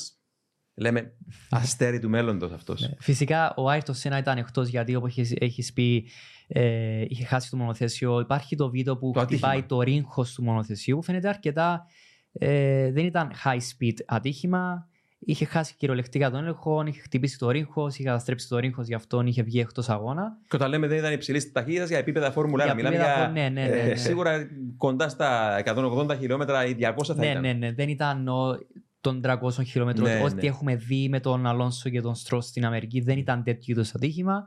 Λέμε 0.75 1.13
αστέρι 1.51 1.99
του 1.99 2.09
μέλλοντος 2.09 2.53
αυτός. 2.53 2.81
Ναι. 2.81 2.89
Φυσικά 2.99 3.55
ο 3.57 3.69
Άιρτο 3.69 3.93
Σένα 3.93 4.19
ήταν 4.19 4.39
εκτός 4.39 4.69
γιατί 4.69 4.95
όπως 4.95 5.17
έχεις 5.39 5.73
πει 5.73 6.09
ε, 6.49 7.05
είχε 7.09 7.25
χάσει 7.25 7.51
το 7.51 7.57
μονοθέσιο. 7.57 8.21
Υπάρχει 8.21 8.57
το 8.57 8.71
βίντεο 8.71 8.97
που 8.97 9.11
το 9.15 9.21
χτυπάει 9.21 9.63
το 9.63 9.81
ρίγκο 9.81 10.27
του 10.35 10.43
μονοθεσίου 10.43 10.97
που 10.97 11.03
φαίνεται 11.03 11.29
αρκετά. 11.29 11.87
Ε, 12.33 12.93
δεν 12.93 13.05
ήταν 13.05 13.33
high 13.45 13.59
speed 13.59 13.95
ατύχημα 14.07 14.88
είχε 15.19 15.45
χάσει 15.45 15.75
κυριολεκτικά 15.77 16.31
τον 16.31 16.41
έλεγχο, 16.41 16.85
είχε 16.87 17.01
χτυπήσει 17.01 17.39
το 17.39 17.51
ρίχο, 17.51 17.89
είχε 17.89 18.03
καταστρέψει 18.03 18.49
το 18.49 18.59
ρίχο, 18.59 18.83
γι' 18.83 18.95
αυτό 18.95 19.23
είχε 19.25 19.43
βγει 19.43 19.61
εκτός 19.61 19.89
αγώνα. 19.89 20.39
Και 20.49 20.57
όταν 20.57 20.71
λέμε 20.71 20.87
δεν 20.87 20.99
ήταν 20.99 21.13
υψηλής 21.13 21.53
ταχύτητας 21.53 21.89
για 21.89 21.99
επίπεδα 21.99 22.31
Φόρμουλα 22.31 22.73
1, 22.73 22.75
μιλάμε 22.75 22.97
για. 22.97 23.31
Ναι, 23.33 23.49
ναι, 23.49 23.67
ναι, 23.67 23.83
ναι, 23.83 23.95
σίγουρα 23.95 24.49
κοντά 24.77 25.09
στα 25.09 25.63
180 25.65 26.17
χιλιόμετρα 26.19 26.67
ή 26.67 26.77
200 26.81 26.93
θα 27.07 27.15
ναι, 27.15 27.27
ήταν. 27.27 27.41
Ναι, 27.41 27.53
ναι, 27.53 27.73
δεν 27.73 27.89
ήταν 27.89 28.29
ο, 28.29 28.59
των 29.01 29.21
300 29.25 29.65
χιλιόμετρων. 29.65 30.09
Ναι, 30.09 30.23
Ό,τι 30.25 30.35
ναι. 30.35 30.47
έχουμε 30.47 30.77
δει 30.77 31.09
με 31.09 31.21
τον 31.21 31.47
Αλόνσο 31.47 31.91
και 31.91 32.01
τον 32.01 32.15
Στρό 32.15 32.41
στην 32.41 32.65
Αμερική 32.65 33.01
δεν 33.01 33.19
ήταν 33.19 33.43
τέτοιο 33.43 33.75
είδος 33.75 33.95
ατύχημα. 33.95 34.47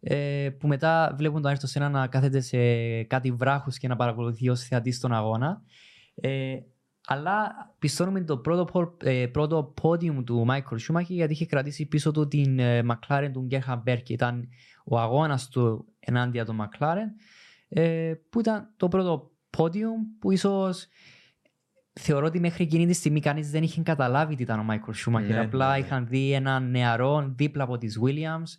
Ε, 0.00 0.48
που 0.58 0.66
μετά 0.66 1.14
βλέπουν 1.16 1.42
τον 1.42 1.50
Άρτο 1.50 1.66
Σένα 1.66 1.88
να 1.88 2.06
κάθεται 2.06 2.40
σε 2.40 2.58
κάτι 3.02 3.32
βράχου 3.32 3.70
και 3.70 3.88
να 3.88 3.96
παρακολουθεί 3.96 4.48
ως 4.48 4.60
θεατής 4.60 4.96
στον 4.96 5.12
αγώνα. 5.12 5.62
Ε, 6.14 6.56
αλλά 7.06 7.54
πιστώνουμε 7.78 8.24
το 8.24 8.38
πρώτο, 8.38 8.96
ε, 9.02 9.26
πρώτο 9.26 9.74
podium 9.82 10.24
του 10.24 10.46
Michael 10.48 10.78
Schumacher 10.88 11.04
γιατί 11.06 11.32
είχε 11.32 11.46
κρατήσει 11.46 11.86
πίσω 11.86 12.10
του 12.10 12.28
την 12.28 12.58
ε, 12.58 12.82
McLaren 12.88 13.30
του 13.32 13.42
Γκέρχα 13.42 13.76
Μπέρκ. 13.76 14.08
Ήταν 14.08 14.48
ο 14.84 14.98
αγώνας 14.98 15.48
του 15.48 15.86
ενάντια 15.98 16.44
του 16.44 16.56
McLaren 16.60 17.08
ε, 17.68 18.14
που 18.30 18.40
ήταν 18.40 18.72
το 18.76 18.88
πρώτο 18.88 19.30
podium 19.56 20.18
που 20.18 20.30
ίσως 20.30 20.86
θεωρώ 21.92 22.26
ότι 22.26 22.40
μέχρι 22.40 22.64
εκείνη 22.64 22.86
τη 22.86 22.92
στιγμή 22.92 23.20
κανείς 23.20 23.50
δεν 23.50 23.62
είχε 23.62 23.82
καταλάβει 23.82 24.34
τι 24.34 24.42
ήταν 24.42 24.60
ο 24.60 24.66
Michael 24.70 24.94
Schumacher. 25.04 25.28
Ναι, 25.28 25.40
Απλά 25.40 25.66
ναι, 25.70 25.78
ναι. 25.78 25.84
είχαν 25.84 26.06
δει 26.06 26.32
έναν 26.32 26.70
νεαρό 26.70 27.32
δίπλα 27.36 27.62
από 27.62 27.78
τις 27.78 27.98
Williams 28.04 28.58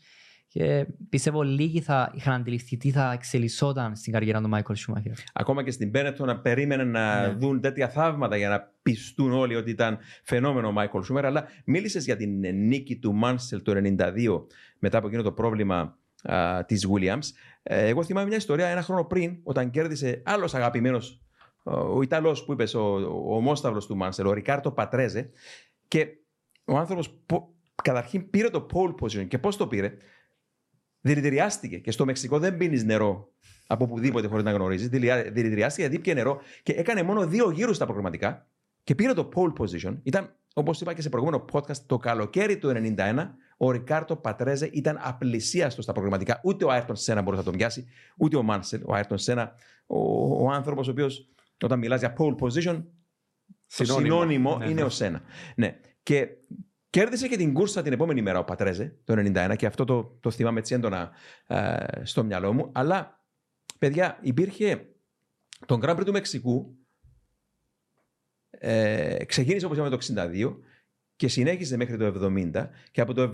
και 0.55 0.85
πιστεύω 1.09 1.41
λίγοι 1.41 1.81
θα 1.81 2.11
είχαν 2.15 2.33
αντιληφθεί 2.33 2.77
τι 2.77 2.91
θα 2.91 3.11
εξελισσόταν 3.11 3.95
στην 3.95 4.13
καριέρα 4.13 4.41
του 4.41 4.49
Μάικολ 4.49 4.75
Σούμαχερ. 4.75 5.11
Ακόμα 5.33 5.63
και 5.63 5.71
στην 5.71 5.91
Πένετο 5.91 6.25
να 6.25 6.39
περίμεναν 6.39 6.91
να 6.91 7.27
ναι. 7.27 7.33
δουν 7.33 7.61
τέτοια 7.61 7.89
θαύματα 7.89 8.37
για 8.37 8.49
να 8.49 8.71
πιστούν 8.81 9.31
όλοι 9.31 9.55
ότι 9.55 9.69
ήταν 9.71 9.97
φαινόμενο 10.23 10.67
ο 10.67 10.71
Μάικολ 10.71 11.03
Σούμαχερ. 11.03 11.29
Αλλά 11.29 11.47
μίλησες 11.65 12.05
για 12.05 12.15
την 12.15 12.39
νίκη 12.67 12.95
του 12.95 13.13
Μάνσελ 13.13 13.61
το 13.61 13.73
1992 13.75 14.45
μετά 14.79 14.97
από 14.97 15.07
εκείνο 15.07 15.21
το 15.21 15.31
πρόβλημα 15.31 15.97
της 16.65 16.87
Williams. 16.91 17.29
Ε, 17.63 17.87
εγώ 17.87 18.03
θυμάμαι 18.03 18.27
μια 18.27 18.37
ιστορία 18.37 18.67
ένα 18.67 18.81
χρόνο 18.81 19.03
πριν 19.03 19.37
όταν 19.43 19.69
κέρδισε 19.69 20.21
άλλος 20.25 20.53
αγαπημένος 20.53 21.21
ο 21.63 22.01
Ιταλός 22.01 22.45
που 22.45 22.51
είπες, 22.53 22.73
ο, 22.73 22.81
ο 23.25 23.35
ομόσταυρος 23.35 23.85
του 23.85 23.95
Μάνσελ, 23.95 24.25
ο 24.25 24.33
Ρικάρτο 24.33 24.71
Πατρέζε. 24.71 25.29
Και 25.87 26.07
ο 26.65 26.77
άνθρωπος 26.77 27.21
καταρχήν 27.83 28.29
πήρε 28.29 28.49
το 28.49 28.65
pole 28.73 29.03
position. 29.03 29.27
Και 29.27 29.37
πώς 29.37 29.57
το 29.57 29.67
πήρε, 29.67 29.97
δηλητηριάστηκε. 31.05 31.77
Και 31.77 31.91
στο 31.91 32.05
Μεξικό 32.05 32.39
δεν 32.39 32.57
πίνεις 32.57 32.83
νερό 32.83 33.33
από 33.67 33.83
οπουδήποτε 33.83 34.27
χωρίς 34.27 34.43
να 34.43 34.51
γνωρίζεις. 34.51 34.87
Δηλητηριάστηκε 34.87 35.81
γιατί 35.81 35.99
πήρε 35.99 36.15
νερό 36.15 36.41
και 36.63 36.71
έκανε 36.71 37.03
μόνο 37.03 37.27
δύο 37.27 37.49
γύρους 37.51 37.75
στα 37.75 37.85
προγραμματικά 37.85 38.47
και 38.83 38.95
πήρε 38.95 39.13
το 39.13 39.29
pole 39.35 39.53
position. 39.61 39.97
Ήταν, 40.03 40.35
όπως 40.53 40.81
είπα 40.81 40.93
και 40.93 41.01
σε 41.01 41.09
προηγούμενο 41.09 41.45
podcast, 41.51 41.77
το 41.85 41.97
καλοκαίρι 41.97 42.57
του 42.57 42.71
1991. 42.97 43.29
Ο 43.57 43.71
Ρικάρτο 43.71 44.15
Πατρέζε 44.15 44.69
ήταν 44.73 44.99
απλησίαστος 45.01 45.83
στα 45.83 45.93
προγραμματικά. 45.93 46.39
Ούτε 46.43 46.65
ο 46.65 46.71
Άιρτον 46.71 46.95
Σένα 46.95 47.21
μπορούσε 47.21 47.41
να 47.41 47.47
τον 47.49 47.57
πιάσει, 47.57 47.85
ούτε 48.17 48.37
ο 48.37 48.43
Μάνσελ. 48.43 48.81
Ο 48.85 48.93
Άιρτον 48.93 49.17
Σένα, 49.17 49.53
ο, 49.85 49.99
ο 50.43 50.49
άνθρωπος 50.49 50.87
ο 50.87 50.91
οποίος 50.91 51.29
όταν 51.63 51.79
μιλάς 51.79 51.99
για 51.99 52.13
pole 52.17 52.35
position, 52.35 52.83
το 53.77 53.85
συνώνυμο 53.85 54.57
ναι, 54.57 54.65
είναι 54.65 54.73
ναι. 54.73 54.83
ο 54.83 54.89
Σένα. 54.89 55.21
Ναι. 55.55 55.79
Και 56.03 56.27
Κέρδισε 56.95 57.27
και 57.27 57.37
την 57.37 57.53
κούρσα 57.53 57.81
την 57.81 57.93
επόμενη 57.93 58.21
μέρα 58.21 58.39
ο 58.39 58.43
Πατρέζε 58.43 58.97
το 59.03 59.13
1991 59.17 59.53
και 59.57 59.65
αυτό 59.65 59.85
το, 59.85 60.17
το 60.19 60.31
θυμάμαι 60.31 60.59
έτσι 60.59 60.73
έντονα 60.73 61.11
ε, 61.47 61.75
στο 62.03 62.23
μυαλό 62.23 62.53
μου. 62.53 62.69
Αλλά, 62.73 63.25
παιδιά, 63.79 64.19
υπήρχε 64.21 64.87
τον 65.65 65.79
Grand 65.83 65.97
Prix 65.97 66.05
του 66.05 66.11
Μεξικού. 66.11 66.77
Ε, 68.49 69.25
ξεκίνησε 69.25 69.65
όπως 69.65 69.77
είπαμε 69.77 69.97
το 69.97 70.13
62 70.15 70.55
και 71.15 71.27
συνέχισε 71.27 71.77
μέχρι 71.77 71.97
το 71.97 72.31
70 72.53 72.69
και 72.91 73.01
από 73.01 73.13
το 73.13 73.31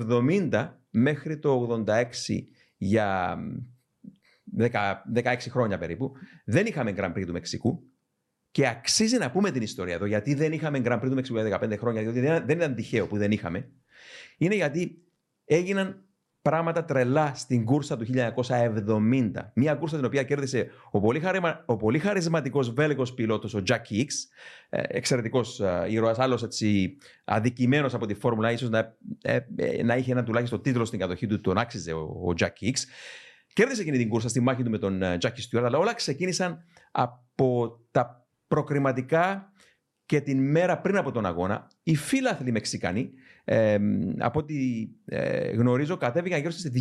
70 0.52 0.73
μέχρι 0.90 1.40
το 1.40 1.84
86 1.88 2.06
για 2.77 3.38
10, 4.57 4.69
16 5.15 5.38
χρόνια 5.49 5.77
περίπου 5.77 6.11
δεν 6.45 6.65
είχαμε 6.65 6.94
Grand 6.98 7.14
Prix 7.14 7.26
του 7.26 7.34
Μεξικού 7.34 7.90
και 8.52 8.68
αξίζει 8.68 9.18
να 9.18 9.32
πούμε 9.32 9.52
την 9.52 9.61
ιστορία 9.61 9.94
εδώ, 9.94 10.06
γιατί 10.06 10.34
δεν 10.34 10.52
είχαμε 10.52 10.82
Grand 10.86 10.99
Prix 10.99 11.07
του 11.10 11.14
Μεξικού 11.14 11.40
για 11.40 11.60
15 11.61 11.78
χρόνια, 11.78 12.02
διότι 12.02 12.19
δεν 12.19 12.57
ήταν 12.57 12.76
τυχαίο 12.76 13.07
που 13.07 13.18
δεν 13.18 13.32
είχαμε. 13.32 13.69
Είναι 14.38 14.56
γιατί 14.56 15.02
έγιναν 15.45 16.06
πράγματα 16.41 16.86
τρελά 16.86 17.32
στην 17.36 17.65
κούρσα 17.65 17.98
του 17.98 18.06
1970. 18.06 19.32
Μια 19.53 19.76
κούρσα 19.76 19.95
την 19.95 20.06
οποία 20.06 20.23
κέρδισε 20.23 20.69
ο 20.91 20.99
πολύ, 20.99 21.19
χαριμα... 21.19 21.64
ο 21.65 21.76
πολύ 21.76 21.99
χαρισματικός 21.99 22.73
βέλγος 22.73 23.14
πιλότος, 23.14 23.53
ο 23.53 23.64
Jack 23.68 23.82
Hicks, 23.91 24.14
ε, 24.69 24.82
εξαιρετικός 24.88 25.60
ε, 25.60 25.86
ήρωας, 25.90 26.19
άλλος 26.19 26.44
έτσι 26.44 26.98
αδικημένος 27.23 27.94
από 27.94 28.06
τη 28.06 28.14
Φόρμουλα, 28.14 28.52
ίσως 28.52 28.69
να, 28.69 28.98
ε, 29.22 29.40
να 29.84 29.95
είχε 29.95 30.11
ένα 30.11 30.23
τουλάχιστον 30.23 30.61
τίτλο 30.61 30.86
στην 30.86 30.99
κατοχή 30.99 31.28
του, 31.28 31.41
τον 31.41 31.57
άξιζε 31.57 31.94
ο, 31.94 31.99
ο 31.99 32.34
Jack 32.40 32.65
Hicks. 32.65 32.84
Κέρδισε 33.53 33.82
εκείνη 33.82 33.98
την 33.98 34.10
κούρσα 34.10 34.30
στη 34.30 34.40
μάχη 34.40 34.64
του 34.64 34.69
με 34.69 34.78
τον 34.78 35.02
Jackie 35.03 35.57
Stewart, 35.60 35.64
αλλά 35.64 35.78
όλα 35.78 35.94
ξεκίνησαν 35.94 36.64
από 36.91 37.80
τα 37.91 38.20
προκριματικά 38.52 39.52
και 40.06 40.22
την 40.22 40.52
μέρα 40.52 40.82
πριν 40.82 40.98
από 40.98 41.11
τον 41.11 41.26
αγώνα, 41.26 41.68
οι 41.84 41.95
φίλαθλοι 41.95 42.52
Μεξικανοί, 42.52 43.11
ε, 43.44 43.78
από 44.18 44.40
ό,τι 44.40 44.56
ε, 45.06 45.52
γνωρίζω, 45.52 45.98
κατέβηκαν 45.98 46.40
γύρω 46.40 46.52
στις 46.52 46.72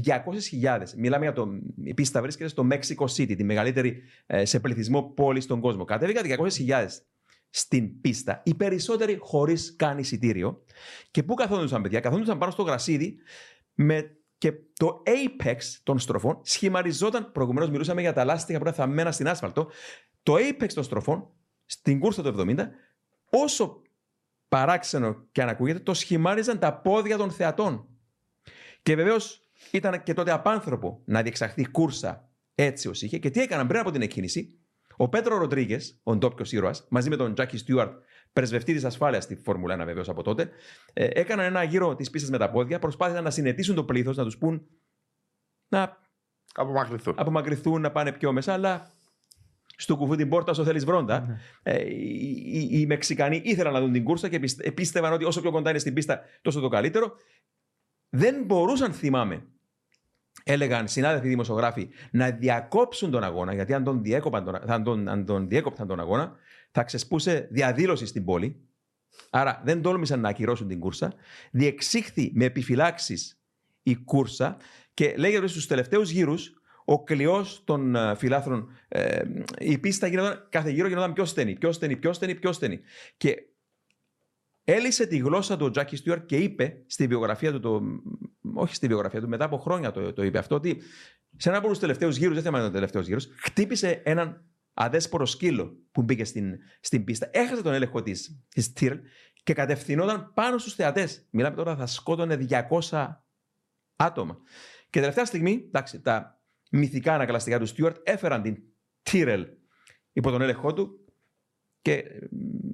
200.000. 0.62 0.78
Μιλάμε 0.96 1.24
για 1.24 1.32
το. 1.32 1.48
Η 1.84 1.94
πίστα 1.94 2.20
βρίσκεται 2.20 2.48
στο 2.48 2.68
Mexico 2.70 3.04
City, 3.04 3.36
τη 3.36 3.44
μεγαλύτερη 3.44 4.02
ε, 4.26 4.44
σε 4.44 4.60
πληθυσμό 4.60 5.02
πόλης 5.02 5.44
στον 5.44 5.60
κόσμο. 5.60 5.84
Κατέβηκαν 5.84 6.48
200.000 6.68 6.86
στην 7.50 8.00
πίστα, 8.00 8.42
οι 8.44 8.54
περισσότεροι 8.54 9.16
χωρίς 9.20 9.74
καν 9.76 9.98
εισιτήριο. 9.98 10.64
Και 11.10 11.22
πού 11.22 11.34
καθόντουσαν, 11.34 11.82
παιδιά, 11.82 12.00
καθόντουσαν 12.00 12.38
πάνω 12.38 12.50
στο 12.50 12.62
γρασίδι 12.62 13.16
με 13.74 14.14
και 14.38 14.52
το 14.76 15.02
apex 15.06 15.56
των 15.82 15.98
στροφών 15.98 16.40
σχημαριζόταν. 16.42 17.32
Προηγουμένως 17.32 17.70
μιλούσαμε 17.70 18.00
για 18.00 18.12
τα 18.12 18.24
λάστιχα 18.24 18.58
που 18.58 18.64
ήταν 18.64 18.76
θαμμένα 18.76 19.12
στην 19.12 19.28
άσφαλτο. 19.28 19.70
Το 20.22 20.34
apex 20.34 20.72
των 20.74 20.84
στροφών 20.84 21.28
στην 21.70 22.00
κούρσα 22.00 22.22
του 22.22 22.34
70, 22.38 22.68
όσο 23.30 23.82
παράξενο 24.48 25.26
και 25.32 25.42
αν 25.42 25.48
ακούγεται, 25.48 25.78
το 25.78 25.94
σχημάριζαν 25.94 26.58
τα 26.58 26.74
πόδια 26.74 27.16
των 27.16 27.30
θεατών. 27.30 27.88
Και 28.82 28.94
βεβαίως 28.94 29.50
ήταν 29.70 30.02
και 30.02 30.14
τότε 30.14 30.30
απάνθρωπο 30.30 31.02
να 31.04 31.22
διεξαχθεί 31.22 31.70
κούρσα 31.70 32.30
έτσι 32.54 32.88
ως 32.88 33.02
είχε. 33.02 33.18
Και 33.18 33.30
τι 33.30 33.40
έκαναν 33.40 33.66
πριν 33.66 33.80
από 33.80 33.90
την 33.90 34.02
εκκίνηση, 34.02 34.58
ο 34.96 35.08
Πέτρο 35.08 35.38
Ροντρίγκε, 35.38 35.80
ο 36.02 36.16
ντόπιος 36.16 36.52
ήρωας, 36.52 36.86
μαζί 36.90 37.08
με 37.08 37.16
τον 37.16 37.34
Τζάκι 37.34 37.56
Στιούαρτ, 37.56 37.92
πρεσβευτή 38.32 38.72
της 38.72 38.84
ασφάλειας 38.84 39.24
στη 39.24 39.36
Φόρμουλα 39.36 39.74
1 39.74 39.84
βεβαίως 39.84 40.08
από 40.08 40.22
τότε, 40.22 40.50
ε, 40.92 41.08
έκαναν 41.12 41.44
ένα 41.44 41.62
γύρο 41.62 41.94
της 41.94 42.10
πίστας 42.10 42.30
με 42.30 42.38
τα 42.38 42.50
πόδια, 42.50 42.78
προσπάθησαν 42.78 43.24
να 43.24 43.30
συνετήσουν 43.30 43.74
το 43.74 43.84
πλήθος, 43.84 44.16
να 44.16 44.24
τους 44.24 44.38
πούν 44.38 44.66
να 45.68 45.98
Απομακρυνθούν. 46.54 47.14
απομακρυνθούν, 47.16 47.80
να 47.80 47.90
πάνε 47.90 48.12
πιο 48.12 48.32
μέσα, 48.32 48.52
αλλά 48.52 48.90
στο 49.80 49.96
κουφού 49.96 50.16
την 50.16 50.28
πόρτα 50.28 50.50
όσο 50.50 50.64
θέλεις 50.64 50.84
βρόντα. 50.84 51.20
Ναι. 51.20 51.38
Ε, 51.62 51.86
οι, 51.86 52.68
οι, 52.70 52.80
οι 52.80 52.86
Μεξικανοί 52.86 53.40
ήθελαν 53.44 53.72
να 53.72 53.80
δουν 53.80 53.92
την 53.92 54.04
κούρσα 54.04 54.28
και 54.28 54.38
πιστε- 54.38 54.72
πίστευαν 54.72 55.12
ότι 55.12 55.24
όσο 55.24 55.40
πιο 55.40 55.50
κοντά 55.50 55.70
είναι 55.70 55.78
στην 55.78 55.94
πίστα, 55.94 56.20
τόσο 56.42 56.60
το 56.60 56.68
καλύτερο. 56.68 57.12
Δεν 58.08 58.44
μπορούσαν, 58.44 58.92
θυμάμαι, 58.92 59.46
έλεγαν 60.44 60.88
συνάδελφοι 60.88 61.28
δημοσιογράφοι, 61.28 61.88
να 62.10 62.30
διακόψουν 62.30 63.10
τον 63.10 63.24
αγώνα, 63.24 63.54
γιατί 63.54 63.74
αν 63.74 63.84
τον, 63.84 64.02
διέκοπαν 64.02 64.44
τον, 64.44 64.70
αν 64.70 64.82
τον, 64.82 65.08
αν 65.08 65.24
τον 65.24 65.48
διέκοπταν 65.48 65.86
τον 65.86 66.00
αγώνα, 66.00 66.36
θα 66.70 66.84
ξεσπούσε 66.84 67.48
διαδήλωση 67.50 68.06
στην 68.06 68.24
πόλη. 68.24 68.68
Άρα 69.30 69.62
δεν 69.64 69.82
τόλμησαν 69.82 70.20
να 70.20 70.28
ακυρώσουν 70.28 70.68
την 70.68 70.80
κούρσα. 70.80 71.12
Διεξήχθη 71.50 72.30
με 72.34 72.44
επιφυλάξεις 72.44 73.40
η 73.82 73.96
κούρσα 73.96 74.56
και 74.94 75.14
λέγεται 75.16 75.42
ότι 75.42 75.50
στους 75.50 75.66
τελευταίους 75.66 76.10
γύρους 76.10 76.59
ο 76.90 77.04
κλειός 77.04 77.62
των 77.64 77.96
ε, 77.96 78.14
φιλάθρων, 78.14 78.68
ε, 78.88 79.22
η 79.58 79.78
πίστα 79.78 80.06
γινόταν, 80.06 80.46
κάθε 80.48 80.70
γύρο 80.70 80.88
γινόταν 80.88 81.12
πιο 81.12 81.24
στενή, 81.24 81.54
πιο 81.54 81.72
στενή, 81.72 81.96
πιο 81.96 82.12
στενή, 82.12 82.34
πιο 82.34 82.52
στενή. 82.52 82.80
Και 83.16 83.36
έλυσε 84.64 85.06
τη 85.06 85.16
γλώσσα 85.16 85.56
του 85.56 85.64
ο 85.64 85.70
Τζάκι 85.70 85.96
Στιούαρτ 85.96 86.26
και 86.26 86.36
είπε 86.36 86.82
στη 86.86 87.06
βιογραφία 87.06 87.52
του, 87.52 87.60
το, 87.60 87.82
όχι 88.54 88.74
στη 88.74 88.86
βιογραφία 88.86 89.20
του, 89.20 89.28
μετά 89.28 89.44
από 89.44 89.58
χρόνια 89.58 89.90
το, 89.90 90.12
το 90.12 90.22
είπε 90.22 90.38
αυτό, 90.38 90.54
ότι 90.54 90.82
σε 91.36 91.48
ένα 91.48 91.58
από 91.58 91.68
τους 91.68 91.78
τελευταίους 91.78 92.16
γύρους, 92.16 92.34
δεν 92.34 92.42
θυμάμαι 92.42 92.64
τον 92.64 92.72
τελευταίος 92.72 93.06
γύρος, 93.06 93.28
χτύπησε 93.36 94.00
έναν 94.04 94.44
αδέσπορο 94.74 95.26
σκύλο 95.26 95.76
που 95.92 96.02
μπήκε 96.02 96.24
στην, 96.24 96.58
στην 96.80 97.04
πίστα. 97.04 97.28
Έχασε 97.32 97.62
τον 97.62 97.72
έλεγχο 97.72 98.02
της 98.02 98.44
της 98.48 98.72
Τιρλ 98.72 98.96
και 99.42 99.52
κατευθυνόταν 99.52 100.32
πάνω 100.34 100.58
στους 100.58 100.74
θεατές. 100.74 101.26
Μιλάμε 101.30 101.56
τώρα, 101.56 101.76
θα 101.76 101.86
σκότωνε 101.86 102.46
200 102.90 103.08
άτομα. 103.96 104.38
Και 104.90 105.00
τελευταία 105.00 105.24
στιγμή, 105.24 105.64
εντάξει, 105.66 106.00
τα 106.00 106.39
μυθικά 106.70 107.14
ανακλαστικά 107.14 107.58
του 107.58 107.66
Στιούαρτ 107.66 107.96
έφεραν 108.02 108.42
την 108.42 108.62
Τιρελ 109.02 109.46
υπό 110.12 110.30
τον 110.30 110.42
έλεγχό 110.42 110.72
του 110.72 111.04
και 111.82 112.04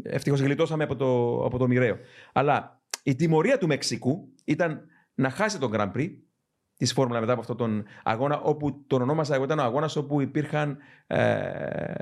ευτυχώς 0.02 0.40
γλιτώσαμε 0.40 0.84
από 0.84 0.96
το, 0.96 1.40
από 1.44 1.58
το 1.58 1.66
μοιραίο. 1.66 1.98
Αλλά 2.32 2.82
η 3.02 3.14
τιμωρία 3.14 3.58
του 3.58 3.66
Μεξικού 3.66 4.34
ήταν 4.44 4.86
να 5.14 5.30
χάσει 5.30 5.58
τον 5.58 5.70
Grand 5.74 5.92
Prix 5.92 6.10
της 6.76 6.92
Φόρμουλα 6.92 7.20
μετά 7.20 7.32
από 7.32 7.40
αυτόν 7.40 7.56
τον 7.56 7.84
αγώνα, 8.02 8.40
όπου 8.40 8.84
τον 8.86 9.02
ονόμασα 9.02 9.34
εγώ 9.34 9.44
ήταν 9.44 9.58
ο 9.58 9.62
αγώνας 9.62 9.96
όπου 9.96 10.20
υπήρχαν 10.20 10.78
ε, 11.06 11.94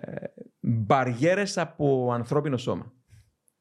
μπαριέρες 0.61 1.59
από 1.59 2.13
ανθρώπινο 2.13 2.57
σώμα. 2.57 2.93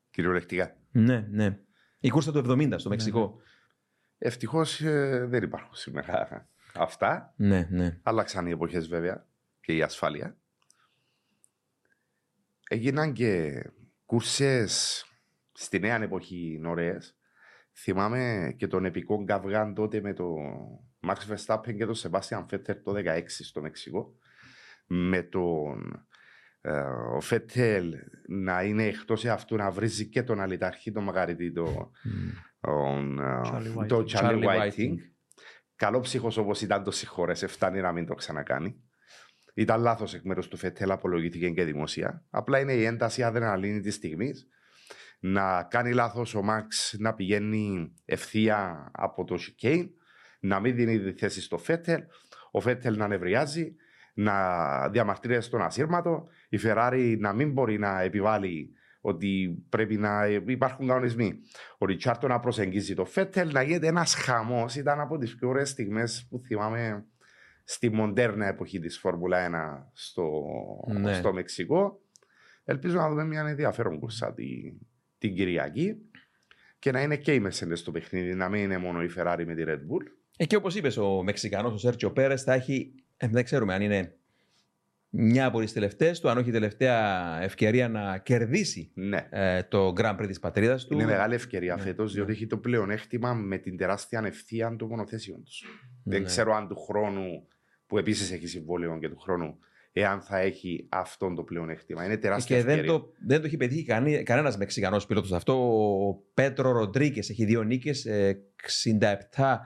Κυριολεκτικά. 0.10 0.76
Ναι, 0.92 1.28
ναι. 1.30 1.60
Η 2.00 2.10
κούρσα 2.10 2.32
του 2.32 2.44
70 2.48 2.74
στο 2.76 2.90
Μεξικό. 2.90 3.38
Ευτυχώς 4.18 4.82
δεν 5.26 5.44
υπάρχουν 5.44 5.76
σήμερα 5.76 6.48
αυτά. 6.74 7.34
Ναι, 7.38 7.68
ναι. 7.72 8.00
Άλλαξαν 8.04 8.48
οι 8.48 8.52
εποχές 8.52 8.88
βέβαια 8.88 9.28
και 9.62 9.76
η 9.76 9.82
ασφάλεια. 9.82 10.38
Έγιναν 12.70 13.14
και 13.14 13.62
κούρσες 14.06 15.06
στη 15.52 15.80
νέα 15.80 16.02
εποχή 16.02 16.62
ωραίες. 16.66 17.18
Θυμάμαι 17.74 18.54
και 18.58 18.68
τον 18.68 18.86
επικό 18.86 19.24
καυγάν 19.24 19.74
τότε 19.74 20.02
με 20.02 20.14
τον 20.14 20.36
Max 21.08 21.16
Verstappen 21.34 21.76
και 21.78 21.86
τον 21.86 21.96
Sebastian 21.96 22.46
Vettel 22.50 22.82
το 22.84 22.94
16 22.96 23.24
στο 23.28 23.62
Μεξικό. 23.62 24.16
Με 24.88 25.22
τον 25.22 26.06
ε, 26.66 26.72
ο 27.16 27.22
Φέτελ 27.22 27.94
να 28.28 28.64
είναι 28.64 28.84
εκτός 28.84 29.26
αυτού 29.26 29.56
να 29.56 29.72
βρίζει 29.72 30.10
και 30.10 30.24
τον 30.24 30.40
αλυτάρχη, 30.40 30.92
τον 30.92 31.04
Μαγαριτή, 31.04 31.52
τον, 31.52 31.92
τον, 32.62 33.20
ε, 33.20 33.42
Καλό 35.84 36.00
ψύχος 36.00 36.38
όπως 36.38 36.62
ήταν 36.62 36.84
το 36.84 36.92
συγχώρεσε, 36.92 37.48
φτάνει 37.48 37.82
να 37.82 37.92
μην 37.92 38.06
το 38.06 38.14
ξανακάνει. 38.14 38.76
Ήταν 39.54 39.82
λάθος 39.82 40.14
εκ 40.14 40.24
μέρους 40.24 40.48
του 40.48 40.58
Φετέλ, 40.58 40.92
απολογήθηκε 40.92 41.50
και 41.50 41.64
δημοσία. 41.64 42.26
Απλά 42.30 42.60
είναι 42.60 42.74
η 42.74 42.86
ένταση 42.86 43.24
αδρεναλίνη 43.24 43.80
της 43.80 43.96
στιγμής. 43.96 44.48
Να 45.20 45.64
κάνει 45.64 45.94
λάθος 45.94 46.36
ο 46.36 46.42
Μαξ 46.42 46.96
να 47.00 47.14
πηγαίνει 47.14 47.94
ευθεία 48.06 48.90
από 48.94 49.24
το 49.24 49.38
Σικέιν, 49.38 49.90
να 50.40 50.60
μην 50.60 50.76
δίνει 50.76 51.00
τη 51.00 51.12
θέση 51.20 51.42
στο 51.42 51.58
Φέτελ, 51.58 52.02
ο 52.52 52.60
Φέτελ 52.60 52.98
να 52.98 53.08
νευριάζει, 53.08 53.76
να 54.14 54.90
διαμαρτύρεται 54.90 55.42
στον 55.42 55.62
ασύρματο, 55.62 56.28
η 56.50 56.60
Ferrari 56.64 57.16
να 57.20 57.34
μην 57.34 57.52
μπορεί 57.52 57.80
να 57.80 58.02
επιβάλλει 58.02 58.74
ότι 59.06 59.64
πρέπει 59.70 59.98
να 59.98 60.26
υπάρχουν 60.46 60.88
κανονισμοί. 60.88 61.34
Ο 61.78 61.86
Ριτσάρτο 61.86 62.28
να 62.28 62.40
προσεγγίζει 62.40 62.94
το 62.94 63.06
Φέτελ, 63.06 63.52
να 63.52 63.62
γίνεται 63.62 63.88
ένας 63.88 64.14
χαμός. 64.16 64.76
Ήταν 64.76 65.00
από 65.00 65.18
τις 65.18 65.36
πιο 65.36 65.50
ωραίες 65.50 65.70
στιγμές 65.70 66.28
που 66.30 66.42
θυμάμαι 66.46 67.06
στη 67.64 67.90
μοντέρνα 67.90 68.48
εποχή 68.48 68.80
της 68.80 69.00
Φόρμουλα 69.00 69.38
1 69.38 69.90
στο, 69.94 70.32
Ναι. 71.00 71.14
στο 71.14 71.34
Μεξικό. 71.34 72.02
Ελπίζω 72.64 72.98
να 72.98 73.10
δούμε 73.10 73.26
μια 73.26 73.46
ενδιαφέρον 73.48 74.00
κουρσά 74.00 74.34
τη, 74.34 74.46
την 75.18 75.36
Κυριακή 75.36 75.96
και 76.80 76.92
να 76.92 77.02
είναι 77.02 77.16
και 77.18 77.34
οι 77.34 77.42
Mercedes 77.46 77.72
στο 77.78 77.92
παιχνίδι, 77.92 78.34
να 78.34 78.50
μην 78.50 78.64
είναι 78.64 78.78
μόνο 78.78 79.04
η 79.04 79.10
Ferrari 79.18 79.44
με 79.46 79.56
τη 79.56 79.64
Red 79.66 79.72
Bull. 79.80 80.04
Ε, 80.38 80.46
και 80.46 80.56
όπως 80.56 80.76
είπες, 80.76 80.98
ο 80.98 81.24
Μεξικανός, 81.24 81.74
ο 81.74 81.78
Σέρτσιο 81.78 82.12
Πέρες, 82.12 82.44
θα 82.44 82.54
έχει. 82.54 82.94
ε, 83.18 83.28
δεν 83.28 83.44
ξέρουμε 83.44 83.74
αν 83.74 83.82
είναι 83.82 84.16
μια 85.16 85.46
από 85.46 85.60
τις 85.60 85.74
τελευταίες 85.74 86.20
του, 86.20 86.30
αν 86.30 86.38
όχι 86.38 86.50
η 86.50 86.52
τελευταία 86.52 87.38
ευκαιρία 87.42 87.88
να 87.90 88.18
κερδίσει 88.18 88.92
Ναι. 88.94 89.28
ε, 89.30 89.64
το 89.64 89.94
Grand 89.98 90.16
Prix 90.20 90.28
της 90.28 90.40
πατρίδας 90.40 90.86
του. 90.86 90.94
Είναι 90.94 91.06
μεγάλη 91.06 91.34
ευκαιρία 91.34 91.76
Ναι, 91.76 91.82
φέτος, 91.82 92.14
διότι 92.14 92.30
ναι. 92.30 92.36
έχει 92.36 92.48
το 92.48 92.58
πλεονέκτημα 92.58 93.34
με 93.34 93.58
την 93.58 93.78
τεράστια 93.78 94.20
ανευθεία 94.20 94.76
των 94.78 94.88
μονοθέσεων 94.88 95.44
τους. 95.44 95.64
Δεν 96.04 96.20
Ναι. 96.22 96.26
ξέρω 96.26 96.54
αν 96.56 96.68
του 96.68 96.76
χρόνου, 96.76 97.48
που 97.88 97.98
επίσης 97.98 98.32
έχει 98.32 98.48
συμβόλαιο 98.48 98.98
και 99.00 99.10
του 99.10 99.20
χρόνου, 99.20 99.58
εάν 99.92 100.22
θα 100.22 100.40
έχει 100.40 100.88
αυτό 100.92 101.34
το 101.34 101.44
πλεονέκτημα. 101.44 102.06
Είναι 102.06 102.18
τεράστια 102.18 102.56
Και 102.58 102.64
δεν 102.64 102.72
ευκαιρία. 102.78 102.92
το, 103.00 103.12
δεν 103.26 103.40
το 103.40 103.46
έχει 103.46 103.58
πετύχει 103.58 103.84
κανεί, 103.86 104.24
κανένας 104.24 104.58
Μεξικανός 104.58 105.06
πιλότος 105.06 105.32
αυτό. 105.32 105.54
Ο 106.08 106.14
Πέτρο 106.34 106.72
Ροντρίκες 106.72 107.30
έχει 107.30 107.46
δύο 107.46 107.64
νίκες, 107.64 108.06
67 108.62 109.60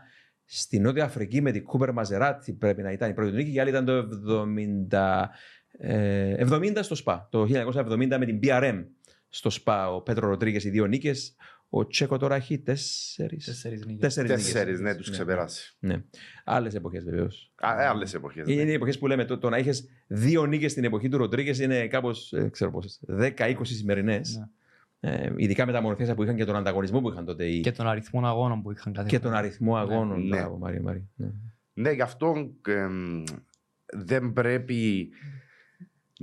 στη 0.50 0.80
Νότια 0.80 1.04
Αφρική 1.04 1.42
με 1.42 1.52
την 1.52 1.64
Κούπερ 1.64 1.92
Μαζεράτη 1.92 2.54
πρέπει 2.54 2.82
να 2.82 2.92
ήταν 2.92 3.10
η 3.10 3.14
πρώτη 3.14 3.30
του 3.30 3.36
νίκη, 3.36 3.50
και 3.50 3.56
η 3.56 3.60
άλλη 3.60 3.70
ήταν 3.70 3.86
το 3.86 4.08
70, 4.92 5.30
ε, 5.78 6.46
70 6.52 6.80
στο 6.82 6.96
ΣΠΑ. 6.96 7.28
Το 7.32 7.46
1970 7.46 8.18
με 8.18 8.26
την 8.26 8.40
BRM 8.44 8.84
στο 9.30 9.50
ΣΠΑ. 9.50 9.94
Ο 9.94 10.02
Πέτρο 10.02 10.28
Ροντρίκε 10.28 10.68
οι 10.68 10.72
δύο 10.72 10.86
νίκες. 10.86 11.36
Ο 11.70 11.88
Τσέκο 11.88 12.18
τώρα 12.18 12.36
έχει 12.36 12.60
τέσσερις. 12.60 13.46
Τέσσερις 13.46 13.86
νίκες. 13.86 14.00
Τέσσερις 14.00 14.32
Τέσσερις, 14.32 14.80
νίκες. 14.80 14.80
ναι, 14.80 14.96
τους 14.96 15.10
ξεπεράσει. 15.10 15.76
Ναι. 15.80 16.04
Άλλες 16.46 16.76
εποχές 16.76 17.04
βεβαίως. 17.04 17.54
Άλλες 17.56 18.14
εποχές. 18.14 18.48
Είναι 18.48 18.72
οι 18.72 18.74
εποχές 18.74 18.98
που 18.98 19.08
λέμε 19.08 19.26
το, 19.26 19.38
το 19.38 19.50
να 19.50 19.58
έχει 19.58 19.70
δύο 20.08 20.46
νίκες 20.46 20.72
στην 20.72 20.84
εποχή 20.84 21.10
του 21.10 21.18
Ροντρίγκες 21.18 21.60
είναι 21.60 21.88
κάπως, 21.88 22.34
ξέρω 22.52 22.72
πόσε, 22.72 23.00
10-20 23.08 23.56
σημερινές. 23.64 24.36
Ναι. 24.38 24.46
Ε, 25.00 25.34
ειδικά 25.36 25.66
με 25.66 25.72
τα 25.72 25.82
μονοθέσια 25.82 26.16
που 26.16 26.24
είχαν 26.24 26.36
και 26.36 26.46
τον 26.46 26.56
ανταγωνισμό 26.56 27.02
που 27.02 27.10
είχαν 27.10 27.26
τότε. 27.26 27.46
οι- 27.46 27.60
Και 27.62 27.72
τον 27.72 27.88
αριθμό 27.88 28.28
αγώνων 28.28 28.62
που 28.62 28.72
είχαν 28.72 28.94
κάθε 28.94 29.08
και 29.10 29.20
τον 29.20 29.34
αριθμό 29.34 29.76
αγώνων. 29.78 30.28
Ναι. 30.28 30.38
Μπράβο, 30.38 30.58
Μάρια, 30.58 30.82
Μάρια. 30.82 31.08
Ναι. 31.16 31.28
Ναι, 31.74 31.92
γι' 31.92 32.02
αυτό 32.02 32.34
εμ, 32.68 33.24
δεν 33.94 34.34
πρέπει 34.34 35.10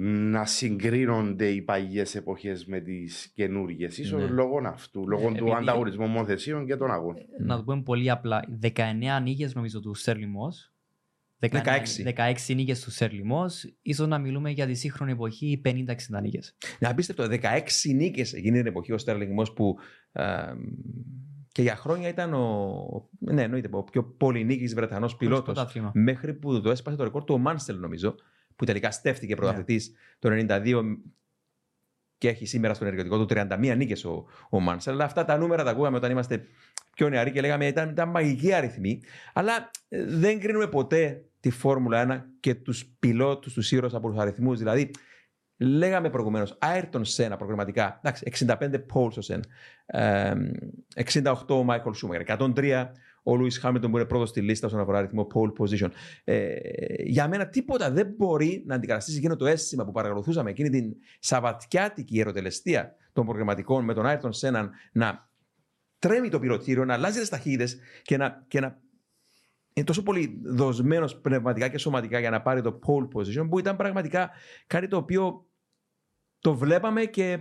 να 0.06 0.44
συγκρίνονται 0.44 1.46
οι 1.48 1.62
παλιές 1.62 2.14
εποχές 2.14 2.66
με 2.66 2.80
τις 2.80 3.32
καινούργιες. 3.34 4.00
σω 4.06 4.16
Ναι. 4.18 4.26
λόγω 4.26 4.60
αυτού, 4.66 5.08
λόγω 5.08 5.22
Ε, 5.22 5.28
του 5.28 5.34
επειδή- 5.46 5.52
ανταγωνισμού 5.60 6.06
μονοθεσίων 6.06 6.66
και 6.66 6.76
των 6.76 6.90
αγώνων. 6.90 7.22
Να 7.40 7.56
το 7.56 7.64
πούμε 7.64 7.82
πολύ 7.82 8.10
απλά. 8.10 8.44
19 8.48 9.20
νίκες 9.20 9.54
νομίζω 9.54 9.80
του 9.80 9.94
Στέρλι 9.94 10.26
Μος. 10.26 10.73
16 11.48 12.54
νίκες 12.54 12.80
του 12.80 12.90
Σερλιμός, 12.90 13.74
ίσως 13.82 14.06
να 14.06 14.18
μιλούμε 14.18 14.50
για 14.50 14.66
τη 14.66 14.74
σύγχρονη 14.74 15.12
εποχή 15.12 15.60
50-60 15.64 15.72
νίκες. 16.22 16.56
Να 16.78 16.90
απίστευτο, 16.90 17.24
16 17.30 17.94
νίκες 17.94 18.32
εκείνη 18.32 18.56
την 18.56 18.66
εποχή 18.66 18.92
ο 18.92 18.98
Στέρλινγκ 18.98 19.32
Μος 19.32 19.52
που 19.52 19.78
ε, 20.12 20.24
και 21.54 21.62
για 21.62 21.76
χρόνια 21.76 22.08
ήταν 22.08 22.34
ο, 22.34 23.08
ναι, 23.18 23.42
εννοείται, 23.42 23.68
ο 23.70 23.82
πιο 23.82 24.04
πολυνίκης 24.04 24.74
Βρετανός 24.74 25.16
πιλότος 25.16 25.44
πρωτάθλημα. 25.44 25.90
μέχρι 25.94 26.34
που 26.34 26.60
το 26.60 26.70
έσπασε 26.70 26.96
το 26.96 27.04
ρεκόρ 27.04 27.24
του 27.24 27.34
ο 27.34 27.38
Μάνστελ 27.38 27.78
νομίζω 27.78 28.14
που 28.56 28.64
τελικά 28.64 28.90
στέφτηκε 28.90 29.34
πρωταθλητής 29.34 29.92
το 30.18 30.28
92 30.48 30.82
και 32.18 32.28
έχει 32.28 32.46
σήμερα 32.46 32.74
στο 32.74 32.84
ενεργητικό 32.84 33.26
του 33.26 33.34
31 33.34 33.74
νίκες 33.76 34.04
ο, 34.04 34.26
ο 34.50 34.60
Μάνστελ 34.60 34.94
αλλά 34.94 35.04
αυτά 35.04 35.24
τα 35.24 35.36
νούμερα 35.36 35.64
τα 35.64 35.70
ακούγαμε 35.70 35.96
όταν 35.96 36.10
είμαστε 36.10 36.46
πιο 36.94 37.08
νεαροί 37.08 37.30
και 37.30 37.40
λέγαμε 37.40 37.66
ήταν, 37.66 37.90
ήταν 37.90 38.08
μαγικοί 38.08 38.52
αριθμοί 38.52 39.02
αλλά 39.32 39.70
ε, 39.88 40.04
δεν 40.04 40.40
κρίνουμε 40.40 40.66
ποτέ 40.66 41.24
τη 41.44 41.50
Φόρμουλα 41.50 42.26
1 42.26 42.30
και 42.40 42.54
τους 42.54 42.84
πιλότους, 42.98 43.52
τους 43.52 43.72
ήρωες 43.72 43.94
από 43.94 44.08
τους 44.08 44.18
αριθμούς 44.18 44.58
δηλαδή 44.58 44.90
Λέγαμε 45.56 46.10
προηγουμένως, 46.10 46.56
Άιρτον 46.60 47.04
Σένα 47.04 47.36
προγραμματικά. 47.36 48.00
Εντάξει, 48.02 48.46
65 48.46 48.74
Paul 48.94 49.08
στο 49.10 49.20
Σένα. 49.20 49.42
Ε, 49.86 50.34
68 50.94 51.34
ο 51.48 51.62
Μάικλ 51.62 51.90
Σούμερ. 51.92 52.20
103 52.20 52.84
ο 53.22 53.36
Λούι 53.36 53.50
Χάμιλτον 53.50 53.90
που 53.90 53.96
είναι 53.96 54.06
πρώτος 54.06 54.28
στη 54.28 54.40
λίστα 54.40 54.66
όσον 54.66 54.80
αφορά 54.80 54.98
αριθμό 54.98 55.26
pole 55.34 55.62
position. 55.62 55.88
Ε, 56.24 56.54
για 57.04 57.28
μένα 57.28 57.48
τίποτα 57.48 57.90
δεν 57.90 58.14
μπορεί 58.16 58.62
να 58.66 58.74
αντικαταστήσει 58.74 59.16
εκείνο 59.16 59.36
το 59.36 59.46
αίσθημα 59.46 59.84
που 59.84 59.92
παρακολουθούσαμε 59.92 60.50
εκείνη 60.50 60.70
την 60.70 60.94
σαβατιάτικη 61.18 62.20
ερωτελεστία 62.20 62.96
των 63.12 63.24
προγραμματικών 63.24 63.84
με 63.84 63.94
τον 63.94 64.06
Άιρτον 64.06 64.32
Σένα 64.32 64.70
να 64.92 65.28
τρέμει 65.98 66.28
το 66.28 66.38
πυροτήριο, 66.38 66.84
να 66.84 66.94
αλλάζει 66.94 67.20
τι 67.20 67.28
ταχύτητε 67.28 67.66
και 68.02 68.16
να, 68.16 68.44
και 68.48 68.60
να 68.60 68.82
είναι 69.76 69.86
τόσο 69.86 70.02
πολύ 70.02 70.40
δοσμένος 70.44 71.16
πνευματικά 71.20 71.68
και 71.68 71.78
σωματικά 71.78 72.18
για 72.18 72.30
να 72.30 72.42
πάρει 72.42 72.60
το 72.62 72.78
pole 72.86 73.08
position 73.18 73.46
που 73.50 73.58
ήταν 73.58 73.76
πραγματικά 73.76 74.30
κάτι 74.66 74.88
το 74.88 74.96
οποίο 74.96 75.46
το 76.38 76.54
βλέπαμε 76.54 77.04
και 77.04 77.38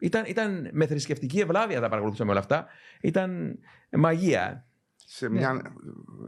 ήταν, 0.00 0.24
ήταν 0.26 0.68
με 0.72 0.86
θρησκευτική 0.86 1.38
ευλάβεια 1.40 1.80
τα 1.80 1.88
παρακολουθούσαμε 1.88 2.30
όλα 2.30 2.40
αυτά. 2.40 2.66
Ήταν 3.00 3.58
μαγεία. 3.92 4.64
Σε 5.12 5.28
μια, 5.28 5.74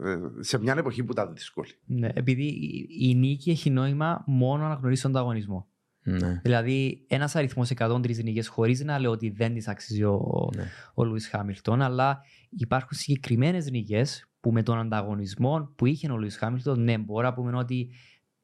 ε, 0.03 0.17
σε 0.39 0.57
μια 0.59 0.75
εποχή 0.77 1.03
που 1.03 1.11
ήταν 1.11 1.33
δύσκολη. 1.33 1.69
Ναι, 1.85 2.09
επειδή 2.13 2.43
η- 2.45 2.87
η 3.09 3.15
νίκη 3.15 3.51
έχει 3.51 3.69
νόημα 3.69 4.23
μόνο 4.27 4.67
να 4.67 4.73
γνωρίσει 4.73 5.01
τον 5.01 5.11
ανταγωνισμό. 5.11 5.67
Ναι. 6.05 6.39
Δηλαδή, 6.43 7.05
ένας 7.07 7.35
αριθμός 7.35 7.69
103 7.69 8.23
νίκες, 8.23 8.47
χωρίς 8.47 8.83
να 8.83 8.99
λέω 8.99 9.11
ότι 9.11 9.29
δεν 9.29 9.53
τη 9.53 9.63
αξίζει 9.67 10.03
ο, 10.03 10.49
Ναι. 10.55 10.63
ο 10.93 11.03
Λουίς 11.03 11.27
Χάμιλτον, 11.27 11.81
αλλά 11.81 12.21
υπάρχουν 12.49 12.97
συγκεκριμένες 12.97 13.69
νίκες 13.71 14.27
που 14.43 14.51
με 14.51 14.63
τον 14.63 14.77
ανταγωνισμό 14.79 15.71
που 15.75 15.85
είχε 15.85 16.11
ο 16.11 16.17
Λουί 16.17 16.29
Χάμιλτον, 16.29 16.83
ναι, 16.83 16.97
μπορώ 16.97 17.27
να 17.27 17.33
πούμε 17.33 17.57
ότι 17.57 17.89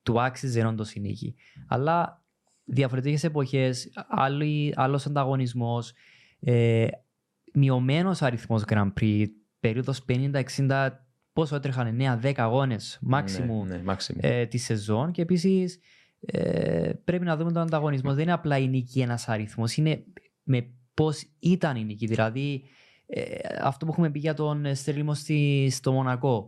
του 0.04 0.22
άξιζε 0.22 0.66
όντω 0.66 0.86
η 0.94 1.00
νίκη. 1.00 1.36
Αλλά 1.68 2.24
διαφορετικές 2.64 3.24
εποχές, 3.24 3.90
άλλος 4.76 5.06
ανταγωνισμός, 5.06 5.94
ε, 6.40 6.88
μειωμένος 7.54 8.22
αριθμός 8.22 8.64
Grand 8.68 8.94
Prix, 9.02 9.26
περίοδος 9.60 10.06
50-60, 10.06 10.90
πόσο 11.34 11.56
έτρεχαν 11.56 11.88
9-10 11.88 12.34
αγώνες, 12.36 13.00
maximum 13.12 13.66
Ναι, 13.68 13.78
ναι, 13.78 13.94
maximum. 13.94 14.18
ε, 14.20 14.46
τη 14.46 14.58
σεζόν 14.58 15.12
και 15.12 15.22
επίσης 15.22 15.80
ε, 16.20 16.92
πρέπει 17.04 17.26
να 17.26 17.38
δούμε 17.38 17.52
τον 17.52 17.62
ανταγωνισμό. 17.62 18.14
Δεν 18.14 18.24
είναι 18.24 18.34
απλά 18.34 18.58
η 18.58 18.68
νίκη 18.68 19.02
ένας 19.02 19.30
αριθμός, 19.30 19.78
είναι 19.78 20.04
με 20.44 20.68
πώς 20.94 21.24
ήταν 21.40 21.76
η 21.76 21.84
νίκη. 21.84 22.06
Δηλαδή, 22.08 22.64
ε, 22.64 22.68
αυτό 23.62 23.86
που 23.86 23.92
έχουμε 23.92 24.10
πει 24.10 24.20
για 24.20 24.34
τον 24.34 24.76
Στερλίμο 24.76 25.14
στη, 25.14 25.68
στο 25.72 25.92
Μονακό. 25.92 26.48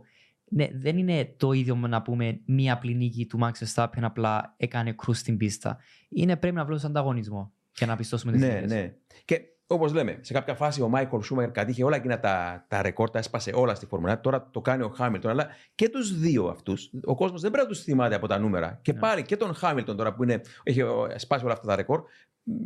Ναι, 0.54 0.68
δεν 0.72 0.98
είναι 0.98 1.34
το 1.36 1.52
ίδιο 1.52 1.76
με 1.76 1.88
να 1.88 2.02
πούμε 2.02 2.40
μία 2.46 2.72
απλή 2.72 2.94
νίκη 2.94 3.26
του 3.26 3.38
Max 3.42 3.50
Verstappen 3.64 4.00
απλά 4.02 4.54
έκανε 4.56 4.92
κρούς 4.92 5.18
στην 5.18 5.36
πίστα. 5.36 5.78
Είναι 6.08 6.36
πρέπει 6.36 6.54
να 6.54 6.64
βλέπεις 6.64 6.84
ανταγωνισμό 6.84 7.52
για 7.76 7.86
να 7.86 7.96
πιστώσουμε 7.96 8.32
τις 8.32 8.40
Ναι, 8.40 8.48
νίκες. 8.54 8.70
ναι. 8.70 8.94
Και 9.24 9.40
όπως 9.66 9.92
λέμε, 9.92 10.18
σε 10.20 10.32
κάποια 10.32 10.54
φάση 10.54 10.82
ο 10.82 10.88
Μάικλ 10.88 11.18
Σούμερ 11.20 11.50
κατήχε 11.50 11.84
όλα 11.84 11.96
εκείνα 11.96 12.20
τα, 12.20 12.64
τα 12.68 12.82
ρεκόρ, 12.82 13.10
τα 13.10 13.18
έσπασε 13.18 13.52
όλα 13.54 13.74
στη 13.74 13.86
Φόρμουλα. 13.86 14.20
Τώρα 14.20 14.48
το 14.50 14.60
κάνει 14.60 14.82
ο 14.82 14.88
Χάμιλτον. 14.88 15.30
Αλλά 15.30 15.46
και 15.74 15.88
τους 15.88 16.18
δύο 16.18 16.46
αυτούς, 16.46 16.90
ο 17.04 17.14
κόσμος 17.14 17.40
δεν 17.40 17.50
πρέπει 17.50 17.66
να 17.68 17.72
τους 17.74 17.82
θυμάται 17.82 18.14
από 18.14 18.26
τα 18.26 18.38
νούμερα. 18.38 18.78
Και 18.82 18.92
Ναι. 18.92 18.98
πάλι 18.98 19.22
και 19.22 19.36
τον 19.36 19.54
Χάμιλτον 19.54 19.96
τώρα 19.96 20.14
που 20.14 20.22
είναι, 20.22 20.40
έχει 20.62 20.80
ε, 20.80 21.18
σπάσει 21.18 21.44
όλα 21.44 21.52
αυτά 21.52 21.66
τα 21.66 21.76
ρεκόρ, 21.76 22.02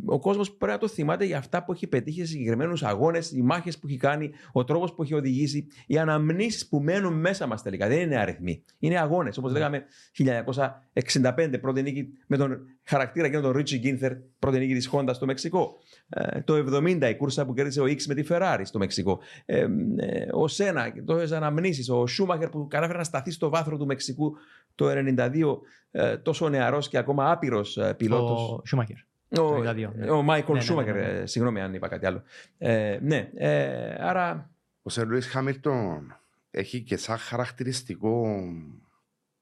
ο 0.05 0.19
κόσμος 0.19 0.51
πρέπει 0.51 0.71
να 0.71 0.77
το 0.77 0.87
θυμάται 0.87 1.25
για 1.25 1.37
αυτά 1.37 1.63
που 1.63 1.71
έχει 1.71 1.87
πετύχει 1.87 2.19
σε 2.19 2.25
συγκεκριμένους 2.25 2.83
αγώνες, 2.83 3.31
οι 3.31 3.41
μάχες 3.41 3.79
που 3.79 3.87
έχει 3.87 3.97
κάνει, 3.97 4.31
ο 4.51 4.63
τρόπος 4.63 4.93
που 4.93 5.03
έχει 5.03 5.13
οδηγήσει, 5.13 5.67
οι 5.87 5.97
αναμνήσεις 5.97 6.67
που 6.67 6.79
μένουν 6.79 7.13
μέσα 7.13 7.47
μας 7.47 7.61
τελικά. 7.61 7.87
Δεν 7.87 7.99
είναι 7.99 8.17
αριθμοί. 8.17 8.63
Είναι 8.79 8.99
αγώνες. 8.99 9.37
Όπως 9.37 9.51
λέγαμε 9.51 9.83
1965, 10.13 11.59
πρώτη 11.61 11.81
νίκη 11.81 12.07
με 12.27 12.37
τον 12.37 12.59
χαρακτήρα 12.83 13.25
εκείνο 13.25 13.41
τον 13.41 13.51
Ρίτσι 13.51 13.77
Γκίνθερ, 13.77 14.13
πρώτη 14.39 14.59
νίκη 14.59 14.73
της 14.73 14.89
Honda 14.91 15.09
στο 15.11 15.25
Μεξικό. 15.25 15.77
Ε, 16.09 16.41
το 16.41 16.53
70 16.55 17.09
η 17.09 17.15
κούρσα 17.15 17.45
που 17.45 17.53
κέρδισε 17.53 17.81
ο 17.81 17.85
X 17.85 18.03
με 18.07 18.13
τη 18.13 18.27
Ferrari 18.29 18.61
στο 18.63 18.79
Μεξικό. 18.79 19.19
Ε, 19.45 19.67
ε, 19.95 20.27
ο 20.31 20.47
Σένα, 20.47 20.93
το 21.05 21.15
αναμνήσεις, 21.35 21.89
ο 21.89 22.07
Σούμαχερ 22.07 22.49
που 22.49 22.67
κατάφερε 22.67 22.97
να 22.97 23.03
σταθεί 23.03 23.31
στο 23.31 23.49
βάθρο 23.49 23.77
του 23.77 23.85
Μεξικού 23.85 24.35
το 24.75 24.85
92, 24.89 25.59
ε, 25.91 26.17
τόσο 26.17 26.49
νεαρός 26.49 26.87
και 26.87 26.97
ακόμα 26.97 27.31
άπειρος 27.31 27.77
ε, 27.77 27.93
πιλότος. 27.93 28.49
Ο 28.49 28.61
Σούμακερ. 28.65 29.06
Ο, 29.29 29.35
το 29.35 29.69
92, 29.69 29.89
ναι. 29.95 30.09
ο 30.09 30.21
Μάικλ 30.21 30.51
Ναι, 30.51 30.57
ναι, 30.57 30.63
Σούμαχερ, 30.63 30.95
ναι, 30.95 31.01
ναι, 31.01 31.07
ναι. 31.11 31.19
ε, 31.19 31.25
συγγνώμη 31.25 31.61
αν 31.61 31.73
είπα 31.73 31.87
κάτι 31.87 32.05
άλλο. 32.05 32.23
Ε, 32.57 32.99
ναι, 33.01 33.29
ε, 33.35 33.95
άρα 33.99 34.49
Ο 34.81 34.89
Σερ 34.89 35.07
Λουίς 35.07 35.27
Χάμιλτον 35.27 36.15
έχει 36.51 36.81
και 36.81 36.97
σαν 36.97 37.17
χαρακτηριστικό 37.17 38.39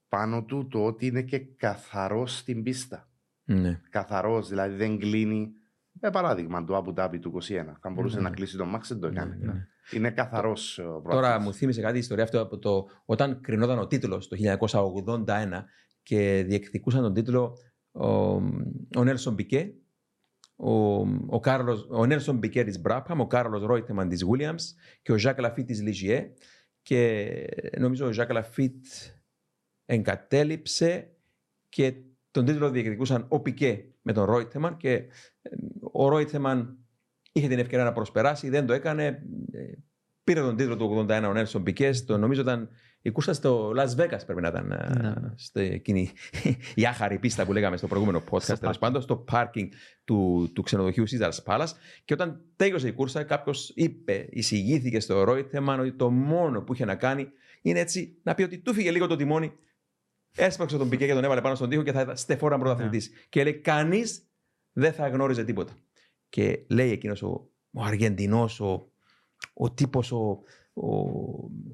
πάνω 0.10 0.44
του 0.44 0.68
το 0.68 0.86
ότι 0.86 1.06
είναι 1.06 1.22
και 1.22 1.40
καθαρός 1.40 2.38
στην 2.38 2.64
πίστα. 2.64 3.08
ναι. 3.44 3.82
Καθαρός, 3.90 4.50
δηλαδή 4.50 4.76
δεν 4.76 5.00
κλείνει. 5.00 5.52
Με 6.02 6.10
παράδειγμα 6.12 6.64
του 6.66 6.84
Abu 6.86 7.00
Dhabi 7.04 7.20
του 7.20 7.42
21. 7.44 7.66
Αν 7.82 7.94
μπορούσε 7.94 8.16
Ναι, 8.16 8.22
να 8.22 8.30
ναι. 8.30 8.36
κλείσει 8.36 8.58
τον 8.58 8.68
Μάξ, 8.70 8.88
δεν 8.88 9.00
το 9.00 9.08
έκανε. 9.08 9.38
Ναι, 9.40 9.52
ναι. 9.54 9.68
Είναι 9.92 10.10
καθαρός 10.12 10.78
ο 10.78 10.84
Τώρα 10.84 11.02
πρωταθλητής. 11.02 11.46
μου 11.46 11.54
θύμισε 11.54 11.82
κάτι 11.82 11.96
η 11.96 12.00
ιστορία 12.00 12.24
αυτό 12.24 12.42
από 12.42 12.58
το 12.58 12.88
όταν 13.06 13.42
κρινόταν 13.42 13.80
ο 13.80 13.88
τίτλος 13.88 14.28
το 14.28 14.36
1981 15.26 15.64
και 16.04 16.44
διεκδικούσαν 16.48 17.02
τον 17.02 17.14
τίτλο 17.14 17.58
ο, 17.96 18.08
ο 18.96 19.04
Νέλσον 19.04 19.34
Πικέ, 19.34 19.74
ο, 20.56 20.72
ο, 21.26 21.40
Κάρλος, 21.40 21.88
ο 21.90 22.06
Νέλσον 22.06 22.38
Πικέ 22.38 22.64
της 22.64 22.80
Brabham, 22.80 23.20
ο 23.20 23.28
Κάρλος 23.28 23.64
Ρόιτεμαν 23.64 24.10
της 24.10 24.26
Williams 24.26 24.64
και 25.02 25.12
ο 25.12 25.18
Ζακ 25.18 25.40
Λαφίτ 25.40 25.66
της 25.68 25.82
Λιζιέ 25.82 26.34
και 26.82 27.30
νομίζω 27.80 28.08
ο 28.08 28.12
Ζακ 28.12 28.32
Λαφίτ 28.32 28.86
εγκατέλειψε 29.86 31.16
και 31.70 31.94
τον 32.32 32.46
τίτλο 32.46 32.70
διεκδικούσαν 32.70 33.26
ο 33.30 33.40
Πικέ 33.40 33.86
με 34.02 34.14
τον 34.14 34.24
Ρόιτεμαν 34.26 34.78
και 34.78 34.92
ε, 34.92 35.10
ο 35.92 36.08
Ρόιτεμαν 36.08 36.78
είχε 37.32 37.48
την 37.48 37.60
ευκαιρία 37.60 37.86
να 37.86 37.94
προσπεράσει, 37.94 38.50
δεν 38.50 38.66
το 38.66 38.74
έκανε. 38.74 39.06
ε, 39.52 39.72
Πήρε 40.24 40.40
τον 40.40 40.56
τίτλο 40.56 40.76
του 40.76 41.06
81 41.10 41.24
ο 41.28 41.34
Νέλσον 41.34 41.64
Πικέ. 41.64 41.92
Το 42.06 42.18
νομίζω 42.18 42.42
ήταν 42.42 42.70
η 43.06 43.12
κούρσα 43.12 43.34
στο 43.34 43.72
Las 43.78 43.96
Vegas 44.02 44.20
πρέπει 44.26 44.42
να 44.42 44.48
ήταν. 44.48 44.72
ε, 44.72 44.90
Ναι, 45.02 45.10
ναι. 45.10 45.16
στη- 45.36 45.60
εκείνη 45.62 46.12
η 46.76 46.86
άχαρη 46.86 47.20
πίστα 47.20 47.46
που 47.46 47.54
λέγαμε 47.54 47.78
στο 47.78 47.88
προηγούμενο 47.88 48.24
podcast. 48.30 48.42
Στο 48.42 48.58
Τέλος 48.58 48.76
parking. 48.76 48.80
πάντων, 48.80 49.02
στο 49.02 49.16
πάρκινγκ 49.18 49.72
του, 50.04 50.50
του 50.54 50.62
ξενοδοχείου 50.62 51.04
Caesars 51.10 51.44
Palace. 51.46 51.68
Και 52.06 52.14
όταν 52.14 52.42
τέλειωσε 52.56 52.88
η 52.88 52.92
κούρσα, 52.94 53.24
κάποιος 53.24 53.72
είπε, 53.76 54.28
εισηγήθηκε 54.30 55.00
στο 55.00 55.24
Ρόιτεμαν 55.24 55.80
ότι 55.80 55.92
το 55.92 56.10
μόνο 56.12 56.62
που 56.62 56.74
είχε 56.74 56.86
να 56.86 56.96
κάνει 56.96 57.28
είναι 57.62 57.80
έτσι 57.80 58.18
να 58.24 58.36
πει 58.36 58.44
ότι 58.44 58.58
του 58.58 58.74
φύγε 58.74 58.92
λίγο 58.92 59.08
το 59.08 59.16
τιμόνι. 59.16 59.52
Έσπαξε 60.38 60.78
τον 60.78 60.90
Πικέ 60.90 61.06
και 61.06 61.14
τον 61.14 61.24
έβαλε 61.24 61.42
πάνω 61.42 61.56
στον 61.56 61.70
τοίχο 61.70 61.84
και 61.84 61.92
θα 61.92 62.02
ήταν 62.02 62.18
στεφόραν 62.18 62.60
πρωταθλητής. 62.60 63.10
Και 63.30 63.44
λέει: 63.44 63.54
Κανείς 63.54 64.28
δεν 64.74 64.94
θα 64.94 65.08
γνώριζε 65.08 65.44
τίποτα. 65.44 65.74
Και 66.30 66.66
λέει 66.70 66.92
εκείνος 66.92 67.22
ο, 67.24 67.50
ο 67.72 67.84
Αργεντινός, 67.84 68.60
ο, 68.60 68.92
ο 69.54 69.72
τύπος, 69.72 70.12
ο, 70.12 70.40
ο 70.78 70.90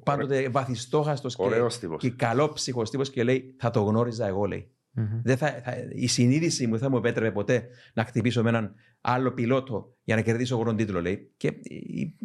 πάντοτε 0.04 0.48
βαθιστόχαστος 0.48 1.36
και, 1.36 1.42
Ωραίος 1.42 1.78
τύπος. 1.78 2.02
και 2.02 2.10
καλόψυχος 2.10 2.90
τύπος 2.90 3.10
και 3.10 3.22
λέει: 3.24 3.54
Θα 3.58 3.70
το 3.70 3.80
γνώριζα 3.82 4.26
εγώ, 4.26 4.44
λέει. 4.44 4.70
Μμμ. 4.94 5.20
Δεν 5.22 5.36
θα, 5.36 5.46
θα, 5.64 5.72
η 5.92 6.06
συνείδηση 6.06 6.64
μου 6.66 6.72
δεν 6.72 6.80
θα 6.80 6.90
μου 6.90 6.96
επέτρεπε 6.96 7.30
ποτέ 7.32 7.66
να 7.94 8.04
χτυπήσω 8.04 8.42
με 8.42 8.48
έναν 8.48 8.74
άλλο 9.00 9.32
πιλότο 9.32 9.94
για 10.04 10.14
να 10.16 10.20
κερδίσω 10.22 10.54
εγώ 10.54 10.64
τον 10.64 10.76
τίτλο, 10.76 11.00
λέει. 11.00 11.32
Και 11.36 11.46
η- 11.62 12.16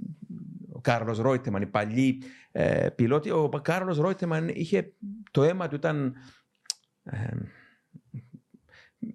ο 0.72 0.82
Κάρλος 0.82 1.18
Ρόιτεμαν, 1.20 1.62
οι 1.62 1.66
παλιοί 1.68 2.22
ε, 2.52 2.90
πιλότοι, 2.90 3.30
ο 3.32 3.50
Κάρλος 3.64 3.98
Ρόιτεμαν 3.98 4.48
είχε 4.54 4.94
το 5.32 5.44
αίμα 5.44 5.68
του 5.68 5.76
ήταν. 5.76 6.14
Ε, 7.04 7.18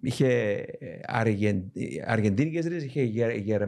είχε 0.00 0.64
Αργεν, 1.06 1.72
αργεντίνικες 2.06 2.66
ρίζες, 2.66 2.84
είχε 2.84 3.02
γερ, 3.02 3.36
γερ, 3.36 3.62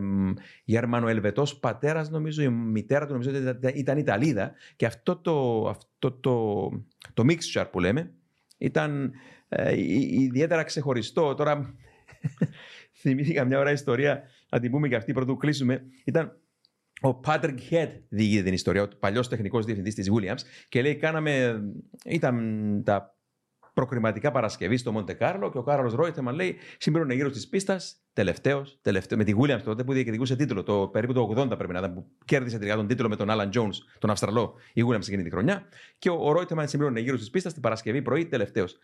γερμανοελβετός 0.64 1.58
πατέρας 1.58 2.10
νομίζω, 2.10 2.42
η 2.42 2.48
μητέρα 2.48 3.06
του 3.06 3.12
νομίζω 3.12 3.30
ότι 3.30 3.38
ήταν, 3.38 3.72
ήταν 3.74 3.98
Ιταλίδα 3.98 4.52
και 4.76 4.86
αυτό 4.86 5.16
το, 5.16 5.66
αυτό 5.68 6.12
το, 6.12 6.68
το 7.14 7.24
mixture 7.28 7.66
που 7.70 7.80
λέμε 7.80 8.12
ήταν 8.58 9.12
ε, 9.48 9.76
ι- 9.76 10.20
ιδιαίτερα 10.20 10.62
ξεχωριστό. 10.62 11.34
Τώρα 11.34 11.74
θυμήθηκα 13.00 13.44
μια 13.44 13.58
ώρα 13.58 13.70
ιστορία, 13.70 14.22
να 14.48 14.60
την 14.60 14.70
πούμε 14.70 14.88
και 14.88 14.96
αυτή 14.96 15.12
πρωτού 15.12 15.36
κλείσουμε. 15.36 15.84
Ήταν 16.04 16.38
ο 17.02 17.20
Patrick 17.24 17.58
Head 17.70 17.88
διηγείται 18.08 18.42
την 18.42 18.52
ιστορία, 18.52 18.82
ο 18.82 18.88
παλιός 18.98 19.28
τεχνικός 19.28 19.64
διευθυντής 19.64 19.94
της 19.94 20.10
Williams 20.10 20.40
και 20.68 20.82
λέει: 20.82 20.96
Κάναμε. 20.96 21.62
ήταν 22.04 22.82
τα 22.84 23.13
προκριματικά 23.74 24.30
Παρασκευή 24.30 24.76
στο 24.76 24.92
Μοντε 24.92 25.12
Κάρλο 25.12 25.50
και 25.50 25.58
ο 25.58 25.62
Κάρλος 25.62 25.94
Ρόιτεμαν 25.94 26.34
λέει 26.34 26.56
συμπλήρωνε 26.78 27.14
γύρω 27.14 27.30
της 27.30 27.48
πίστας 27.48 27.96
τελευταίος, 28.12 28.78
τελευταίο, 28.82 29.18
με 29.18 29.24
τη 29.24 29.32
Williams 29.40 29.62
τότε 29.64 29.84
που 29.84 29.92
διεκδικούσε 29.92 30.36
τίτλο. 30.36 30.62
Το 30.62 30.88
περίπου 30.88 31.12
το 31.12 31.34
80 31.36 31.46
πρέπει 31.48 31.72
να 31.72 31.78
ήταν 31.78 31.94
που 31.94 32.06
κέρδισε 32.24 32.58
τελικά 32.58 32.76
τον 32.76 32.86
τίτλο 32.86 33.08
με 33.08 33.16
τον 33.16 33.30
Άλαν 33.30 33.50
Jones, 33.54 33.74
τον 33.98 34.10
Αυστραλό, 34.10 34.54
η 34.72 34.82
Williams 34.88 35.06
εκείνη 35.06 35.22
τη 35.22 35.30
χρονιά. 35.30 35.68
Και 35.98 36.10
ο, 36.10 36.18
ο 36.20 36.32
Ρόιτεμαν 36.32 36.68
συμπλήρωνε 36.68 37.00
γύρω 37.00 37.16
της 37.16 37.30
πίστας 37.30 37.52
την 37.52 37.62
Παρασκευή 37.62 38.02
πρωί 38.02 38.26
τελευταίος. 38.26 38.78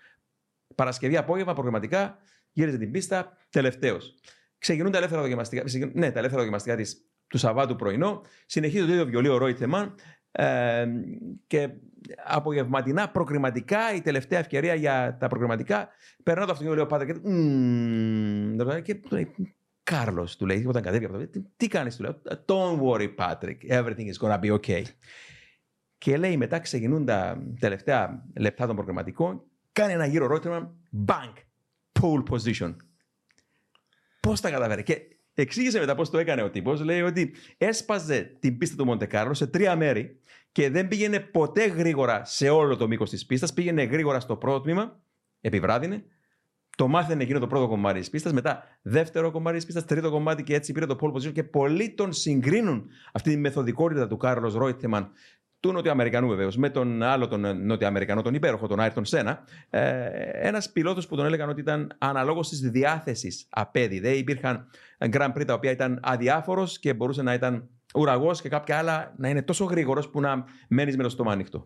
Παρασκευή 0.75 1.17
απόγευμα 1.17 1.53
προκριματικά 1.53 2.19
γύριζε 2.53 2.79
την 2.79 2.91
πίστα 2.91 3.37
τελευταίος. 3.51 4.15
Ξεκινούν 4.59 4.93
τα 4.93 4.99
ελεύθερα 4.99 5.23
δοκιμαστικά, 5.23 5.65
ναι, 5.93 6.11
τα 6.11 6.19
ελεύθερα 6.19 6.43
δοκιμαστικά 6.43 6.77
της, 6.77 7.05
του 7.27 7.39
Σαββάτου 7.39 7.77
πρωινό. 7.77 8.23
Συνεχίζει 8.47 8.87
το 8.87 8.93
ίδιο 8.93 9.07
βιολί 9.07 9.29
ο 9.29 9.37
Ρόιτεμαν. 9.37 9.95
Ε, 10.33 10.87
και 11.47 11.71
απογευματινά 12.25 13.09
προκριματικά, 13.09 13.95
η 13.95 14.01
τελευταία 14.01 14.39
ευκαιρία 14.39 14.75
για 14.75 15.17
τα 15.21 15.29
προκριματικά, 15.29 15.89
περνάω 16.23 16.47
το 16.47 16.53
αυτοκίνητο, 16.53 16.77
λέω 16.77 16.87
πάντα 16.87 17.05
και, 17.05 17.13
και 18.81 18.95
του 18.95 19.09
λέει, 19.11 19.35
Κάρλος, 19.83 20.37
του 20.37 20.47
λέει, 20.47 20.65
όταν 20.69 20.83
κατέβει 20.83 21.05
από 21.05 21.19
το 21.19 21.27
τι, 21.27 21.41
τι 21.57 21.69
κάνεις, 21.69 21.97
του 21.97 22.03
λέω, 22.03 22.23
Don't 22.47 22.81
worry, 22.83 23.15
Patrick, 23.17 23.57
everything 23.69 24.07
is 24.13 24.19
gonna 24.21 24.41
be 24.41 24.61
okay. 24.61 24.83
Και 25.99 26.17
λέει, 26.17 26.37
μετά 26.37 26.59
ξεκινούν 26.59 27.05
τα 27.05 27.43
τελευταία 27.61 28.25
λεπτά 28.37 28.67
των 28.67 28.75
προκριματικών, 28.77 29.43
κάνει 29.73 29.93
ένα 29.93 30.07
γύρο 30.07 30.27
ρότημα, 30.27 30.75
bang, 31.07 31.33
pole 32.01 32.23
position. 32.31 32.77
Πώς 34.21 34.41
τα 34.41 34.51
καταφέρει; 34.51 34.83
Και 34.83 35.01
εξήγησε 35.35 35.79
μετά 35.79 35.95
πώς 35.95 36.11
το 36.11 36.19
έκανε 36.19 36.43
ο 36.43 36.51
τύπος. 36.51 36.81
Λέει 36.81 37.01
ότι 37.01 37.35
έσπαζε 37.59 38.37
την 38.41 38.59
πίστα 38.59 38.77
του 38.77 38.85
Μοντεκάρλο 38.85 39.35
σε 39.35 39.47
τρία 39.47 39.77
μέρη 39.77 40.21
και 40.53 40.71
δεν 40.71 40.89
πήγαινε 40.89 41.21
ποτέ 41.21 41.67
γρήγορα 41.67 42.25
σε 42.25 42.49
όλο 42.49 42.77
το 42.77 42.87
μήκος 42.89 43.11
της 43.11 43.27
πίστας. 43.27 43.53
Πήγαινε 43.53 43.83
γρήγορα 43.83 44.21
στο 44.21 44.37
πρώτο 44.37 44.61
τμήμα, 44.61 45.01
επιβράδυνε. 45.41 46.05
Το 46.77 46.89
μάθαινε 46.89 47.23
εκείνο 47.23 47.39
το 47.39 47.47
πρώτο 47.47 47.69
κομμάτι 47.69 47.99
της 47.99 48.11
πίστας. 48.11 48.33
Μετά 48.33 48.63
δεύτερο 48.83 49.31
κομμάτι 49.31 49.57
της 49.57 49.67
πίστας, 49.67 49.85
τρίτο 49.85 50.11
κομμάτι 50.11 50.43
και 50.43 50.55
έτσι 50.55 50.73
πήρε 50.73 50.87
το 50.87 50.97
pole 51.01 51.13
position. 51.13 51.33
Και 51.33 51.45
πολλοί 51.45 51.95
τον 51.95 52.13
συγκρίνουν 52.13 52.89
αυτή 53.13 53.31
τη 53.31 53.37
μεθοδικότητα 53.37 54.09
του 54.09 54.17
Κάρλο 54.17 54.49
Ρόιτεμαν 54.49 55.13
του 55.61 55.73
Νοτιοαμερικανού 55.73 56.29
βεβαίως, 56.29 56.57
με 56.57 56.71
τον 56.71 57.03
άλλο 57.03 57.29
τον 57.29 57.67
Νοτιοαμερικανό, 57.67 58.23
τον 58.23 58.35
υπέροχο, 58.35 58.67
τον 58.67 58.81
Άιρτον 58.81 59.05
Σένα. 59.05 59.45
Ε, 59.71 60.09
Ένας 60.33 60.73
πιλότος 60.73 61.07
που 61.07 61.17
τον 61.17 61.27
έλεγαν 61.27 61.49
ότι 61.49 61.61
ήταν 61.61 61.95
αναλόγως 61.99 62.49
της 62.49 62.61
διάθεσης 62.61 63.47
απέδι. 63.51 64.01
Δεν 64.01 64.15
υπήρχαν 64.15 64.67
Grand 64.99 65.33
Prix 65.33 65.45
τα 65.47 65.55
οποία 65.55 65.71
ήταν 65.71 66.01
αδιάφορος 66.03 66.79
και 66.79 66.95
μπορούσε 66.95 67.23
να 67.23 67.35
ήταν 67.35 67.69
ουραγός 67.95 68.41
και 68.41 68.49
κάποια 68.49 68.79
άλλα 68.79 69.15
να 69.17 69.29
είναι 69.29 69.43
τόσο 69.43 69.65
γρήγορος 69.65 70.09
που 70.09 70.21
να 70.21 70.45
μένεις 70.69 70.97
με 70.97 71.03
το 71.03 71.09
στόμα 71.09 71.33
ανοιχτό. 71.33 71.65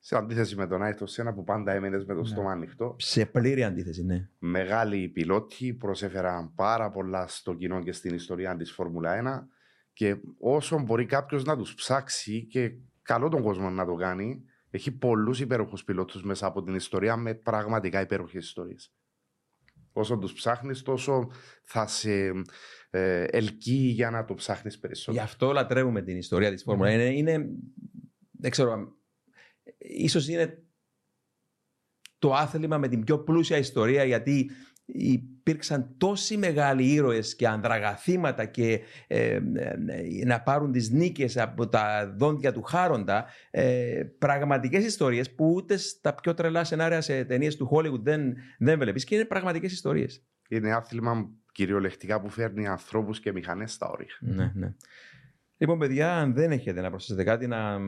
Σε 0.00 0.16
αντίθεση 0.16 0.56
με 0.56 0.66
τον 0.66 0.82
Άιρτον 0.82 1.06
Σένα 1.06 1.34
που 1.34 1.44
πάντα 1.44 1.72
έμενες 1.72 2.04
με 2.04 2.14
το 2.14 2.20
ναι. 2.20 2.26
στόμα 2.26 2.52
ανοιχτό. 2.52 2.94
Σε 2.98 3.26
πλήρη 3.26 3.64
αντίθεση, 3.64 4.04
ναι. 4.04 4.28
Μεγάλοι 4.38 5.08
πιλότοι 5.08 5.72
προσέφεραν 5.72 6.54
πάρα 6.54 6.90
πολλά 6.90 7.26
στο 7.26 7.54
κοινό 7.54 7.82
και 7.82 7.92
στην 7.92 8.14
ιστορία 8.14 8.56
της 8.56 8.72
Φόρμουλα 8.72 9.42
1 9.42 9.46
και 9.92 10.16
όσο 10.38 10.80
μπορεί 10.80 11.06
κάποιος 11.06 11.44
να 11.44 11.56
τους 11.56 11.74
ψάξει 11.74 12.46
και 12.46 12.72
καλό 13.08 13.28
τον 13.28 13.42
κόσμο 13.42 13.70
να 13.70 13.86
το 13.86 13.94
κάνει. 13.94 14.44
Έχει 14.70 14.90
πολλούς 14.90 15.40
υπέροχους 15.40 15.84
πιλότους 15.84 16.22
μέσα 16.22 16.46
από 16.46 16.62
την 16.62 16.74
ιστορία 16.74 17.16
με 17.16 17.34
πραγματικά 17.34 18.00
υπέροχες 18.00 18.44
ιστορίες. 18.44 18.94
Όσο 19.92 20.18
τους 20.18 20.32
ψάχνεις, 20.32 20.82
τόσο 20.82 21.30
θα 21.62 21.86
σε 21.86 22.32
ε, 22.90 23.24
ελκύει 23.24 23.90
για 23.94 24.10
να 24.10 24.24
το 24.24 24.34
ψάχνεις 24.34 24.78
περισσότερο. 24.78 25.16
Γι' 25.16 25.30
αυτό 25.30 25.52
λατρεύουμε 25.52 26.02
την 26.02 26.16
ιστορία 26.16 26.50
της 26.52 26.62
Φόρμουλα. 26.62 26.92
Είναι, 26.92 27.04
είναι, 27.04 27.48
δεν 28.30 28.50
ξέρω, 28.50 28.96
ίσως 29.78 30.28
είναι 30.28 30.62
το 32.18 32.34
άθλημα 32.34 32.78
με 32.78 32.88
την 32.88 33.04
πιο 33.04 33.18
πλούσια 33.18 33.56
ιστορία 33.56 34.04
γιατί 34.04 34.50
υπήρξαν 35.48 35.94
τόσοι 35.96 36.36
μεγάλοι 36.36 36.84
ήρωες 36.84 37.36
και 37.36 37.48
ανδραγαθήματα 37.48 38.44
και 38.44 38.80
ε, 39.06 39.34
ε, 39.34 39.40
να 40.24 40.40
πάρουν 40.40 40.72
τις 40.72 40.90
νίκες 40.90 41.36
από 41.36 41.68
τα 41.68 42.14
δόντια 42.16 42.52
του 42.52 42.62
Χάροντα 42.62 43.26
ε, 43.50 44.02
πραγματικές 44.18 44.84
ιστορίες 44.84 45.34
που 45.34 45.52
ούτε 45.54 45.76
στα 45.76 46.14
πιο 46.14 46.34
τρελά 46.34 46.64
σενάρια 46.64 47.00
σε 47.00 47.24
ταινίες 47.24 47.56
του 47.56 47.70
Hollywood 47.72 48.00
δεν, 48.00 48.36
δεν 48.58 48.78
βλέπεις 48.78 49.04
και 49.04 49.14
είναι 49.14 49.24
πραγματικές 49.24 49.72
ιστορίες. 49.72 50.22
Είναι 50.48 50.72
άθλημα 50.72 51.30
κυριολεκτικά 51.52 52.20
που 52.20 52.28
φέρνει 52.28 52.66
ανθρώπους 52.66 53.20
και 53.20 53.32
μηχανές 53.32 53.72
στα 53.72 53.88
όρια. 53.88 54.16
Ναι, 54.20 54.52
ναι. 54.54 54.74
Λοιπόν 55.56 55.78
παιδιά, 55.78 56.16
αν 56.16 56.34
δεν 56.34 56.50
έχετε 56.52 56.80
να 56.80 56.90
προσθέσετε 56.90 57.24
κάτι 57.24 57.46
να... 57.46 57.78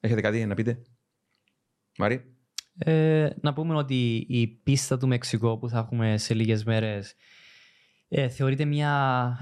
Έχετε 0.00 0.20
κάτι 0.20 0.46
να 0.46 0.54
πείτε. 0.54 0.82
Μαρή. 1.98 2.35
Ε, 2.78 3.28
να 3.40 3.52
πούμε 3.52 3.74
ότι 3.74 4.26
η 4.28 4.46
πίστα 4.46 4.96
του 4.96 5.08
Μεξικό 5.08 5.58
που 5.58 5.68
θα 5.68 5.78
έχουμε 5.78 6.18
σε 6.18 6.34
λίγες 6.34 6.64
μέρες 6.64 7.14
ε, 8.08 8.28
θεωρείται 8.28 8.64
μια 8.64 8.92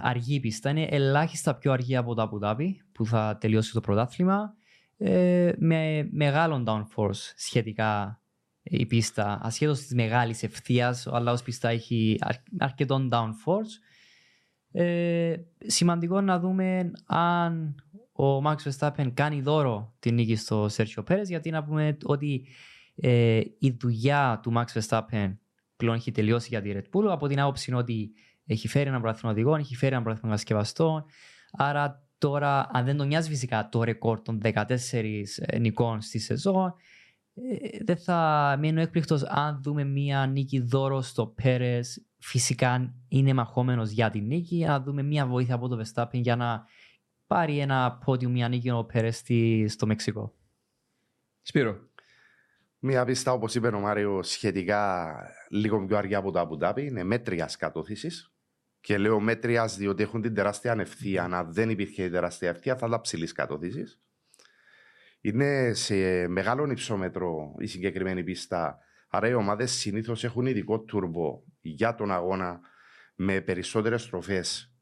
αργή 0.02 0.40
πίστα. 0.40 0.70
Είναι 0.70 0.86
ελάχιστα 0.90 1.54
πιο 1.54 1.72
αργή 1.72 1.96
από 1.96 2.14
το 2.14 2.22
Αμπουδάπη 2.22 2.82
που 2.92 3.06
θα 3.06 3.36
τελειώσει 3.40 3.72
το 3.72 3.80
πρωτάθλημα 3.80 4.54
ε, 4.96 5.52
με 5.58 6.08
μεγάλο 6.10 6.64
downforce 6.66 7.32
σχετικά 7.36 8.20
η 8.62 8.86
πίστα. 8.86 9.38
Ασχέτως 9.42 9.78
της 9.78 9.94
μεγάλης 9.94 10.42
ευθείας, 10.42 11.06
ο 11.06 11.14
Αλάος 11.14 11.42
πίστα 11.42 11.68
έχει 11.68 12.18
αρκετό 12.58 13.08
downforce. 13.12 13.80
Ε, 14.72 15.34
σημαντικό 15.66 16.20
να 16.20 16.38
δούμε 16.38 16.90
αν 17.06 17.74
ο 18.12 18.38
Max 18.38 18.56
Verstappen 18.56 19.10
κάνει 19.14 19.40
δώρο 19.40 19.94
την 19.98 20.14
νίκη 20.14 20.36
στο 20.36 20.68
Σέρσιο 20.68 21.02
Πέρες 21.02 21.28
γιατί 21.28 21.50
να 21.50 21.64
πούμε 21.64 21.96
ότι 22.04 22.46
ε, 22.94 23.40
η 23.58 23.76
δουλειά 23.80 24.40
του 24.42 24.52
Max 24.56 24.80
Verstappen 24.80 25.36
πλέον 25.76 25.96
έχει 25.96 26.10
τελειώσει 26.10 26.48
για 26.48 26.62
τη 26.62 26.72
Red 26.74 26.98
Bull 26.98 27.06
από 27.10 27.26
την 27.26 27.40
άποψη 27.40 27.72
ότι 27.72 28.12
έχει 28.46 28.68
φέρει 28.68 28.88
ένα 28.88 29.00
πρωτάθλημα 29.00 29.32
οδηγών, 29.32 29.60
έχει 29.60 29.76
φέρει 29.76 29.94
ένα 29.94 30.02
πρωτάθλημα 30.02 30.34
κατασκευαστών. 30.34 31.04
Άρα 31.52 32.08
τώρα, 32.18 32.68
αν 32.72 32.84
δεν 32.84 32.96
τον 32.96 33.06
νοιάζει 33.06 33.28
φυσικά 33.28 33.68
το 33.68 33.82
ρεκόρ 33.82 34.22
των 34.22 34.40
14 34.42 34.64
ε, 35.36 35.58
νικών 35.58 36.00
στη 36.00 36.18
σεζόν, 36.18 36.74
ε, 37.34 37.84
δεν 37.84 37.96
θα 37.96 38.56
μείνω 38.60 38.80
έκπληκτος 38.80 39.22
αν 39.22 39.62
δούμε 39.62 39.84
μία 39.84 40.26
νίκη 40.26 40.60
δώρο 40.60 41.00
στο 41.00 41.26
Πέρες. 41.26 42.06
Φυσικά 42.18 42.94
είναι 43.08 43.32
μαχόμενος 43.32 43.90
για 43.90 44.10
την 44.10 44.26
νίκη. 44.26 44.66
Αν 44.66 44.82
δούμε 44.82 45.02
μία 45.02 45.26
βοήθεια 45.26 45.54
από 45.54 45.68
το 45.68 45.82
Verstappen 45.82 46.20
για 46.20 46.36
να 46.36 46.64
πάρει 47.26 47.58
ένα 47.58 47.98
πόντιο, 48.04 48.28
μία 48.28 48.48
νίκη 48.48 48.70
ο 48.70 48.84
Πέρες 48.84 49.22
στο 49.66 49.86
Μεξικό. 49.86 50.34
Σπύρο. 51.42 51.92
Μία 52.86 53.04
πίστα, 53.04 53.32
όπως 53.32 53.54
είπε 53.54 53.68
ο 53.68 53.80
Μάριο, 53.80 54.22
σχετικά 54.22 55.14
λίγο 55.48 55.86
πιο 55.86 55.96
αργά 55.96 56.18
από 56.18 56.30
το 56.30 56.38
Αμπουντάπη, 56.38 56.86
είναι 56.86 57.04
μέτρια 57.04 57.50
κατώθηση. 57.58 58.10
Και 58.80 58.98
λέω 58.98 59.20
μέτριας 59.20 59.76
διότι 59.76 60.02
έχουν 60.02 60.22
την 60.22 60.34
τεράστια 60.34 60.72
ανευθεία. 60.72 61.24
Αν 61.24 61.52
δεν 61.52 61.70
υπήρχε 61.70 62.04
η 62.04 62.10
τεράστια 62.10 62.48
ευθεία, 62.48 62.76
θα 62.76 62.86
ήταν 62.86 63.00
ψηλής 63.00 63.32
κατώθηση. 63.32 63.84
Είναι 65.20 65.72
σε 65.72 66.28
μεγάλο 66.28 66.70
υψόμετρο 66.70 67.54
η 67.58 67.66
συγκεκριμένη 67.66 68.24
πίστα. 68.24 68.78
Άρα 69.08 69.28
οι 69.28 69.34
ομάδες 69.34 69.72
συνήθως 69.72 70.24
έχουν 70.24 70.46
ειδικό 70.46 70.80
τουρμπο 70.80 71.42
για 71.60 71.94
τον 71.94 72.12
αγώνα 72.12 72.60
με 73.14 73.40
περισσότερες 73.40 74.02
στροφές. 74.02 74.74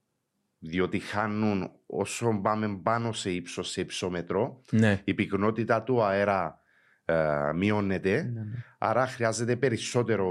Διότι 0.58 0.98
χάνουν 0.98 1.70
όσο 1.86 2.40
πάμε 2.42 2.80
πάνω 2.82 3.12
σε 3.12 3.30
ύψος, 3.30 3.70
σε 3.70 3.80
υψόμετρο, 3.80 4.62
ναι. 4.70 5.00
η 5.04 5.14
πυκνότητα 5.14 5.82
του 5.82 6.02
αέρα 6.02 6.61
ε, 7.04 7.52
μειώνεται. 7.54 8.22
Ναι, 8.22 8.40
ναι. 8.40 8.64
Άρα 8.78 9.06
χρειάζεται 9.06 9.56
περισσότερο 9.56 10.28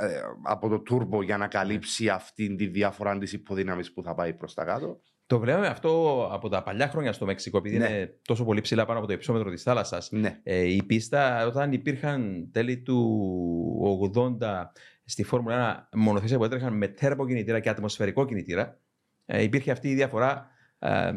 ε, 0.00 0.20
από 0.42 0.68
το 0.68 0.80
τούρμπο 0.80 1.22
για 1.22 1.36
να 1.36 1.46
καλύψει 1.46 2.08
αυτή 2.08 2.54
τη 2.54 2.66
διαφορά 2.66 3.18
της 3.18 3.32
υποδύναμης 3.32 3.92
που 3.92 4.02
θα 4.02 4.14
πάει 4.14 4.32
προς 4.34 4.54
τα 4.54 4.64
κάτω. 4.64 5.00
Το 5.26 5.38
βλέπαμε 5.38 5.66
αυτό 5.66 6.22
από 6.32 6.48
τα 6.48 6.62
παλιά 6.62 6.88
χρόνια 6.88 7.12
στο 7.12 7.26
Μεξικό, 7.26 7.58
επειδή 7.58 7.78
ναι. 7.78 7.88
είναι 7.88 8.18
τόσο 8.24 8.44
πολύ 8.44 8.60
ψηλά 8.60 8.86
πάνω 8.86 8.98
από 8.98 9.06
το 9.06 9.12
υψόμετρο 9.12 9.50
της 9.50 9.62
θάλασσας. 9.62 10.10
Ναι. 10.10 10.40
Ε, 10.42 10.60
η 10.60 10.82
πίστα, 10.82 11.46
όταν 11.46 11.72
υπήρχαν 11.72 12.48
τέλη 12.52 12.78
του 12.78 14.10
80 14.14 14.64
στη 15.04 15.22
Φόρμουλα 15.22 15.88
1 15.92 15.96
μονοθέσια 15.96 16.38
που 16.38 16.44
έτρεχαν 16.44 16.76
με 16.76 16.88
τέρπο 16.88 17.26
κινητήρα 17.26 17.60
και 17.60 17.68
ατμοσφαιρικό 17.68 18.24
κινητήρα, 18.24 18.78
ε, 19.26 19.42
υπήρχε 19.42 19.70
αυτή 19.70 19.88
η 19.88 19.94
διαφορά 19.94 20.51
ε, 20.84 21.12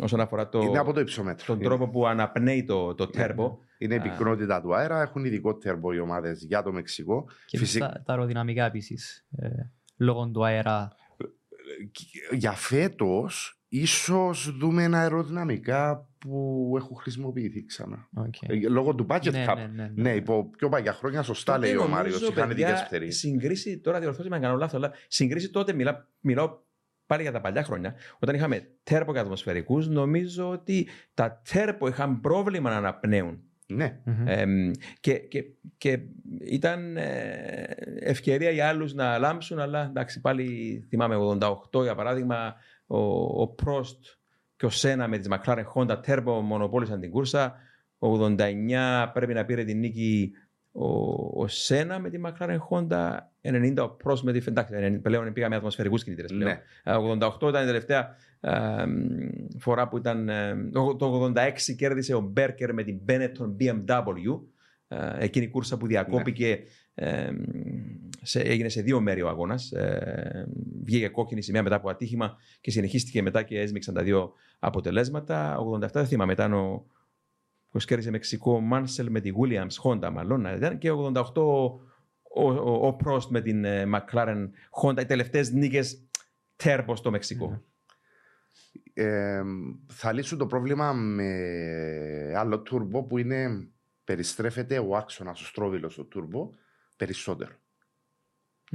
όσον 0.00 0.20
αφορά 0.20 0.48
το, 0.48 0.60
είναι 0.60 0.78
από 0.78 0.92
το 0.92 1.00
υψόμετρο. 1.00 1.46
τον 1.46 1.62
τρόπο 1.62 1.88
που 1.88 2.06
αναπνέει 2.06 2.64
το, 2.64 2.94
το 2.94 3.04
ναι, 3.04 3.10
τέρμπο. 3.10 3.58
Είναι 3.78 3.94
η 3.94 4.00
πυκνότητα 4.00 4.60
του 4.60 4.74
αέρα, 4.74 5.02
έχουν 5.02 5.24
ειδικό 5.24 5.54
τέρμπο 5.54 5.92
οι 5.92 5.98
ομάδες 5.98 6.44
για 6.44 6.62
το 6.62 6.72
Μεξικό. 6.72 7.28
Και 7.46 7.58
Φυσικά... 7.58 7.86
τα, 7.86 8.02
τα 8.04 8.12
αεροδυναμικά 8.12 8.64
επίσης. 8.64 9.26
Ε, 9.36 9.48
λόγω 9.96 10.28
του 10.28 10.44
αέρα. 10.44 10.92
Για 12.32 12.52
φέτος, 12.52 13.60
ίσως 13.68 14.56
δούμε 14.58 14.82
ένα 14.82 14.98
αεροδυναμικά 14.98 16.08
που 16.18 16.74
έχουν 16.76 16.96
χρησιμοποιηθεί 16.96 17.64
ξανά. 17.64 18.08
Okay. 18.16 18.48
Ε, 18.48 18.68
λόγω 18.68 18.94
του 18.94 19.06
budget 19.08 19.32
ναι, 19.32 19.44
cap. 19.48 19.56
Ναι, 19.56 19.66
ναι, 19.74 19.90
ναι, 19.94 20.14
υπό 20.14 20.50
πιο 20.56 20.68
παλιά 20.68 20.92
χρόνια, 20.92 21.22
σωστά 21.22 21.58
λέει 21.58 21.76
ο 21.76 21.88
Μάριος. 21.88 22.28
Είχαν 22.28 22.50
ειδικές 22.50 22.80
ευκαιρίε. 22.80 23.10
Συγκρίση, 23.10 23.78
τώρα 23.78 24.00
διορθώσει 24.00 24.28
με 24.28 24.36
αν 24.36 24.42
κάνω 24.42 24.56
λάθος, 24.56 24.74
αλλά 24.74 24.92
συγκρίση 25.08 25.50
τότε 25.50 25.72
μιλά, 25.72 26.08
μιλάω 26.20 26.58
πάλι 27.10 27.22
για 27.22 27.32
τα 27.32 27.40
παλιά 27.40 27.62
χρόνια, 27.62 27.94
όταν 28.18 28.34
είχαμε 28.34 28.68
τέρπο 28.82 29.12
και 29.12 29.18
ατμοσφαιρικούς, 29.18 29.88
νομίζω 29.88 30.50
ότι 30.50 30.88
τα 31.14 31.42
τέρπο 31.52 31.88
είχαν 31.88 32.20
πρόβλημα 32.20 32.70
να 32.70 32.76
αναπνέουν 32.76 33.42
Ναι. 33.66 34.00
Μμμ. 34.04 34.26
Εμ, 34.26 34.70
και, 35.00 35.18
και, 35.18 35.44
και 35.78 35.98
ήταν 36.40 36.96
ε, 36.96 37.64
ευκαιρία 38.00 38.50
για 38.50 38.68
άλλους 38.68 38.94
να 38.94 39.18
λάμψουν, 39.18 39.58
αλλά 39.58 39.84
εντάξει, 39.84 40.20
πάλι 40.20 40.46
θυμάμαι 40.88 41.16
88 41.72 41.82
για 41.82 41.94
παράδειγμα, 41.94 42.54
ο, 42.86 42.98
ο 43.42 43.48
Πρόστ 43.48 44.04
και 44.56 44.66
ο 44.66 44.70
Σένα 44.70 45.08
με 45.08 45.18
τις 45.18 45.28
McLaren 45.30 45.64
Honda 45.74 46.00
Turbo 46.06 46.40
μονοπόλησαν 46.42 47.00
την 47.00 47.10
κούρσα. 47.10 47.54
89 47.98 49.10
πρέπει 49.12 49.34
να 49.34 49.44
πήρε 49.44 49.64
την 49.64 49.78
νίκη 49.78 50.32
ο, 50.72 50.86
ο 51.42 51.46
Σένα 51.48 51.98
με 51.98 52.10
τη 52.10 52.18
McLaren 52.26 52.58
Honda, 52.70 53.16
90 53.42 53.74
ο 53.82 53.88
Πρόστ 53.88 54.24
με 54.24 54.32
τη 54.32 54.44
εντάξει, 54.48 54.74
90 54.96 54.98
πλέον 55.02 55.32
πήγαμε 55.32 55.56
ατμοσφαιρικούς 55.56 56.04
κινητήρες 56.04 56.30
πλέον. 56.30 56.50
Ναι. 56.84 56.92
Ε, 56.92 56.96
88 57.42 57.48
ήταν 57.48 57.62
η 57.62 57.66
τελευταία 57.66 58.14
ε, 58.40 58.84
φορά 59.58 59.88
που 59.88 59.96
ήταν. 59.96 60.28
ε, 60.28 60.68
το- 60.72 60.96
το 60.96 61.32
86 61.36 61.74
κέρδισε 61.76 62.14
ο 62.14 62.20
Μπέρκερ 62.20 62.74
με 62.74 62.82
την 62.82 63.00
Benetton 63.08 63.56
BMW. 63.60 64.40
ε, 64.88 65.24
εκείνη 65.24 65.44
η 65.44 65.48
κούρσα 65.48 65.76
που 65.76 65.86
διακόπηκε. 65.86 66.58
ε, 66.94 67.30
σε, 68.22 68.40
έγινε 68.40 68.68
σε 68.68 68.82
δύο 68.82 69.00
μέρη 69.00 69.22
ο 69.22 69.28
αγώνας. 69.28 69.72
Ε, 69.72 70.48
βγήκε 70.84 71.08
κόκκινη 71.08 71.42
σημαία 71.42 71.62
μετά 71.62 71.76
από 71.76 71.90
ατύχημα 71.90 72.36
και 72.60 72.70
συνεχίστηκε 72.70 73.22
μετά 73.22 73.42
και 73.42 73.60
έσμιξαν 73.60 73.94
τα 73.94 74.02
δύο 74.02 74.32
αποτελέσματα. 74.58 75.56
87 75.80 75.88
δεν 75.92 76.06
θυμάμαι, 76.06 76.32
ήταν 76.32 76.52
ο. 76.52 76.84
Που 77.70 77.78
κέρδισε 77.78 78.10
Μεξικό 78.10 78.60
Μάνσελ 78.60 79.10
με 79.10 79.20
τη 79.20 79.30
Williams 79.40 79.82
Honda, 79.84 80.10
μάλλον. 80.12 80.40
να 80.40 80.52
ήταν, 80.52 80.78
και 80.78 80.90
88 80.92 81.32
ο, 81.34 82.42
ο, 82.42 82.86
ο 82.86 82.96
Prost 83.04 83.26
με 83.28 83.40
την 83.40 83.64
ε, 83.64 83.86
McLaren 83.94 84.48
Honda. 84.82 85.00
Οι 85.00 85.04
τελευταίες 85.06 85.50
νίκες 85.50 86.08
τέρμπο 86.56 86.96
στο 86.96 87.10
Μεξικό. 87.10 87.62
Ε, 88.94 89.42
θα 89.86 90.12
λύσουν 90.12 90.38
το 90.38 90.46
πρόβλημα 90.46 90.92
με 90.92 91.32
άλλο 92.36 92.60
τούρμπο 92.60 93.02
που 93.02 93.18
είναι 93.18 93.68
περιστρέφεται 94.04 94.78
ο 94.78 94.96
άξονας, 94.96 95.40
ο 95.40 95.44
στρόβιλος 95.44 95.94
του 95.94 96.08
τούρμπο 96.08 96.50
περισσότερο. 96.96 97.54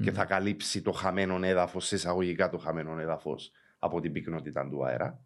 Και 0.01 0.11
θα 0.11 0.25
καλύψει 0.25 0.81
το 0.81 0.91
χαμένο 0.91 1.39
έδαφος, 1.43 1.91
εισαγωγικά 1.91 2.49
το 2.49 2.57
χαμένο 2.57 2.99
έδαφος 2.99 3.51
από 3.79 4.01
την 4.01 4.11
πυκνότητα 4.11 4.69
του 4.69 4.85
αέρα. 4.85 5.25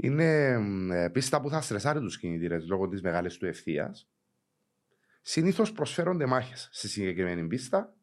Είναι 0.00 0.52
ε, 0.90 1.08
πίστα 1.08 1.40
που 1.40 1.50
θα 1.50 1.60
στρεσάρει 1.60 2.00
τους 2.00 2.18
κινητήρες 2.18 2.66
λόγω 2.66 2.88
της 2.88 3.02
μεγάλης 3.02 3.36
του 3.36 3.46
ευθείας. 3.46 4.08
Συνήθως 5.22 5.72
προσφέρονται 5.72 6.26
μάχες 6.26 6.68
στη 6.72 6.88
συγκεκριμένη 6.88 7.46
πίστα. 7.46 7.94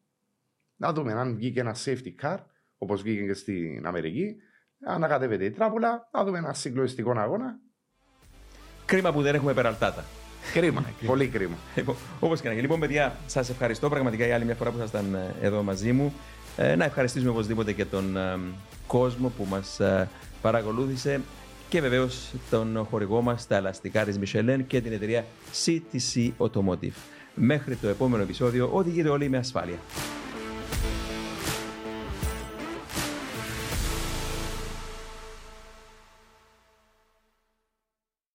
Να 0.76 0.92
δούμε 0.92 1.12
αν 1.12 1.36
βγήκε 1.36 1.60
ένα 1.60 1.76
safety 1.84 2.14
car, 2.22 2.38
όπως 2.76 3.02
βγήκε 3.02 3.26
και 3.26 3.34
στην 3.34 3.86
Αμερική, 3.86 4.36
ανακατεύεται 4.84 5.44
η 5.44 5.50
τράπουλα, 5.50 6.08
να 6.12 6.24
δούμε 6.24 6.38
ένα 6.38 6.52
συγκλονιστικό 6.52 7.10
αγώνα. 7.18 7.58
Κρίμα 8.84 9.12
που 9.12 9.22
δεν 9.22 9.34
έχουμε 9.34 9.54
περαλτάτα. 9.54 10.04
Κρίμα, 10.52 10.84
πολύ 11.06 11.28
κρίμα. 11.28 11.56
Λοιπόν, 11.74 11.96
Όπως 12.20 12.40
και 12.40 12.46
να 12.46 12.52
γίνει. 12.52 12.62
Λοιπόν, 12.62 12.80
παιδιά, 12.80 13.16
σας 13.26 13.50
ευχαριστώ 13.50 13.88
πραγματικά 13.88 14.24
για 14.24 14.34
άλλη 14.34 14.44
μια 14.44 14.54
φορά 14.54 14.70
που 14.70 14.76
ήσασταν 14.76 15.14
ε, 15.14 15.34
εδώ 15.40 15.62
μαζί 15.62 15.92
μου. 15.92 16.14
Ε, 16.56 16.76
να 16.76 16.84
ευχαριστήσουμε 16.84 17.30
οπωσδήποτε 17.30 17.72
και 17.72 17.84
τον 17.84 18.16
ε, 18.16 18.38
κόσμο 18.86 19.28
που 19.28 19.44
μας 19.44 19.80
παρακολούθησε 20.42 21.20
και 21.68 21.80
βεβαίως 21.80 22.32
τον 22.50 22.86
χορηγό 22.90 23.22
μας, 23.22 23.46
τα 23.46 23.56
ελαστικά 23.56 24.04
της 24.04 24.18
Michelin 24.18 24.58
και 24.66 24.80
την 24.80 24.92
εταιρεία 24.92 25.24
CTC 25.64 26.30
Automotive. 26.38 26.96
Μέχρι 27.34 27.76
το 27.76 27.88
επόμενο 27.88 28.22
επεισόδιο, 28.22 28.70
οδηγείτε 28.72 29.08
όλοι 29.08 29.28
με 29.28 29.38
ασφάλεια. 29.38 29.78